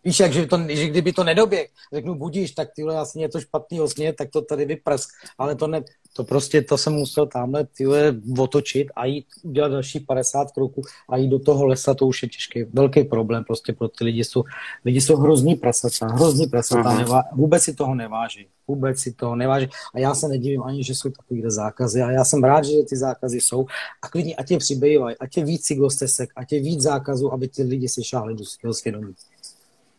Víš, 0.06 0.20
jak, 0.20 0.34
že, 0.34 0.46
to, 0.46 0.60
že 0.70 0.88
kdyby 0.88 1.14
to 1.14 1.24
nedoběh, 1.24 1.70
řeknu 1.94 2.16
budíš, 2.16 2.52
tak 2.52 2.70
tyhle 2.76 2.98
asi 2.98 3.20
je 3.20 3.30
to 3.30 3.40
špatný 3.40 3.82
osně, 3.82 4.14
tak 4.14 4.30
to 4.30 4.42
tady 4.42 4.66
vyprsk. 4.66 5.10
Ale 5.38 5.56
to, 5.56 5.68
ne, 5.68 5.84
to 6.14 6.24
prostě, 6.24 6.62
to 6.62 6.78
jsem 6.78 6.94
musel 6.94 7.28
tamhle 7.28 7.68
tyhle 7.78 8.16
otočit 8.38 8.88
a 8.96 9.06
jít 9.06 9.26
udělat 9.44 9.68
další 9.68 10.00
50 10.00 10.52
kroků 10.52 10.82
a 11.10 11.18
jít 11.18 11.28
do 11.28 11.40
toho 11.40 11.66
lesa, 11.66 11.94
to 11.94 12.08
už 12.08 12.24
je 12.24 12.30
těžký, 12.30 12.64
velký 12.64 13.04
problém 13.04 13.44
prostě 13.44 13.74
pro 13.74 13.88
ty 13.88 14.04
lidi. 14.04 14.24
Jsou, 14.24 14.44
lidi 14.86 15.02
jsou 15.02 15.16
hrozní 15.16 15.56
prasata, 15.56 16.08
hrozní 16.14 16.48
prasata, 16.48 16.82
uh-huh. 16.82 16.98
nevá, 16.98 17.24
vůbec 17.34 17.64
si 17.64 17.74
toho 17.74 17.96
neváží, 17.96 18.48
vůbec 18.68 19.00
si 19.00 19.14
toho 19.14 19.36
neváží. 19.36 19.68
A 19.94 20.00
já 20.00 20.16
se 20.16 20.28
nedivím 20.28 20.64
ani, 20.64 20.84
že 20.84 20.96
jsou 20.96 21.10
takovýhle 21.10 21.52
zákazy 21.52 22.02
a 22.02 22.12
já 22.12 22.26
jsem 22.26 22.44
rád, 22.44 22.66
že 22.66 22.84
ty 22.90 22.98
zákazy 22.98 23.42
jsou 23.42 23.66
a 24.02 24.10
klidně, 24.10 24.36
ať 24.36 24.52
je 24.52 24.58
přibývají, 24.58 25.16
ať 25.20 25.38
je 25.38 25.46
víc 25.46 25.62
cyklostesek, 25.62 26.30
ať 26.36 26.52
je 26.52 26.60
víc 26.60 26.82
zákazů, 26.82 27.34
aby 27.34 27.48
ty 27.48 27.64
lidi 27.64 27.90
si 27.90 28.04
šáhli 28.04 28.36
do 28.36 28.46
svého 28.46 28.74
svědomí. 28.74 29.14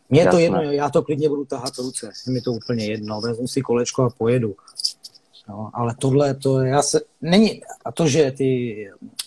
Mně 0.09 0.21
je 0.21 0.27
to 0.27 0.39
jedno, 0.39 0.61
já 0.61 0.89
to 0.89 1.01
klidně 1.01 1.29
budu 1.29 1.45
tahat 1.45 1.77
ruce, 1.77 2.11
mi 2.27 2.41
to 2.41 2.51
úplně 2.51 2.85
jedno, 2.85 3.21
vezmu 3.21 3.47
si 3.47 3.61
kolečko 3.61 4.03
a 4.03 4.09
pojedu. 4.09 4.55
No, 5.49 5.71
ale 5.73 5.95
tohle, 5.99 6.33
to 6.33 6.59
já 6.59 6.81
se, 6.81 7.01
není, 7.21 7.61
a 7.85 7.91
to, 7.91 8.07
že 8.07 8.31
ty 8.31 8.75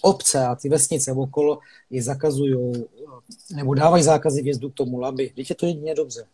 obce 0.02 0.46
a 0.46 0.54
ty 0.54 0.68
vesnice 0.68 1.12
okolo 1.12 1.58
je 1.90 2.02
zakazují, 2.02 2.86
nebo 3.54 3.74
dávají 3.74 4.02
zákazy 4.02 4.42
vjezdu 4.42 4.70
k 4.70 4.74
tomu 4.74 5.00
laby, 5.00 5.32
teď 5.36 5.50
je 5.50 5.56
to 5.56 5.66
jedině 5.66 5.94
dobře. 5.94 6.24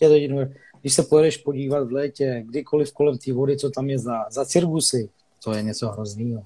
je 0.00 0.08
to 0.08 0.14
jedině, 0.14 0.54
když 0.80 0.94
se 0.94 1.02
pojedeš 1.02 1.36
podívat 1.36 1.88
v 1.88 1.92
létě, 1.92 2.44
kdykoliv 2.46 2.92
kolem 2.92 3.18
té 3.18 3.32
vody, 3.32 3.56
co 3.56 3.70
tam 3.70 3.90
je 3.90 3.98
za, 3.98 4.24
za 4.30 4.44
cirkusy, 4.44 5.08
to 5.44 5.52
je 5.52 5.62
něco 5.62 5.88
hroznýho. 5.88 6.42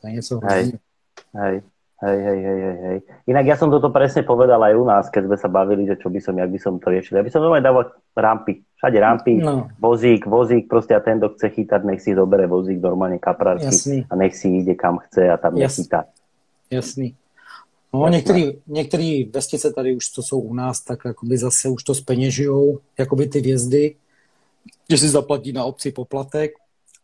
To 0.00 0.06
je 0.06 0.12
něco 0.12 0.38
hroznýho. 0.38 0.78
Hej, 1.34 1.52
hej. 1.52 1.62
Hej, 2.02 2.18
hej, 2.18 2.40
hej, 2.42 2.58
hej, 2.58 2.78
hej. 2.82 2.98
Inak 3.30 3.46
ja 3.46 3.54
som 3.54 3.70
toto 3.70 3.94
presne 3.94 4.26
povedal 4.26 4.58
aj 4.58 4.74
u 4.74 4.82
nás, 4.82 5.06
keď 5.06 5.22
sme 5.30 5.36
sa 5.38 5.46
bavili, 5.46 5.86
že 5.86 5.94
čo 5.94 6.10
by 6.10 6.18
som, 6.18 6.34
jak 6.34 6.50
by 6.50 6.58
som 6.58 6.74
to 6.82 6.90
riešil. 6.90 7.14
Ja 7.14 7.22
by 7.22 7.30
som 7.30 7.46
normálne 7.46 7.62
dával 7.62 7.94
rampy. 8.18 8.66
Všade 8.74 8.98
rampy, 8.98 9.38
no. 9.38 9.70
vozík, 9.78 10.26
vozík, 10.26 10.66
proste 10.66 10.98
a 10.98 11.00
ten, 11.00 11.22
kto 11.22 11.38
chce 11.38 11.54
chytať, 11.54 11.86
nech 11.86 12.02
si 12.02 12.18
zobere 12.18 12.50
vozík 12.50 12.82
normálne 12.82 13.22
kaprársky 13.22 14.10
a 14.10 14.18
nech 14.18 14.34
si 14.34 14.50
ide 14.50 14.74
kam 14.74 14.98
chce 15.06 15.30
a 15.30 15.38
tam 15.38 15.54
Jas, 15.54 15.78
nechytá. 15.78 16.10
Jasný. 16.66 17.14
No, 17.94 18.08
některý, 18.08 18.52
některý 18.66 19.24
vesnice 19.24 19.72
tady 19.72 19.96
už, 19.96 20.10
co 20.10 20.22
jsou 20.22 20.40
u 20.40 20.54
nás, 20.54 20.80
tak 20.80 20.98
jakoby 21.04 21.38
zase 21.38 21.68
už 21.68 21.82
to 21.82 21.94
speněžujou, 21.94 22.78
jakoby 22.98 23.26
ty 23.26 23.40
vjezdy, 23.40 23.94
že 24.90 24.98
si 24.98 25.08
zaplatí 25.08 25.52
na 25.52 25.64
obci 25.64 25.92
poplatek, 25.92 26.52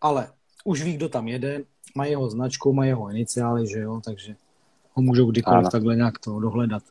ale 0.00 0.28
už 0.64 0.82
ví, 0.82 0.92
kdo 0.92 1.08
tam 1.08 1.28
jede, 1.28 1.62
má 1.94 2.04
jeho 2.04 2.30
značku, 2.30 2.72
má 2.72 2.84
jeho 2.84 3.10
iniciály, 3.10 3.66
že 3.66 3.78
jo, 3.78 4.00
takže 4.04 4.34
ho 4.98 5.02
můžou 5.02 5.30
kdykoliv 5.30 5.58
ano. 5.58 5.70
takhle 5.70 5.96
nějak 5.96 6.18
to 6.18 6.40
dohledat. 6.40 6.82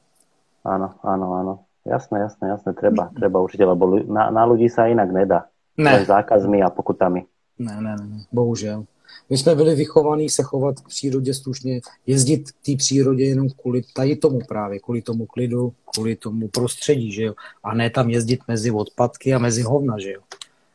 Áno, 0.63 0.95
áno, 1.03 1.25
áno. 1.39 1.53
Jasné, 1.87 2.19
jasné, 2.19 2.51
jasné, 2.51 2.75
treba, 2.75 3.07
treba 3.15 3.39
určite, 3.39 3.63
lebo 3.63 3.99
na, 4.03 4.27
na 4.27 4.43
ľudí 4.43 4.67
sa 4.67 4.91
inak 4.91 5.07
nedá. 5.15 5.47
Ne. 5.79 5.91
Len 5.91 6.03
zákazmi 6.03 6.59
a 6.59 6.67
pokutami. 6.67 7.23
Ne, 7.59 7.75
ne, 7.79 7.95
ne, 7.95 8.27
bohužel. 8.31 8.83
My 9.29 9.37
jsme 9.37 9.55
byli 9.55 9.75
vychovaní 9.75 10.29
se 10.29 10.43
chovat 10.43 10.79
k 10.79 10.87
přírodě 10.87 11.33
slušně, 11.33 11.81
jezdit 12.07 12.51
k 12.51 12.55
té 12.65 12.75
přírodě 12.75 13.23
jenom 13.23 13.49
kvůli 13.49 13.81
tady 13.95 14.15
tomu 14.15 14.39
právě, 14.47 14.79
kvůli 14.79 15.01
tomu 15.01 15.25
klidu, 15.25 15.73
kvůli 15.93 16.15
tomu 16.15 16.47
prostředí, 16.47 17.11
že 17.11 17.23
jo. 17.23 17.33
A 17.63 17.75
ne 17.75 17.89
tam 17.89 18.09
jezdit 18.09 18.39
mezi 18.47 18.71
odpadky 18.71 19.33
a 19.33 19.39
mezi 19.39 19.61
hovna, 19.61 19.95
že 19.99 20.11
jo. 20.11 20.21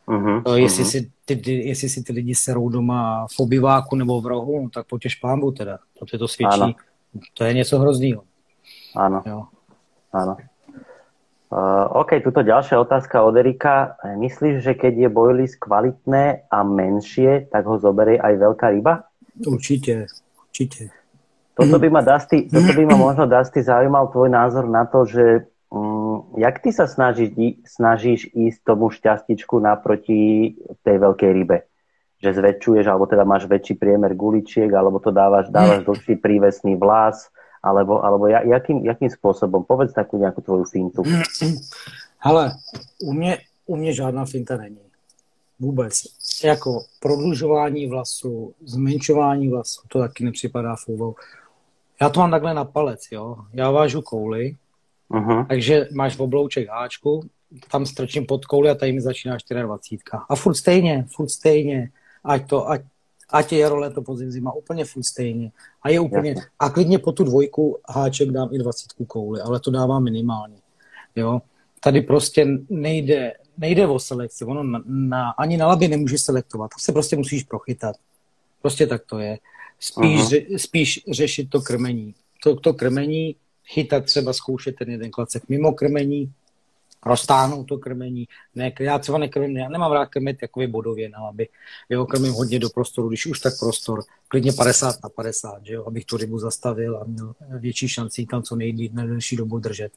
Uh-huh, 0.09 0.43
to, 0.43 0.57
jestli, 0.57 0.85
uh-huh. 0.85 0.91
si 0.91 1.11
ty, 1.25 1.53
jestli 1.53 1.89
si 1.89 2.03
ty 2.03 2.13
lidi 2.13 2.35
serou 2.35 2.69
doma 2.69 3.27
v 3.37 3.41
obyváku 3.41 3.97
nebo 3.97 4.21
v 4.21 4.27
rohu, 4.27 4.69
tak 4.75 4.87
potěž 4.87 5.15
pámbu 5.15 5.51
teda, 5.51 5.79
protože 5.99 6.19
to 6.19 6.29
svědčí, 6.29 6.61
ano. 6.61 6.75
To 7.35 7.45
je 7.45 7.55
něco 7.55 7.79
hroznýho. 7.79 8.23
Áno. 8.97 9.23
Jo. 9.27 9.49
Áno. 10.13 10.37
Uh, 11.53 11.85
OK, 12.01 12.25
tuto 12.25 12.41
ďalšia 12.41 12.81
otázka 12.81 13.21
od 13.21 13.37
Erika. 13.37 14.01
Myslíš, 14.01 14.65
že 14.65 14.73
keď 14.73 15.05
je 15.05 15.09
boilies 15.13 15.53
kvalitné 15.61 16.49
a 16.49 16.59
menšie, 16.65 17.53
tak 17.53 17.69
ho 17.69 17.77
zoberie 17.77 18.17
aj 18.17 18.41
veľká 18.41 18.73
ryba? 18.73 19.05
Určite, 19.45 20.09
určite. 20.49 20.89
Toto 21.53 21.77
by 21.77 21.89
ma, 21.93 22.01
Dusty, 22.01 22.49
toto 22.49 22.73
by 22.73 22.89
ma 22.89 22.97
možno 22.97 23.29
Dusty 23.29 23.61
zaujímal 23.61 24.09
tvoj 24.09 24.33
názor 24.33 24.65
na 24.65 24.89
to, 24.89 25.05
že 25.05 25.45
um, 25.69 26.25
jak 26.41 26.65
ty 26.65 26.73
sa 26.73 26.89
snažíš, 26.89 27.37
snažíš 27.69 28.33
ísť 28.33 28.59
tomu 28.65 28.89
šťastičku 28.89 29.61
naproti 29.61 30.57
tej 30.81 30.97
veľkej 30.97 31.31
rybe? 31.37 31.69
Že 32.23 32.31
zväčšuješ, 32.39 32.87
alebo 32.87 33.11
teda 33.11 33.27
máš 33.27 33.51
väčší 33.51 33.75
priemer 33.75 34.15
guličiek, 34.15 34.71
alebo 34.71 35.03
to 35.03 35.11
dávaš, 35.11 35.51
dávaš 35.51 35.83
dlhší 35.83 36.23
prívesný 36.23 36.79
vlas, 36.79 37.27
alebo, 37.63 37.99
alebo 38.03 38.31
jakým, 38.31 38.87
jakým 38.87 39.11
spôsobom? 39.11 39.67
Povedz 39.67 39.95
takú 39.95 40.23
nejakú 40.23 40.39
tvoju 40.43 40.65
fintu. 40.71 41.03
Hele, 42.25 42.55
u 43.03 43.13
mě, 43.13 43.39
u 43.67 43.77
mě 43.77 43.93
žádná 43.95 44.25
finta 44.25 44.57
není. 44.57 44.79
Vůbec. 45.59 46.03
Jako 46.45 46.83
prodlužování 47.01 47.87
vlasu, 47.87 48.55
zmenšování 48.65 49.49
vlasu, 49.49 49.81
to 49.89 49.99
taky 49.99 50.25
nepřipadá 50.25 50.77
v 50.77 50.89
úvahu. 50.89 51.15
Já 52.01 52.09
to 52.09 52.21
mám 52.21 52.31
takhle 52.31 52.55
na 52.55 52.65
palec, 52.65 53.01
jo. 53.13 53.37
Já 53.53 53.71
vážu 53.71 54.03
kouli, 54.03 54.57
uh-huh. 55.11 55.47
takže 55.47 55.89
máš 55.95 56.17
v 56.17 56.21
oblouček 56.21 56.69
háčku, 56.69 57.23
tam 57.71 57.87
strčím 57.87 58.27
pod 58.27 58.45
kouli 58.45 58.71
a 58.71 58.75
tady 58.75 58.93
mi 58.93 59.01
začíná 59.01 59.37
24. 59.63 60.01
A 60.29 60.37
furt 60.37 60.55
stejně, 60.55 61.07
furt 61.15 61.29
stejně 61.29 61.91
ať 62.25 62.49
to, 62.49 62.71
ať, 62.71 62.83
ať 63.31 63.53
je 63.53 63.59
jaro, 63.59 63.77
léto, 63.79 64.03
podzim, 64.03 64.31
zima, 64.31 64.53
úplně 64.53 64.85
furt 64.85 65.05
stejně. 65.05 65.53
A 65.83 65.89
je 65.89 66.01
úplně, 66.01 66.31
Jasně. 66.31 66.45
a 66.59 66.71
klidně 66.71 66.99
po 66.99 67.13
tu 67.13 67.25
dvojku 67.25 67.79
háček 67.89 68.31
dám 68.31 68.49
i 68.53 68.59
dvacítku 68.59 69.05
kouli, 69.05 69.41
ale 69.41 69.61
to 69.61 69.71
dávám 69.71 70.05
minimálně. 70.05 70.57
Jo? 71.17 71.43
Tady 71.81 72.01
prostě 72.01 72.47
nejde, 72.71 73.33
nejde 73.59 73.87
o 73.87 73.99
selekci, 73.99 74.45
ono 74.45 74.63
na, 74.63 74.83
na, 74.87 75.31
ani 75.31 75.57
na 75.57 75.67
labě 75.67 75.89
nemůžeš 75.89 76.23
selektovat, 76.23 76.71
tam 76.71 76.79
se 76.79 76.93
prostě 76.93 77.17
musíš 77.17 77.43
prochytat. 77.43 77.97
Prostě 78.63 78.87
tak 78.87 79.03
to 79.07 79.19
je. 79.19 79.39
Spíš, 79.81 80.29
ře, 80.29 80.41
spíš 80.57 81.05
řešit 81.11 81.51
to 81.51 81.61
krmení. 81.61 82.15
To, 82.43 82.57
to 82.57 82.75
krmení, 82.75 83.37
chytat 83.67 84.05
třeba 84.05 84.33
zkoušet 84.33 84.77
ten 84.77 84.91
jeden 84.91 85.11
klacek 85.11 85.43
mimo 85.49 85.73
krmení, 85.73 86.33
roztáhnout 87.07 87.65
to 87.65 87.79
krmení. 87.79 88.29
Ne, 88.55 88.73
já 88.81 88.99
třeba 88.99 89.19
nekrmím, 89.19 89.57
já 89.57 89.69
nemám 89.69 89.93
rád 89.93 90.07
krmit 90.07 90.39
takový 90.41 90.67
bodově, 90.67 91.09
no, 91.09 91.27
aby 91.27 91.49
jo, 91.91 92.07
krmím 92.07 92.33
hodně 92.33 92.59
do 92.59 92.71
prostoru, 92.71 93.09
když 93.09 93.27
už 93.27 93.41
tak 93.41 93.59
prostor, 93.59 94.03
klidně 94.29 94.53
50 94.53 95.03
na 95.03 95.09
50, 95.09 95.67
že 95.67 95.75
jo, 95.75 95.85
abych 95.87 96.05
tu 96.05 96.17
rybu 96.17 96.39
zastavil 96.39 96.97
a 96.97 97.05
měl 97.05 97.35
větší 97.59 97.89
šanci 97.89 98.27
tam 98.27 98.43
co 98.43 98.57
nejdřív 98.57 98.93
na 98.93 99.07
delší 99.07 99.37
dobu 99.37 99.59
držet. 99.59 99.93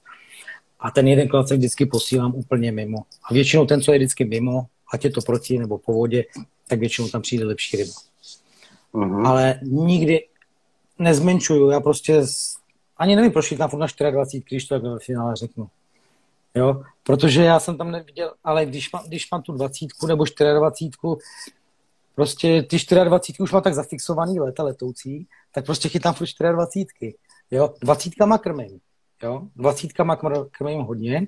A 0.80 0.92
ten 0.92 1.08
jeden 1.08 1.28
klacek 1.28 1.58
vždycky 1.58 1.86
posílám 1.86 2.36
úplně 2.36 2.72
mimo. 2.72 2.98
A 3.30 3.34
většinou 3.34 3.66
ten, 3.66 3.82
co 3.82 3.92
je 3.92 3.98
vždycky 3.98 4.26
mimo, 4.26 4.66
ať 4.94 5.04
je 5.04 5.12
to 5.12 5.22
proti 5.22 5.58
nebo 5.58 5.78
po 5.78 5.94
vodě, 5.94 6.24
tak 6.68 6.80
většinou 6.80 7.10
tam 7.10 7.22
přijde 7.22 7.46
lepší 7.46 7.78
ryba. 7.78 7.94
Uh-huh. 8.94 9.28
Ale 9.28 9.60
nikdy 9.64 10.26
nezmenšuju, 11.00 11.70
já 11.70 11.80
prostě 11.80 12.22
ani 12.98 13.16
nevím, 13.16 13.32
proč 13.32 13.54
tam 13.58 13.70
furt 13.70 13.80
na 13.80 14.12
24, 14.12 14.46
když 14.50 14.66
to 14.66 14.76
tak 14.76 14.84
ve 14.84 15.00
finále 15.00 15.36
řeknu. 15.36 15.70
Jo? 16.56 16.82
Protože 17.04 17.44
já 17.44 17.60
jsem 17.60 17.78
tam 17.78 17.92
neviděl, 17.92 18.34
ale 18.44 18.66
když 18.66 18.92
mám, 18.92 19.04
když 19.08 19.32
mám 19.32 19.42
tu 19.42 19.52
dvacítku 19.52 20.08
nebo 20.08 20.26
24, 20.58 20.92
prostě 22.16 22.64
ty 22.64 22.78
24 23.04 23.40
už 23.40 23.52
mám 23.52 23.62
tak 23.62 23.74
zafixovaný 23.74 24.40
leta 24.40 24.64
letoucí, 24.64 25.28
tak 25.54 25.66
prostě 25.66 25.90
chytám 25.90 26.14
furt 26.14 26.28
24. 26.52 27.16
Jo? 27.52 27.74
Dvacítkama 27.82 28.38
krmím. 28.38 28.80
Jo? 29.24 29.42
Dvacítkama 29.56 30.16
krmím 30.52 30.82
hodně. 30.82 31.28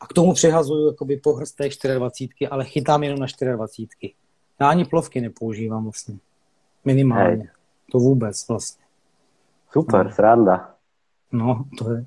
A 0.00 0.06
k 0.06 0.12
tomu 0.12 0.32
přehazuju 0.32 0.86
jakoby 0.86 1.16
po 1.16 1.32
hrstech 1.32 1.72
24, 1.96 2.48
ale 2.48 2.64
chytám 2.64 3.02
jenom 3.02 3.20
na 3.20 3.26
24. 3.56 4.14
Já 4.60 4.68
ani 4.68 4.84
plovky 4.84 5.20
nepoužívám 5.20 5.82
vlastně. 5.82 6.18
Minimálně. 6.84 7.36
Hej. 7.36 7.48
To 7.92 7.98
vůbec 7.98 8.48
vlastně. 8.48 8.84
Super, 9.72 10.06
no. 10.06 10.12
sranda. 10.12 10.74
No, 11.32 11.64
to 11.78 11.90
je. 11.90 12.06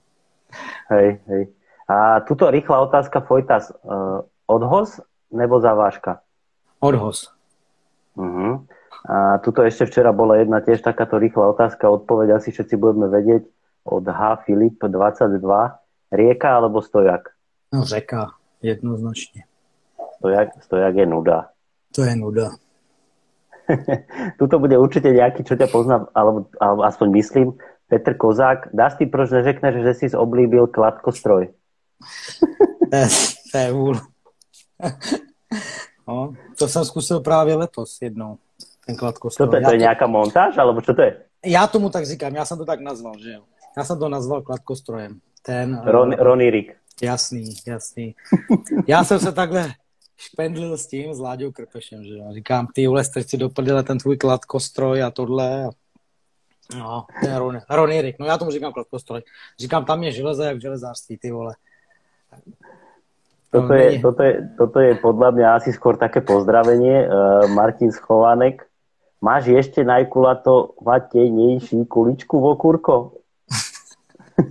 Hej, 0.88 1.22
hej. 1.27 1.47
A 1.85 2.21
tuto 2.25 2.49
rýchla 2.49 2.81
otázka, 2.89 3.21
Fojtas. 3.21 3.69
Uh, 3.85 4.25
odhoz 4.49 5.01
nebo 5.29 5.61
zavážka? 5.61 6.21
Odhoz. 6.81 7.29
Uh-huh. 8.17 8.65
A 9.05 9.37
tuto 9.43 9.61
ešte 9.61 9.85
včera 9.85 10.09
bola 10.09 10.41
jedna 10.41 10.65
tiež 10.65 10.81
takáto 10.81 11.21
rýchla 11.21 11.53
otázka, 11.53 11.85
odpoveď 11.85 12.41
asi 12.41 12.49
všetci 12.49 12.73
budeme 12.79 13.05
vedieť 13.05 13.45
od 13.85 14.01
H. 14.01 14.49
Filip 14.49 14.81
22. 14.81 15.37
Rieka 16.09 16.49
alebo 16.57 16.81
stojak? 16.81 17.37
No 17.69 17.85
řeka, 17.85 18.33
jednoznačne. 18.65 19.45
Stojak, 20.17 20.57
stojak 20.63 20.93
je 20.95 21.05
nuda. 21.05 21.53
To 21.93 22.01
je 22.01 22.13
nuda. 22.17 22.57
Tuto 24.39 24.57
bude 24.61 24.77
určite 24.77 25.13
nejaký, 25.13 25.45
čo 25.45 25.57
ťa 25.57 25.69
poznám, 25.69 26.09
alebo, 26.13 26.49
alebo 26.57 26.81
aspoň 26.85 27.07
myslím, 27.19 27.47
Petr 27.89 28.17
Kozák. 28.17 28.73
Dá 28.73 28.89
si 28.89 29.05
proč 29.05 29.29
neřekneš, 29.33 29.85
že 29.85 29.93
si 29.93 30.05
zoblíbil 30.09 30.69
kladkostroj? 30.69 31.53
To 33.51 33.57
je 33.57 33.72
vůl. 33.72 33.99
no, 36.07 36.34
to 36.59 36.67
jsem 36.67 36.85
zkusil 36.85 37.19
právě 37.19 37.55
letos 37.55 38.01
jednou 38.01 38.38
ten 38.85 38.95
kladkostroj. 38.95 39.47
Co 39.47 39.51
to 39.51 39.57
je, 39.57 39.63
to 39.63 39.72
je 39.72 39.77
nějaká 39.77 40.07
montáž, 40.07 40.57
alebo 40.57 40.81
co 40.81 40.93
to 40.93 41.01
je? 41.01 41.23
Já 41.45 41.67
tomu 41.67 41.89
tak 41.89 42.05
říkám, 42.05 42.35
já 42.35 42.45
jsem 42.45 42.57
to 42.57 42.65
tak 42.65 42.80
nazval, 42.80 43.13
že 43.19 43.31
jo. 43.31 43.41
Já 43.77 43.84
jsem 43.84 43.99
to 43.99 44.09
nazval 44.09 44.41
kladkostrojem. 44.41 45.19
Ten, 45.41 45.81
Ron, 45.85 46.07
uh, 46.07 46.15
Ronny 46.15 46.49
Rick. 46.49 46.73
Jasný, 47.01 47.53
jasný. 47.67 48.15
Já 48.88 49.03
jsem 49.03 49.19
se 49.19 49.31
takhle 49.31 49.72
špendlil 50.17 50.77
s 50.77 50.88
tím, 50.88 51.13
s 51.13 51.19
Láďou 51.19 51.51
Krpešem, 51.51 52.03
že 52.03 52.13
jo. 52.13 52.34
Říkám, 52.34 52.67
ty 52.73 52.88
vole, 52.88 53.03
strč 53.03 53.30
si 53.30 53.38
do 53.38 53.49
prdele 53.49 53.84
ten 53.84 53.97
tvůj 53.97 54.17
kladkostroj 54.17 55.03
a 55.03 55.11
tohle. 55.11 55.69
No, 56.77 57.05
ten 57.22 57.35
Ron, 57.35 57.59
Ronny 57.69 58.01
Rick, 58.01 58.19
no 58.19 58.26
já 58.26 58.38
tomu 58.38 58.51
říkám 58.51 58.73
kladkostroj. 58.73 59.22
Říkám, 59.59 59.85
tam 59.85 60.03
je 60.03 60.11
železo 60.11 60.43
jak 60.43 60.57
v 60.57 60.61
železářství, 60.61 61.17
ty 61.17 61.31
vole. 61.31 61.55
Toto 63.51 63.71
je, 63.71 64.03
toto, 64.03 64.23
je, 64.23 64.33
toto 64.59 64.77
je 64.83 64.99
podľa 64.99 65.29
mňa 65.31 65.47
asi 65.63 65.71
skôr 65.71 65.95
také 65.95 66.19
pozdravenie. 66.19 67.07
Uh, 67.07 67.47
Martin 67.55 67.87
Schovanek 67.87 68.67
Máš 69.25 69.49
ešte 69.49 69.81
najkulatovatejnejší 69.81 71.89
kuličku 71.89 72.37
v 72.37 72.45
okurko? 72.45 73.25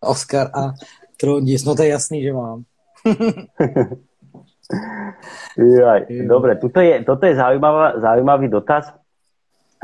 Oskar 0.00 0.48
a 0.56 0.72
Trondis, 1.20 1.68
no 1.68 1.76
to 1.76 1.84
je 1.84 1.92
jasný, 1.92 2.24
že 2.24 2.32
mám. 2.32 2.64
Jaj, 5.60 6.08
dobre, 6.24 6.56
toto 6.56 6.80
je, 6.80 7.04
toto 7.04 7.28
je 7.28 7.36
zaujímavá, 7.36 8.00
zaujímavý 8.00 8.48
dotaz. 8.48 8.88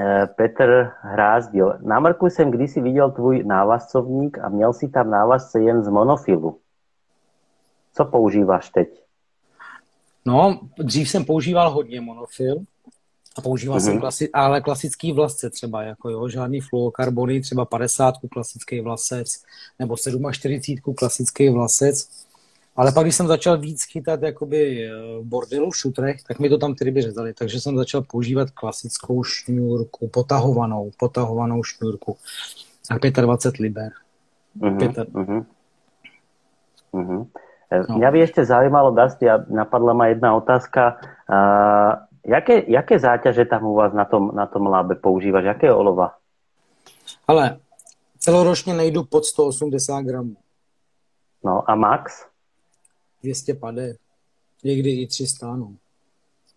E, 0.00 0.24
Petr 0.32 0.96
Hrázdil. 1.04 1.84
Na 1.84 2.00
Mrku 2.00 2.32
jsem 2.32 2.50
kdysi 2.50 2.80
viděl 2.80 3.10
tvůj 3.10 3.44
návazcovník 3.44 4.38
a 4.38 4.48
měl 4.48 4.72
si 4.72 4.88
tam 4.88 5.10
návazce 5.10 5.60
jen 5.60 5.84
z 5.84 5.88
monofilu. 5.88 6.58
Co 7.94 8.04
používáš 8.04 8.70
teď? 8.70 9.02
No, 10.24 10.60
dřív 10.78 11.10
jsem 11.10 11.24
používal 11.24 11.70
hodně 11.70 12.00
monofil, 12.00 12.64
a 13.36 13.40
používal 13.40 13.78
mm-hmm. 13.78 13.84
jsem 13.84 13.98
klasi- 13.98 14.28
ale 14.32 14.60
klasický 14.60 15.12
vlasce 15.12 15.50
třeba, 15.50 15.82
jako 15.82 16.10
jo, 16.10 16.28
žádný 16.28 16.60
fluokarbony, 16.60 17.40
třeba 17.40 17.64
50 17.64 18.14
klasický 18.32 18.80
vlasec, 18.80 19.42
nebo 19.78 19.96
47 20.32 20.94
klasický 20.94 21.48
vlasec. 21.48 22.08
Ale 22.76 22.92
pak, 22.92 23.04
když 23.04 23.14
jsem 23.14 23.26
začal 23.26 23.58
víc 23.58 23.84
chytat 23.84 24.22
jakoby 24.22 24.86
eh, 24.86 24.90
v 25.20 25.24
bordelu, 25.24 25.70
v 25.70 25.76
šutrech, 25.76 26.22
tak 26.22 26.38
mi 26.38 26.48
to 26.48 26.58
tam 26.58 26.74
ty 26.74 26.84
ryby 26.84 27.02
řezali. 27.02 27.34
Takže 27.34 27.60
jsem 27.60 27.76
začal 27.76 28.02
používat 28.02 28.50
klasickou 28.50 29.24
šňůrku, 29.24 30.08
potahovanou, 30.08 30.90
potahovanou 30.98 31.62
šňůrku. 31.62 32.16
A 32.90 33.20
25 33.20 33.62
liber. 33.62 33.92
Uh-huh, 34.60 34.78
Pěter. 34.78 35.06
uh-huh. 35.06 35.44
Uh-huh. 36.92 37.26
No. 37.88 37.96
Mňa 37.96 38.08
by 38.10 38.18
ešte 38.22 38.44
zaujímalo, 38.44 38.92
Dusty, 38.92 39.26
napadla 39.48 39.92
ma 39.96 40.06
jedna 40.12 40.36
otázka. 40.36 41.00
Uh, 41.24 41.96
jaké, 42.26 42.64
jaké 42.68 42.98
záťaže 42.98 43.44
tam 43.44 43.64
u 43.64 43.74
vás 43.74 43.92
na 43.92 44.04
tom, 44.04 44.30
na 44.34 44.46
tom 44.46 44.66
lábe 44.66 44.94
používáš? 44.94 45.44
Jaké 45.44 45.72
olova? 45.72 46.14
Ale 47.26 47.58
celoročně 48.18 48.74
nejdu 48.74 49.04
pod 49.04 49.24
180 49.24 50.02
gramů. 50.02 50.36
No 51.44 51.70
a 51.70 51.74
max? 51.74 52.26
250. 53.22 53.96
Někdy 54.64 54.90
i 54.90 55.06
300, 55.06 55.56
no. 55.56 55.72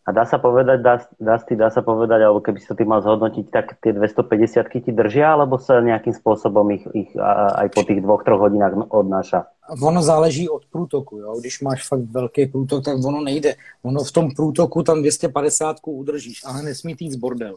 A 0.06 0.14
dá 0.14 0.22
sa 0.22 0.38
povedať, 0.38 0.86
dá, 0.86 1.02
dá, 1.18 1.42
dá 1.42 1.70
sa 1.74 1.82
povedať, 1.82 2.22
alebo 2.22 2.38
keby 2.38 2.62
si 2.62 2.70
to 2.70 2.78
ty 2.78 2.86
mal 2.86 3.02
zhodnotiť, 3.02 3.50
tak 3.50 3.82
tie 3.82 3.90
250 3.90 4.70
ti 4.70 4.92
držia, 4.94 5.34
alebo 5.34 5.58
sa 5.58 5.82
nejakým 5.82 6.14
spôsobom 6.14 6.70
ich, 6.78 6.86
ich 6.94 7.10
aj 7.18 7.74
po 7.74 7.82
tých 7.82 8.06
dvoch, 8.06 8.22
troch 8.22 8.38
hodinách 8.38 8.86
odnáša? 8.94 9.50
Ono 9.82 10.02
záleží 10.02 10.50
od 10.50 10.66
průtoku, 10.66 11.18
jo. 11.18 11.40
Když 11.40 11.62
máš 11.62 11.88
fakt 11.88 12.06
velký 12.12 12.46
průtok, 12.46 12.86
tak 12.86 12.98
ono 13.06 13.22
nejde. 13.22 13.56
Ono 13.84 14.04
v 14.04 14.12
tom 14.12 14.32
průtoku 14.36 14.84
tam 14.84 15.02
250 15.02 15.76
udržíš, 15.86 16.42
ale 16.46 16.62
nesmí 16.62 16.96
jít 17.00 17.12
z 17.12 17.16
bordel, 17.16 17.56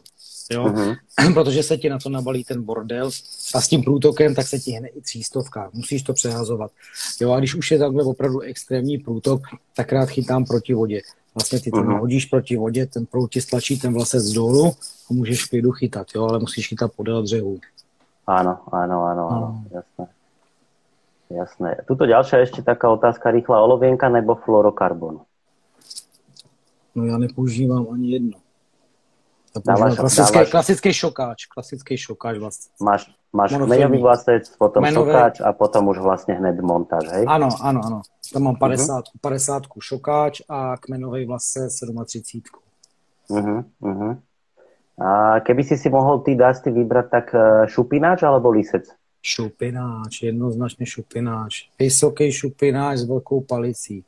jo. 0.51 0.65
Uh-huh. 0.65 0.95
Protože 1.33 1.63
se 1.63 1.77
ti 1.77 1.89
na 1.89 1.97
to 1.99 2.09
nabalí 2.09 2.43
ten 2.43 2.63
bordel 2.63 3.09
a 3.55 3.61
s 3.61 3.67
tím 3.67 3.83
průtokem, 3.83 4.35
tak 4.35 4.47
se 4.47 4.59
ti 4.59 4.71
hne 4.71 4.87
i 4.87 5.01
třístovka. 5.01 5.69
Musíš 5.73 6.03
to 6.03 6.13
přehazovat. 6.13 6.71
Jo, 7.21 7.31
a 7.31 7.39
když 7.39 7.55
už 7.55 7.71
je 7.71 7.79
takhle 7.79 8.03
opravdu 8.03 8.39
extrémní 8.39 8.97
průtok, 8.97 9.41
tak 9.75 9.93
rád 9.93 10.09
chytám 10.09 10.45
proti 10.45 10.73
vodě. 10.73 11.01
Vlastně 11.39 11.59
ty 11.59 11.71
to 11.71 11.77
uh-huh. 11.77 11.99
hodíš 11.99 12.25
proti 12.25 12.57
vodě, 12.57 12.85
ten 12.85 13.05
proud 13.05 13.31
ti 13.31 13.41
stlačí 13.41 13.79
ten 13.79 13.93
vlasec 13.93 14.23
dolů 14.23 14.71
a 15.09 15.13
můžeš 15.13 15.45
klidu 15.45 15.71
chytat, 15.71 16.07
jo, 16.15 16.27
ale 16.27 16.39
musíš 16.39 16.67
chytat 16.67 16.91
podél 16.93 17.23
břehu. 17.23 17.59
Áno, 18.27 18.61
áno, 18.69 18.97
áno, 19.09 19.23
áno, 19.25 19.47
uh. 19.65 19.73
jasné. 19.73 20.05
Jasné. 21.29 21.71
Tuto 21.89 22.05
ďalšia 22.05 22.45
ešte 22.45 22.61
taká 22.61 22.89
otázka 22.89 23.33
rýchla. 23.33 23.61
Olovienka 23.61 24.09
nebo 24.09 24.35
fluorokarbon? 24.35 25.21
No 26.95 27.05
já 27.05 27.17
nepoužívám 27.17 27.87
ani 27.93 28.11
jedno. 28.11 28.37
Dávaš, 29.65 29.95
klasický, 29.95 30.33
dávaš... 30.33 30.49
klasický 30.49 30.93
šokáč, 30.93 31.45
klasický 31.45 31.97
šokáč 31.97 32.37
vlastně. 32.37 32.71
Máš, 32.81 33.11
máš 33.33 33.53
kmeňový 33.57 33.97
vlasec, 33.97 34.49
potom 34.57 34.83
Menové... 34.83 35.13
šokáč 35.13 35.41
a 35.41 35.53
potom 35.53 35.87
už 35.87 35.97
vlastně 35.97 36.33
hned 36.33 36.61
montáž, 36.61 37.07
hej? 37.11 37.25
Ano, 37.27 37.49
ano, 37.61 37.81
ano. 37.85 38.01
Tam 38.33 38.43
mám 38.43 38.55
50, 38.55 39.05
uh-huh. 39.05 39.19
50 39.21 39.63
šokáč 39.79 40.41
a 40.49 40.77
kmenový 40.77 41.25
vlasec 41.25 41.79
37. 41.79 42.41
Uh-huh, 43.29 43.63
uh-huh. 43.81 44.17
A 44.99 45.39
keby 45.39 45.63
si 45.63 45.77
si 45.77 45.89
mohol 45.89 46.19
ty 46.19 46.35
dásty 46.35 46.71
vybrať, 46.71 47.09
tak 47.09 47.25
eh, 47.33 47.67
šupináč 47.67 48.23
alebo 48.23 48.51
lisec? 48.51 48.83
Šupináč, 49.21 50.23
jednoznačně 50.23 50.85
šupináč. 50.85 51.69
Vysoký 51.79 52.31
šupináč 52.31 52.97
s 52.97 53.07
velkou 53.07 53.41
palicí. 53.41 54.03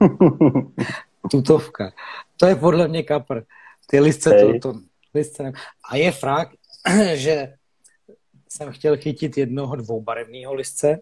Tutovka. 1.30 1.92
To 2.36 2.46
je 2.46 2.56
podle 2.56 2.88
mě 2.88 3.02
kapr. 3.02 3.42
Ty 3.86 4.00
listce 4.00 4.30
to, 4.30 4.58
to 4.72 4.78
listce 5.14 5.42
ne... 5.42 5.52
A 5.90 5.96
je 5.96 6.12
fakt, 6.12 6.54
že 7.14 7.54
jsem 8.48 8.72
chtěl 8.72 8.96
chytit 8.96 9.38
jednoho 9.38 9.76
dvoubarevného 9.76 10.54
listce. 10.54 10.98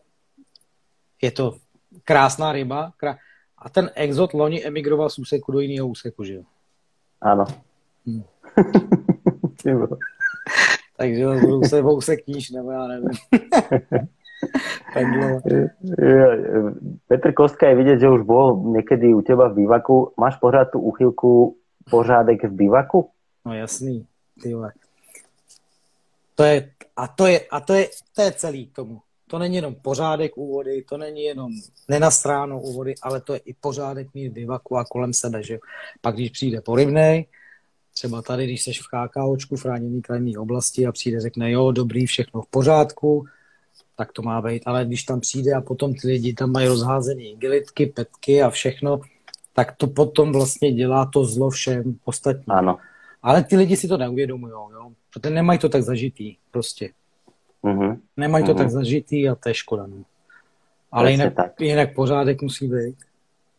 Je 1.23 1.31
to 1.31 1.57
krásná 2.05 2.53
ryba. 2.53 2.93
Krá... 2.97 3.17
A 3.59 3.69
ten 3.71 3.91
exot 3.95 4.35
loni 4.35 4.65
emigroval 4.65 5.11
z 5.11 5.19
úseku 5.19 5.53
do 5.53 5.61
jiného 5.61 5.89
úseku, 5.89 6.25
že 6.25 6.35
jo? 6.35 6.43
Ano. 7.21 7.45
Hmm. 8.07 8.23
Takže 10.97 11.27
budou 11.27 11.63
se 11.63 11.83
vousek 11.83 12.27
níž, 12.27 12.51
nebo 12.51 12.71
já 12.71 12.87
nevím. 12.87 13.11
Petr 17.09 17.33
Kostka 17.33 17.69
je 17.69 17.75
vidět, 17.75 18.01
že 18.01 18.09
už 18.09 18.23
bol 18.23 18.63
někdy 18.73 19.15
u 19.15 19.23
teba 19.23 19.49
v 19.49 19.55
bývaku. 19.55 20.13
Máš 20.17 20.37
pořád 20.37 20.65
tu 20.65 20.81
uchylku 20.81 21.57
pořádek 21.91 22.45
v 22.45 22.53
bivaku? 22.53 23.11
No 23.47 23.55
jasný, 23.55 24.07
ty 24.43 24.55
vole. 24.55 24.73
To 26.35 26.43
je, 26.43 26.71
a 26.97 27.09
to 27.09 27.27
je, 27.27 27.41
a 27.41 27.61
to 27.61 27.75
je, 27.75 27.89
to 28.15 28.23
je 28.23 28.33
celý 28.33 28.67
tomu. 28.67 29.01
To 29.31 29.39
není 29.39 29.57
jenom 29.57 29.75
pořádek 29.75 30.33
u 30.37 30.53
vody, 30.53 30.85
to 30.89 30.97
není 30.97 31.23
jenom 31.23 31.53
nenastráno 31.89 32.61
u 32.61 32.73
vody, 32.73 32.95
ale 33.03 33.21
to 33.21 33.33
je 33.33 33.39
i 33.39 33.55
pořádek 33.55 34.15
mít 34.15 34.33
bivaku 34.33 34.77
a 34.77 34.85
kolem 34.85 35.15
sebe, 35.15 35.43
že 35.43 35.59
Pak 36.01 36.15
když 36.15 36.31
přijde 36.31 36.61
porybnej, 36.61 37.27
třeba 37.95 38.23
tady, 38.23 38.45
když 38.45 38.63
jsi 38.63 38.73
v 38.73 38.87
KKOčku, 38.89 39.57
v 39.57 39.63
chráněný 39.63 40.03
krajinné 40.03 40.39
oblasti 40.39 40.87
a 40.87 40.93
přijde, 40.93 41.21
řekne, 41.21 41.51
jo, 41.51 41.73
dobrý, 41.73 42.07
všechno 42.07 42.43
v 42.43 42.47
pořádku, 42.47 43.27
tak 43.97 44.13
to 44.13 44.23
má 44.23 44.43
být. 44.43 44.63
Ale 44.67 44.85
když 44.85 45.03
tam 45.03 45.21
přijde 45.21 45.55
a 45.55 45.61
potom 45.61 45.95
ty 45.95 46.09
lidi 46.09 46.35
tam 46.35 46.53
mají 46.53 46.69
rozházené 46.69 47.23
igelitky, 47.23 47.87
petky 47.87 48.43
a 48.43 48.51
všechno, 48.51 49.01
tak 49.53 49.77
to 49.77 49.87
potom 49.87 50.33
vlastně 50.33 50.73
dělá 50.73 51.11
to 51.13 51.25
zlo 51.25 51.51
všem 51.51 51.99
ostatním. 52.05 52.51
Ano. 52.51 52.79
Ale 53.23 53.45
ty 53.45 53.57
lidi 53.57 53.77
si 53.77 53.89
to 53.89 53.97
neuvědomují, 53.97 54.53
jo? 54.53 54.93
protože 55.13 55.35
nemají 55.35 55.59
to 55.59 55.69
tak 55.69 55.83
zažitý 55.83 56.37
prostě. 56.51 56.89
Uh-huh. 57.65 57.99
Nemají 58.17 58.45
to 58.45 58.53
mhm. 58.53 58.59
tak 58.59 58.71
zažitý 58.71 59.29
a 59.29 59.35
to 59.35 59.49
je 59.49 59.55
škoda. 59.55 59.87
No. 59.87 60.05
Ale 60.93 61.11
jinak, 61.11 61.35
tak. 61.35 61.61
jinak 61.61 61.95
pořádek 61.95 62.43
musí 62.43 62.69
být. 62.69 62.97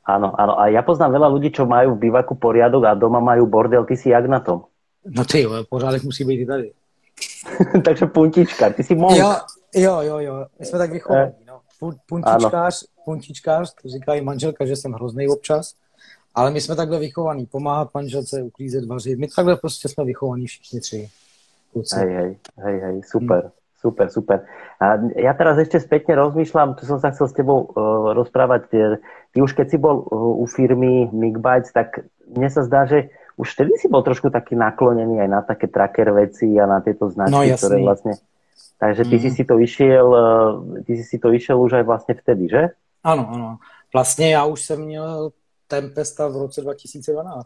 Áno, 0.07 0.31
áno. 0.39 0.55
A 0.55 0.71
ja 0.71 0.79
poznám 0.87 1.19
veľa 1.19 1.27
ľudí, 1.35 1.51
čo 1.51 1.67
majú 1.67 1.99
v 1.99 2.07
bývaku 2.07 2.39
poriadok 2.39 2.87
a 2.87 2.95
doma 2.95 3.19
majú 3.19 3.43
bordel. 3.43 3.83
Ty 3.83 3.99
si 3.99 4.15
jak 4.15 4.23
na 4.31 4.39
tom? 4.39 4.63
No 5.03 5.25
ty 5.27 5.43
jo, 5.43 5.51
pořádek 5.69 6.03
musí 6.03 6.23
být 6.23 6.39
i 6.41 6.45
tady. 6.45 6.71
Takže 7.85 8.05
puntička, 8.05 8.69
ty 8.69 8.83
si 8.83 8.95
monk. 8.95 9.17
Jo, 9.17 9.35
jo, 9.75 10.01
jo, 10.01 10.17
jo. 10.19 10.45
My 10.59 10.65
jsme 10.65 10.79
tak 10.79 10.91
vychovaní, 10.91 11.31
no. 11.47 11.59
Puntičkář, 12.07 12.83
puntičkář, 13.05 13.73
to 13.81 13.89
říká 13.89 14.13
i 14.13 14.21
manželka, 14.21 14.65
že 14.65 14.75
jsem 14.75 14.91
hrozný 14.91 15.27
občas 15.27 15.73
Ale 16.37 16.51
my 16.51 16.61
jsme 16.61 16.75
takhle 16.75 16.99
vychovaní, 16.99 17.45
pomáhat 17.45 17.89
manželce, 17.93 18.43
uklízet, 18.43 18.85
vařit. 18.85 19.19
My 19.19 19.27
takhle 19.27 19.55
prostě 19.55 19.89
jsme 19.89 20.05
vychovaní 20.05 20.47
všichni 20.47 20.79
tři. 20.79 21.09
Kluci. 21.71 21.95
Hej, 21.95 22.13
hej, 22.13 22.37
hej, 22.57 22.79
hej, 22.79 23.01
super. 23.03 23.41
Hmm. 23.41 23.51
Super, 23.77 24.09
super. 24.09 24.41
A 24.81 24.97
ja 25.21 25.37
teraz 25.37 25.61
ešte 25.61 25.77
spätne 25.77 26.17
rozmýšľam, 26.17 26.73
tu 26.81 26.89
som 26.89 26.97
sa 26.97 27.13
chcel 27.13 27.29
s 27.29 27.37
tebou 27.37 27.69
uh, 27.69 28.17
rozprávať. 28.17 28.73
Ty 29.29 29.37
už 29.37 29.53
keď 29.53 29.67
si 29.69 29.77
bol 29.77 30.01
uh, 30.01 30.41
u 30.41 30.45
firmy 30.49 31.05
Migbytes, 31.13 31.69
tak 31.77 32.01
mne 32.25 32.49
sa 32.49 32.65
zdá, 32.65 32.89
že 32.89 33.13
už 33.37 33.53
vtedy 33.53 33.77
si 33.77 33.85
bol 33.85 34.01
trošku 34.01 34.33
taký 34.33 34.57
naklonený 34.57 35.21
aj 35.21 35.29
na 35.29 35.41
také 35.45 35.69
tracker 35.69 36.09
veci 36.09 36.57
a 36.57 36.65
na 36.65 36.81
tieto 36.81 37.05
značky, 37.05 37.53
no, 37.53 37.57
ktoré 37.57 37.77
vlastne... 37.85 38.13
Takže 38.77 39.09
ty 39.09 39.15
mm. 39.17 39.21
si 39.21 39.29
si 39.33 39.43
to 39.45 39.55
išiel, 39.57 40.07
ty 40.85 40.91
si 40.97 41.05
si 41.05 41.17
to 41.17 41.33
išiel 41.33 41.57
už 41.61 41.81
aj 41.81 41.85
vlastne 41.85 42.13
vtedy, 42.13 42.45
že? 42.49 42.63
Ano, 43.05 43.29
ano. 43.29 43.57
Vlastně 43.93 44.29
já 44.31 44.45
už 44.45 44.61
jsem 44.61 44.81
měl 44.81 45.31
Tempesta 45.67 46.27
v 46.27 46.37
roce 46.37 46.61
2012. 46.61 47.45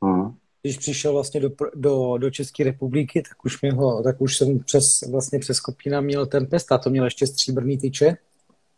Mm 0.00 0.36
když 0.62 0.78
přišel 0.78 1.12
vlastně 1.12 1.40
do, 1.40 1.50
do, 1.74 2.18
do 2.18 2.30
České 2.30 2.64
republiky, 2.64 3.22
tak 3.28 3.44
už, 3.44 3.62
mě 3.62 3.72
ho, 3.72 4.02
tak 4.02 4.20
už 4.20 4.36
jsem 4.36 4.58
přes, 4.58 4.84
vlastně 5.10 5.38
přes 5.38 5.60
Kopína 5.60 6.00
měl 6.00 6.26
ten 6.26 6.46
pest 6.46 6.72
a 6.72 6.78
to 6.78 6.90
měl 6.90 7.04
ještě 7.04 7.26
stříbrný 7.26 7.78
tyče. 7.78 8.16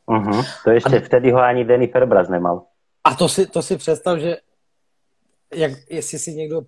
Uh-huh. 0.08 0.44
To 0.64 0.70
ještě 0.70 0.96
a, 0.96 1.00
vtedy 1.00 1.30
ho 1.30 1.38
ani 1.38 1.64
Danny 1.64 1.86
Ferbraz 1.86 2.28
nemal. 2.28 2.62
A 3.04 3.14
to 3.14 3.28
si, 3.28 3.46
to 3.46 3.62
si 3.62 3.76
představ, 3.76 4.18
že 4.18 4.36
jak, 5.54 5.72
jestli 5.90 6.18
si 6.18 6.34
někdo 6.34 6.62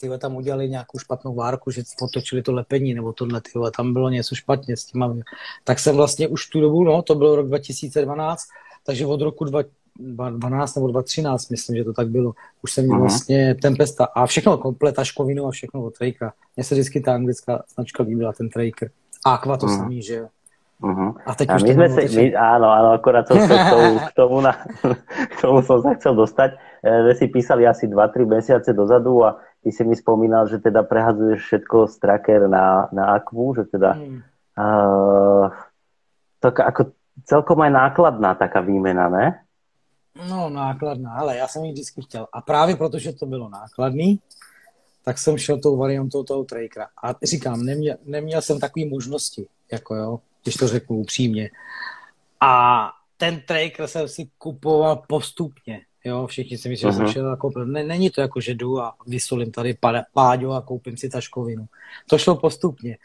tyhle, 0.00 0.18
tam 0.18 0.36
udělali 0.36 0.68
nějakou 0.68 0.98
špatnou 0.98 1.34
várku, 1.34 1.70
že 1.70 1.82
potočili 1.98 2.42
to 2.42 2.52
lepení 2.52 2.94
nebo 2.94 3.12
tohle, 3.12 3.40
tyhle, 3.40 3.70
tam 3.70 3.92
bylo 3.92 4.10
něco 4.10 4.34
špatně 4.34 4.76
s 4.76 4.84
tím. 4.84 5.22
Tak 5.64 5.78
jsem 5.78 5.96
vlastně 5.96 6.28
už 6.28 6.46
tu 6.46 6.60
dobu, 6.60 6.84
no, 6.84 7.02
to 7.02 7.14
bylo 7.14 7.36
rok 7.36 7.46
2012, 7.46 8.42
takže 8.86 9.06
od 9.06 9.20
roku 9.20 9.44
2012 9.98 10.38
12 10.38 10.74
nebo 10.74 10.86
2013, 10.86 11.50
myslím, 11.50 11.76
že 11.76 11.84
to 11.84 11.92
tak 11.92 12.08
bylo. 12.08 12.32
Už 12.62 12.72
jsem 12.72 12.84
měl 12.84 13.00
vlastně 13.00 13.54
Tempesta 13.54 14.04
a 14.04 14.26
všechno 14.26 14.58
komplet, 14.58 14.96
škovinu 15.02 15.46
a 15.46 15.50
všechno 15.50 15.82
od 15.82 15.98
Trakera. 15.98 16.32
Mně 16.56 16.64
se 16.64 16.74
vždycky 16.74 17.00
ta 17.00 17.14
anglická 17.14 17.62
značka 17.74 18.02
líbila, 18.02 18.32
ten 18.32 18.48
Traker. 18.48 18.90
A 19.26 19.34
Aqua 19.34 19.56
to 19.56 19.66
uh-huh. 19.66 19.76
samý, 19.76 20.02
že 20.02 20.14
jo. 20.14 20.26
Uh-huh. 20.82 21.16
A 21.26 21.34
teď 21.34 21.50
a 21.50 21.56
už 21.56 21.62
my 21.62 21.72
sme 21.72 21.88
si, 21.88 22.02
my, 22.20 22.24
áno, 22.36 22.68
áno, 22.68 22.88
akorát 22.92 23.24
som 23.24 23.40
sa 23.40 23.56
k 23.56 23.64
tomu, 23.72 23.88
k 24.08 24.12
tomu, 24.12 24.36
na, 24.44 24.52
k 25.32 25.34
tomu 25.40 25.58
som 25.64 25.80
sa 25.80 25.96
chcel 25.96 26.12
dostať. 26.12 26.50
E, 26.84 26.90
my 27.08 27.12
si 27.16 27.26
písali 27.32 27.64
asi 27.64 27.88
2-3 27.88 28.28
mesiace 28.28 28.76
dozadu 28.76 29.24
a 29.24 29.40
ty 29.64 29.72
si 29.72 29.82
mi 29.88 29.96
spomínal, 29.96 30.44
že 30.52 30.60
teda 30.60 30.84
prehadzuješ 30.84 31.40
všetko 31.48 31.88
z 31.88 31.94
tracker 31.96 32.40
na, 32.52 32.92
na 32.92 33.16
Aquu, 33.16 33.56
že 33.56 33.64
teda 33.72 33.96
hmm. 33.96 34.20
uh, 34.60 35.48
tak 36.44 36.60
ako 36.60 36.92
celkom 37.24 37.58
aj 37.64 37.72
nákladná 37.72 38.36
taká 38.36 38.60
výmena, 38.60 39.08
ne? 39.08 39.26
No, 40.28 40.50
nákladná, 40.50 41.12
ale 41.12 41.36
já 41.36 41.48
jsem 41.48 41.64
ji 41.64 41.72
vždycky 41.72 42.02
chtěl. 42.02 42.26
A 42.32 42.40
právě 42.40 42.76
protože 42.76 43.12
to 43.12 43.26
bylo 43.26 43.48
nákladný, 43.48 44.20
tak 45.04 45.18
jsem 45.18 45.38
šel 45.38 45.60
tou 45.60 45.76
variantou 45.76 46.24
toho 46.24 46.44
Trakera. 46.44 46.88
A 47.02 47.14
říkám, 47.22 47.62
neměl, 47.62 47.96
neměl 48.04 48.42
jsem 48.42 48.60
takové 48.60 48.86
možnosti, 48.86 49.46
jako 49.72 49.94
jo, 49.94 50.20
když 50.42 50.54
to 50.54 50.68
řeknu 50.68 50.96
upřímně. 50.96 51.50
A 52.40 52.88
ten 53.16 53.40
Traker 53.40 53.86
jsem 53.86 54.08
si 54.08 54.28
kupoval 54.38 55.02
postupně. 55.08 55.80
Jo, 56.04 56.26
všichni 56.26 56.58
si 56.58 56.68
myslí, 56.68 56.88
že 56.88 56.92
jsem 56.92 57.08
šel 57.08 57.32
a 57.32 57.36
koupil. 57.36 57.66
Ne, 57.66 57.84
není 57.84 58.10
to 58.10 58.20
jako, 58.20 58.40
že 58.40 58.54
jdu 58.54 58.80
a 58.80 58.94
vysolím 59.06 59.52
tady 59.52 59.76
páďo 60.12 60.52
a 60.52 60.62
koupím 60.62 60.96
si 60.96 61.08
taškovinu. 61.08 61.66
To 62.08 62.18
šlo 62.18 62.36
postupně. 62.36 62.98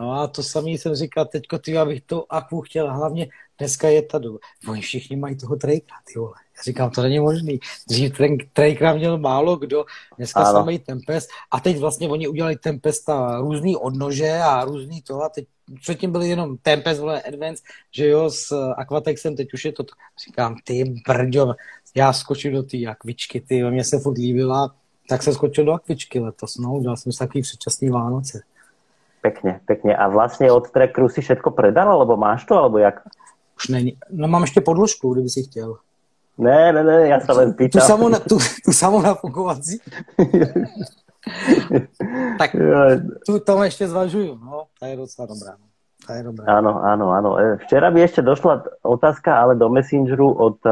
No 0.00 0.12
a 0.12 0.26
to 0.26 0.42
samý 0.42 0.78
jsem 0.78 0.94
říkal, 0.94 1.24
teďko 1.24 1.58
ty, 1.58 1.78
abych 1.78 2.02
to 2.02 2.32
akvu 2.32 2.60
chtěl, 2.60 2.92
hlavně 2.92 3.28
dneska 3.58 3.88
je 3.88 4.02
ta 4.02 4.18
doba. 4.18 4.38
Oni 4.68 4.80
všichni 4.80 5.16
mají 5.16 5.36
toho 5.36 5.56
Trakera, 5.56 5.96
ty 6.12 6.18
vole. 6.18 6.34
Já 6.56 6.62
říkám, 6.62 6.90
to 6.90 7.02
není 7.02 7.20
možný. 7.20 7.60
Dřív 7.88 8.16
ten 8.16 8.38
Trakera 8.52 8.94
měl 8.94 9.18
málo 9.18 9.56
kdo, 9.56 9.84
dneska 10.16 10.44
se 10.44 10.64
mají 10.64 10.78
Tempest 10.78 11.28
a 11.50 11.60
teď 11.60 11.78
vlastně 11.78 12.08
oni 12.08 12.28
udělali 12.28 12.56
Tempest 12.56 13.08
a 13.08 13.40
různý 13.40 13.76
odnože 13.76 14.32
a 14.32 14.64
různý 14.64 15.02
to 15.02 15.22
a 15.22 15.28
teď 15.28 15.46
předtím 15.80 16.12
byly 16.12 16.28
jenom 16.28 16.56
Tempest, 16.58 17.00
vole, 17.00 17.22
Advance, 17.22 17.62
že 17.90 18.08
jo, 18.08 18.30
s 18.30 18.52
Aquatexem, 18.76 19.36
teď 19.36 19.54
už 19.54 19.64
je 19.64 19.72
to, 19.72 19.84
říkám, 20.26 20.56
ty 20.64 20.94
brďo, 21.06 21.54
já 21.94 22.12
skočím 22.12 22.52
do 22.52 22.62
té 22.62 22.86
akvičky, 22.86 23.40
ty, 23.40 23.64
mě 23.64 23.84
se 23.84 23.98
furt 23.98 24.18
líbila, 24.18 24.74
tak 25.08 25.22
jsem 25.22 25.34
skočil 25.34 25.64
do 25.64 25.72
akvičky 25.72 26.20
letos, 26.20 26.56
no, 26.56 26.74
udělal 26.74 26.96
jsem 26.96 27.12
si 27.12 27.18
takový 27.18 27.42
předčasný 27.42 27.90
Vánoce. 27.90 28.42
Pekne, 29.26 29.58
pekne. 29.66 29.90
A 29.90 30.06
vlastne 30.06 30.46
od 30.54 30.70
trackeru 30.70 31.10
si 31.10 31.18
všetko 31.18 31.50
predal, 31.50 31.90
alebo 31.90 32.14
máš 32.14 32.46
to, 32.46 32.54
alebo 32.54 32.78
jak? 32.78 33.02
Už 33.58 33.74
není. 33.74 33.98
No 34.10 34.28
mám 34.28 34.42
ještě 34.42 34.60
podložku, 34.60 35.14
kdyby 35.14 35.28
si 35.28 35.42
chtěl. 35.42 35.76
Ne, 36.38 36.72
ne, 36.72 36.84
ne, 36.84 37.08
já 37.08 37.20
se 37.20 37.32
len 37.32 37.52
pýtam. 37.52 37.82
Tu 37.82 37.86
samou, 37.86 38.08
na, 38.08 38.18
tu, 38.18 38.38
tu 38.64 38.72
samou 38.72 39.02
nafukovací. 39.02 39.78
tak 42.38 42.56
tu 43.26 43.40
tam 43.40 43.62
ještě 43.62 43.88
zvažuju, 43.88 44.38
no, 44.44 44.64
ta 44.80 44.86
je 44.86 44.96
docela 44.96 45.26
dobrá. 45.26 45.50
No. 45.50 45.66
Ta 46.06 46.14
je 46.14 46.22
dobrá. 46.22 46.46
Áno, 46.46 46.86
áno, 46.86 47.10
áno. 47.10 47.30
E, 47.34 47.58
včera 47.66 47.90
mi 47.90 47.98
ešte 47.98 48.22
došla 48.22 48.62
otázka, 48.86 49.42
ale 49.42 49.58
do 49.58 49.66
Messengeru 49.66 50.30
od, 50.38 50.62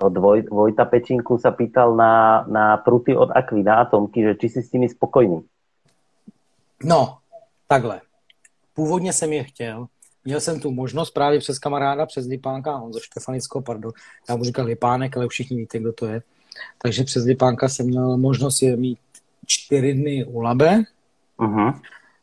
od 0.00 0.14
Voj, 0.16 0.48
Vojta 0.48 0.88
Pečinku 0.88 1.36
sa 1.36 1.52
pýtal 1.52 1.92
na, 1.92 2.40
na 2.48 2.80
pruty 2.80 3.12
od 3.12 3.28
Aquina 3.36 3.84
Atomky, 3.84 4.24
že 4.24 4.40
či 4.40 4.48
si 4.48 4.60
s 4.64 4.72
nimi 4.72 4.88
spokojný. 4.88 5.44
No, 6.88 7.20
takhle. 7.66 8.00
Původně 8.74 9.12
jsem 9.12 9.32
je 9.32 9.44
chtěl, 9.44 9.86
měl 10.24 10.40
jsem 10.40 10.60
tu 10.60 10.70
možnost 10.70 11.10
právě 11.10 11.38
přes 11.38 11.58
kamaráda, 11.58 12.06
přes 12.06 12.26
Lipánka, 12.26 12.78
on 12.78 12.92
ze 12.92 13.00
Štefanicko, 13.02 13.62
pardon, 13.62 13.92
já 14.28 14.36
mu 14.36 14.44
říkal 14.44 14.66
Lipánek, 14.66 15.16
ale 15.16 15.28
všichni 15.28 15.56
víte, 15.56 15.78
kdo 15.78 15.92
to 15.92 16.06
je. 16.06 16.22
Takže 16.82 17.04
přes 17.04 17.24
Lipánka 17.24 17.68
jsem 17.68 17.86
měl 17.86 18.16
možnost 18.16 18.62
je 18.62 18.76
mít 18.76 18.98
čtyři 19.46 19.94
dny 19.94 20.24
u 20.24 20.40
Labe. 20.40 20.82
Uh-huh. 21.38 21.80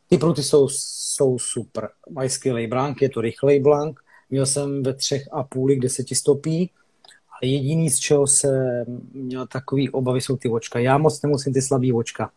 Ty 0.09 0.17
pruty 0.17 0.43
jsou, 0.43 0.67
jsou 0.69 1.39
super. 1.39 1.89
Mají 2.09 2.29
skvělý 2.29 2.67
blank, 2.67 3.01
je 3.01 3.09
to 3.09 3.21
rychlej 3.21 3.59
blank. 3.59 3.99
Měl 4.29 4.45
jsem 4.45 4.83
ve 4.83 4.93
třech 4.93 5.27
a 5.31 5.43
půli, 5.43 5.75
kde 5.75 5.89
se 5.89 6.03
ti 6.03 6.15
stopí. 6.15 6.71
A 7.31 7.45
jediný, 7.45 7.89
z 7.89 7.99
čeho 7.99 8.27
jsem 8.27 8.85
měl 9.13 9.47
takový 9.47 9.89
obavy, 9.89 10.21
jsou 10.21 10.37
ty 10.37 10.49
očka. 10.49 10.79
Já 10.79 10.97
moc 10.97 11.21
nemusím 11.21 11.53
ty 11.53 11.61
slabý 11.61 11.93
očka. 11.93 12.31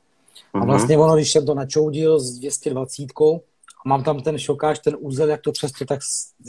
A 0.54 0.58
mhm. 0.58 0.66
vlastně 0.66 0.98
ono, 0.98 1.14
když 1.14 1.32
jsem 1.32 1.46
to 1.46 1.54
načoudil 1.54 2.20
s 2.20 2.38
220, 2.38 3.02
a 3.84 3.88
mám 3.88 4.02
tam 4.02 4.20
ten 4.20 4.38
šokáž, 4.38 4.78
ten 4.78 4.96
úzel, 4.98 5.28
jak 5.28 5.40
to 5.40 5.52
přes 5.52 5.72
to 5.72 5.84
tak, 5.84 6.00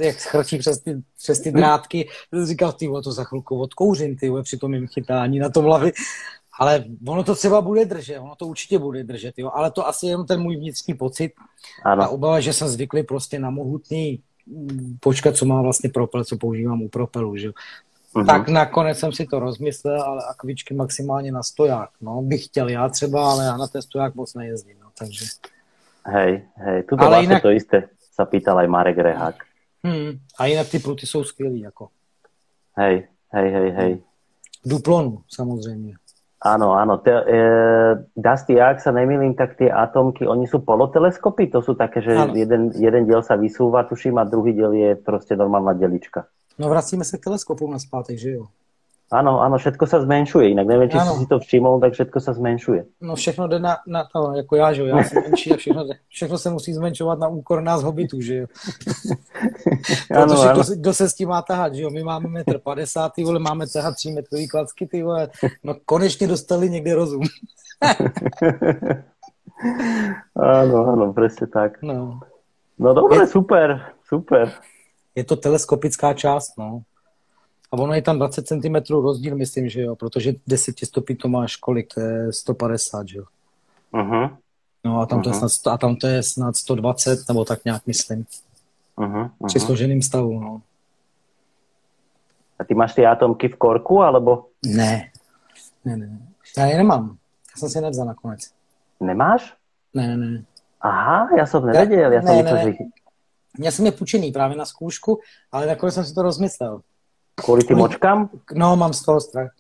jak 0.02 0.16
chrčí 0.16 0.58
přes 0.58 0.80
ty, 0.80 1.02
přes 1.24 1.40
ty 1.40 1.52
drátky, 1.52 2.10
říkal, 2.44 2.72
ty 2.72 2.90
to 3.04 3.12
za 3.12 3.24
chvilku 3.24 3.60
odkouřím, 3.60 4.16
ty 4.16 4.32
při 4.44 4.58
tom 4.58 4.74
jim 4.74 4.88
chytání 4.88 5.40
na 5.40 5.50
tom 5.50 5.66
hlavy. 5.66 5.92
Ale 6.60 6.86
ono 7.08 7.24
to 7.24 7.36
třeba 7.36 7.62
bude 7.62 7.86
držet, 7.86 8.20
ono 8.20 8.36
to 8.36 8.48
určitě 8.48 8.80
bude 8.80 9.04
držet, 9.04 9.34
jo. 9.38 9.52
ale 9.54 9.72
to 9.72 9.88
asi 9.88 10.08
je 10.08 10.18
ten 10.28 10.42
můj 10.42 10.56
vnitřní 10.56 10.94
pocit. 10.94 11.32
Ano. 11.84 12.04
A 12.04 12.08
obava, 12.08 12.40
že 12.40 12.54
jsem 12.54 12.68
zvyklý 12.68 13.04
prostě 13.04 13.40
na 13.40 13.50
mohutný 13.50 14.20
počkat, 15.00 15.36
co 15.36 15.46
má 15.46 15.62
vlastně 15.62 15.90
propel, 15.90 16.24
co 16.24 16.38
používám 16.38 16.82
u 16.82 16.90
propelu, 16.90 17.38
že 17.38 17.52
Uh-huh. 18.16 18.26
Tak 18.26 18.48
nakonec 18.50 18.98
jsem 18.98 19.12
si 19.12 19.26
to 19.26 19.40
rozmyslel, 19.40 20.02
ale 20.02 20.22
akvičky 20.30 20.74
maximálně 20.74 21.32
na 21.32 21.44
stoják. 21.44 21.90
No, 22.02 22.22
bych 22.22 22.46
chtěl 22.46 22.70
já 22.70 22.90
třeba, 22.90 23.32
ale 23.32 23.46
já 23.46 23.58
na 23.58 23.68
ten 23.68 23.82
stoják 23.82 24.16
moc 24.16 24.34
nejezdím. 24.34 24.78
No, 24.84 24.90
takže... 25.00 25.26
Hej, 26.06 26.44
hej, 26.56 26.84
ale 26.92 27.10
vlastně 27.10 27.22
jinak... 27.22 27.42
to 27.42 27.50
jisté 27.50 27.84
sa 28.14 28.26
pýtal 28.26 28.58
aj 28.58 28.68
Marek 28.68 28.98
Rehák. 28.98 29.36
Hmm. 29.84 30.20
A 30.40 30.46
jinak 30.46 30.70
ty 30.70 30.80
pruty 30.80 31.08
jsou 31.08 31.24
skvělý, 31.24 31.60
jako. 31.60 31.88
Hej, 32.78 33.08
hej, 33.34 33.52
hej, 33.52 33.72
hej. 33.72 34.02
Duplonu, 34.66 35.22
samozřejmě. 35.30 35.96
Áno, 36.46 36.78
áno. 36.78 37.02
Te, 37.02 37.10
e, 37.10 37.40
Dusty, 38.14 38.62
ak 38.62 38.78
sa 38.78 38.94
nemýlim, 38.94 39.34
tak 39.34 39.58
tie 39.58 39.66
atomky, 39.66 40.30
oni 40.30 40.46
sú 40.46 40.62
poloteleskopy? 40.62 41.50
To 41.50 41.66
sú 41.66 41.74
také, 41.74 42.06
že 42.06 42.14
jeden, 42.38 42.70
jeden 42.78 43.10
diel 43.10 43.26
sa 43.26 43.34
vysúva, 43.34 43.82
tuším, 43.90 44.22
a 44.22 44.30
druhý 44.30 44.54
diel 44.54 44.70
je 44.78 44.94
proste 44.94 45.34
normálna 45.34 45.74
delička. 45.74 46.30
No 46.60 46.70
vracíme 46.70 47.06
se 47.06 47.18
k 47.18 47.24
teleskopu 47.24 47.72
na 47.72 47.80
zpátek, 47.80 48.18
že 48.18 48.32
jo? 48.32 48.46
Ano, 49.12 49.42
ano, 49.42 49.58
všetko 49.58 49.88
se 49.88 50.02
zmenšuje, 50.02 50.48
jinak 50.48 50.68
nevím, 50.68 50.90
či 50.90 50.98
si 51.20 51.26
to 51.26 51.40
všiml, 51.40 51.80
tak 51.80 51.94
všetko 51.94 52.20
se 52.20 52.34
zmenšuje. 52.34 52.86
No 53.02 53.16
všechno 53.16 53.48
jde 53.48 53.60
na, 53.60 53.78
na 53.88 54.04
to, 54.14 54.34
jako 54.36 54.56
já, 54.56 54.74
že 54.74 54.82
jo, 54.82 54.88
já 54.88 55.04
jsem 55.04 55.24
menší 55.24 55.52
a 55.54 55.58
všechno, 55.58 55.86
všechno 56.08 56.38
se 56.38 56.50
musí 56.50 56.74
zmenšovat 56.74 57.20
na 57.20 57.28
úkor 57.28 57.62
nás 57.62 57.84
hobitů, 57.84 58.22
že 58.22 58.36
jo. 58.36 58.48
ano, 60.16 60.26
Protože 60.34 60.50
ano. 60.50 60.64
Kdo, 60.64 60.76
kdo, 60.76 60.94
se 60.94 61.10
s 61.10 61.14
tím 61.14 61.30
má 61.30 61.42
tahat, 61.42 61.74
že 61.74 61.82
jo, 61.82 61.90
my 61.90 62.04
máme 62.04 62.30
metr 62.30 62.60
50, 62.60 63.14
ty 63.14 63.24
vole, 63.24 63.40
máme 63.40 63.66
tahat 63.74 63.96
3 63.96 64.12
metrový 64.12 64.48
klacky, 64.48 64.88
ty 64.88 65.04
vole, 65.04 65.30
no 65.64 65.76
konečně 65.86 66.28
dostali 66.28 66.70
někde 66.70 66.96
rozum. 66.96 67.24
ano, 70.36 70.88
ano, 70.88 71.14
přesně 71.14 71.48
tak. 71.48 71.82
No, 71.82 72.20
no 72.80 72.94
dobré, 72.94 73.28
super, 73.28 73.82
super 74.04 74.52
je 75.16 75.24
to 75.24 75.36
teleskopická 75.36 76.14
část, 76.14 76.58
no. 76.58 76.82
A 77.72 77.78
ono 77.78 77.94
je 77.94 78.02
tam 78.02 78.18
20 78.18 78.48
cm 78.48 78.76
rozdíl, 78.90 79.36
myslím, 79.36 79.70
že 79.70 79.82
jo, 79.82 79.96
protože 79.96 80.34
10 80.48 80.80
stopí 80.80 81.16
to 81.16 81.28
máš 81.28 81.56
kolik, 81.56 81.94
to 81.94 82.00
je 82.00 82.34
150, 82.34 83.08
že 83.08 83.18
jo. 83.18 83.24
Uh-huh. 83.94 84.38
No 84.84 85.02
a 85.02 85.06
tam, 85.06 85.20
uh-huh. 85.20 85.24
to 85.24 85.30
je 85.30 85.50
snad, 85.50 85.74
a 85.74 85.78
tam 85.78 85.96
to 85.96 86.08
je 86.08 86.24
snad 86.24 86.56
120, 86.56 87.20
nebo 87.28 87.46
tak 87.46 87.66
nějak 87.66 87.88
myslím. 87.88 88.26
Uh-huh. 88.98 89.14
Uh-huh. 89.14 89.48
Při 89.48 89.60
složeným 89.60 90.02
stavu, 90.02 90.40
no. 90.40 90.62
A 92.60 92.64
ty 92.64 92.74
máš 92.74 92.94
ty 92.94 93.06
atomky 93.06 93.48
v 93.48 93.56
korku, 93.56 94.02
alebo? 94.02 94.46
Ne, 94.66 95.12
Ne, 95.86 95.98
ne, 95.98 96.20
já 96.58 96.66
je 96.66 96.78
nemám. 96.78 97.18
Já 97.56 97.60
jsem 97.60 97.70
si 97.70 97.82
nevzal 97.82 98.06
nakonec. 98.06 98.52
Nemáš? 99.00 99.56
Ne, 99.94 100.18
ne, 100.18 100.30
ne. 100.30 100.44
Aha, 100.82 101.30
já 101.38 101.46
jsem 101.46 101.66
nevěděl. 101.66 102.14
Já 102.14 102.22
jsem 102.22 102.36
ne, 102.36 102.44
myslel, 102.44 102.66
ne, 102.66 102.74
Já 103.60 103.72
jsem 103.72 103.86
je 103.86 103.92
půjčený 103.92 104.32
právě 104.32 104.58
na 104.58 104.66
zkoušku, 104.66 105.20
ale 105.52 105.68
nakonec 105.68 105.96
jsem 105.96 106.06
si 106.06 106.14
to 106.14 106.22
rozmyslel. 106.22 106.82
Kvůli 107.36 107.64
tím 107.64 107.78
močkám? 107.78 108.30
No, 108.54 108.76
mám 108.76 108.94
z 108.94 109.04
toho 109.04 109.22
strach. 109.22 109.52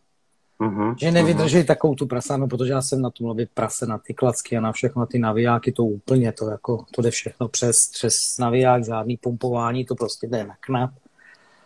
Uh-huh, 0.59 0.95
že 0.99 1.11
nevydrží 1.11 1.57
uh-huh. 1.57 1.65
takovou 1.65 1.95
tu 1.95 2.07
prasánu, 2.07 2.47
protože 2.47 2.71
já 2.71 2.81
jsem 2.81 3.01
na 3.01 3.09
tu 3.09 3.23
mluvit 3.23 3.49
prase, 3.53 3.85
na 3.85 3.97
ty 3.97 4.13
klacky 4.13 4.57
a 4.57 4.61
na 4.61 4.71
všechno, 4.71 4.99
na 4.99 5.05
ty 5.05 5.19
navijáky, 5.19 5.71
to 5.71 5.85
úplně, 5.85 6.31
to 6.31 6.49
jako, 6.49 6.85
to 6.91 7.01
jde 7.01 7.11
všechno 7.11 7.47
přes, 7.47 7.89
přes 7.89 8.37
naviják, 8.39 8.85
žádný 8.85 9.17
pumpování, 9.17 9.85
to 9.85 9.95
prostě 9.95 10.27
jde 10.27 10.43
na 10.43 10.55
knap. 10.59 10.91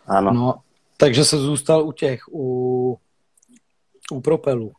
Ano. 0.06 0.32
No, 0.32 0.54
takže 0.96 1.24
se 1.24 1.38
zůstal 1.38 1.86
u 1.86 1.92
těch, 1.92 2.20
u, 2.32 2.98
u 4.12 4.20
propelů, 4.20 4.72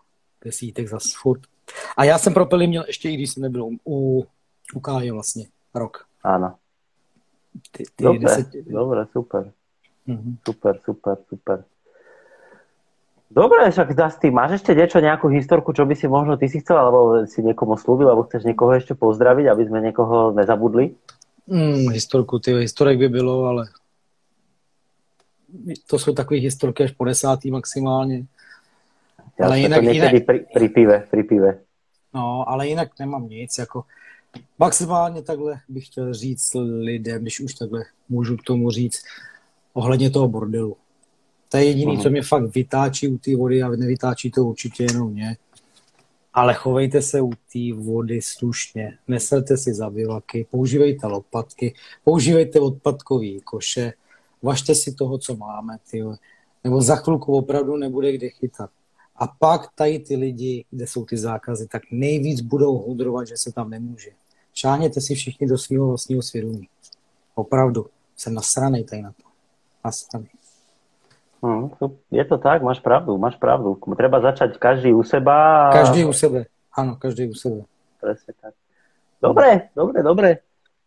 desítek 0.46 0.88
zase 0.88 1.10
furt. 1.22 1.42
A 1.98 2.04
já 2.04 2.18
jsem 2.18 2.34
propely 2.34 2.68
měl 2.68 2.84
ještě 2.88 3.10
i 3.10 3.14
když 3.14 3.32
jsem 3.32 3.44
nebyl 3.44 3.70
u, 3.86 4.26
u 4.74 4.80
Káje 4.80 5.12
vlastně, 5.12 5.48
rok. 5.74 6.06
Ano. 6.24 6.56
Ty, 7.72 7.84
ty 7.96 8.04
dobre, 8.04 8.20
deset... 8.20 8.48
dobre, 8.68 9.06
super. 9.12 9.44
Uh-huh. 10.08 10.34
Super, 10.46 10.80
super, 10.86 11.18
super. 11.30 11.58
Dobre, 13.32 13.72
však 13.72 13.96
Dusty, 13.96 14.28
máš 14.28 14.60
ešte 14.60 14.76
niečo, 14.76 15.00
nejakú 15.00 15.32
historku, 15.32 15.72
čo 15.72 15.88
by 15.88 15.96
si 15.96 16.04
možno 16.04 16.36
ty 16.36 16.52
si 16.52 16.60
chcel, 16.60 16.76
alebo 16.76 17.24
si 17.24 17.40
niekomu 17.40 17.80
slúbil, 17.80 18.12
alebo 18.12 18.28
chceš 18.28 18.44
niekoho 18.44 18.76
ešte 18.76 18.92
pozdraviť, 18.92 19.46
aby 19.48 19.64
sme 19.72 19.80
niekoho 19.80 20.36
nezabudli? 20.36 20.92
Mm, 21.48 21.96
historku, 21.96 22.44
ty 22.44 22.52
historek 22.60 23.00
by 23.00 23.08
bylo, 23.08 23.46
ale 23.46 23.72
to 25.88 26.00
jsou 26.00 26.14
takové 26.14 26.40
historky 26.40 26.84
až 26.84 26.92
po 26.92 27.06
desátý 27.06 27.52
maximálně. 27.52 28.26
Já 29.40 29.46
ale 29.46 29.60
jinak, 29.60 29.84
to 29.84 29.90
jinak, 29.90 30.26
pri, 30.26 30.40
pri 30.54 30.70
pive, 30.70 31.08
pri 31.12 31.24
pive. 31.24 31.60
No, 32.14 32.50
ale 32.50 32.68
jinak 32.68 33.00
nemám 33.00 33.28
nic, 33.28 33.58
jako 33.58 33.84
maximálně 34.60 35.22
takhle 35.22 35.60
bych 35.70 35.86
chtěl 35.86 36.14
říct 36.14 36.54
lidem, 36.80 37.22
když 37.22 37.40
už 37.40 37.54
takhle 37.54 37.84
můžu 38.10 38.38
k 38.38 38.44
tomu 38.44 38.72
říct, 38.72 39.04
ohledně 39.74 40.10
toho 40.10 40.28
bordelu. 40.28 40.78
To 41.50 41.58
je 41.58 41.64
jediné, 41.64 41.98
co 42.04 42.10
mě 42.10 42.22
fakt 42.22 42.56
vytáčí 42.56 43.08
u 43.08 43.18
té 43.18 43.36
vody 43.36 43.64
a 43.64 43.70
nevytáčí 43.70 44.32
to 44.32 44.44
určitě 44.44 44.84
jenom 44.84 45.12
mě. 45.12 45.38
Ale 46.34 46.54
chovejte 46.54 47.02
se 47.02 47.22
u 47.22 47.30
té 47.30 47.74
vody 47.76 48.22
slušně, 48.22 48.98
neserte 49.08 49.58
si 49.58 49.74
zabivaky, 49.74 50.48
používejte 50.52 51.08
lopatky, 51.08 51.74
používejte 52.04 52.60
odpadkové 52.60 53.40
koše, 53.44 53.94
važte 54.42 54.76
si 54.76 54.94
toho, 54.94 55.18
co 55.18 55.36
máme, 55.36 55.78
tyhle. 55.92 56.18
nebo 56.64 56.82
za 56.82 56.96
chvilku 56.96 57.38
opravdu 57.38 57.78
nebude 57.78 58.14
kde 58.14 58.30
chytat. 58.30 58.70
A 59.22 59.28
pak 59.28 59.62
tady 59.76 60.00
ty 60.00 60.16
lidi, 60.16 60.66
kde 60.72 60.88
jsou 60.88 61.06
ty 61.06 61.18
zákazy, 61.18 61.68
tak 61.68 61.82
nejvíc 61.92 62.42
budou 62.42 62.78
hudrovat, 62.78 63.28
že 63.28 63.38
se 63.38 63.54
tam 63.54 63.70
nemůže. 63.70 64.12
Šáhněte 64.54 65.02
si 65.02 65.16
všichni 65.16 65.48
do 65.48 65.58
svého 65.58 65.88
vlastního 65.88 66.22
svědomí. 66.22 66.68
Opravdu. 67.36 67.86
Jsem 68.18 68.34
nasranej 68.34 68.84
tady 68.84 69.02
na 69.02 69.12
to. 69.12 69.24
Nasranej. 69.86 70.30
Hmm, 71.44 71.70
je 72.12 72.26
to 72.26 72.38
tak, 72.38 72.62
máš 72.62 72.80
pravdu, 72.80 73.18
máš 73.18 73.36
pravdu. 73.36 73.78
Treba 73.98 74.22
začať 74.22 74.58
každý 74.62 74.94
u 74.94 75.02
seba. 75.04 75.70
A... 75.70 75.74
Každý 75.74 76.06
u 76.06 76.14
sebe, 76.14 76.46
áno, 76.70 77.02
každý 77.02 77.30
u 77.30 77.34
sebe. 77.34 77.66
Presne 77.98 78.34
tak. 78.38 78.54
Dobre, 79.22 79.74
dobre, 79.74 80.06
dobre. 80.06 80.30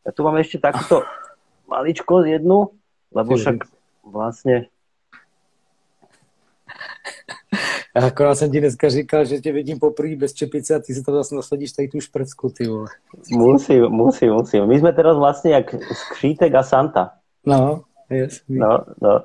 Ja 0.07 0.15
tu 0.15 0.23
mám 0.23 0.39
ešte 0.39 0.63
takúto 0.63 1.03
maličko 1.71 2.23
jednu, 2.23 2.71
lebo 3.11 3.35
však 3.35 3.67
vlastne 4.07 4.71
Akorát 7.95 8.35
jsem 8.35 8.51
ti 8.51 8.61
dneska 8.61 8.89
říkal, 8.89 9.25
že 9.25 9.41
tě 9.41 9.53
vidím 9.53 9.79
poprvé 9.79 10.17
bez 10.17 10.35
čepice 10.35 10.75
a 10.75 10.79
ty 10.79 10.95
si 10.95 11.03
to 11.03 11.13
zase 11.13 11.35
nasadíš 11.35 11.73
tady 11.73 11.89
tu 11.89 12.01
šprcku, 12.01 12.51
ty 12.51 12.67
vole. 12.67 12.87
Musím, 13.31 13.89
musím, 13.89 14.33
musím. 14.33 14.67
My 14.67 14.79
jsme 14.79 14.93
teraz 14.93 15.17
vlastně 15.17 15.53
jak 15.53 15.75
Skřítek 15.93 16.55
a 16.55 16.63
Santa. 16.63 17.11
No, 17.47 17.83
yes. 18.11 18.41
No, 18.49 18.79
no. 19.03 19.21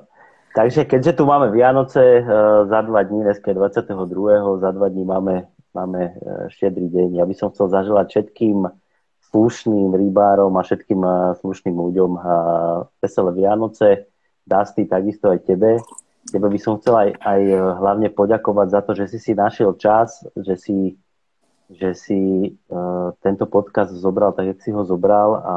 Takže 0.56 0.84
keďže 0.84 1.12
tu 1.12 1.26
máme 1.26 1.50
Vianoce 1.50 2.20
uh, 2.20 2.68
za 2.68 2.80
dva 2.80 3.02
dní, 3.02 3.22
dneska 3.22 3.52
22. 3.52 4.58
za 4.58 4.70
dva 4.70 4.88
dní 4.88 5.04
máme, 5.04 5.46
máme 5.74 6.14
uh, 6.14 6.48
štedrý 6.48 6.88
deň. 6.88 7.22
Ja 7.22 7.26
by 7.26 7.34
som 7.34 7.50
chcel 7.50 7.70
zaželať 7.70 8.06
všetkým 8.08 8.66
slušným 9.30 9.94
rybárom 9.94 10.50
a 10.58 10.62
všetkým 10.62 10.98
uh, 11.02 11.38
slušným 11.38 11.74
ľuďom 11.78 12.10
veselé 13.02 13.30
Vianoce. 13.34 14.10
Dusty, 14.46 14.90
takisto 14.90 15.30
aj 15.30 15.38
tebe. 15.46 15.78
Tebe 16.28 16.52
by 16.52 16.60
som 16.60 16.76
chcel 16.76 16.94
aj, 16.94 17.10
aj 17.16 17.40
hlavne 17.80 18.08
poďakovať 18.12 18.68
za 18.68 18.80
to, 18.84 18.92
že 18.92 19.04
si 19.16 19.18
si 19.18 19.32
našiel 19.32 19.72
čas, 19.80 20.20
že 20.36 20.54
si, 20.60 21.00
že 21.72 21.96
si 21.96 22.20
uh, 22.68 23.16
tento 23.24 23.48
podcast 23.48 23.88
zobral 23.96 24.36
tak, 24.36 24.52
jak 24.52 24.60
si 24.60 24.70
ho 24.70 24.84
zobral 24.84 25.40
a 25.40 25.56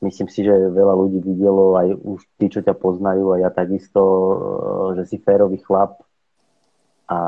myslím 0.00 0.28
si, 0.28 0.44
že 0.44 0.52
veľa 0.52 0.94
ľudí 0.96 1.20
videlo, 1.20 1.76
aj 1.76 1.92
už 1.92 2.20
tí, 2.40 2.46
čo 2.52 2.60
ťa 2.60 2.72
poznajú 2.76 3.36
a 3.36 3.40
ja 3.40 3.50
takisto, 3.52 4.00
eh, 4.02 4.88
že 5.00 5.02
si 5.08 5.16
férový 5.20 5.60
chlap 5.60 6.00
a, 7.08 7.20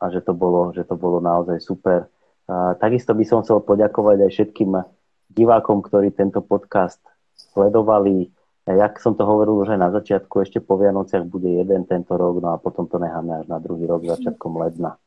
a 0.00 0.04
že, 0.10 0.24
to 0.24 0.32
bolo, 0.32 0.72
že 0.72 0.82
to 0.86 0.96
bolo 0.96 1.20
naozaj 1.20 1.60
super. 1.60 2.08
A 2.46 2.78
takisto 2.78 3.12
by 3.12 3.24
som 3.26 3.42
chcel 3.42 3.60
poďakovať 3.60 4.22
aj 4.22 4.30
všetkým 4.30 4.70
divákom, 5.34 5.82
ktorí 5.82 6.14
tento 6.14 6.40
podcast 6.40 7.02
sledovali. 7.34 8.30
Jak 8.66 8.98
som 8.98 9.14
to 9.14 9.22
hovoril 9.22 9.62
už 9.62 9.78
aj 9.78 9.80
na 9.80 9.90
začiatku, 9.94 10.42
ešte 10.42 10.58
po 10.58 10.74
Vianociach 10.74 11.22
bude 11.22 11.46
jeden 11.46 11.86
tento 11.86 12.18
rok, 12.18 12.42
no 12.42 12.50
a 12.50 12.58
potom 12.58 12.90
to 12.90 12.98
necháme 12.98 13.38
až 13.38 13.46
na 13.46 13.62
druhý 13.62 13.86
rok 13.86 14.02
začiatkom 14.02 14.58
ledna. 14.58 14.98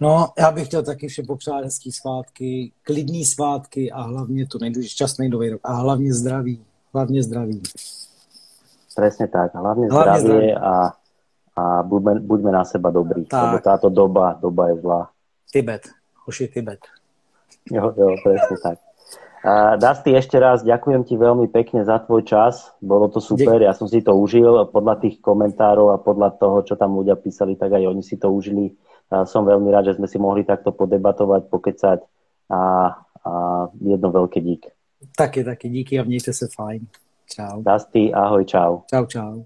No, 0.00 0.28
já 0.38 0.50
bych 0.50 0.66
chtěl 0.66 0.82
taky 0.82 1.08
všem 1.08 1.26
popřát 1.26 1.64
hezký 1.64 1.92
svátky, 1.92 2.72
klidný 2.82 3.24
svátky 3.24 3.92
a 3.92 4.02
hlavně 4.02 4.46
to 4.46 4.58
nejdůležitější 4.58 4.94
šťastný 4.94 5.28
nový 5.28 5.50
rok 5.50 5.60
a 5.64 5.72
hlavně 5.72 6.14
zdraví. 6.14 6.64
Hlavně 6.94 7.22
zdraví. 7.22 7.62
Presne 8.92 9.28
tak, 9.28 9.56
hlavne, 9.56 9.88
hlavne 9.88 10.20
zdravie, 10.20 10.52
zdravie 10.52 10.54
a, 10.60 10.72
a 11.56 11.62
buďme, 11.80 12.20
buďme 12.20 12.50
na 12.52 12.64
seba 12.64 12.92
dobrí, 12.92 13.24
tak. 13.24 13.40
lebo 13.40 13.58
táto 13.64 13.88
doba, 13.88 14.36
doba 14.36 14.68
je 14.68 14.76
zlá. 14.84 15.08
Tibet, 15.52 15.88
hoši 16.24 16.48
Tibet. 16.48 16.80
Jo, 17.72 17.94
jo, 17.96 18.16
presne 18.24 18.56
tak. 18.62 18.78
Dusty, 19.78 20.14
ešte 20.14 20.38
raz 20.38 20.62
ďakujem 20.62 21.02
ti 21.02 21.18
veľmi 21.18 21.50
pekne 21.50 21.82
za 21.82 21.98
tvoj 21.98 22.22
čas. 22.22 22.70
Bolo 22.78 23.10
to 23.10 23.18
super, 23.18 23.58
ja 23.58 23.74
som 23.74 23.90
si 23.90 23.98
to 23.98 24.14
užil. 24.14 24.70
Podľa 24.70 25.02
tých 25.02 25.18
komentárov 25.18 25.90
a 25.90 25.98
podľa 25.98 26.38
toho, 26.38 26.62
čo 26.62 26.78
tam 26.78 26.94
ľudia 26.94 27.18
písali, 27.18 27.58
tak 27.58 27.74
aj 27.74 27.90
oni 27.90 28.02
si 28.06 28.14
to 28.16 28.30
užili 28.30 28.70
som 29.28 29.44
veľmi 29.44 29.68
rád, 29.68 29.92
že 29.92 30.00
sme 30.00 30.08
si 30.08 30.16
mohli 30.16 30.40
takto 30.40 30.72
podebatovať, 30.72 31.52
pokecať 31.52 32.00
a, 32.48 32.62
a 33.28 33.32
jedno 33.76 34.08
veľké 34.08 34.40
dík. 34.40 34.72
Taky, 35.16 35.44
taky 35.44 35.68
díky 35.68 36.00
a 36.00 36.04
mějte 36.04 36.32
se 36.32 36.46
fajn. 36.56 36.86
Čau. 37.28 37.62
Dusty, 37.62 38.12
ahoj, 38.14 38.44
čau. 38.44 38.82
Čau, 38.86 39.06
čau. 39.06 39.44